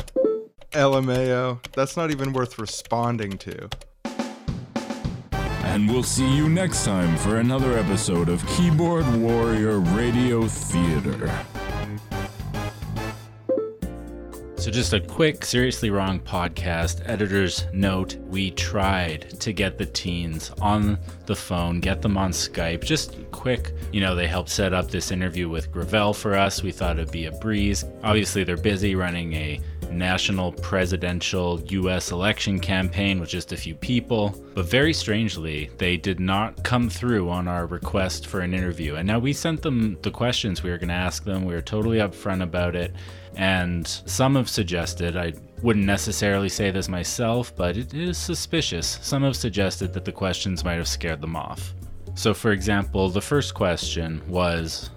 LMAO. 0.72 1.58
That's 1.72 1.96
not 1.96 2.10
even 2.10 2.32
worth 2.32 2.58
responding 2.58 3.36
to. 3.38 3.68
And 5.64 5.88
we'll 5.88 6.02
see 6.02 6.36
you 6.36 6.48
next 6.48 6.84
time 6.84 7.16
for 7.16 7.38
another 7.38 7.78
episode 7.78 8.28
of 8.28 8.46
Keyboard 8.48 9.06
Warrior 9.16 9.78
Radio 9.78 10.46
Theater. 10.46 11.32
So, 14.62 14.70
just 14.70 14.92
a 14.92 15.00
quick, 15.00 15.44
seriously 15.44 15.90
wrong 15.90 16.20
podcast. 16.20 17.02
Editor's 17.08 17.66
note 17.72 18.14
we 18.28 18.52
tried 18.52 19.40
to 19.40 19.52
get 19.52 19.76
the 19.76 19.86
teens 19.86 20.52
on 20.60 21.00
the 21.26 21.34
phone, 21.34 21.80
get 21.80 22.00
them 22.00 22.16
on 22.16 22.30
Skype. 22.30 22.84
Just 22.84 23.16
quick, 23.32 23.72
you 23.90 24.00
know, 24.00 24.14
they 24.14 24.28
helped 24.28 24.50
set 24.50 24.72
up 24.72 24.88
this 24.88 25.10
interview 25.10 25.48
with 25.48 25.72
Gravel 25.72 26.14
for 26.14 26.36
us. 26.36 26.62
We 26.62 26.70
thought 26.70 27.00
it'd 27.00 27.10
be 27.10 27.26
a 27.26 27.32
breeze. 27.32 27.84
Obviously, 28.04 28.44
they're 28.44 28.56
busy 28.56 28.94
running 28.94 29.32
a 29.32 29.60
national 29.92 30.52
presidential 30.52 31.60
US 31.70 32.10
election 32.10 32.58
campaign 32.58 33.20
with 33.20 33.28
just 33.28 33.52
a 33.52 33.56
few 33.56 33.74
people. 33.74 34.34
But 34.54 34.66
very 34.66 34.92
strangely, 34.92 35.70
they 35.78 35.96
did 35.96 36.20
not 36.20 36.62
come 36.64 36.88
through 36.88 37.28
on 37.30 37.48
our 37.48 37.66
request 37.66 38.26
for 38.26 38.40
an 38.40 38.54
interview. 38.54 38.96
And 38.96 39.06
now 39.06 39.18
we 39.18 39.32
sent 39.32 39.62
them 39.62 39.98
the 40.02 40.10
questions 40.10 40.62
we 40.62 40.70
were 40.70 40.78
going 40.78 40.88
to 40.88 40.94
ask 40.94 41.24
them. 41.24 41.44
We 41.44 41.54
were 41.54 41.62
totally 41.62 41.98
upfront 41.98 42.42
about 42.42 42.76
it. 42.76 42.94
And 43.36 43.86
some 43.86 44.34
have 44.36 44.48
suggested, 44.48 45.16
I 45.16 45.32
wouldn't 45.62 45.86
necessarily 45.86 46.48
say 46.48 46.70
this 46.70 46.88
myself, 46.88 47.54
but 47.56 47.76
it 47.76 47.94
is 47.94 48.18
suspicious. 48.18 48.98
Some 49.02 49.22
have 49.22 49.36
suggested 49.36 49.92
that 49.94 50.04
the 50.04 50.12
questions 50.12 50.64
might 50.64 50.74
have 50.74 50.88
scared 50.88 51.20
them 51.20 51.36
off. 51.36 51.74
So, 52.14 52.34
for 52.34 52.52
example, 52.52 53.08
the 53.08 53.22
first 53.22 53.54
question 53.54 54.22
was 54.28 54.90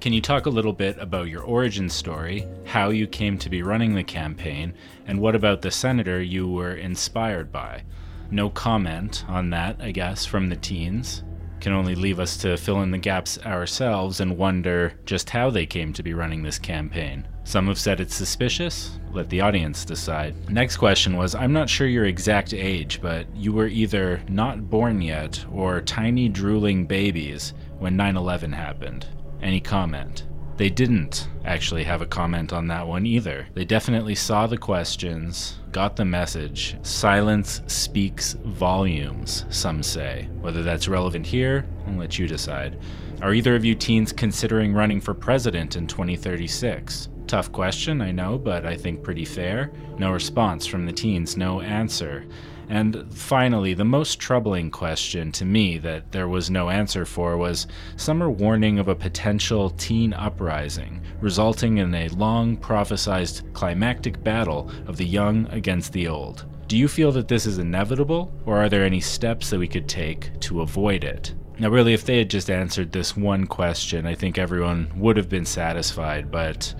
Can 0.00 0.12
you 0.12 0.20
talk 0.20 0.46
a 0.46 0.50
little 0.50 0.72
bit 0.72 0.96
about 1.00 1.26
your 1.26 1.42
origin 1.42 1.88
story, 1.88 2.46
how 2.64 2.90
you 2.90 3.08
came 3.08 3.36
to 3.38 3.50
be 3.50 3.64
running 3.64 3.96
the 3.96 4.04
campaign, 4.04 4.72
and 5.08 5.20
what 5.20 5.34
about 5.34 5.60
the 5.60 5.72
senator 5.72 6.22
you 6.22 6.48
were 6.48 6.74
inspired 6.74 7.50
by? 7.50 7.82
No 8.30 8.48
comment 8.48 9.24
on 9.26 9.50
that, 9.50 9.78
I 9.80 9.90
guess, 9.90 10.24
from 10.24 10.50
the 10.50 10.56
teens. 10.56 11.24
Can 11.60 11.72
only 11.72 11.96
leave 11.96 12.20
us 12.20 12.36
to 12.36 12.56
fill 12.56 12.82
in 12.82 12.92
the 12.92 12.98
gaps 12.98 13.38
ourselves 13.44 14.20
and 14.20 14.38
wonder 14.38 14.94
just 15.04 15.30
how 15.30 15.50
they 15.50 15.66
came 15.66 15.92
to 15.94 16.04
be 16.04 16.14
running 16.14 16.44
this 16.44 16.60
campaign. 16.60 17.26
Some 17.42 17.66
have 17.66 17.78
said 17.80 17.98
it's 17.98 18.14
suspicious. 18.14 19.00
Let 19.10 19.28
the 19.30 19.40
audience 19.40 19.84
decide. 19.84 20.48
Next 20.48 20.76
question 20.76 21.16
was 21.16 21.34
I'm 21.34 21.52
not 21.52 21.68
sure 21.68 21.88
your 21.88 22.04
exact 22.04 22.54
age, 22.54 23.00
but 23.02 23.26
you 23.34 23.52
were 23.52 23.66
either 23.66 24.22
not 24.28 24.70
born 24.70 25.02
yet 25.02 25.44
or 25.52 25.80
tiny 25.80 26.28
drooling 26.28 26.86
babies 26.86 27.52
when 27.80 27.96
9 27.96 28.16
11 28.16 28.52
happened. 28.52 29.04
Any 29.42 29.60
comment? 29.60 30.26
They 30.56 30.68
didn't 30.68 31.28
actually 31.44 31.84
have 31.84 32.02
a 32.02 32.06
comment 32.06 32.52
on 32.52 32.66
that 32.66 32.86
one 32.86 33.06
either. 33.06 33.46
They 33.54 33.64
definitely 33.64 34.16
saw 34.16 34.48
the 34.48 34.58
questions, 34.58 35.60
got 35.70 35.94
the 35.94 36.04
message. 36.04 36.76
Silence 36.82 37.62
speaks 37.68 38.32
volumes, 38.44 39.44
some 39.50 39.84
say. 39.84 40.28
Whether 40.40 40.64
that's 40.64 40.88
relevant 40.88 41.26
here, 41.26 41.64
I'll 41.86 41.94
let 41.94 42.18
you 42.18 42.26
decide. 42.26 42.80
Are 43.22 43.34
either 43.34 43.54
of 43.54 43.64
you 43.64 43.76
teens 43.76 44.12
considering 44.12 44.74
running 44.74 45.00
for 45.00 45.14
president 45.14 45.76
in 45.76 45.86
2036? 45.86 47.08
Tough 47.28 47.52
question, 47.52 48.00
I 48.00 48.10
know, 48.10 48.36
but 48.36 48.66
I 48.66 48.76
think 48.76 49.04
pretty 49.04 49.24
fair. 49.24 49.70
No 49.96 50.10
response 50.10 50.66
from 50.66 50.86
the 50.86 50.92
teens, 50.92 51.36
no 51.36 51.60
answer. 51.60 52.24
And 52.68 53.06
finally, 53.12 53.72
the 53.72 53.84
most 53.84 54.18
troubling 54.20 54.70
question 54.70 55.32
to 55.32 55.44
me 55.44 55.78
that 55.78 56.12
there 56.12 56.28
was 56.28 56.50
no 56.50 56.68
answer 56.68 57.06
for 57.06 57.36
was 57.36 57.66
are 57.96 58.30
warning 58.30 58.78
of 58.78 58.88
a 58.88 58.94
potential 58.94 59.70
teen 59.70 60.12
uprising, 60.12 61.00
resulting 61.20 61.78
in 61.78 61.94
a 61.94 62.08
long 62.08 62.56
prophesized 62.56 63.50
climactic 63.54 64.22
battle 64.22 64.70
of 64.86 64.98
the 64.98 65.06
young 65.06 65.46
against 65.50 65.92
the 65.92 66.08
old. 66.08 66.44
Do 66.66 66.76
you 66.76 66.88
feel 66.88 67.10
that 67.12 67.28
this 67.28 67.46
is 67.46 67.56
inevitable, 67.56 68.30
or 68.44 68.58
are 68.58 68.68
there 68.68 68.84
any 68.84 69.00
steps 69.00 69.48
that 69.48 69.58
we 69.58 69.68
could 69.68 69.88
take 69.88 70.38
to 70.40 70.60
avoid 70.60 71.04
it? 71.04 71.34
Now, 71.58 71.70
really, 71.70 71.94
if 71.94 72.04
they 72.04 72.18
had 72.18 72.28
just 72.28 72.50
answered 72.50 72.92
this 72.92 73.16
one 73.16 73.46
question, 73.46 74.06
I 74.06 74.14
think 74.14 74.36
everyone 74.36 74.92
would 74.94 75.16
have 75.16 75.30
been 75.30 75.46
satisfied, 75.46 76.30
but 76.30 76.74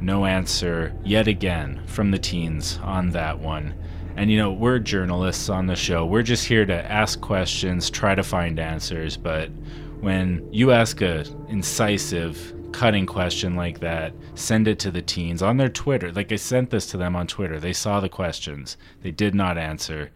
no 0.00 0.24
answer 0.24 0.94
yet 1.04 1.28
again 1.28 1.82
from 1.86 2.10
the 2.10 2.18
teens 2.18 2.78
on 2.82 3.10
that 3.10 3.38
one. 3.38 3.74
And 4.16 4.30
you 4.30 4.38
know, 4.38 4.52
we're 4.52 4.78
journalists 4.78 5.48
on 5.48 5.66
the 5.66 5.76
show. 5.76 6.06
We're 6.06 6.22
just 6.22 6.46
here 6.46 6.64
to 6.66 6.90
ask 6.90 7.20
questions, 7.20 7.90
try 7.90 8.14
to 8.14 8.22
find 8.22 8.58
answers, 8.60 9.16
but 9.16 9.50
when 10.00 10.46
you 10.52 10.70
ask 10.70 11.00
a 11.00 11.24
incisive, 11.48 12.54
cutting 12.74 13.06
question 13.06 13.54
like 13.54 13.80
that, 13.80 14.12
send 14.34 14.68
it 14.68 14.78
to 14.80 14.90
the 14.90 15.00
teens 15.00 15.42
on 15.42 15.56
their 15.56 15.68
Twitter. 15.68 16.12
Like 16.12 16.32
I 16.32 16.36
sent 16.36 16.70
this 16.70 16.86
to 16.86 16.96
them 16.96 17.14
on 17.16 17.26
Twitter. 17.26 17.58
They 17.58 17.72
saw 17.72 18.00
the 18.00 18.08
questions. 18.08 18.76
They 19.02 19.12
did 19.12 19.34
not 19.34 19.56
answer. 19.56 20.10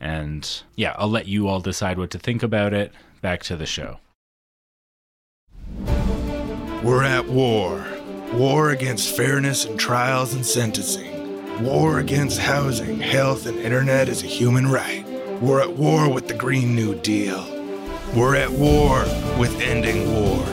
And 0.00 0.62
yeah, 0.74 0.94
I'll 0.96 1.10
let 1.10 1.28
you 1.28 1.48
all 1.48 1.60
decide 1.60 1.98
what 1.98 2.10
to 2.10 2.18
think 2.18 2.42
about 2.42 2.72
it. 2.72 2.92
Back 3.20 3.42
to 3.44 3.56
the 3.56 3.66
show. 3.66 3.98
We're 6.82 7.04
at 7.04 7.26
war. 7.26 7.86
War 8.32 8.70
against 8.70 9.14
fairness 9.14 9.66
in 9.66 9.76
trials 9.76 10.34
and 10.34 10.44
sentencing. 10.44 11.11
War 11.60 11.98
against 11.98 12.40
housing, 12.40 12.98
health, 12.98 13.46
and 13.46 13.58
internet 13.58 14.08
as 14.08 14.22
a 14.22 14.26
human 14.26 14.66
right. 14.66 15.06
We're 15.40 15.60
at 15.60 15.76
war 15.76 16.12
with 16.12 16.26
the 16.26 16.34
Green 16.34 16.74
New 16.74 16.94
Deal. 16.96 17.46
We're 18.16 18.36
at 18.36 18.50
war 18.50 19.00
with 19.38 19.60
ending 19.60 20.12
war. 20.12 20.44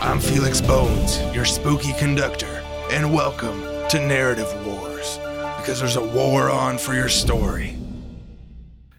I'm 0.00 0.20
Felix 0.20 0.60
Bones, 0.60 1.20
your 1.34 1.44
spooky 1.44 1.92
conductor, 1.94 2.62
and 2.90 3.12
welcome 3.12 3.60
to 3.90 4.06
Narrative 4.06 4.48
Wars, 4.64 5.18
because 5.58 5.80
there's 5.80 5.96
a 5.96 6.06
war 6.06 6.48
on 6.48 6.78
for 6.78 6.94
your 6.94 7.08
story. 7.08 7.76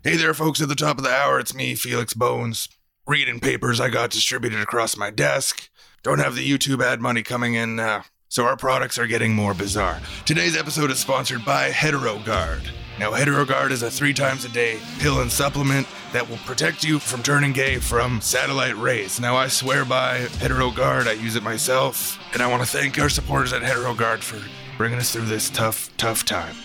Hey 0.03 0.17
there, 0.17 0.33
folks, 0.33 0.61
at 0.61 0.67
the 0.67 0.75
top 0.75 0.97
of 0.97 1.03
the 1.03 1.11
hour, 1.11 1.39
it's 1.39 1.55
me, 1.55 1.75
Felix 1.75 2.13
Bones, 2.13 2.67
reading 3.07 3.39
papers 3.39 3.79
I 3.79 3.89
got 3.89 4.11
distributed 4.11 4.59
across 4.59 4.97
my 4.97 5.09
desk. 5.09 5.69
Don't 6.03 6.19
have 6.19 6.35
the 6.35 6.47
YouTube 6.47 6.83
ad 6.83 6.99
money 6.99 7.23
coming 7.23 7.53
in 7.55 7.75
now, 7.77 8.03
so 8.31 8.45
our 8.45 8.55
products 8.55 8.97
are 8.97 9.07
getting 9.07 9.35
more 9.35 9.53
bizarre. 9.53 9.99
Today's 10.25 10.55
episode 10.55 10.89
is 10.89 10.99
sponsored 10.99 11.43
by 11.43 11.69
HeteroGuard. 11.69 12.65
Now, 12.97 13.11
HeteroGuard 13.11 13.71
is 13.71 13.83
a 13.83 13.91
three 13.91 14.13
times 14.13 14.45
a 14.45 14.49
day 14.49 14.79
pill 14.99 15.19
and 15.19 15.29
supplement 15.29 15.85
that 16.13 16.29
will 16.29 16.37
protect 16.37 16.81
you 16.81 16.97
from 16.97 17.21
turning 17.23 17.51
gay 17.51 17.77
from 17.77 18.21
satellite 18.21 18.77
rays. 18.77 19.19
Now, 19.19 19.35
I 19.35 19.49
swear 19.49 19.83
by 19.83 20.27
HeteroGuard, 20.39 21.07
I 21.07 21.11
use 21.11 21.35
it 21.35 21.43
myself, 21.43 22.17
and 22.31 22.41
I 22.41 22.47
want 22.47 22.63
to 22.63 22.67
thank 22.69 22.97
our 22.99 23.09
supporters 23.09 23.51
at 23.51 23.63
HeteroGuard 23.63 24.19
for 24.19 24.39
bringing 24.77 24.99
us 24.99 25.11
through 25.11 25.25
this 25.25 25.49
tough, 25.49 25.89
tough 25.97 26.23
time. 26.23 26.55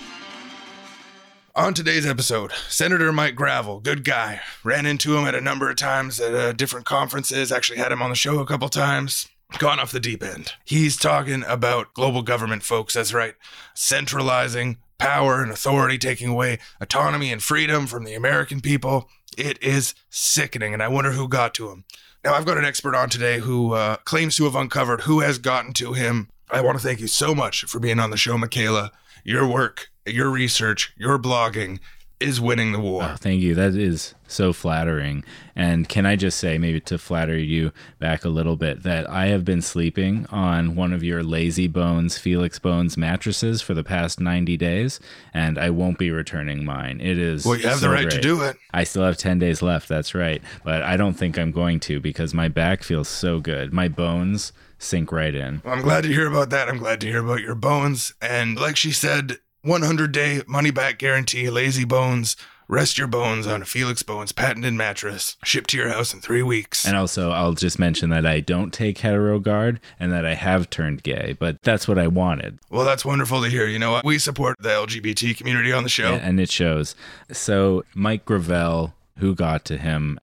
On 1.57 1.75
today's 1.75 2.07
episode, 2.07 2.53
Senator 2.69 3.13
Mike 3.13 3.35
Gravel, 3.35 3.81
good 3.81 4.05
guy. 4.05 4.41
Ran 4.63 4.87
into 4.87 5.17
him 5.17 5.25
at 5.25 5.35
a 5.35 5.41
number 5.41 5.69
of 5.69 5.75
times 5.75 6.21
at 6.21 6.33
uh, 6.33 6.53
different 6.53 6.87
conferences, 6.87 7.51
actually 7.51 7.79
had 7.79 7.91
him 7.91 8.03
on 8.03 8.11
the 8.11 8.17
show 8.17 8.39
a 8.39 8.47
couple 8.47 8.69
times. 8.69 9.27
Gone 9.59 9.81
off 9.81 9.93
the 9.93 10.01
deep 10.01 10.23
end. 10.23 10.53
He's 10.65 10.97
talking 10.97 11.45
about 11.47 11.95
global 11.95 12.23
government, 12.23 12.63
folks. 12.63 12.95
That's 12.95 13.15
right. 13.15 13.35
Centralizing 13.75 14.79
power 14.99 15.43
and 15.43 15.51
authority, 15.51 15.99
taking 15.99 16.29
away 16.29 16.59
autonomy 16.81 17.33
and 17.33 17.43
freedom 17.43 17.87
from 17.87 18.05
the 18.05 18.15
American 18.15 18.61
people. 18.61 19.09
It 19.39 19.63
is 19.63 19.95
sickening, 20.11 20.75
and 20.75 20.83
I 20.83 20.89
wonder 20.89 21.13
who 21.13 21.29
got 21.29 21.55
to 21.55 21.71
him. 21.71 21.85
Now, 22.25 22.35
I've 22.35 22.45
got 22.45 22.59
an 22.59 22.65
expert 22.65 22.95
on 22.95 23.09
today 23.09 23.39
who 23.39 23.75
uh, 23.75 23.97
claims 23.99 24.37
to 24.37 24.45
have 24.45 24.57
uncovered 24.57 25.03
who 25.03 25.21
has 25.21 25.39
gotten 25.39 25.73
to 25.75 25.93
him. 25.93 26.29
I 26.51 26.61
want 26.61 26.79
to 26.79 26.85
thank 26.85 27.01
you 27.01 27.07
so 27.07 27.35
much 27.35 27.65
for 27.65 27.79
being 27.79 28.01
on 28.01 28.11
the 28.11 28.17
show, 28.17 28.37
Michaela. 28.37 28.91
Your 29.25 29.47
work, 29.47 29.91
your 30.05 30.31
research, 30.31 30.93
your 30.97 31.19
blogging 31.19 31.79
is 32.19 32.41
winning 32.41 32.73
the 32.73 32.81
war. 32.81 33.03
Oh, 33.03 33.17
thank 33.17 33.43
you. 33.43 33.55
That 33.55 33.75
is 33.75 34.15
so 34.27 34.53
flattering. 34.53 35.23
And 35.55 35.89
can 35.89 36.07
I 36.07 36.17
just 36.17 36.39
say, 36.39 36.57
maybe 36.59 36.81
to 36.81 36.99
flatter 36.99 37.37
you 37.37 37.73
back 37.99 38.25
a 38.25 38.29
little 38.29 38.57
bit, 38.57 38.83
that 38.83 39.09
I 39.09 39.27
have 39.27 39.45
been 39.45 39.63
sleeping 39.63 40.27
on 40.31 40.75
one 40.75 40.93
of 40.93 41.05
your 41.05 41.23
Lazy 41.23 41.69
Bones, 41.69 42.17
Felix 42.17 42.59
Bones 42.59 42.97
mattresses 42.97 43.61
for 43.61 43.75
the 43.75 43.85
past 43.85 44.19
90 44.19 44.57
days, 44.57 44.99
and 45.35 45.59
I 45.59 45.71
won't 45.71 45.99
be 45.99 46.11
returning 46.11 46.65
mine. 46.65 47.01
It 47.01 47.19
is. 47.19 47.45
Well, 47.45 47.57
you 47.57 47.69
have 47.69 47.81
so 47.81 47.87
the 47.87 47.93
right 47.93 48.11
to 48.11 48.21
do 48.21 48.43
it. 48.43 48.57
I 48.73 48.85
still 48.85 49.05
have 49.05 49.19
10 49.19 49.39
days 49.39 49.61
left. 49.63 49.89
That's 49.89 50.15
right. 50.15 50.43
But 50.65 50.83
I 50.83 50.97
don't 50.97 51.15
think 51.15 51.39
I'm 51.39 51.53
going 51.53 51.81
to 51.81 52.01
because 52.01 52.33
my 52.33 52.49
back 52.49 52.83
feels 52.83 53.09
so 53.09 53.41
good. 53.41 53.73
My 53.73 53.89
bones 53.89 54.53
sink 54.79 55.13
right 55.13 55.35
in. 55.35 55.63
Well, 55.65 55.75
I'm 55.75 55.83
glad 55.83 56.03
to 56.03 56.09
hear 56.09 56.27
about 56.27 56.51
that. 56.51 56.69
I'm 56.69 56.79
glad 56.79 57.01
to 57.03 57.07
hear 57.07 57.25
about 57.25 57.41
your 57.41 57.55
bones. 57.55 58.13
And 58.21 58.59
like 58.59 58.77
she 58.77 58.93
said, 58.93 59.39
100 59.67 60.13
day 60.13 60.43
money 60.47 60.71
back 60.71 60.99
guarantee, 60.99 61.51
lazy 61.51 61.85
bones. 61.85 62.37
Rest 62.69 62.99
your 62.99 63.07
bones 63.07 63.47
on 63.47 63.63
a 63.63 63.65
Felix 63.65 64.03
Bones 64.03 64.33
patented 64.33 64.75
mattress, 64.75 65.37
shipped 65.45 65.71
to 65.71 65.77
your 65.77 65.89
house 65.89 66.13
in 66.13 66.21
three 66.21 66.43
weeks. 66.43 66.85
And 66.85 66.97
also, 66.97 67.31
I'll 67.31 67.53
just 67.53 67.79
mention 67.79 68.11
that 68.11 68.27
I 68.27 68.41
don't 68.41 68.73
take 68.73 68.99
HeteroGuard 68.99 69.79
and 70.01 70.13
that 70.13 70.27
I 70.27 70.35
have 70.35 70.69
turned 70.69 71.05
gay, 71.05 71.37
but 71.39 71.63
that's 71.63 71.87
what 71.87 71.97
I 71.97 72.09
wanted. 72.09 72.59
Well, 72.69 72.85
that's 72.85 73.05
wonderful 73.05 73.41
to 73.43 73.49
hear. 73.49 73.69
You 73.69 73.79
know 73.79 73.93
what? 73.93 74.05
We 74.05 74.19
support 74.19 74.57
the 74.59 74.71
LGBT 74.71 75.37
community 75.37 75.73
on 75.73 75.85
the 75.85 75.89
show. 75.89 76.15
And 76.15 76.41
it 76.41 76.51
shows. 76.51 76.97
So, 77.31 77.85
Mike 77.95 78.25
Gravel, 78.25 78.95
who 79.19 79.37
got 79.37 79.65
to 79.67 79.79
him, 79.79 80.19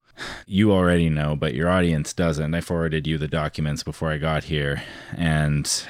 you 0.45 0.73
already 0.73 1.09
know, 1.09 1.37
but 1.37 1.53
your 1.53 1.69
audience 1.69 2.11
doesn't. 2.11 2.53
I 2.53 2.59
forwarded 2.59 3.07
you 3.07 3.17
the 3.17 3.29
documents 3.29 3.83
before 3.83 4.11
I 4.11 4.17
got 4.17 4.45
here, 4.45 4.83
and 5.15 5.85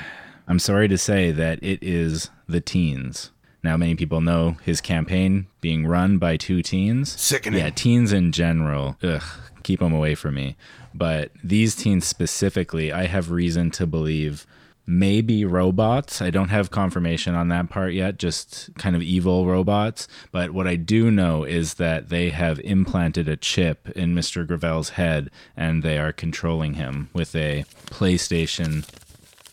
I'm 0.47 0.59
sorry 0.59 0.87
to 0.87 0.97
say 0.99 1.31
that 1.31 1.59
it 1.63 1.81
is 1.81 2.29
the 2.47 2.61
teens. 2.61 3.31
Now, 3.63 3.77
many 3.77 3.95
people 3.95 4.19
know 4.21 4.57
his 4.63 4.81
campaign 4.81 5.47
being 5.61 5.87
run 5.87 6.17
by 6.17 6.35
two 6.37 6.61
teens. 6.61 7.19
Sickening. 7.19 7.59
Yeah, 7.59 7.69
teens 7.69 8.11
in 8.11 8.33
general. 8.33 8.97
Ugh, 9.01 9.23
keep 9.63 9.79
them 9.79 9.93
away 9.93 10.15
from 10.15 10.35
me. 10.35 10.57
But 10.93 11.31
these 11.43 11.75
teens 11.75 12.05
specifically, 12.05 12.91
I 12.91 13.05
have 13.05 13.31
reason 13.31 13.71
to 13.71 13.87
believe 13.87 14.45
maybe 14.85 15.45
robots. 15.45 16.21
I 16.21 16.29
don't 16.29 16.49
have 16.49 16.71
confirmation 16.71 17.35
on 17.35 17.47
that 17.49 17.69
part 17.69 17.93
yet, 17.93 18.17
just 18.17 18.69
kind 18.77 18.95
of 18.95 19.01
evil 19.01 19.47
robots. 19.47 20.07
But 20.31 20.51
what 20.51 20.67
I 20.67 20.75
do 20.75 21.09
know 21.09 21.43
is 21.45 21.75
that 21.75 22.09
they 22.09 22.29
have 22.31 22.59
implanted 22.59 23.29
a 23.29 23.37
chip 23.37 23.89
in 23.95 24.13
Mr. 24.13 24.45
Gravel's 24.45 24.89
head 24.89 25.31
and 25.55 25.83
they 25.83 25.97
are 25.97 26.11
controlling 26.11 26.73
him 26.73 27.09
with 27.13 27.35
a 27.35 27.63
PlayStation 27.87 28.85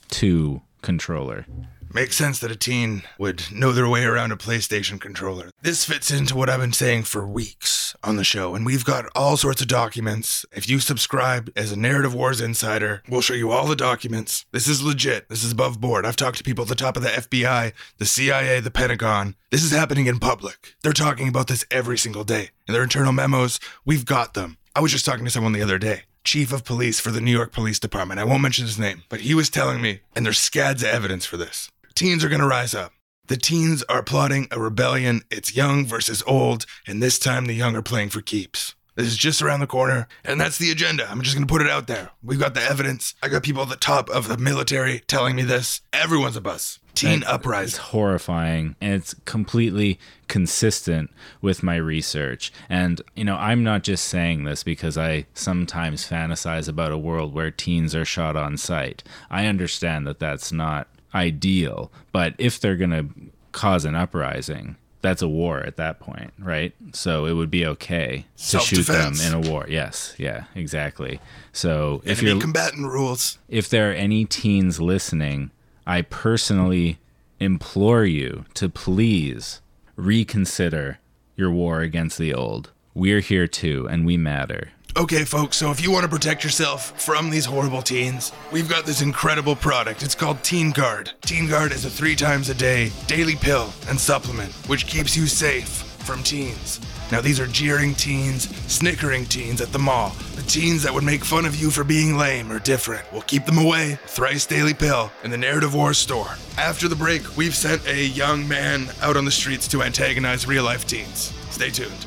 2 0.09 0.63
controller. 0.83 1.47
Makes 1.93 2.17
sense 2.17 2.39
that 2.39 2.53
a 2.53 2.57
teen 2.57 3.03
would 3.19 3.51
know 3.51 3.73
their 3.73 3.89
way 3.89 4.05
around 4.05 4.31
a 4.31 4.37
PlayStation 4.37 5.01
controller. 5.01 5.51
This 5.61 5.85
fits 5.85 6.13
into 6.13 6.37
what 6.37 6.49
I've 6.49 6.61
been 6.61 6.73
saying 6.73 7.03
for 7.03 7.27
weeks 7.27 7.97
on 8.05 8.15
the 8.15 8.23
show, 8.23 8.55
and 8.55 8.65
we've 8.65 8.85
got 8.85 9.07
all 9.17 9.37
sorts 9.37 9.61
of 9.61 9.67
documents. 9.67 10.47
If 10.53 10.69
you 10.69 10.79
subscribe 10.79 11.51
as 11.57 11.73
a 11.73 11.79
Narrative 11.79 12.15
Wars 12.15 12.41
insider, 12.41 13.03
we'll 13.09 13.23
show 13.23 13.35
you 13.35 13.51
all 13.51 13.67
the 13.67 13.75
documents. 13.75 14.47
This 14.53 14.69
is 14.69 14.81
legit. 14.81 15.29
This 15.29 15.43
is 15.43 15.51
above 15.51 15.81
board. 15.81 16.07
I've 16.07 16.15
talked 16.15 16.39
to 16.39 16.45
people 16.45 16.63
at 16.63 16.69
the 16.69 16.77
top 16.77 16.97
of 16.97 17.03
the 17.03 17.09
FBI, 17.09 17.73
the 17.99 18.07
CIA, 18.07 18.61
the 18.61 18.71
Pentagon. 18.71 19.35
This 19.51 19.65
is 19.65 19.73
happening 19.73 20.07
in 20.07 20.21
public. 20.21 20.77
They're 20.83 20.93
talking 20.93 21.27
about 21.27 21.49
this 21.49 21.65
every 21.73 21.99
single 21.99 22.23
day. 22.23 22.51
In 22.69 22.75
their 22.75 22.85
internal 22.85 23.13
memos, 23.13 23.59
we've 23.85 24.07
got 24.07 24.35
them. 24.35 24.59
I 24.77 24.81
was 24.81 24.93
just 24.93 25.05
talking 25.05 25.25
to 25.25 25.31
someone 25.31 25.55
the 25.55 25.63
other 25.63 25.79
day 25.79 26.03
chief 26.23 26.53
of 26.53 26.65
police 26.65 27.01
for 27.01 27.11
the 27.11 27.21
New 27.21 27.33
York 27.33 27.51
Police 27.51 27.79
Department. 27.79 28.21
I 28.21 28.25
won't 28.25 28.43
mention 28.43 28.67
his 28.67 28.79
name, 28.79 29.05
but 29.09 29.23
he 29.23 29.35
was 29.35 29.49
telling 29.49 29.81
me, 29.81 30.01
and 30.15 30.25
there's 30.25 30.39
scads 30.39 30.83
of 30.83 30.91
evidence 30.91 31.25
for 31.25 31.39
this. 31.39 31.71
Teens 31.95 32.25
are 32.25 32.29
going 32.29 32.41
to 32.41 32.47
rise 32.47 32.75
up. 32.75 32.93
The 33.27 33.37
teens 33.37 33.85
are 33.89 34.03
plotting 34.03 34.49
a 34.51 34.59
rebellion. 34.59 35.23
It's 35.31 35.55
young 35.55 35.87
versus 35.87 36.23
old, 36.27 36.67
and 36.87 37.03
this 37.03 37.19
time 37.19 37.47
the 37.47 37.53
young 37.53 37.77
are 37.77 37.83
playing 37.83 38.09
for 38.09 38.21
keeps. 38.21 38.75
This 38.97 39.07
is 39.07 39.17
just 39.17 39.41
around 39.41 39.61
the 39.61 39.67
corner, 39.67 40.09
and 40.25 40.41
that's 40.41 40.59
the 40.59 40.71
agenda. 40.71 41.09
I'm 41.09 41.23
just 41.23 41.37
going 41.37 41.47
to 41.47 41.51
put 41.51 41.63
it 41.63 41.71
out 41.71 41.87
there. 41.87 42.11
We've 42.23 42.41
got 42.41 42.55
the 42.55 42.63
evidence. 42.63 43.15
I 43.23 43.29
got 43.29 43.43
people 43.43 43.63
at 43.63 43.69
the 43.69 43.77
top 43.77 44.11
of 44.11 44.29
the 44.29 44.37
military 44.37 45.01
telling 45.07 45.37
me 45.37 45.43
this. 45.43 45.81
Everyone's 45.93 46.37
a 46.37 46.41
bus. 46.41 46.81
Teen 46.95 47.11
And 47.11 47.25
uprising. 47.25 47.69
It's 47.69 47.77
horrifying 47.77 48.75
and 48.81 48.95
it's 48.95 49.15
completely 49.25 49.99
consistent 50.27 51.11
with 51.41 51.63
my 51.63 51.77
research. 51.77 52.53
And, 52.69 53.01
you 53.15 53.25
know, 53.25 53.37
I'm 53.37 53.63
not 53.63 53.85
just 53.85 54.07
saying 54.07 54.45
this 54.45 54.65
because 54.65 54.99
I 54.99 55.27
sometimes 55.33 56.07
fantasize 56.07 56.69
about 56.69 56.93
a 56.93 56.99
world 56.99 57.33
where 57.33 57.51
teens 57.51 57.95
are 57.95 58.05
shot 58.05 58.37
on 58.37 58.57
sight. 58.57 59.05
I 59.31 59.47
understand 59.47 60.07
that 60.09 60.19
that's 60.19 60.51
not 60.51 60.89
ideal, 61.15 61.91
but 62.13 62.35
if 62.39 62.61
they're 62.61 62.77
going 62.77 62.91
to 62.91 63.07
cause 63.53 63.85
an 63.85 63.95
uprising, 63.95 64.77
that's 65.03 65.23
a 65.23 65.29
war 65.29 65.61
at 65.61 65.77
that 65.77 65.99
point, 65.99 66.33
right? 66.39 66.75
So 66.93 67.27
it 67.27 67.33
would 67.33 67.51
be 67.51 67.65
okay 67.67 68.27
to 68.49 68.61
shoot 68.61 68.87
them 68.87 69.15
in 69.25 69.33
a 69.33 69.41
war. 69.41 69.67
Yes, 69.69 70.15
yeah, 70.19 70.45
exactly. 70.55 71.21
So 71.53 72.03
if 72.05 72.19
Enemy 72.19 72.33
you're 72.33 72.41
combatant 72.41 72.87
rules. 72.87 73.39
if 73.49 73.69
there 73.69 73.91
are 73.91 73.95
any 73.95 74.25
teens 74.25 74.81
listening, 74.81 75.51
I 75.87 76.03
personally 76.03 76.99
implore 77.39 78.05
you 78.05 78.45
to 78.55 78.69
please 78.69 79.61
reconsider 79.97 80.99
your 81.37 81.51
war 81.51 81.81
against 81.81 82.19
the 82.19 82.35
old. 82.35 82.71
We're 82.93 83.21
here 83.21 83.47
too, 83.47 83.89
and 83.89 84.05
we 84.05 84.17
matter. 84.17 84.71
Okay, 84.97 85.25
folks, 85.25 85.57
so 85.57 85.71
if 85.71 85.81
you 85.81 85.93
want 85.93 86.03
to 86.03 86.09
protect 86.09 86.43
yourself 86.43 87.01
from 87.01 87.31
these 87.31 87.45
horrible 87.45 87.81
teens, 87.81 88.33
we've 88.51 88.69
got 88.69 88.85
this 88.85 89.03
incredible 89.03 89.55
product. 89.55 90.03
It's 90.03 90.17
called 90.17 90.43
Teen 90.43 90.73
Guard. 90.73 91.13
Teen 91.23 91.49
Guard 91.49 91.71
is 91.71 91.85
a 91.85 91.91
three 91.91 92.17
times 92.17 92.49
a 92.49 92.55
day 92.55 92.91
daily 93.07 93.37
pill 93.37 93.73
and 93.89 93.99
supplement, 93.99 94.53
which 94.69 94.89
keeps 94.89 95.17
you 95.17 95.27
safe 95.27 95.69
from 95.69 96.25
teens. 96.25 96.81
Now, 97.13 97.21
these 97.21 97.39
are 97.39 97.47
jeering 97.47 97.95
teens, 97.95 98.49
snickering 98.67 99.27
teens 99.27 99.61
at 99.61 99.71
the 99.73 99.79
mall, 99.79 100.11
the 100.35 100.43
teens 100.43 100.83
that 100.83 100.93
would 100.93 101.05
make 101.05 101.25
fun 101.25 101.45
of 101.45 101.55
you 101.55 101.71
for 101.71 101.85
being 101.85 102.17
lame 102.17 102.51
or 102.51 102.59
different. 102.59 103.05
We'll 103.13 103.23
keep 103.23 103.47
them 103.47 103.59
away. 103.59 103.99
Thrice 104.07 104.45
Daily 104.45 104.75
Pill 104.75 105.11
in 105.23 105.31
the 105.31 105.39
Narrative 105.39 105.73
Wars 105.73 105.99
store. 105.99 106.35
After 106.59 106.89
the 106.89 106.97
break, 106.97 107.37
we've 107.37 107.55
sent 107.55 107.87
a 107.87 108.07
young 108.07 108.47
man 108.49 108.89
out 109.03 109.17
on 109.17 109.25
the 109.25 109.31
streets 109.31 109.69
to 109.69 109.83
antagonize 109.83 110.49
real 110.49 110.65
life 110.65 110.85
teens. 110.85 111.33
Stay 111.51 111.71
tuned. 111.71 112.07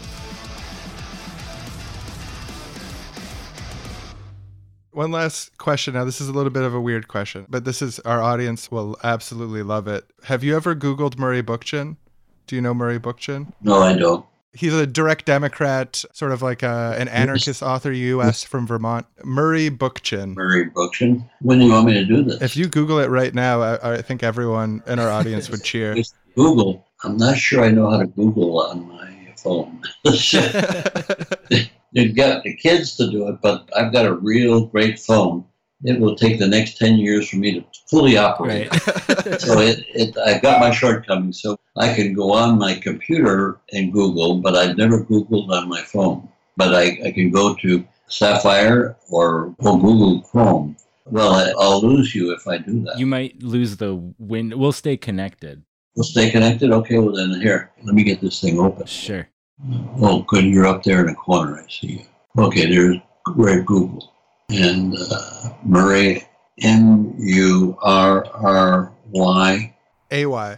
One 4.94 5.12
last 5.12 5.58
question. 5.58 5.96
Now, 5.96 6.06
this 6.06 6.22
is 6.22 6.28
a 6.28 6.32
little 6.32 6.52
bit 6.52 6.64
of 6.64 6.74
a 6.74 6.82
weird 6.82 7.08
question, 7.08 7.46
but 7.50 7.66
this 7.66 7.82
is 7.82 8.00
our 8.02 8.22
audience 8.22 8.70
will 8.72 8.96
absolutely 9.04 9.64
love 9.64 9.88
it. 9.88 10.06
Have 10.26 10.44
you 10.44 10.56
ever 10.56 10.76
Googled 10.76 11.18
Murray 11.18 11.42
Bookchin? 11.42 11.98
Do 12.46 12.56
you 12.56 12.62
know 12.62 12.74
Murray 12.74 13.00
Bookchin? 13.00 13.52
No, 13.62 13.82
I 13.82 13.98
don't. 13.98 14.26
He's 14.56 14.74
a 14.74 14.86
direct 14.86 15.26
Democrat, 15.26 16.06
sort 16.14 16.32
of 16.32 16.44
like 16.44 16.62
a, 16.62 16.96
an 17.00 17.08
anarchist 17.08 17.64
author, 17.64 17.92
U.S. 17.92 18.44
from 18.44 18.68
Vermont. 18.68 19.08
Murray 19.24 19.72
Bookchin. 19.72 20.36
Murray 20.36 20.70
Bookchin. 20.70 21.28
When 21.42 21.58
do 21.58 21.66
you 21.66 21.72
want 21.72 21.88
me 21.88 21.94
to 21.94 22.06
do 22.06 22.24
this? 22.24 22.40
If 22.40 22.56
you 22.56 22.68
Google 22.68 23.00
it 23.00 23.10
right 23.10 23.34
now, 23.34 23.62
I, 23.62 23.96
I 23.96 24.02
think 24.04 24.22
everyone 24.22 24.84
in 24.86 25.00
our 25.00 25.10
audience 25.10 25.50
would 25.50 25.64
cheer. 25.64 25.96
Google. 26.36 26.86
I'm 27.04 27.18
not 27.18 27.38
sure 27.38 27.64
I 27.64 27.72
know 27.72 27.90
how 27.90 27.98
to 27.98 28.06
Google 28.08 28.62
on 28.62 28.88
my 28.88 29.34
phone. 29.38 29.82
You've 31.94 32.16
got 32.16 32.44
the 32.44 32.56
kids 32.56 32.96
to 32.98 33.10
do 33.10 33.28
it, 33.28 33.38
but 33.42 33.70
I've 33.76 33.94
got 33.94 34.08
a 34.08 34.16
real 34.16 34.66
great 34.66 35.00
phone. 35.00 35.46
It 35.84 36.00
will 36.00 36.16
take 36.16 36.40
the 36.40 36.48
next 36.48 36.78
10 36.78 36.96
years 36.98 37.30
for 37.30 37.36
me 37.36 37.60
to 37.60 37.66
fully 37.90 38.18
operate. 38.18 38.70
it. 38.72 39.42
so 39.42 39.60
it, 39.60 39.86
it, 39.94 40.18
I've 40.18 40.42
got 40.42 40.60
my 40.60 40.72
shortcomings. 40.72 41.42
So 41.42 41.58
I 41.78 41.94
can 41.94 42.14
go 42.14 42.34
on 42.34 42.58
my 42.58 42.76
computer 42.76 43.60
and 43.74 43.94
Google, 43.94 44.42
but 44.42 44.56
I've 44.56 44.78
never 44.78 45.04
Googled 45.04 45.50
on 45.50 45.70
my 45.70 45.82
phone. 45.82 46.28
But 46.58 46.74
I, 46.74 47.00
I 47.06 47.12
can 47.12 47.30
go 47.30 47.54
to 47.56 47.86
Safari 48.08 48.96
or, 49.10 49.56
or 49.60 49.78
Google 49.80 50.22
Chrome. 50.22 50.78
Well, 51.06 51.34
I, 51.34 51.54
I'll 51.60 51.82
lose 51.82 52.16
you 52.16 52.32
if 52.34 52.48
I 52.48 52.58
do 52.58 52.84
that. 52.86 52.98
You 52.98 53.06
might 53.06 53.44
lose 53.44 53.78
the 53.78 53.96
win. 54.18 54.58
We'll 54.58 54.72
stay 54.72 54.98
connected. 54.98 55.64
We'll 55.96 56.06
stay 56.06 56.32
connected? 56.32 56.72
Okay, 56.72 56.98
well 56.98 57.14
then 57.14 57.40
here, 57.40 57.72
let 57.84 57.94
me 57.94 58.04
get 58.04 58.20
this 58.20 58.42
thing 58.42 58.60
open. 58.60 58.88
Sure. 58.88 59.28
Oh, 60.02 60.24
good, 60.28 60.46
you're 60.46 60.68
up 60.68 60.84
there 60.84 61.00
in 61.02 61.08
the 61.08 61.16
corner, 61.16 61.64
I 61.64 61.70
see 61.70 61.88
you. 61.88 62.06
Okay, 62.38 62.70
there's 62.70 62.98
we're 63.36 63.62
Google. 63.62 64.12
And 64.50 64.96
uh, 64.96 65.50
Murray, 65.64 66.28
M-U-R-R-Y, 66.62 67.74
AY. 70.12 70.58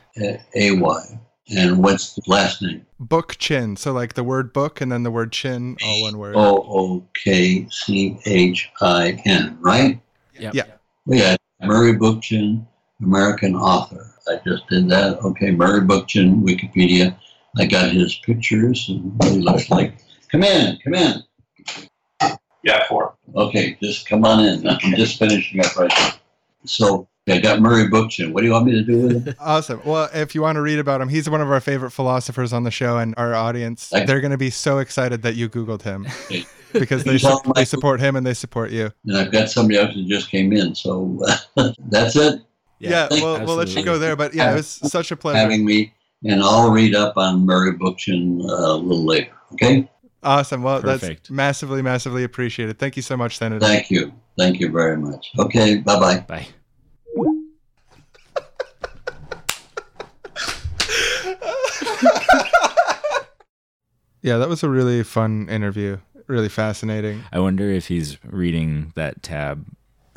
A-Y. 0.55 1.19
And 1.55 1.83
what's 1.83 2.15
the 2.15 2.23
last 2.27 2.61
name? 2.61 2.85
Book 2.99 3.37
chin. 3.37 3.75
So 3.75 3.93
like 3.93 4.15
the 4.15 4.23
word 4.23 4.51
book 4.51 4.81
and 4.81 4.91
then 4.91 5.03
the 5.03 5.11
word 5.11 5.31
chin, 5.31 5.77
all 5.85 6.01
one 6.01 6.17
word. 6.17 6.35
O-O-K-C-H-I-N, 6.35 7.67
right? 9.61 10.01
Yep. 10.39 10.55
Yeah. 10.55 10.63
Yeah, 11.07 11.35
Murray 11.61 11.93
Bookchin, 11.93 12.65
American 12.99 13.55
author. 13.55 14.11
I 14.27 14.39
just 14.43 14.67
did 14.67 14.89
that. 14.89 15.19
Okay, 15.19 15.51
Murray 15.51 15.81
Bookchin, 15.81 16.41
Wikipedia. 16.41 17.15
I 17.57 17.65
got 17.65 17.91
his 17.91 18.15
pictures 18.15 18.87
and 18.89 19.13
what 19.17 19.31
he 19.31 19.39
looks 19.39 19.69
like. 19.69 19.95
Come 20.31 20.43
in, 20.43 20.77
come 20.83 20.93
in. 20.93 21.23
Yeah, 22.63 22.83
four. 22.87 23.15
Okay, 23.35 23.77
just 23.81 24.07
come 24.09 24.25
on 24.25 24.43
in. 24.43 24.67
I'm 24.67 24.95
just 24.95 25.19
finishing 25.19 25.63
up 25.63 25.75
right 25.77 25.91
now. 25.97 26.13
So 26.65 27.07
I 27.29 27.37
got 27.39 27.61
Murray 27.61 27.87
Bookchin. 27.87 28.33
What 28.33 28.41
do 28.41 28.47
you 28.47 28.53
want 28.53 28.65
me 28.65 28.71
to 28.71 28.83
do 28.83 29.01
with 29.07 29.27
it? 29.27 29.35
Awesome. 29.39 29.81
Well, 29.85 30.09
if 30.13 30.33
you 30.33 30.41
want 30.41 30.55
to 30.55 30.61
read 30.61 30.79
about 30.79 30.99
him, 30.99 31.07
he's 31.09 31.29
one 31.29 31.41
of 31.41 31.51
our 31.51 31.59
favorite 31.61 31.91
philosophers 31.91 32.53
on 32.53 32.63
the 32.63 32.71
show, 32.71 32.97
and 32.97 33.13
our 33.17 33.35
audience, 33.35 33.89
Thank- 33.89 34.07
they're 34.07 34.21
going 34.21 34.31
to 34.31 34.37
be 34.37 34.49
so 34.49 34.79
excited 34.79 35.21
that 35.21 35.35
you 35.35 35.47
Googled 35.47 35.83
him 35.83 36.07
because 36.73 37.03
they, 37.03 37.19
su- 37.19 37.39
my- 37.45 37.51
they 37.55 37.65
support 37.65 37.99
him 37.99 38.15
and 38.15 38.25
they 38.25 38.33
support 38.33 38.71
you. 38.71 38.91
And 39.05 39.17
I've 39.17 39.31
got 39.31 39.49
somebody 39.49 39.77
else 39.79 39.93
who 39.93 40.03
just 40.05 40.29
came 40.31 40.51
in. 40.51 40.73
So 40.73 41.23
that's 41.89 42.15
it. 42.15 42.41
Yeah, 42.79 43.07
Thank- 43.07 43.23
we'll, 43.23 43.45
we'll 43.45 43.55
let 43.55 43.75
you 43.75 43.83
go 43.85 43.99
there. 43.99 44.15
But 44.15 44.33
yeah, 44.33 44.51
it 44.51 44.55
was 44.55 44.67
such 44.67 45.11
a 45.11 45.15
pleasure. 45.15 45.37
having 45.37 45.63
me, 45.65 45.93
and 46.25 46.41
I'll 46.41 46.71
read 46.71 46.95
up 46.95 47.17
on 47.17 47.45
Murray 47.45 47.73
Bookchin 47.73 48.41
uh, 48.43 48.73
a 48.73 48.77
little 48.77 49.05
later. 49.05 49.31
Okay. 49.53 49.89
Awesome. 50.23 50.63
Well, 50.63 50.81
Perfect. 50.81 51.23
that's 51.23 51.29
massively, 51.29 51.81
massively 51.81 52.23
appreciated. 52.23 52.79
Thank 52.79 52.95
you 52.95 53.03
so 53.03 53.15
much, 53.15 53.37
Senator. 53.37 53.59
Thank 53.63 53.91
you. 53.91 54.11
Thank 54.37 54.59
you 54.59 54.71
very 54.71 54.97
much. 54.97 55.31
Okay. 55.37 55.77
Bye 55.77 55.99
bye. 55.99 56.19
Bye. 56.27 56.47
Yeah, 64.21 64.37
that 64.37 64.49
was 64.49 64.63
a 64.63 64.69
really 64.69 65.03
fun 65.03 65.47
interview. 65.49 65.99
Really 66.25 66.49
fascinating. 66.49 67.21
I 67.31 67.37
wonder 67.37 67.69
if 67.69 67.89
he's 67.89 68.17
reading 68.25 68.91
that 68.95 69.21
tab 69.21 69.67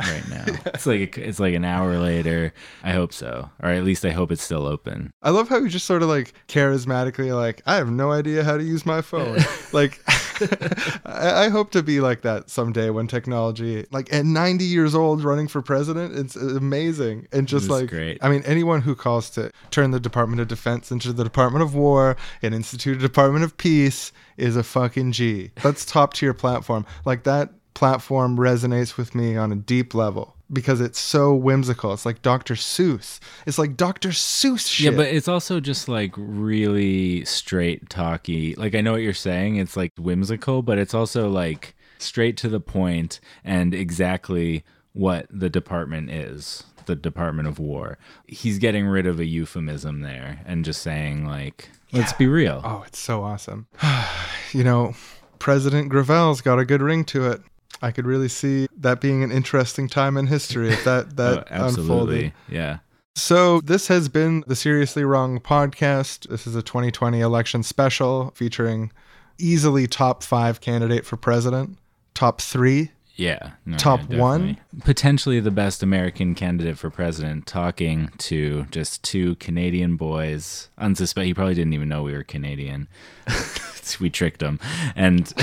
right 0.00 0.28
now. 0.28 0.44
it's 0.66 0.86
like 0.86 1.18
it's 1.18 1.40
like 1.40 1.54
an 1.54 1.64
hour 1.64 1.98
later. 1.98 2.52
I 2.82 2.92
hope 2.92 3.12
so, 3.12 3.50
or 3.62 3.70
at 3.70 3.84
least 3.84 4.04
I 4.04 4.10
hope 4.10 4.30
it's 4.32 4.42
still 4.42 4.66
open. 4.66 5.12
I 5.22 5.30
love 5.30 5.48
how 5.48 5.58
you 5.58 5.68
just 5.68 5.86
sort 5.86 6.02
of 6.02 6.08
like 6.08 6.32
charismatically, 6.48 7.34
like, 7.34 7.62
I 7.66 7.76
have 7.76 7.90
no 7.90 8.12
idea 8.12 8.44
how 8.44 8.56
to 8.56 8.64
use 8.64 8.86
my 8.86 9.02
phone. 9.02 9.38
like, 9.72 10.00
I, 11.04 11.44
I 11.44 11.48
hope 11.48 11.70
to 11.72 11.82
be 11.82 12.00
like 12.00 12.22
that 12.22 12.50
someday 12.50 12.90
when 12.90 13.06
technology, 13.06 13.86
like 13.90 14.12
at 14.12 14.24
90 14.24 14.64
years 14.64 14.94
old, 14.94 15.24
running 15.24 15.48
for 15.48 15.62
president, 15.62 16.16
it's 16.16 16.36
amazing. 16.36 17.26
And 17.32 17.48
just 17.48 17.66
It 17.66 17.72
like, 17.72 17.90
great. 17.90 18.18
I 18.22 18.28
mean, 18.28 18.42
anyone 18.44 18.82
who 18.82 18.94
calls 18.94 19.30
to 19.30 19.50
turn 19.70 19.90
the 19.90 20.00
Department 20.00 20.40
of 20.40 20.48
Defense 20.48 20.90
into 20.90 21.12
the 21.12 21.24
Department 21.24 21.62
of 21.62 21.74
War 21.74 22.16
and 22.42 22.54
institute 22.54 22.98
a 22.98 23.00
Department 23.00 23.44
of 23.44 23.56
Peace 23.56 24.12
is 24.36 24.56
a 24.56 24.62
fucking 24.62 25.12
G. 25.12 25.50
That's 25.62 25.84
top 25.84 26.14
tier 26.14 26.34
platform. 26.34 26.86
Like 27.04 27.24
that 27.24 27.50
platform 27.78 28.36
resonates 28.36 28.96
with 28.96 29.14
me 29.14 29.36
on 29.36 29.52
a 29.52 29.54
deep 29.54 29.94
level 29.94 30.34
because 30.52 30.80
it's 30.80 30.98
so 30.98 31.32
whimsical. 31.32 31.92
It's 31.92 32.04
like 32.04 32.22
Dr. 32.22 32.54
Seuss. 32.54 33.20
It's 33.46 33.56
like 33.56 33.76
Dr. 33.76 34.08
Seuss 34.08 34.68
shit. 34.68 34.92
Yeah, 34.92 34.96
but 34.96 35.06
it's 35.06 35.28
also 35.28 35.60
just 35.60 35.88
like 35.88 36.12
really 36.16 37.24
straight 37.24 37.88
talky. 37.88 38.56
Like 38.56 38.74
I 38.74 38.80
know 38.80 38.90
what 38.90 39.02
you're 39.02 39.14
saying. 39.14 39.58
It's 39.58 39.76
like 39.76 39.92
whimsical, 39.96 40.60
but 40.62 40.76
it's 40.76 40.92
also 40.92 41.28
like 41.28 41.76
straight 41.98 42.36
to 42.38 42.48
the 42.48 42.58
point 42.58 43.20
and 43.44 43.72
exactly 43.72 44.64
what 44.92 45.28
the 45.30 45.48
department 45.48 46.10
is. 46.10 46.64
The 46.86 46.96
Department 46.96 47.46
of 47.46 47.60
War. 47.60 47.96
He's 48.26 48.58
getting 48.58 48.88
rid 48.88 49.06
of 49.06 49.20
a 49.20 49.24
euphemism 49.24 50.00
there 50.00 50.40
and 50.44 50.64
just 50.64 50.82
saying 50.82 51.26
like, 51.26 51.70
let's 51.92 52.12
be 52.14 52.26
real. 52.26 52.60
Oh, 52.64 52.82
it's 52.88 52.98
so 52.98 53.22
awesome. 53.22 53.68
you 54.52 54.64
know, 54.64 54.94
President 55.38 55.90
Gravel's 55.90 56.40
got 56.40 56.58
a 56.58 56.64
good 56.64 56.82
ring 56.82 57.04
to 57.04 57.30
it. 57.30 57.40
I 57.80 57.90
could 57.92 58.06
really 58.06 58.28
see 58.28 58.66
that 58.78 59.00
being 59.00 59.22
an 59.22 59.30
interesting 59.30 59.88
time 59.88 60.16
in 60.16 60.26
history 60.26 60.70
if 60.70 60.84
that 60.84 61.16
that 61.16 61.38
Oh, 61.38 61.44
absolutely. 61.50 61.86
unfolded. 61.86 62.32
Yeah. 62.50 62.78
So 63.14 63.60
this 63.60 63.88
has 63.88 64.08
been 64.08 64.44
the 64.46 64.54
Seriously 64.56 65.02
Wrong 65.04 65.40
podcast. 65.40 66.28
This 66.28 66.46
is 66.46 66.54
a 66.54 66.62
2020 66.62 67.20
election 67.20 67.62
special 67.62 68.32
featuring 68.36 68.92
easily 69.38 69.86
top 69.88 70.22
5 70.22 70.60
candidate 70.60 71.04
for 71.04 71.16
president, 71.16 71.78
top 72.14 72.40
3, 72.40 72.90
Yeah. 73.16 73.52
no, 73.66 73.76
top 73.76 74.00
yeah, 74.08 74.18
1. 74.18 74.56
Potentially 74.84 75.40
the 75.40 75.50
best 75.50 75.82
American 75.82 76.34
candidate 76.36 76.78
for 76.78 76.90
president 76.90 77.46
talking 77.46 78.10
to 78.18 78.64
just 78.70 79.02
two 79.02 79.34
Canadian 79.36 79.96
boys. 79.96 80.68
Unsuspect. 80.80 81.24
He 81.24 81.34
probably 81.34 81.54
didn't 81.54 81.74
even 81.74 81.88
know 81.88 82.04
we 82.04 82.12
were 82.12 82.22
Canadian. 82.24 82.86
we 84.00 84.10
tricked 84.10 84.42
him. 84.42 84.60
And. 84.94 85.32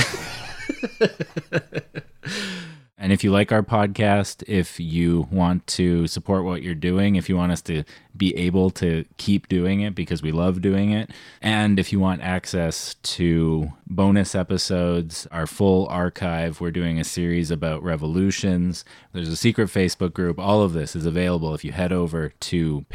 And 3.05 3.13
if 3.13 3.23
you 3.23 3.29
like 3.29 3.51
our 3.51 3.61
podcast, 3.61 4.43
if 4.47 4.79
you 4.79 5.27
want 5.29 5.67
to 5.67 6.07
support 6.07 6.43
what 6.43 6.63
you're 6.63 6.73
doing, 6.73 7.17
if 7.17 7.29
you 7.29 7.37
want 7.37 7.51
us 7.51 7.61
to 7.61 7.83
be 8.17 8.35
able 8.35 8.71
to 8.71 9.05
keep 9.17 9.47
doing 9.47 9.81
it 9.81 9.93
because 9.93 10.23
we 10.23 10.31
love 10.31 10.59
doing 10.59 10.89
it, 10.89 11.11
and 11.39 11.77
if 11.77 11.91
you 11.91 11.99
want 11.99 12.23
access 12.23 12.95
to 13.03 13.71
bonus 13.85 14.33
episodes, 14.33 15.27
our 15.31 15.45
full 15.45 15.87
archive, 15.87 16.59
we're 16.59 16.71
doing 16.71 16.99
a 16.99 17.03
series 17.03 17.51
about 17.51 17.83
revolutions. 17.83 18.83
There's 19.11 19.29
a 19.29 19.37
secret 19.37 19.67
Facebook 19.67 20.13
group. 20.13 20.39
All 20.39 20.63
of 20.63 20.73
this 20.73 20.95
is 20.95 21.05
available 21.05 21.53
if 21.53 21.63
you 21.63 21.73
head 21.73 21.91
over 21.91 22.29
to 22.29 22.85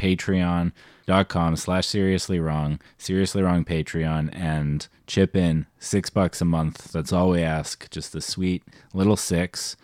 patreon.com 1.07 1.55
slash 1.55 1.87
seriously 1.87 2.39
wrong, 2.39 2.79
seriously 2.97 3.41
wrong 3.41 3.65
Patreon, 3.65 4.29
and 4.33 4.87
chip 5.07 5.35
in 5.35 5.65
six 5.79 6.09
bucks 6.09 6.41
a 6.41 6.45
month. 6.45 6.91
That's 6.91 7.13
all 7.13 7.29
we 7.29 7.41
ask. 7.41 7.89
Just 7.89 8.13
the 8.13 8.21
sweet 8.21 8.63
little 8.93 9.17
six 9.17 9.75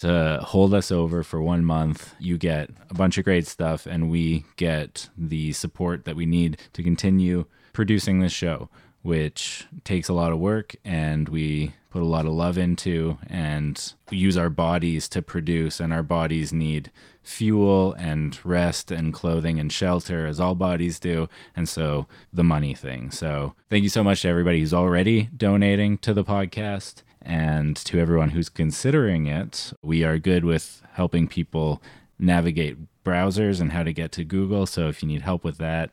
to 0.00 0.40
hold 0.42 0.74
us 0.74 0.90
over 0.90 1.22
for 1.22 1.40
one 1.40 1.64
month. 1.64 2.14
You 2.18 2.36
get 2.36 2.70
a 2.90 2.94
bunch 2.94 3.18
of 3.18 3.24
great 3.24 3.46
stuff, 3.46 3.86
and 3.86 4.10
we 4.10 4.44
get 4.56 5.08
the 5.16 5.52
support 5.52 6.04
that 6.04 6.16
we 6.16 6.26
need 6.26 6.58
to 6.72 6.82
continue 6.82 7.46
producing 7.72 8.20
this 8.20 8.32
show, 8.32 8.68
which 9.02 9.66
takes 9.84 10.08
a 10.08 10.14
lot 10.14 10.32
of 10.32 10.38
work 10.38 10.74
and 10.84 11.28
we 11.28 11.72
put 11.90 12.02
a 12.02 12.06
lot 12.06 12.26
of 12.26 12.32
love 12.32 12.58
into, 12.58 13.16
and 13.28 13.94
use 14.10 14.36
our 14.36 14.50
bodies 14.50 15.08
to 15.08 15.22
produce, 15.22 15.78
and 15.78 15.92
our 15.92 16.02
bodies 16.02 16.52
need 16.52 16.90
fuel 17.24 17.94
and 17.94 18.38
rest 18.44 18.90
and 18.90 19.12
clothing 19.12 19.58
and 19.58 19.72
shelter, 19.72 20.26
as 20.26 20.38
all 20.38 20.54
bodies 20.54 21.00
do. 21.00 21.28
And 21.56 21.68
so 21.68 22.06
the 22.32 22.44
money 22.44 22.74
thing. 22.74 23.10
So 23.10 23.54
thank 23.70 23.82
you 23.82 23.88
so 23.88 24.04
much 24.04 24.22
to 24.22 24.28
everybody 24.28 24.60
who's 24.60 24.74
already 24.74 25.30
donating 25.36 25.98
to 25.98 26.14
the 26.14 26.24
podcast 26.24 27.02
and 27.22 27.74
to 27.76 27.98
everyone 27.98 28.30
who's 28.30 28.50
considering 28.50 29.26
it. 29.26 29.72
We 29.82 30.04
are 30.04 30.18
good 30.18 30.44
with 30.44 30.82
helping 30.92 31.26
people 31.26 31.82
navigate 32.18 32.76
browsers 33.04 33.60
and 33.60 33.72
how 33.72 33.82
to 33.82 33.92
get 33.92 34.12
to 34.12 34.24
Google. 34.24 34.66
So 34.66 34.88
if 34.88 35.02
you 35.02 35.08
need 35.08 35.22
help 35.22 35.42
with 35.42 35.58
that, 35.58 35.90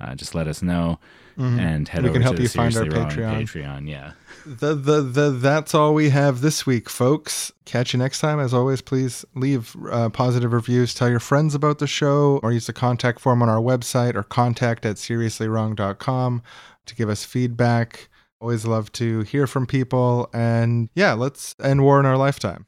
uh, 0.00 0.14
just 0.14 0.34
let 0.34 0.48
us 0.48 0.62
know 0.62 0.98
Mhm. 1.40 1.58
and 1.58 1.88
head 1.88 2.02
We 2.02 2.08
over 2.10 2.14
can 2.14 2.22
help 2.22 2.36
the 2.36 2.42
you 2.42 2.48
find 2.48 2.76
our 2.76 2.84
Patreon. 2.84 3.42
Patreon, 3.42 3.88
yeah. 3.88 4.12
The, 4.46 4.74
the 4.74 5.00
the 5.02 5.30
that's 5.30 5.74
all 5.74 5.92
we 5.94 6.10
have 6.10 6.40
this 6.40 6.66
week, 6.66 6.88
folks. 6.90 7.52
Catch 7.64 7.92
you 7.92 7.98
next 7.98 8.20
time. 8.20 8.38
As 8.40 8.52
always, 8.54 8.80
please 8.82 9.24
leave 9.34 9.74
uh, 9.90 10.08
positive 10.10 10.52
reviews. 10.52 10.92
Tell 10.94 11.08
your 11.08 11.20
friends 11.20 11.54
about 11.54 11.78
the 11.78 11.86
show, 11.86 12.40
or 12.42 12.52
use 12.52 12.66
the 12.66 12.72
contact 12.72 13.20
form 13.20 13.42
on 13.42 13.48
our 13.48 13.60
website, 13.60 14.14
or 14.14 14.22
contact 14.22 14.84
at 14.86 14.96
seriouslywrong.com 14.96 16.42
to 16.86 16.94
give 16.94 17.08
us 17.08 17.24
feedback. 17.24 18.08
Always 18.40 18.64
love 18.64 18.90
to 18.92 19.20
hear 19.22 19.46
from 19.46 19.66
people, 19.66 20.28
and 20.32 20.88
yeah, 20.94 21.12
let's 21.12 21.54
end 21.62 21.82
war 21.82 22.00
in 22.00 22.06
our 22.06 22.16
lifetime. 22.16 22.66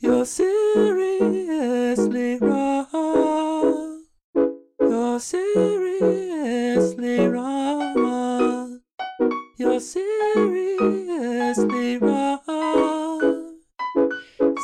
You're 0.00 0.24
seriously 0.24 1.18
wrong. 2.40 3.37
You're 4.90 5.20
seriously 5.20 7.28
wrong. 7.28 8.80
You're 9.58 9.80
seriously 9.80 11.98
wrong. 11.98 12.40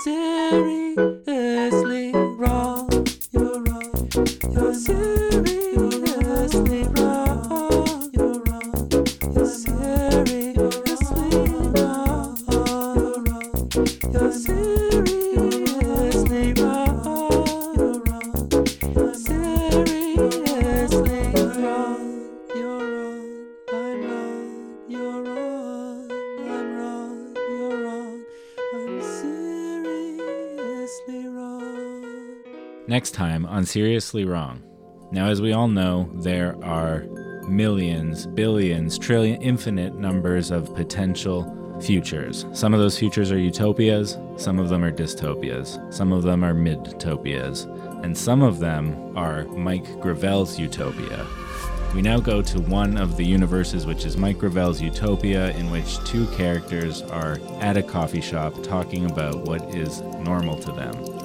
Seriously 0.03 2.13
wrong. 2.39 2.89
You're 3.33 3.63
wrong. 3.65 4.09
You're 4.53 4.75
seriously 4.75 6.85
wrong. 6.95 8.11
You're 8.15 8.41
wrong. 8.45 8.89
You're 9.35 9.47
seriously 9.47 11.31
wrong. 11.75 12.39
You're 12.49 13.21
wrong. 13.21 13.71
You're 14.13 14.33
seriously 14.33 14.64
Next 33.05 33.13
time 33.13 33.45
on 33.45 33.67
Seriously 33.67 34.25
Wrong. 34.25 34.63
Now, 35.13 35.27
as 35.27 35.43
we 35.43 35.53
all 35.53 35.69
know, 35.69 36.09
there 36.15 36.57
are 36.65 37.03
millions, 37.47 38.27
billions, 38.27 38.99
trillion, 38.99 39.43
infinite 39.43 39.95
numbers 39.95 40.51
of 40.51 40.75
potential 40.75 41.45
futures. 41.83 42.47
Some 42.55 42.73
of 42.73 42.81
those 42.81 42.99
futures 42.99 43.31
are 43.31 43.39
utopias, 43.39 44.17
some 44.39 44.59
of 44.59 44.71
them 44.71 44.83
are 44.83 44.91
dystopias, 44.91 45.93
some 45.93 46.15
of 46.15 46.23
them 46.23 46.43
are 46.43 46.55
mid-topias, 46.55 47.65
and 48.03 48.17
some 48.17 48.41
of 48.41 48.59
them 48.59 49.15
are 49.15 49.45
Mike 49.49 50.01
Gravel's 50.01 50.59
utopia. 50.59 51.27
We 51.95 52.01
now 52.01 52.21
go 52.21 52.41
to 52.41 52.59
one 52.59 52.97
of 52.97 53.19
the 53.19 53.25
universes, 53.27 53.85
which 53.85 54.07
is 54.07 54.17
Mike 54.17 54.39
Gravel's 54.39 54.81
Utopia, 54.81 55.51
in 55.59 55.71
which 55.71 55.99
two 56.05 56.27
characters 56.29 57.03
are 57.03 57.39
at 57.61 57.77
a 57.77 57.83
coffee 57.83 58.23
shop 58.23 58.55
talking 58.63 59.11
about 59.11 59.43
what 59.47 59.75
is 59.75 60.01
normal 60.01 60.59
to 60.61 60.73
them. 60.73 61.24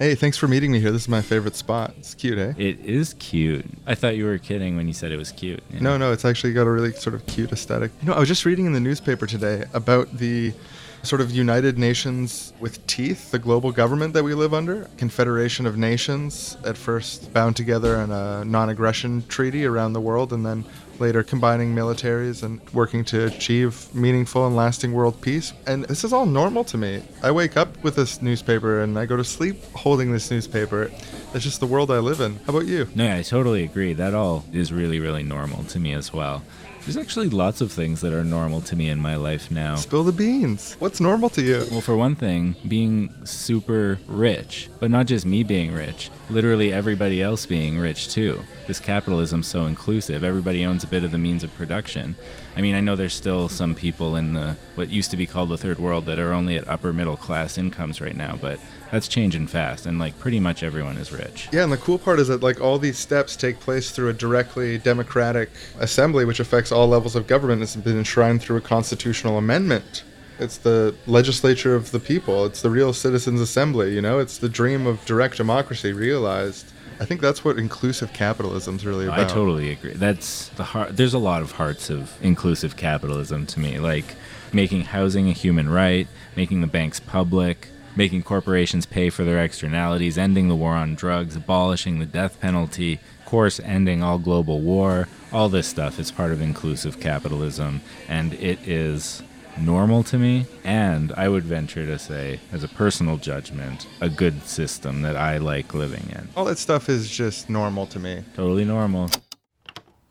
Hey, 0.00 0.14
thanks 0.14 0.38
for 0.38 0.48
meeting 0.48 0.72
me 0.72 0.80
here. 0.80 0.92
This 0.92 1.02
is 1.02 1.08
my 1.10 1.20
favorite 1.20 1.54
spot. 1.54 1.92
It's 1.98 2.14
cute, 2.14 2.38
eh? 2.38 2.54
It 2.56 2.80
is 2.80 3.12
cute. 3.18 3.66
I 3.86 3.94
thought 3.94 4.16
you 4.16 4.24
were 4.24 4.38
kidding 4.38 4.74
when 4.74 4.86
you 4.86 4.94
said 4.94 5.12
it 5.12 5.18
was 5.18 5.30
cute. 5.30 5.62
you 5.70 5.78
know? 5.80 5.98
No, 5.98 6.06
no, 6.06 6.12
it's 6.14 6.24
actually 6.24 6.54
got 6.54 6.66
a 6.66 6.70
really 6.70 6.92
sort 6.92 7.12
of 7.12 7.26
cute 7.26 7.52
aesthetic. 7.52 7.92
You 8.00 8.08
know, 8.08 8.14
I 8.14 8.18
was 8.18 8.26
just 8.26 8.46
reading 8.46 8.64
in 8.64 8.72
the 8.72 8.80
newspaper 8.80 9.26
today 9.26 9.66
about 9.74 10.10
the 10.16 10.54
sort 11.02 11.20
of 11.20 11.30
United 11.30 11.76
Nations 11.76 12.54
with 12.60 12.86
teeth, 12.86 13.30
the 13.30 13.38
global 13.38 13.72
government 13.72 14.14
that 14.14 14.24
we 14.24 14.32
live 14.32 14.54
under, 14.54 14.88
Confederation 14.96 15.66
of 15.66 15.76
Nations, 15.76 16.56
at 16.64 16.78
first 16.78 17.30
bound 17.34 17.54
together 17.54 17.96
in 17.96 18.10
a 18.10 18.42
non 18.42 18.70
aggression 18.70 19.22
treaty 19.28 19.66
around 19.66 19.92
the 19.92 20.00
world, 20.00 20.32
and 20.32 20.46
then 20.46 20.64
later 21.00 21.22
combining 21.22 21.74
militaries 21.74 22.42
and 22.42 22.60
working 22.72 23.04
to 23.06 23.26
achieve 23.26 23.92
meaningful 23.94 24.46
and 24.46 24.54
lasting 24.54 24.92
world 24.92 25.20
peace. 25.20 25.52
And 25.66 25.84
this 25.84 26.04
is 26.04 26.12
all 26.12 26.26
normal 26.26 26.64
to 26.64 26.78
me. 26.78 27.02
I 27.22 27.30
wake 27.30 27.56
up 27.56 27.82
with 27.82 27.96
this 27.96 28.20
newspaper 28.22 28.82
and 28.82 28.98
I 28.98 29.06
go 29.06 29.16
to 29.16 29.24
sleep 29.24 29.62
holding 29.74 30.12
this 30.12 30.30
newspaper. 30.30 30.90
That's 31.32 31.44
just 31.44 31.60
the 31.60 31.66
world 31.66 31.90
I 31.90 31.98
live 31.98 32.20
in. 32.20 32.36
How 32.46 32.50
about 32.50 32.66
you? 32.66 32.88
No, 32.94 33.16
I 33.16 33.22
totally 33.22 33.64
agree. 33.64 33.92
That 33.92 34.14
all 34.14 34.44
is 34.52 34.72
really, 34.72 35.00
really 35.00 35.22
normal 35.22 35.64
to 35.64 35.78
me 35.78 35.92
as 35.92 36.12
well. 36.12 36.42
There's 36.90 37.06
actually 37.06 37.28
lots 37.28 37.60
of 37.60 37.70
things 37.70 38.00
that 38.00 38.12
are 38.12 38.24
normal 38.24 38.60
to 38.62 38.74
me 38.74 38.88
in 38.88 38.98
my 38.98 39.14
life 39.14 39.48
now. 39.48 39.76
Spill 39.76 40.02
the 40.02 40.10
beans. 40.10 40.74
What's 40.80 41.00
normal 41.00 41.28
to 41.30 41.40
you? 41.40 41.64
Well, 41.70 41.80
for 41.80 41.94
one 41.94 42.16
thing, 42.16 42.56
being 42.66 43.14
super 43.24 44.00
rich, 44.08 44.68
but 44.80 44.90
not 44.90 45.06
just 45.06 45.24
me 45.24 45.44
being 45.44 45.72
rich, 45.72 46.10
literally 46.30 46.72
everybody 46.72 47.22
else 47.22 47.46
being 47.46 47.78
rich 47.78 48.08
too. 48.08 48.42
This 48.66 48.80
capitalism's 48.80 49.46
so 49.46 49.66
inclusive. 49.66 50.24
Everybody 50.24 50.66
owns 50.66 50.82
a 50.82 50.88
bit 50.88 51.04
of 51.04 51.12
the 51.12 51.18
means 51.18 51.44
of 51.44 51.54
production. 51.54 52.16
I 52.56 52.60
mean, 52.60 52.74
I 52.74 52.80
know 52.80 52.96
there's 52.96 53.14
still 53.14 53.48
some 53.48 53.76
people 53.76 54.16
in 54.16 54.32
the 54.32 54.56
what 54.74 54.88
used 54.88 55.12
to 55.12 55.16
be 55.16 55.28
called 55.28 55.50
the 55.50 55.58
third 55.58 55.78
world 55.78 56.06
that 56.06 56.18
are 56.18 56.32
only 56.32 56.56
at 56.56 56.66
upper 56.66 56.92
middle 56.92 57.16
class 57.16 57.56
incomes 57.56 58.00
right 58.00 58.16
now, 58.16 58.36
but 58.40 58.58
that's 58.90 59.08
changing 59.08 59.46
fast 59.46 59.86
and 59.86 59.98
like 59.98 60.18
pretty 60.18 60.40
much 60.40 60.62
everyone 60.62 60.96
is 60.96 61.12
rich. 61.12 61.48
Yeah, 61.52 61.64
and 61.64 61.72
the 61.72 61.76
cool 61.76 61.98
part 61.98 62.18
is 62.18 62.28
that 62.28 62.42
like 62.42 62.60
all 62.60 62.78
these 62.78 62.98
steps 62.98 63.36
take 63.36 63.60
place 63.60 63.90
through 63.90 64.08
a 64.08 64.12
directly 64.12 64.78
democratic 64.78 65.50
assembly, 65.78 66.24
which 66.24 66.40
affects 66.40 66.72
all 66.72 66.88
levels 66.88 67.16
of 67.16 67.26
government. 67.26 67.62
It's 67.62 67.76
been 67.76 67.98
enshrined 67.98 68.42
through 68.42 68.56
a 68.56 68.60
constitutional 68.60 69.38
amendment. 69.38 70.04
It's 70.38 70.56
the 70.56 70.94
legislature 71.06 71.74
of 71.74 71.90
the 71.90 72.00
people. 72.00 72.46
It's 72.46 72.62
the 72.62 72.70
real 72.70 72.92
citizens' 72.94 73.40
assembly. 73.40 73.94
You 73.94 74.00
know, 74.00 74.18
it's 74.18 74.38
the 74.38 74.48
dream 74.48 74.86
of 74.86 75.04
direct 75.04 75.36
democracy 75.36 75.92
realized. 75.92 76.72
I 76.98 77.04
think 77.04 77.20
that's 77.20 77.44
what 77.44 77.58
inclusive 77.58 78.12
capitalism's 78.12 78.84
really 78.84 79.06
about. 79.06 79.20
I 79.20 79.24
totally 79.24 79.70
agree. 79.70 79.92
That's 79.92 80.48
the 80.48 80.64
heart. 80.64 80.96
There's 80.96 81.14
a 81.14 81.18
lot 81.18 81.42
of 81.42 81.52
hearts 81.52 81.90
of 81.90 82.16
inclusive 82.22 82.76
capitalism 82.76 83.46
to 83.46 83.60
me, 83.60 83.78
like 83.78 84.16
making 84.52 84.82
housing 84.82 85.28
a 85.28 85.32
human 85.32 85.68
right, 85.68 86.08
making 86.36 86.60
the 86.62 86.66
banks 86.66 87.00
public, 87.00 87.68
making 88.00 88.22
corporations 88.22 88.86
pay 88.86 89.10
for 89.10 89.24
their 89.24 89.44
externalities, 89.44 90.16
ending 90.16 90.48
the 90.48 90.56
war 90.56 90.72
on 90.72 90.94
drugs, 90.94 91.36
abolishing 91.36 91.98
the 91.98 92.06
death 92.06 92.40
penalty, 92.40 92.94
of 92.94 93.26
course, 93.26 93.60
ending 93.60 94.02
all 94.02 94.18
global 94.18 94.58
war. 94.62 95.06
All 95.34 95.50
this 95.50 95.68
stuff 95.68 95.98
is 95.98 96.10
part 96.10 96.32
of 96.32 96.40
inclusive 96.40 96.98
capitalism, 96.98 97.82
and 98.08 98.32
it 98.32 98.58
is 98.66 99.22
normal 99.60 100.02
to 100.04 100.16
me, 100.16 100.46
and 100.64 101.12
I 101.12 101.28
would 101.28 101.44
venture 101.44 101.84
to 101.84 101.98
say, 101.98 102.40
as 102.50 102.64
a 102.64 102.68
personal 102.68 103.18
judgment, 103.18 103.86
a 104.00 104.08
good 104.08 104.44
system 104.44 105.02
that 105.02 105.16
I 105.16 105.36
like 105.36 105.74
living 105.74 106.08
in. 106.10 106.26
All 106.38 106.46
that 106.46 106.56
stuff 106.56 106.88
is 106.88 107.10
just 107.10 107.50
normal 107.50 107.86
to 107.88 107.98
me. 107.98 108.24
Totally 108.34 108.64
normal. 108.64 109.10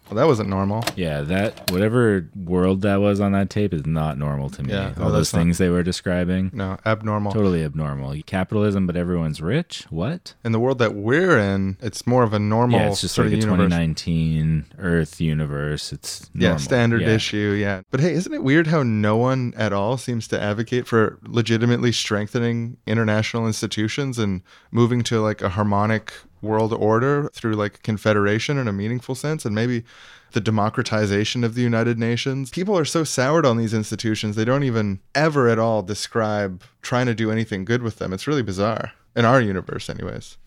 Well, 0.09 0.15
that 0.15 0.25
wasn't 0.27 0.49
normal. 0.49 0.83
Yeah, 0.95 1.21
that 1.21 1.69
whatever 1.71 2.27
world 2.35 2.81
that 2.81 2.95
was 2.97 3.19
on 3.19 3.31
that 3.33 3.49
tape 3.49 3.73
is 3.73 3.85
not 3.85 4.17
normal 4.17 4.49
to 4.51 4.63
me. 4.63 4.73
Yeah, 4.73 4.93
no, 4.97 5.03
All 5.05 5.09
those 5.11 5.29
that's 5.29 5.33
not- 5.33 5.39
things 5.41 5.57
they 5.59 5.69
were 5.69 5.83
describing. 5.83 6.49
No, 6.53 6.77
abnormal. 6.85 7.31
Totally 7.31 7.63
abnormal. 7.63 8.15
Capitalism, 8.25 8.87
but 8.87 8.95
everyone's 8.95 9.39
rich. 9.41 9.85
What? 9.91 10.33
In 10.43 10.51
the 10.51 10.59
world 10.59 10.79
that 10.79 10.95
we're 10.95 11.37
in, 11.37 11.77
it's 11.81 12.07
more 12.07 12.23
of 12.23 12.33
a 12.33 12.39
normal 12.39 12.79
yeah, 12.79 12.89
it's 12.89 13.01
just 13.01 13.13
sort 13.15 13.27
like 13.27 13.33
a 13.33 13.37
universe. 13.41 13.57
2019 13.69 14.65
Earth 14.79 15.21
universe. 15.21 15.93
It's 15.93 16.29
Yeah, 16.33 16.57
standard 16.57 17.01
Yeah. 17.01 17.09
issue. 17.09 17.55
Yeah. 17.59 17.81
But 17.91 17.99
hey, 17.99 18.13
isn't 18.13 18.33
it 18.33 18.43
weird 18.43 18.67
how 18.67 18.81
no 18.83 19.15
one 19.17 19.53
at 19.55 19.73
all 19.73 19.97
seems 19.97 20.27
to 20.29 20.41
advocate 20.41 20.87
for 20.87 21.19
legitimately 21.27 21.91
strengthening 21.91 22.77
international 22.87 23.45
institutions 23.45 24.17
and 24.17 24.41
moving 24.71 25.03
to 25.03 25.21
like 25.21 25.41
a 25.41 25.49
harmonic 25.49 26.13
world 26.41 26.73
order 26.73 27.29
through 27.33 27.53
like 27.53 27.83
confederation 27.83 28.57
in 28.57 28.67
a 28.67 28.73
meaningful 28.73 29.15
sense 29.15 29.45
and 29.45 29.53
maybe 29.53 29.83
the 30.31 30.41
democratization 30.41 31.43
of 31.43 31.55
the 31.55 31.61
United 31.61 31.97
Nations? 31.97 32.49
People 32.49 32.77
are 32.77 32.85
so 32.85 33.03
soured 33.03 33.45
on 33.45 33.57
these 33.57 33.73
institutions, 33.73 34.35
they 34.35 34.45
don't 34.45 34.63
even 34.63 34.99
ever 35.15 35.49
at 35.49 35.59
all 35.59 35.81
describe 35.81 36.63
trying 36.81 37.05
to 37.05 37.15
do 37.15 37.31
anything 37.31 37.65
good 37.65 37.81
with 37.81 37.97
them. 37.97 38.13
It's 38.13 38.27
really 38.27 38.43
bizarre. 38.43 38.93
In 39.15 39.25
our 39.25 39.41
universe, 39.41 39.89
anyways. 39.89 40.37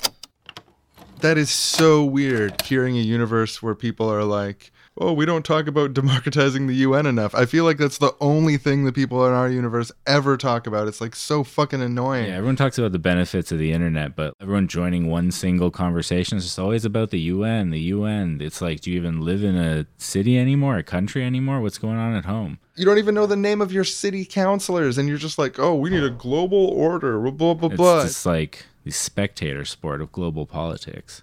That 1.20 1.38
is 1.38 1.50
so 1.50 2.04
weird 2.04 2.62
hearing 2.62 2.96
a 2.96 3.00
universe 3.00 3.62
where 3.62 3.74
people 3.74 4.10
are 4.12 4.24
like, 4.24 4.71
oh, 4.98 5.12
we 5.12 5.26
don't 5.26 5.44
talk 5.44 5.66
about 5.66 5.94
democratizing 5.94 6.66
the 6.66 6.74
UN 6.76 7.06
enough. 7.06 7.34
I 7.34 7.46
feel 7.46 7.64
like 7.64 7.78
that's 7.78 7.98
the 7.98 8.14
only 8.20 8.56
thing 8.56 8.84
that 8.84 8.94
people 8.94 9.26
in 9.26 9.32
our 9.32 9.48
universe 9.48 9.90
ever 10.06 10.36
talk 10.36 10.66
about. 10.66 10.88
It's 10.88 11.00
like 11.00 11.14
so 11.14 11.44
fucking 11.44 11.80
annoying. 11.80 12.26
Yeah, 12.26 12.36
everyone 12.36 12.56
talks 12.56 12.78
about 12.78 12.92
the 12.92 12.98
benefits 12.98 13.52
of 13.52 13.58
the 13.58 13.72
internet, 13.72 14.14
but 14.16 14.34
everyone 14.40 14.68
joining 14.68 15.08
one 15.08 15.30
single 15.30 15.70
conversation 15.70 16.38
is 16.38 16.44
just 16.44 16.58
always 16.58 16.84
about 16.84 17.10
the 17.10 17.20
UN, 17.20 17.70
the 17.70 17.80
UN. 17.80 18.38
It's 18.40 18.60
like, 18.60 18.80
do 18.80 18.90
you 18.90 18.96
even 18.98 19.22
live 19.22 19.42
in 19.42 19.56
a 19.56 19.86
city 19.98 20.38
anymore, 20.38 20.76
a 20.76 20.82
country 20.82 21.24
anymore? 21.24 21.60
What's 21.60 21.78
going 21.78 21.98
on 21.98 22.14
at 22.14 22.24
home? 22.24 22.58
You 22.74 22.84
don't 22.84 22.98
even 22.98 23.14
know 23.14 23.26
the 23.26 23.36
name 23.36 23.60
of 23.60 23.72
your 23.72 23.84
city 23.84 24.24
councilors, 24.24 24.96
and 24.96 25.08
you're 25.08 25.18
just 25.18 25.38
like, 25.38 25.58
oh, 25.58 25.74
we 25.74 25.90
need 25.90 26.02
a 26.02 26.10
global 26.10 26.66
order, 26.68 27.18
blah, 27.30 27.54
blah, 27.54 27.68
blah, 27.68 28.00
It's 28.00 28.14
just 28.14 28.26
like 28.26 28.64
the 28.84 28.90
spectator 28.90 29.64
sport 29.64 30.00
of 30.00 30.10
global 30.10 30.46
politics. 30.46 31.22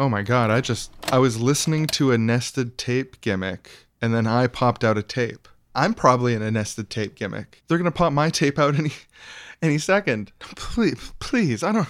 Oh 0.00 0.08
my 0.08 0.22
god, 0.22 0.48
I 0.50 0.62
just 0.62 0.90
I 1.12 1.18
was 1.18 1.38
listening 1.38 1.86
to 1.88 2.10
a 2.10 2.16
nested 2.16 2.78
tape 2.78 3.20
gimmick 3.20 3.68
and 4.00 4.14
then 4.14 4.26
I 4.26 4.46
popped 4.46 4.82
out 4.82 4.96
a 4.96 5.02
tape. 5.02 5.46
I'm 5.74 5.92
probably 5.92 6.32
in 6.32 6.40
a 6.40 6.50
nested 6.50 6.88
tape 6.88 7.14
gimmick. 7.14 7.62
They're 7.68 7.76
gonna 7.76 7.90
pop 7.90 8.10
my 8.10 8.30
tape 8.30 8.58
out 8.58 8.74
any 8.78 8.92
any 9.60 9.76
second. 9.76 10.32
Please 10.38 11.12
please, 11.18 11.62
I 11.62 11.72
don't 11.72 11.86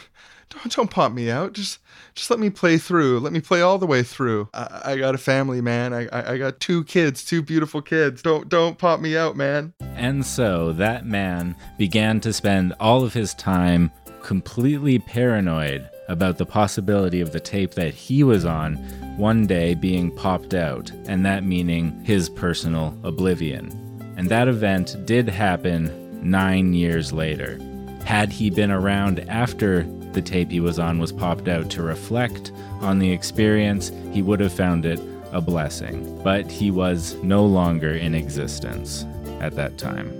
don't 0.48 0.74
don't 0.74 0.90
pop 0.90 1.12
me 1.12 1.30
out. 1.30 1.52
Just 1.52 1.78
just 2.16 2.32
let 2.32 2.40
me 2.40 2.50
play 2.50 2.78
through. 2.78 3.20
Let 3.20 3.32
me 3.32 3.40
play 3.40 3.62
all 3.62 3.78
the 3.78 3.86
way 3.86 4.02
through. 4.02 4.48
I, 4.52 4.80
I 4.86 4.96
got 4.96 5.14
a 5.14 5.18
family, 5.18 5.60
man. 5.60 5.94
I, 5.94 6.08
I 6.08 6.32
I 6.32 6.38
got 6.38 6.58
two 6.58 6.82
kids, 6.82 7.24
two 7.24 7.42
beautiful 7.42 7.80
kids. 7.80 8.22
Don't 8.22 8.48
don't 8.48 8.76
pop 8.76 8.98
me 8.98 9.16
out, 9.16 9.36
man. 9.36 9.72
And 9.94 10.26
so 10.26 10.72
that 10.72 11.06
man 11.06 11.54
began 11.78 12.18
to 12.22 12.32
spend 12.32 12.74
all 12.80 13.04
of 13.04 13.14
his 13.14 13.34
time 13.34 13.92
completely 14.20 14.98
paranoid 14.98 15.88
about 16.10 16.38
the 16.38 16.44
possibility 16.44 17.20
of 17.20 17.32
the 17.32 17.40
tape 17.40 17.74
that 17.74 17.94
he 17.94 18.22
was 18.24 18.44
on 18.44 18.74
one 19.16 19.46
day 19.46 19.74
being 19.74 20.10
popped 20.10 20.54
out, 20.54 20.90
and 21.06 21.24
that 21.24 21.44
meaning 21.44 22.02
his 22.04 22.28
personal 22.28 22.98
oblivion. 23.04 23.70
And 24.16 24.28
that 24.28 24.48
event 24.48 24.96
did 25.06 25.28
happen 25.28 25.90
nine 26.28 26.74
years 26.74 27.12
later. 27.12 27.58
Had 28.04 28.32
he 28.32 28.50
been 28.50 28.70
around 28.70 29.20
after 29.28 29.84
the 30.12 30.20
tape 30.20 30.50
he 30.50 30.60
was 30.60 30.78
on 30.78 30.98
was 30.98 31.12
popped 31.12 31.48
out 31.48 31.70
to 31.70 31.82
reflect 31.82 32.50
on 32.80 32.98
the 32.98 33.12
experience, 33.12 33.92
he 34.12 34.20
would 34.20 34.40
have 34.40 34.52
found 34.52 34.84
it 34.84 35.00
a 35.32 35.40
blessing. 35.40 36.20
But 36.24 36.50
he 36.50 36.70
was 36.70 37.14
no 37.22 37.46
longer 37.46 37.92
in 37.92 38.14
existence 38.14 39.06
at 39.40 39.54
that 39.54 39.78
time. 39.78 40.19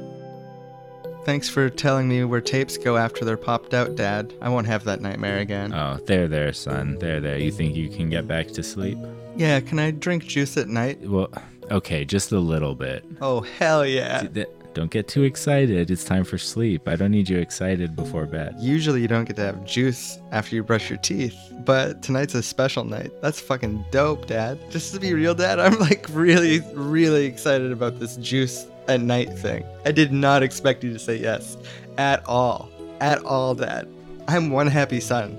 Thanks 1.31 1.48
for 1.48 1.70
telling 1.70 2.09
me 2.09 2.24
where 2.24 2.40
tapes 2.40 2.77
go 2.77 2.97
after 2.97 3.24
they're 3.24 3.36
popped 3.36 3.73
out, 3.73 3.94
Dad. 3.94 4.35
I 4.43 4.48
won't 4.48 4.66
have 4.66 4.82
that 4.82 5.01
nightmare 5.01 5.39
again. 5.39 5.73
Oh, 5.73 5.97
there, 6.05 6.27
there, 6.27 6.52
son. 6.52 6.98
There, 6.98 7.20
there. 7.20 7.39
You 7.39 7.52
think 7.52 7.77
you 7.77 7.89
can 7.89 8.11
get 8.11 8.27
back 8.27 8.48
to 8.48 8.65
sleep? 8.65 8.98
Yeah, 9.36 9.61
can 9.61 9.78
I 9.78 9.93
drink 9.93 10.24
juice 10.24 10.57
at 10.57 10.66
night? 10.66 11.01
Well, 11.02 11.31
okay, 11.70 12.05
just 12.05 12.32
a 12.32 12.40
little 12.40 12.74
bit. 12.74 13.05
Oh, 13.20 13.43
hell 13.43 13.86
yeah. 13.86 14.27
Don't 14.74 14.90
get 14.90 15.07
too 15.07 15.23
excited. 15.23 15.89
It's 15.89 16.02
time 16.02 16.24
for 16.24 16.36
sleep. 16.36 16.89
I 16.89 16.97
don't 16.97 17.12
need 17.12 17.28
you 17.28 17.39
excited 17.39 17.94
before 17.94 18.27
bed. 18.27 18.57
Usually 18.59 19.01
you 19.01 19.07
don't 19.07 19.24
get 19.24 19.36
to 19.36 19.43
have 19.43 19.65
juice 19.65 20.19
after 20.32 20.57
you 20.57 20.65
brush 20.65 20.90
your 20.90 20.98
teeth, 20.98 21.36
but 21.65 22.02
tonight's 22.02 22.35
a 22.35 22.43
special 22.43 22.82
night. 22.82 23.12
That's 23.23 23.40
fucking 23.40 23.85
dope, 23.93 24.27
Dad. 24.27 24.59
Just 24.70 24.94
to 24.94 25.01
be 25.01 25.15
real, 25.15 25.36
Dad, 25.36 25.61
I'm 25.61 25.78
like 25.78 26.07
really, 26.11 26.59
really 26.74 27.27
excited 27.27 27.70
about 27.70 28.01
this 28.01 28.16
juice 28.16 28.66
at 28.90 29.00
night 29.00 29.32
thing. 29.38 29.64
I 29.84 29.92
did 29.92 30.12
not 30.12 30.42
expect 30.42 30.82
you 30.82 30.92
to 30.92 30.98
say 30.98 31.16
yes 31.16 31.56
at 31.96 32.26
all. 32.26 32.68
at 33.00 33.22
all, 33.24 33.54
Dad. 33.54 33.88
I'm 34.28 34.50
one 34.50 34.66
happy 34.66 35.00
son. 35.00 35.36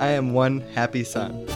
I 0.00 0.08
am 0.08 0.32
one 0.32 0.60
happy 0.74 1.04
son. 1.04 1.46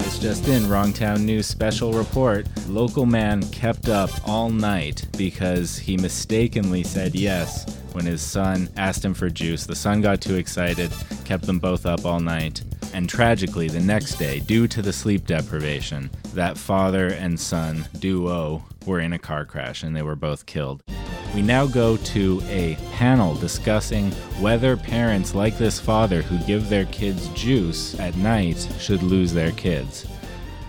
It's 0.00 0.18
just 0.18 0.46
in 0.48 0.62
Wrongtown 0.64 1.24
News 1.24 1.46
special 1.46 1.92
report. 1.92 2.46
Local 2.68 3.06
man 3.06 3.42
kept 3.50 3.88
up 3.88 4.10
all 4.28 4.50
night 4.50 5.06
because 5.16 5.76
he 5.78 5.96
mistakenly 5.96 6.84
said 6.84 7.14
yes 7.14 7.78
when 7.92 8.04
his 8.06 8.22
son 8.22 8.68
asked 8.76 9.04
him 9.04 9.14
for 9.14 9.28
juice. 9.28 9.66
The 9.66 9.74
son 9.74 10.02
got 10.02 10.20
too 10.20 10.36
excited, 10.36 10.92
kept 11.24 11.46
them 11.46 11.58
both 11.58 11.84
up 11.86 12.04
all 12.04 12.20
night. 12.20 12.62
And 12.94 13.08
tragically, 13.08 13.68
the 13.68 13.80
next 13.80 14.16
day, 14.16 14.40
due 14.40 14.68
to 14.68 14.82
the 14.82 14.92
sleep 14.92 15.26
deprivation, 15.26 16.10
that 16.34 16.58
father 16.58 17.08
and 17.08 17.38
son 17.40 17.86
duo 17.98 18.62
were 18.86 19.00
in 19.00 19.14
a 19.14 19.18
car 19.18 19.44
crash 19.44 19.82
and 19.82 19.96
they 19.96 20.02
were 20.02 20.16
both 20.16 20.44
killed. 20.46 20.82
We 21.34 21.40
now 21.40 21.66
go 21.66 21.96
to 21.96 22.42
a 22.46 22.76
panel 22.92 23.34
discussing 23.34 24.10
whether 24.40 24.76
parents 24.76 25.34
like 25.34 25.56
this 25.56 25.80
father 25.80 26.20
who 26.20 26.44
give 26.46 26.68
their 26.68 26.84
kids 26.86 27.28
juice 27.28 27.98
at 27.98 28.14
night 28.16 28.68
should 28.78 29.02
lose 29.02 29.32
their 29.32 29.52
kids. 29.52 30.04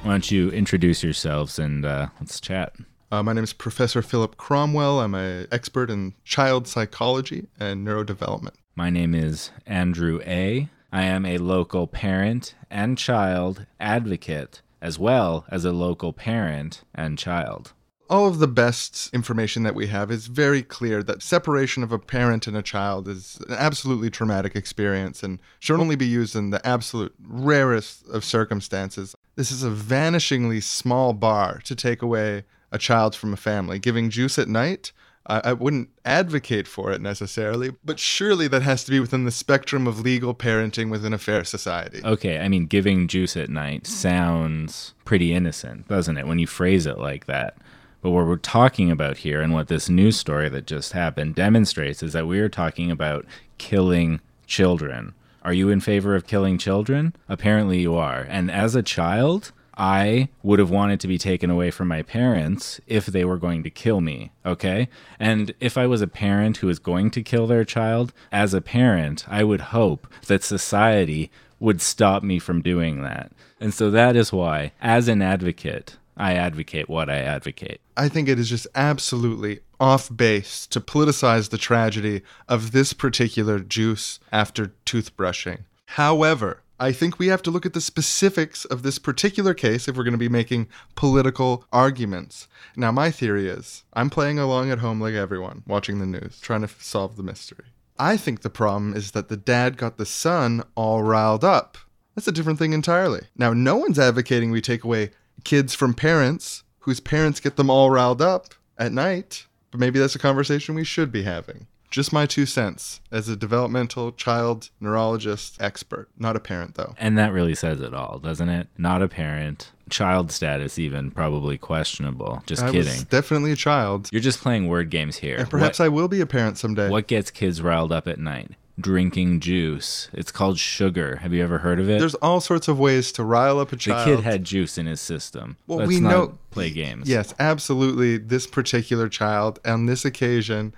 Why 0.04 0.12
don't 0.12 0.32
you 0.32 0.50
introduce 0.52 1.04
yourselves 1.04 1.60
and 1.60 1.86
uh, 1.86 2.08
let's 2.22 2.40
chat? 2.40 2.74
Uh, 3.12 3.22
my 3.22 3.34
name 3.34 3.44
is 3.44 3.54
Professor 3.54 4.02
Philip 4.02 4.38
Cromwell. 4.38 5.02
I'm 5.02 5.14
an 5.16 5.48
expert 5.52 5.91
in 5.91 6.14
child 6.24 6.68
psychology 6.68 7.48
and 7.60 7.86
neurodevelopment. 7.86 8.56
My 8.76 8.90
name 8.90 9.14
is 9.14 9.52
Andrew 9.68 10.22
A. 10.26 10.70
I 10.94 11.06
am 11.06 11.26
a 11.26 11.40
local 11.40 11.88
parent 11.88 12.53
and 12.70 12.99
child 12.99 13.65
advocate, 13.80 14.61
as 14.80 14.99
well 14.99 15.44
as 15.49 15.65
a 15.65 15.72
local 15.72 16.14
parent 16.14 16.84
and 16.94 17.18
child. 17.18 17.74
All 18.11 18.28
of 18.28 18.38
the 18.38 18.48
best 18.48 19.11
information 19.11 19.64
that 19.64 19.74
we 19.74 19.88
have 19.88 20.11
is 20.11 20.28
very 20.28 20.61
clear 20.61 21.02
that 21.02 21.24
separation 21.24 21.82
of 21.82 21.91
a 21.91 21.98
parent 21.98 22.45
and 22.45 22.56
a 22.56 22.61
child 22.61 23.07
is 23.07 23.40
an 23.49 23.56
absolutely 23.56 24.11
traumatic 24.11 24.56
experience 24.56 25.24
and 25.24 25.40
should 25.60 25.80
only 25.80 25.95
be 25.95 26.06
used 26.06 26.36
in 26.36 26.52
the 26.52 26.64
absolute 26.64 27.15
rarest 27.28 28.07
of 28.10 28.24
circumstances. 28.24 29.15
This 29.36 29.52
is 29.52 29.64
a 29.64 29.72
vanishingly 29.72 30.61
small 30.61 31.14
bar 31.14 31.60
to 31.64 31.76
take 31.76 32.03
away 32.03 32.44
a 32.72 32.78
child 32.78 33.15
from 33.15 33.34
a 33.34 33.38
family. 33.38 33.80
Giving 33.80 34.11
juice 34.11 34.38
at 34.38 34.48
night, 34.48 34.91
I, 35.28 35.41
I 35.45 35.54
wouldn't 35.54 35.90
advocate 36.06 36.68
for 36.68 36.91
it 36.91 37.02
necessarily, 37.02 37.72
but 37.84 38.00
surely 38.00 38.48
that 38.50 38.62
has 38.62 38.84
to 38.86 38.91
be 38.91 39.00
within 39.00 39.26
the 39.26 39.32
spectrum 39.32 39.88
of 39.88 40.02
legal 40.02 40.34
parenting 40.36 40.90
within 40.90 41.14
a 41.14 41.18
fair 41.18 41.44
society. 41.44 42.02
Okay, 42.04 42.40
I 42.40 42.48
mean, 42.50 42.66
giving 42.66 43.08
juice 43.08 43.38
at 43.38 43.50
night 43.50 43.88
sounds 43.88 44.94
pretty 45.06 45.34
innocent, 45.34 45.88
doesn't 45.88 46.18
it, 46.18 46.28
when 46.28 46.40
you 46.40 46.48
phrase 46.48 46.86
it 46.86 47.00
like 47.00 47.26
that? 47.26 47.56
But 48.02 48.12
what 48.12 48.28
we're 48.28 48.36
talking 48.36 48.91
about 48.91 49.18
here 49.18 49.41
and 49.41 49.54
what 49.54 49.70
this 49.70 49.90
news 49.90 50.18
story 50.18 50.50
that 50.50 50.68
just 50.68 50.91
happened 50.91 51.36
demonstrates 51.36 52.04
is 52.04 52.12
that 52.12 52.28
we 52.28 52.40
are 52.40 52.50
talking 52.50 52.91
about 52.91 53.26
killing 53.58 54.20
children. 54.45 55.14
Are 55.41 55.54
you 55.54 55.70
in 55.70 55.80
favor 55.80 56.14
of 56.14 56.28
killing 56.28 56.58
children? 56.58 57.16
Apparently 57.30 57.80
you 57.80 57.95
are. 57.95 58.26
And 58.30 58.52
as 58.52 58.76
a 58.76 58.84
child, 58.84 59.54
I 59.76 60.30
would 60.44 60.60
have 60.60 60.70
wanted 60.70 61.00
to 61.02 61.08
be 61.08 61.18
taken 61.18 61.50
away 61.50 61.72
from 61.72 61.88
my 61.88 62.02
parents 62.02 62.80
if 62.88 63.06
they 63.08 63.26
were 63.26 63.38
going 63.38 63.64
to 63.64 63.70
kill 63.70 64.02
me, 64.02 64.32
okay? 64.45 64.88
And 65.20 65.54
if 65.60 65.78
I 65.78 65.88
was 65.88 66.02
a 66.02 66.08
parent 66.08 66.58
who 66.58 66.68
was 66.68 66.80
going 66.80 67.12
to 67.12 67.24
kill 67.24 67.48
their 67.48 67.66
child, 67.66 68.14
as 68.32 68.54
a 68.54 68.62
parent, 68.62 69.26
I 69.28 69.44
would 69.44 69.62
hope 69.62 70.08
that 70.28 70.44
society 70.44 71.32
would 71.60 71.82
stop 71.82 72.24
me 72.24 72.40
from 72.40 72.62
doing 72.62 73.02
that. 73.04 73.32
And 73.60 73.74
so 73.74 73.90
that 73.91 74.16
is 74.16 74.34
why, 74.34 74.74
as 74.82 75.08
an 75.08 75.22
advocate, 75.22 75.98
I 76.18 76.34
advocate 76.34 76.90
what 76.90 77.10
I 77.10 77.20
advocate. 77.20 77.82
I 77.98 78.10
think 78.10 78.28
it 78.28 78.38
is 78.38 78.50
just 78.50 78.68
absolutely 78.76 79.62
off 79.80 80.16
base 80.16 80.68
to 80.68 80.80
politicize 80.80 81.50
the 81.50 81.58
tragedy 81.58 82.22
of 82.48 82.72
this 82.72 82.94
particular 82.94 83.60
juice 83.60 84.20
after 84.32 84.74
toothbrushing. 84.86 85.64
However, 85.88 86.62
I 86.84 86.91
think 86.91 87.18
we 87.18 87.27
have 87.27 87.41
to 87.43 87.49
look 87.49 87.65
at 87.65 87.72
the 87.72 87.80
specifics 87.80 88.65
of 88.65 88.84
this 88.84 88.99
particular 88.99 89.53
case 89.53 89.88
if 89.88 89.95
we're 89.95 90.03
going 90.03 90.11
to 90.11 90.18
be 90.18 90.27
making 90.27 90.68
political 90.95 91.64
arguments. 91.72 92.49
Now, 92.76 92.91
my 92.91 93.10
theory 93.10 93.47
is 93.47 93.85
I'm 93.93 94.10
playing 94.10 94.38
along 94.38 94.69
at 94.69 94.80
home 94.80 94.99
like 94.99 95.14
everyone, 95.14 95.64
watching 95.65 95.99
the 95.99 96.05
news, 96.05 96.41
trying 96.41 96.60
to 96.60 96.68
solve 96.68 97.15
the 97.15 97.23
mystery. 97.23 97.64
I 97.97 98.18
think 98.18 98.41
the 98.41 98.49
problem 98.49 98.97
is 98.97 99.11
that 99.11 99.30
the 99.30 99.38
dad 99.38 99.77
got 99.77 99.95
the 99.95 100.05
son 100.05 100.61
all 100.76 101.03
riled 101.03 101.45
up. 101.45 101.77
That's 102.15 102.27
a 102.27 102.34
different 102.34 102.60
thing 102.60 102.73
entirely. 102.73 103.22
Now, 103.38 103.53
no 103.53 103.77
one's 103.77 103.97
advocating 103.97 104.51
we 104.51 104.60
take 104.60 104.84
away 104.84 105.11
kids 105.45 105.73
from 105.73 105.93
parents 105.93 106.64
whose 106.80 106.99
parents 106.99 107.39
get 107.39 107.55
them 107.55 107.69
all 107.69 107.91
riled 107.91 108.22
up 108.22 108.55
at 108.77 108.91
night, 108.91 109.45
but 109.72 109.80
maybe 109.80 109.99
that's 109.99 110.15
a 110.15 110.19
conversation 110.19 110.76
we 110.76 110.84
should 110.84 111.14
be 111.14 111.23
having. 111.23 111.68
Just 111.94 112.11
my 112.11 112.26
two 112.26 112.48
cents 112.48 113.02
as 113.11 113.30
a 113.30 113.36
developmental 113.36 114.14
child 114.14 114.72
neurologist 114.80 115.61
expert, 115.61 116.10
not 116.18 116.36
a 116.36 116.40
parent 116.40 116.74
though. 116.74 116.95
And 116.98 117.20
that 117.20 117.32
really 117.32 117.53
says 117.53 117.82
it 117.82 117.94
all, 117.94 118.18
doesn't 118.18 118.49
it? 118.49 118.68
Not 118.80 119.03
a 119.03 119.07
parent. 119.07 119.70
Child 119.91 120.32
status, 120.32 120.80
even 120.80 121.11
probably 121.11 121.56
questionable. 121.60 122.41
Just 122.48 122.64
I 122.64 122.72
kidding. 122.72 122.86
was 122.86 123.03
definitely 123.03 123.52
a 123.52 123.56
child. 123.56 124.10
You're 124.11 124.24
just 124.24 124.41
playing 124.41 124.70
word 124.70 124.90
games 124.90 125.18
here. 125.18 125.38
And 125.38 125.49
perhaps 125.52 125.80
I 125.80 125.88
will 125.88 126.07
be 126.07 126.20
a 126.20 126.26
parent 126.26 126.57
someday. 126.57 126.90
What 126.90 127.06
gets 127.06 127.30
kids 127.30 127.61
riled 127.61 127.91
up 127.91 128.07
at 128.07 128.18
night? 128.18 128.53
Drinking 128.80 129.40
juice. 129.40 130.10
It's 130.14 130.32
called 130.32 130.57
sugar. 130.57 131.18
Have 131.18 131.32
you 131.32 131.44
ever 131.44 131.60
heard 131.60 131.80
of 131.80 131.91
it? 131.91 131.99
There's 131.99 132.15
all 132.15 132.41
sorts 132.41 132.68
of 132.68 132.80
ways 132.80 133.11
to 133.11 133.24
rile 133.24 133.60
up 133.60 133.72
a 133.72 133.76
child. 133.78 134.10
the 134.10 134.15
kid 134.15 134.24
had 134.24 134.44
juice 134.45 134.80
in 134.80 134.88
his 134.88 134.99
system. 134.99 135.57
Well, 135.68 135.78
Let's 135.78 135.90
we 135.90 135.99
not 135.99 136.10
know- 136.10 136.38
play 136.49 136.72
games. 136.72 137.07
Yes, 137.07 137.36
absolutely. 137.38 138.18
This 138.18 138.48
particular 138.48 139.10
child 139.10 139.60
on 139.64 139.86
this 139.86 140.06
occasion 140.06 140.74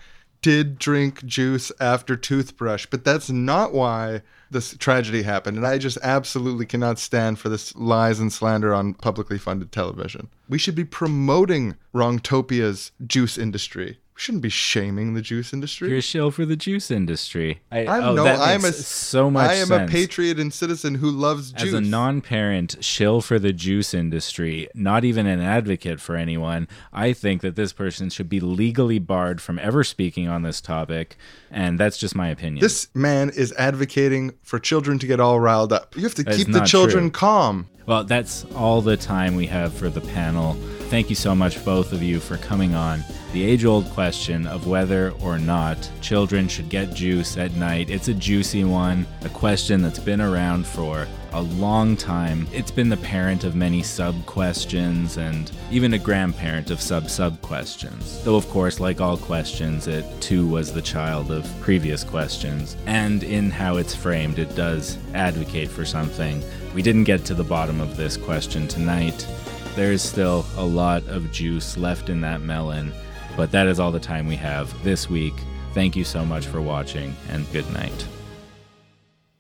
did 0.46 0.78
drink 0.78 1.26
juice 1.26 1.72
after 1.80 2.16
toothbrush, 2.16 2.86
but 2.86 3.04
that's 3.04 3.32
not 3.32 3.74
why 3.74 4.22
this 4.52 4.78
tragedy 4.78 5.24
happened. 5.24 5.58
And 5.58 5.66
I 5.66 5.80
just 5.80 5.98
absolutely 6.04 6.68
cannot 6.68 7.00
stand 7.00 7.40
for 7.40 7.50
this 7.50 7.76
lies 7.76 8.20
and 8.20 8.32
slander 8.32 8.72
on 8.72 8.94
publicly 8.94 9.40
funded 9.40 9.72
television. 9.72 10.28
We 10.48 10.60
should 10.60 10.76
be 10.76 10.86
promoting 10.86 11.78
Wrongtopia's 11.96 12.92
juice 13.08 13.40
industry. 13.40 13.98
We 14.16 14.22
shouldn't 14.22 14.44
be 14.44 14.50
shaming 14.50 15.14
the 15.14 15.22
juice 15.22 15.52
industry. 15.52 15.90
You're 15.90 15.98
a 15.98 16.02
shill 16.02 16.32
for 16.32 16.46
the 16.46 16.56
juice 16.56 16.90
industry. 16.90 17.60
I, 17.70 17.86
I'm 17.86 18.04
oh, 18.04 18.14
no, 18.14 18.26
I'm 18.26 18.64
a 18.64 18.72
so 18.72 19.30
much 19.30 19.50
I 19.50 19.56
am 19.56 19.68
sense. 19.68 19.90
a 19.90 19.92
patriot 19.92 20.40
and 20.40 20.54
citizen 20.54 20.96
who 20.96 21.12
loves 21.12 21.52
juice. 21.52 21.68
As 21.68 21.74
a 21.74 21.82
non-parent 21.82 22.78
shill 22.80 23.20
for 23.20 23.40
the 23.40 23.52
juice 23.52 23.94
industry, 23.94 24.70
not 24.74 25.04
even 25.04 25.28
an 25.28 25.42
advocate 25.42 26.00
for 26.00 26.16
anyone, 26.16 26.70
I 26.94 27.12
think 27.12 27.42
that 27.42 27.58
this 27.58 27.74
person 27.74 28.10
should 28.10 28.30
be 28.30 28.40
legally 28.40 29.00
barred 29.00 29.42
from 29.42 29.60
ever 29.60 29.84
speaking 29.84 30.30
on 30.30 30.44
this 30.44 30.62
topic, 30.62 31.18
and 31.52 31.78
that's 31.78 31.98
just 31.98 32.16
my 32.16 32.30
opinion. 32.30 32.62
This 32.62 32.88
man 32.96 33.32
is 33.32 33.52
advocating 33.58 34.34
for 34.44 34.60
children 34.60 34.98
to 35.00 35.08
get 35.08 35.20
all 35.20 35.42
riled 35.42 35.74
up. 35.74 35.94
You 35.94 36.04
have 36.04 36.16
to 36.16 36.24
That 36.24 36.38
keep 36.38 36.54
the 36.54 36.62
children 36.62 37.06
true. 37.06 37.12
calm. 37.12 37.68
Well, 37.86 38.04
that's 38.04 38.46
all 38.56 38.82
the 38.82 38.98
time 38.98 39.36
we 39.36 39.46
have 39.48 39.74
for 39.74 39.90
the 39.90 40.02
panel. 40.02 40.54
Thank 40.90 41.10
you 41.10 41.16
so 41.16 41.36
much, 41.36 41.64
both 41.64 41.94
of 41.94 42.02
you, 42.02 42.20
for 42.20 42.38
coming 42.38 42.74
on. 42.74 43.04
The 43.32 43.44
age 43.44 43.66
old 43.66 43.86
question 43.92 44.48
of 44.48 44.66
whether 44.66 45.12
or 45.22 45.38
not 45.38 45.90
children 46.02 46.48
should 46.48 46.70
get 46.70 46.94
juice 46.94 47.38
at 47.38 47.54
night. 47.54 47.90
It's 47.90 48.08
a 48.08 48.14
juicy 48.14 48.64
one, 48.64 49.06
a 49.24 49.30
question 49.30 49.82
that's 49.82 50.00
been 50.00 50.22
around 50.22 50.66
for 50.66 51.08
a 51.36 51.42
long 51.42 51.98
time. 51.98 52.48
It's 52.54 52.72
been 52.72 52.88
the 52.88 52.96
parent 52.96 53.44
of 53.44 53.56
many 53.56 53.84
sub 53.84 54.26
questions 54.26 55.18
and 55.18 55.52
even 55.70 55.94
a 55.94 56.00
grandparent 56.00 56.72
of 56.72 56.80
sub 56.80 57.10
sub 57.10 57.42
questions. 57.42 58.24
Though, 58.24 58.38
of 58.38 58.48
course, 58.50 58.80
like 58.80 59.02
all 59.02 59.18
questions, 59.18 59.88
it 59.88 60.06
too 60.22 60.48
was 60.48 60.72
the 60.72 60.82
child 60.82 61.32
of 61.32 61.46
previous 61.60 62.06
questions. 62.06 62.78
And 62.86 63.22
in 63.22 63.52
how 63.52 63.76
it's 63.76 63.94
framed, 63.94 64.40
it 64.40 64.56
does 64.56 64.98
advocate 65.14 65.70
for 65.70 65.84
something. 65.84 66.42
We 66.74 66.82
didn't 66.82 67.04
get 67.04 67.26
to 67.26 67.34
the 67.34 67.44
bottom 67.44 67.82
of 67.82 67.98
this 67.98 68.16
question 68.16 68.66
tonight. 68.66 69.28
There 69.76 69.92
is 69.92 70.02
still 70.02 70.46
a 70.56 70.64
lot 70.64 71.04
of 71.08 71.34
juice 71.34 71.76
left 71.76 72.08
in 72.08 72.22
that 72.22 72.40
melon, 72.40 72.94
but 73.36 73.52
that 73.52 73.68
is 73.68 73.78
all 73.78 73.92
the 73.92 74.00
time 74.00 74.26
we 74.26 74.38
have 74.38 74.72
this 74.86 75.10
week. 75.10 75.34
Thank 75.74 75.98
you 75.98 76.06
so 76.06 76.26
much 76.26 76.46
for 76.46 76.62
watching, 76.62 77.14
and 77.30 77.52
good 77.52 77.70
night. 77.74 78.08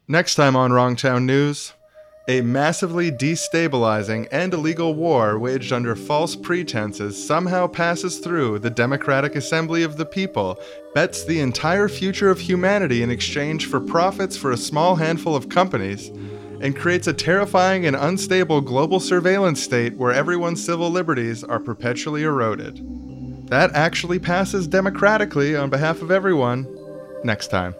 Next 0.09 0.35
time 0.35 0.57
on 0.57 0.71
Wrongtown 0.71 1.23
News, 1.23 1.73
a 2.27 2.41
massively 2.41 3.11
destabilizing 3.11 4.27
and 4.31 4.53
illegal 4.53 4.95
war 4.95 5.37
waged 5.37 5.71
under 5.71 5.95
false 5.95 6.35
pretenses 6.35 7.23
somehow 7.23 7.67
passes 7.67 8.17
through 8.17 8.57
the 8.57 8.69
Democratic 8.69 9.35
Assembly 9.35 9.83
of 9.83 9.97
the 9.97 10.05
People, 10.05 10.59
bets 10.95 11.23
the 11.23 11.39
entire 11.39 11.87
future 11.87 12.31
of 12.31 12.39
humanity 12.39 13.03
in 13.03 13.11
exchange 13.11 13.67
for 13.67 13.79
profits 13.79 14.35
for 14.35 14.51
a 14.51 14.57
small 14.57 14.95
handful 14.95 15.35
of 15.35 15.49
companies, 15.49 16.09
and 16.61 16.75
creates 16.75 17.05
a 17.05 17.13
terrifying 17.13 17.85
and 17.85 17.95
unstable 17.95 18.59
global 18.59 18.99
surveillance 18.99 19.61
state 19.61 19.95
where 19.97 20.13
everyone's 20.13 20.63
civil 20.63 20.89
liberties 20.89 21.43
are 21.43 21.59
perpetually 21.59 22.23
eroded. 22.23 22.81
That 23.49 23.71
actually 23.75 24.17
passes 24.17 24.65
democratically 24.65 25.55
on 25.55 25.69
behalf 25.69 26.01
of 26.01 26.09
everyone 26.09 26.65
next 27.23 27.47
time. 27.47 27.75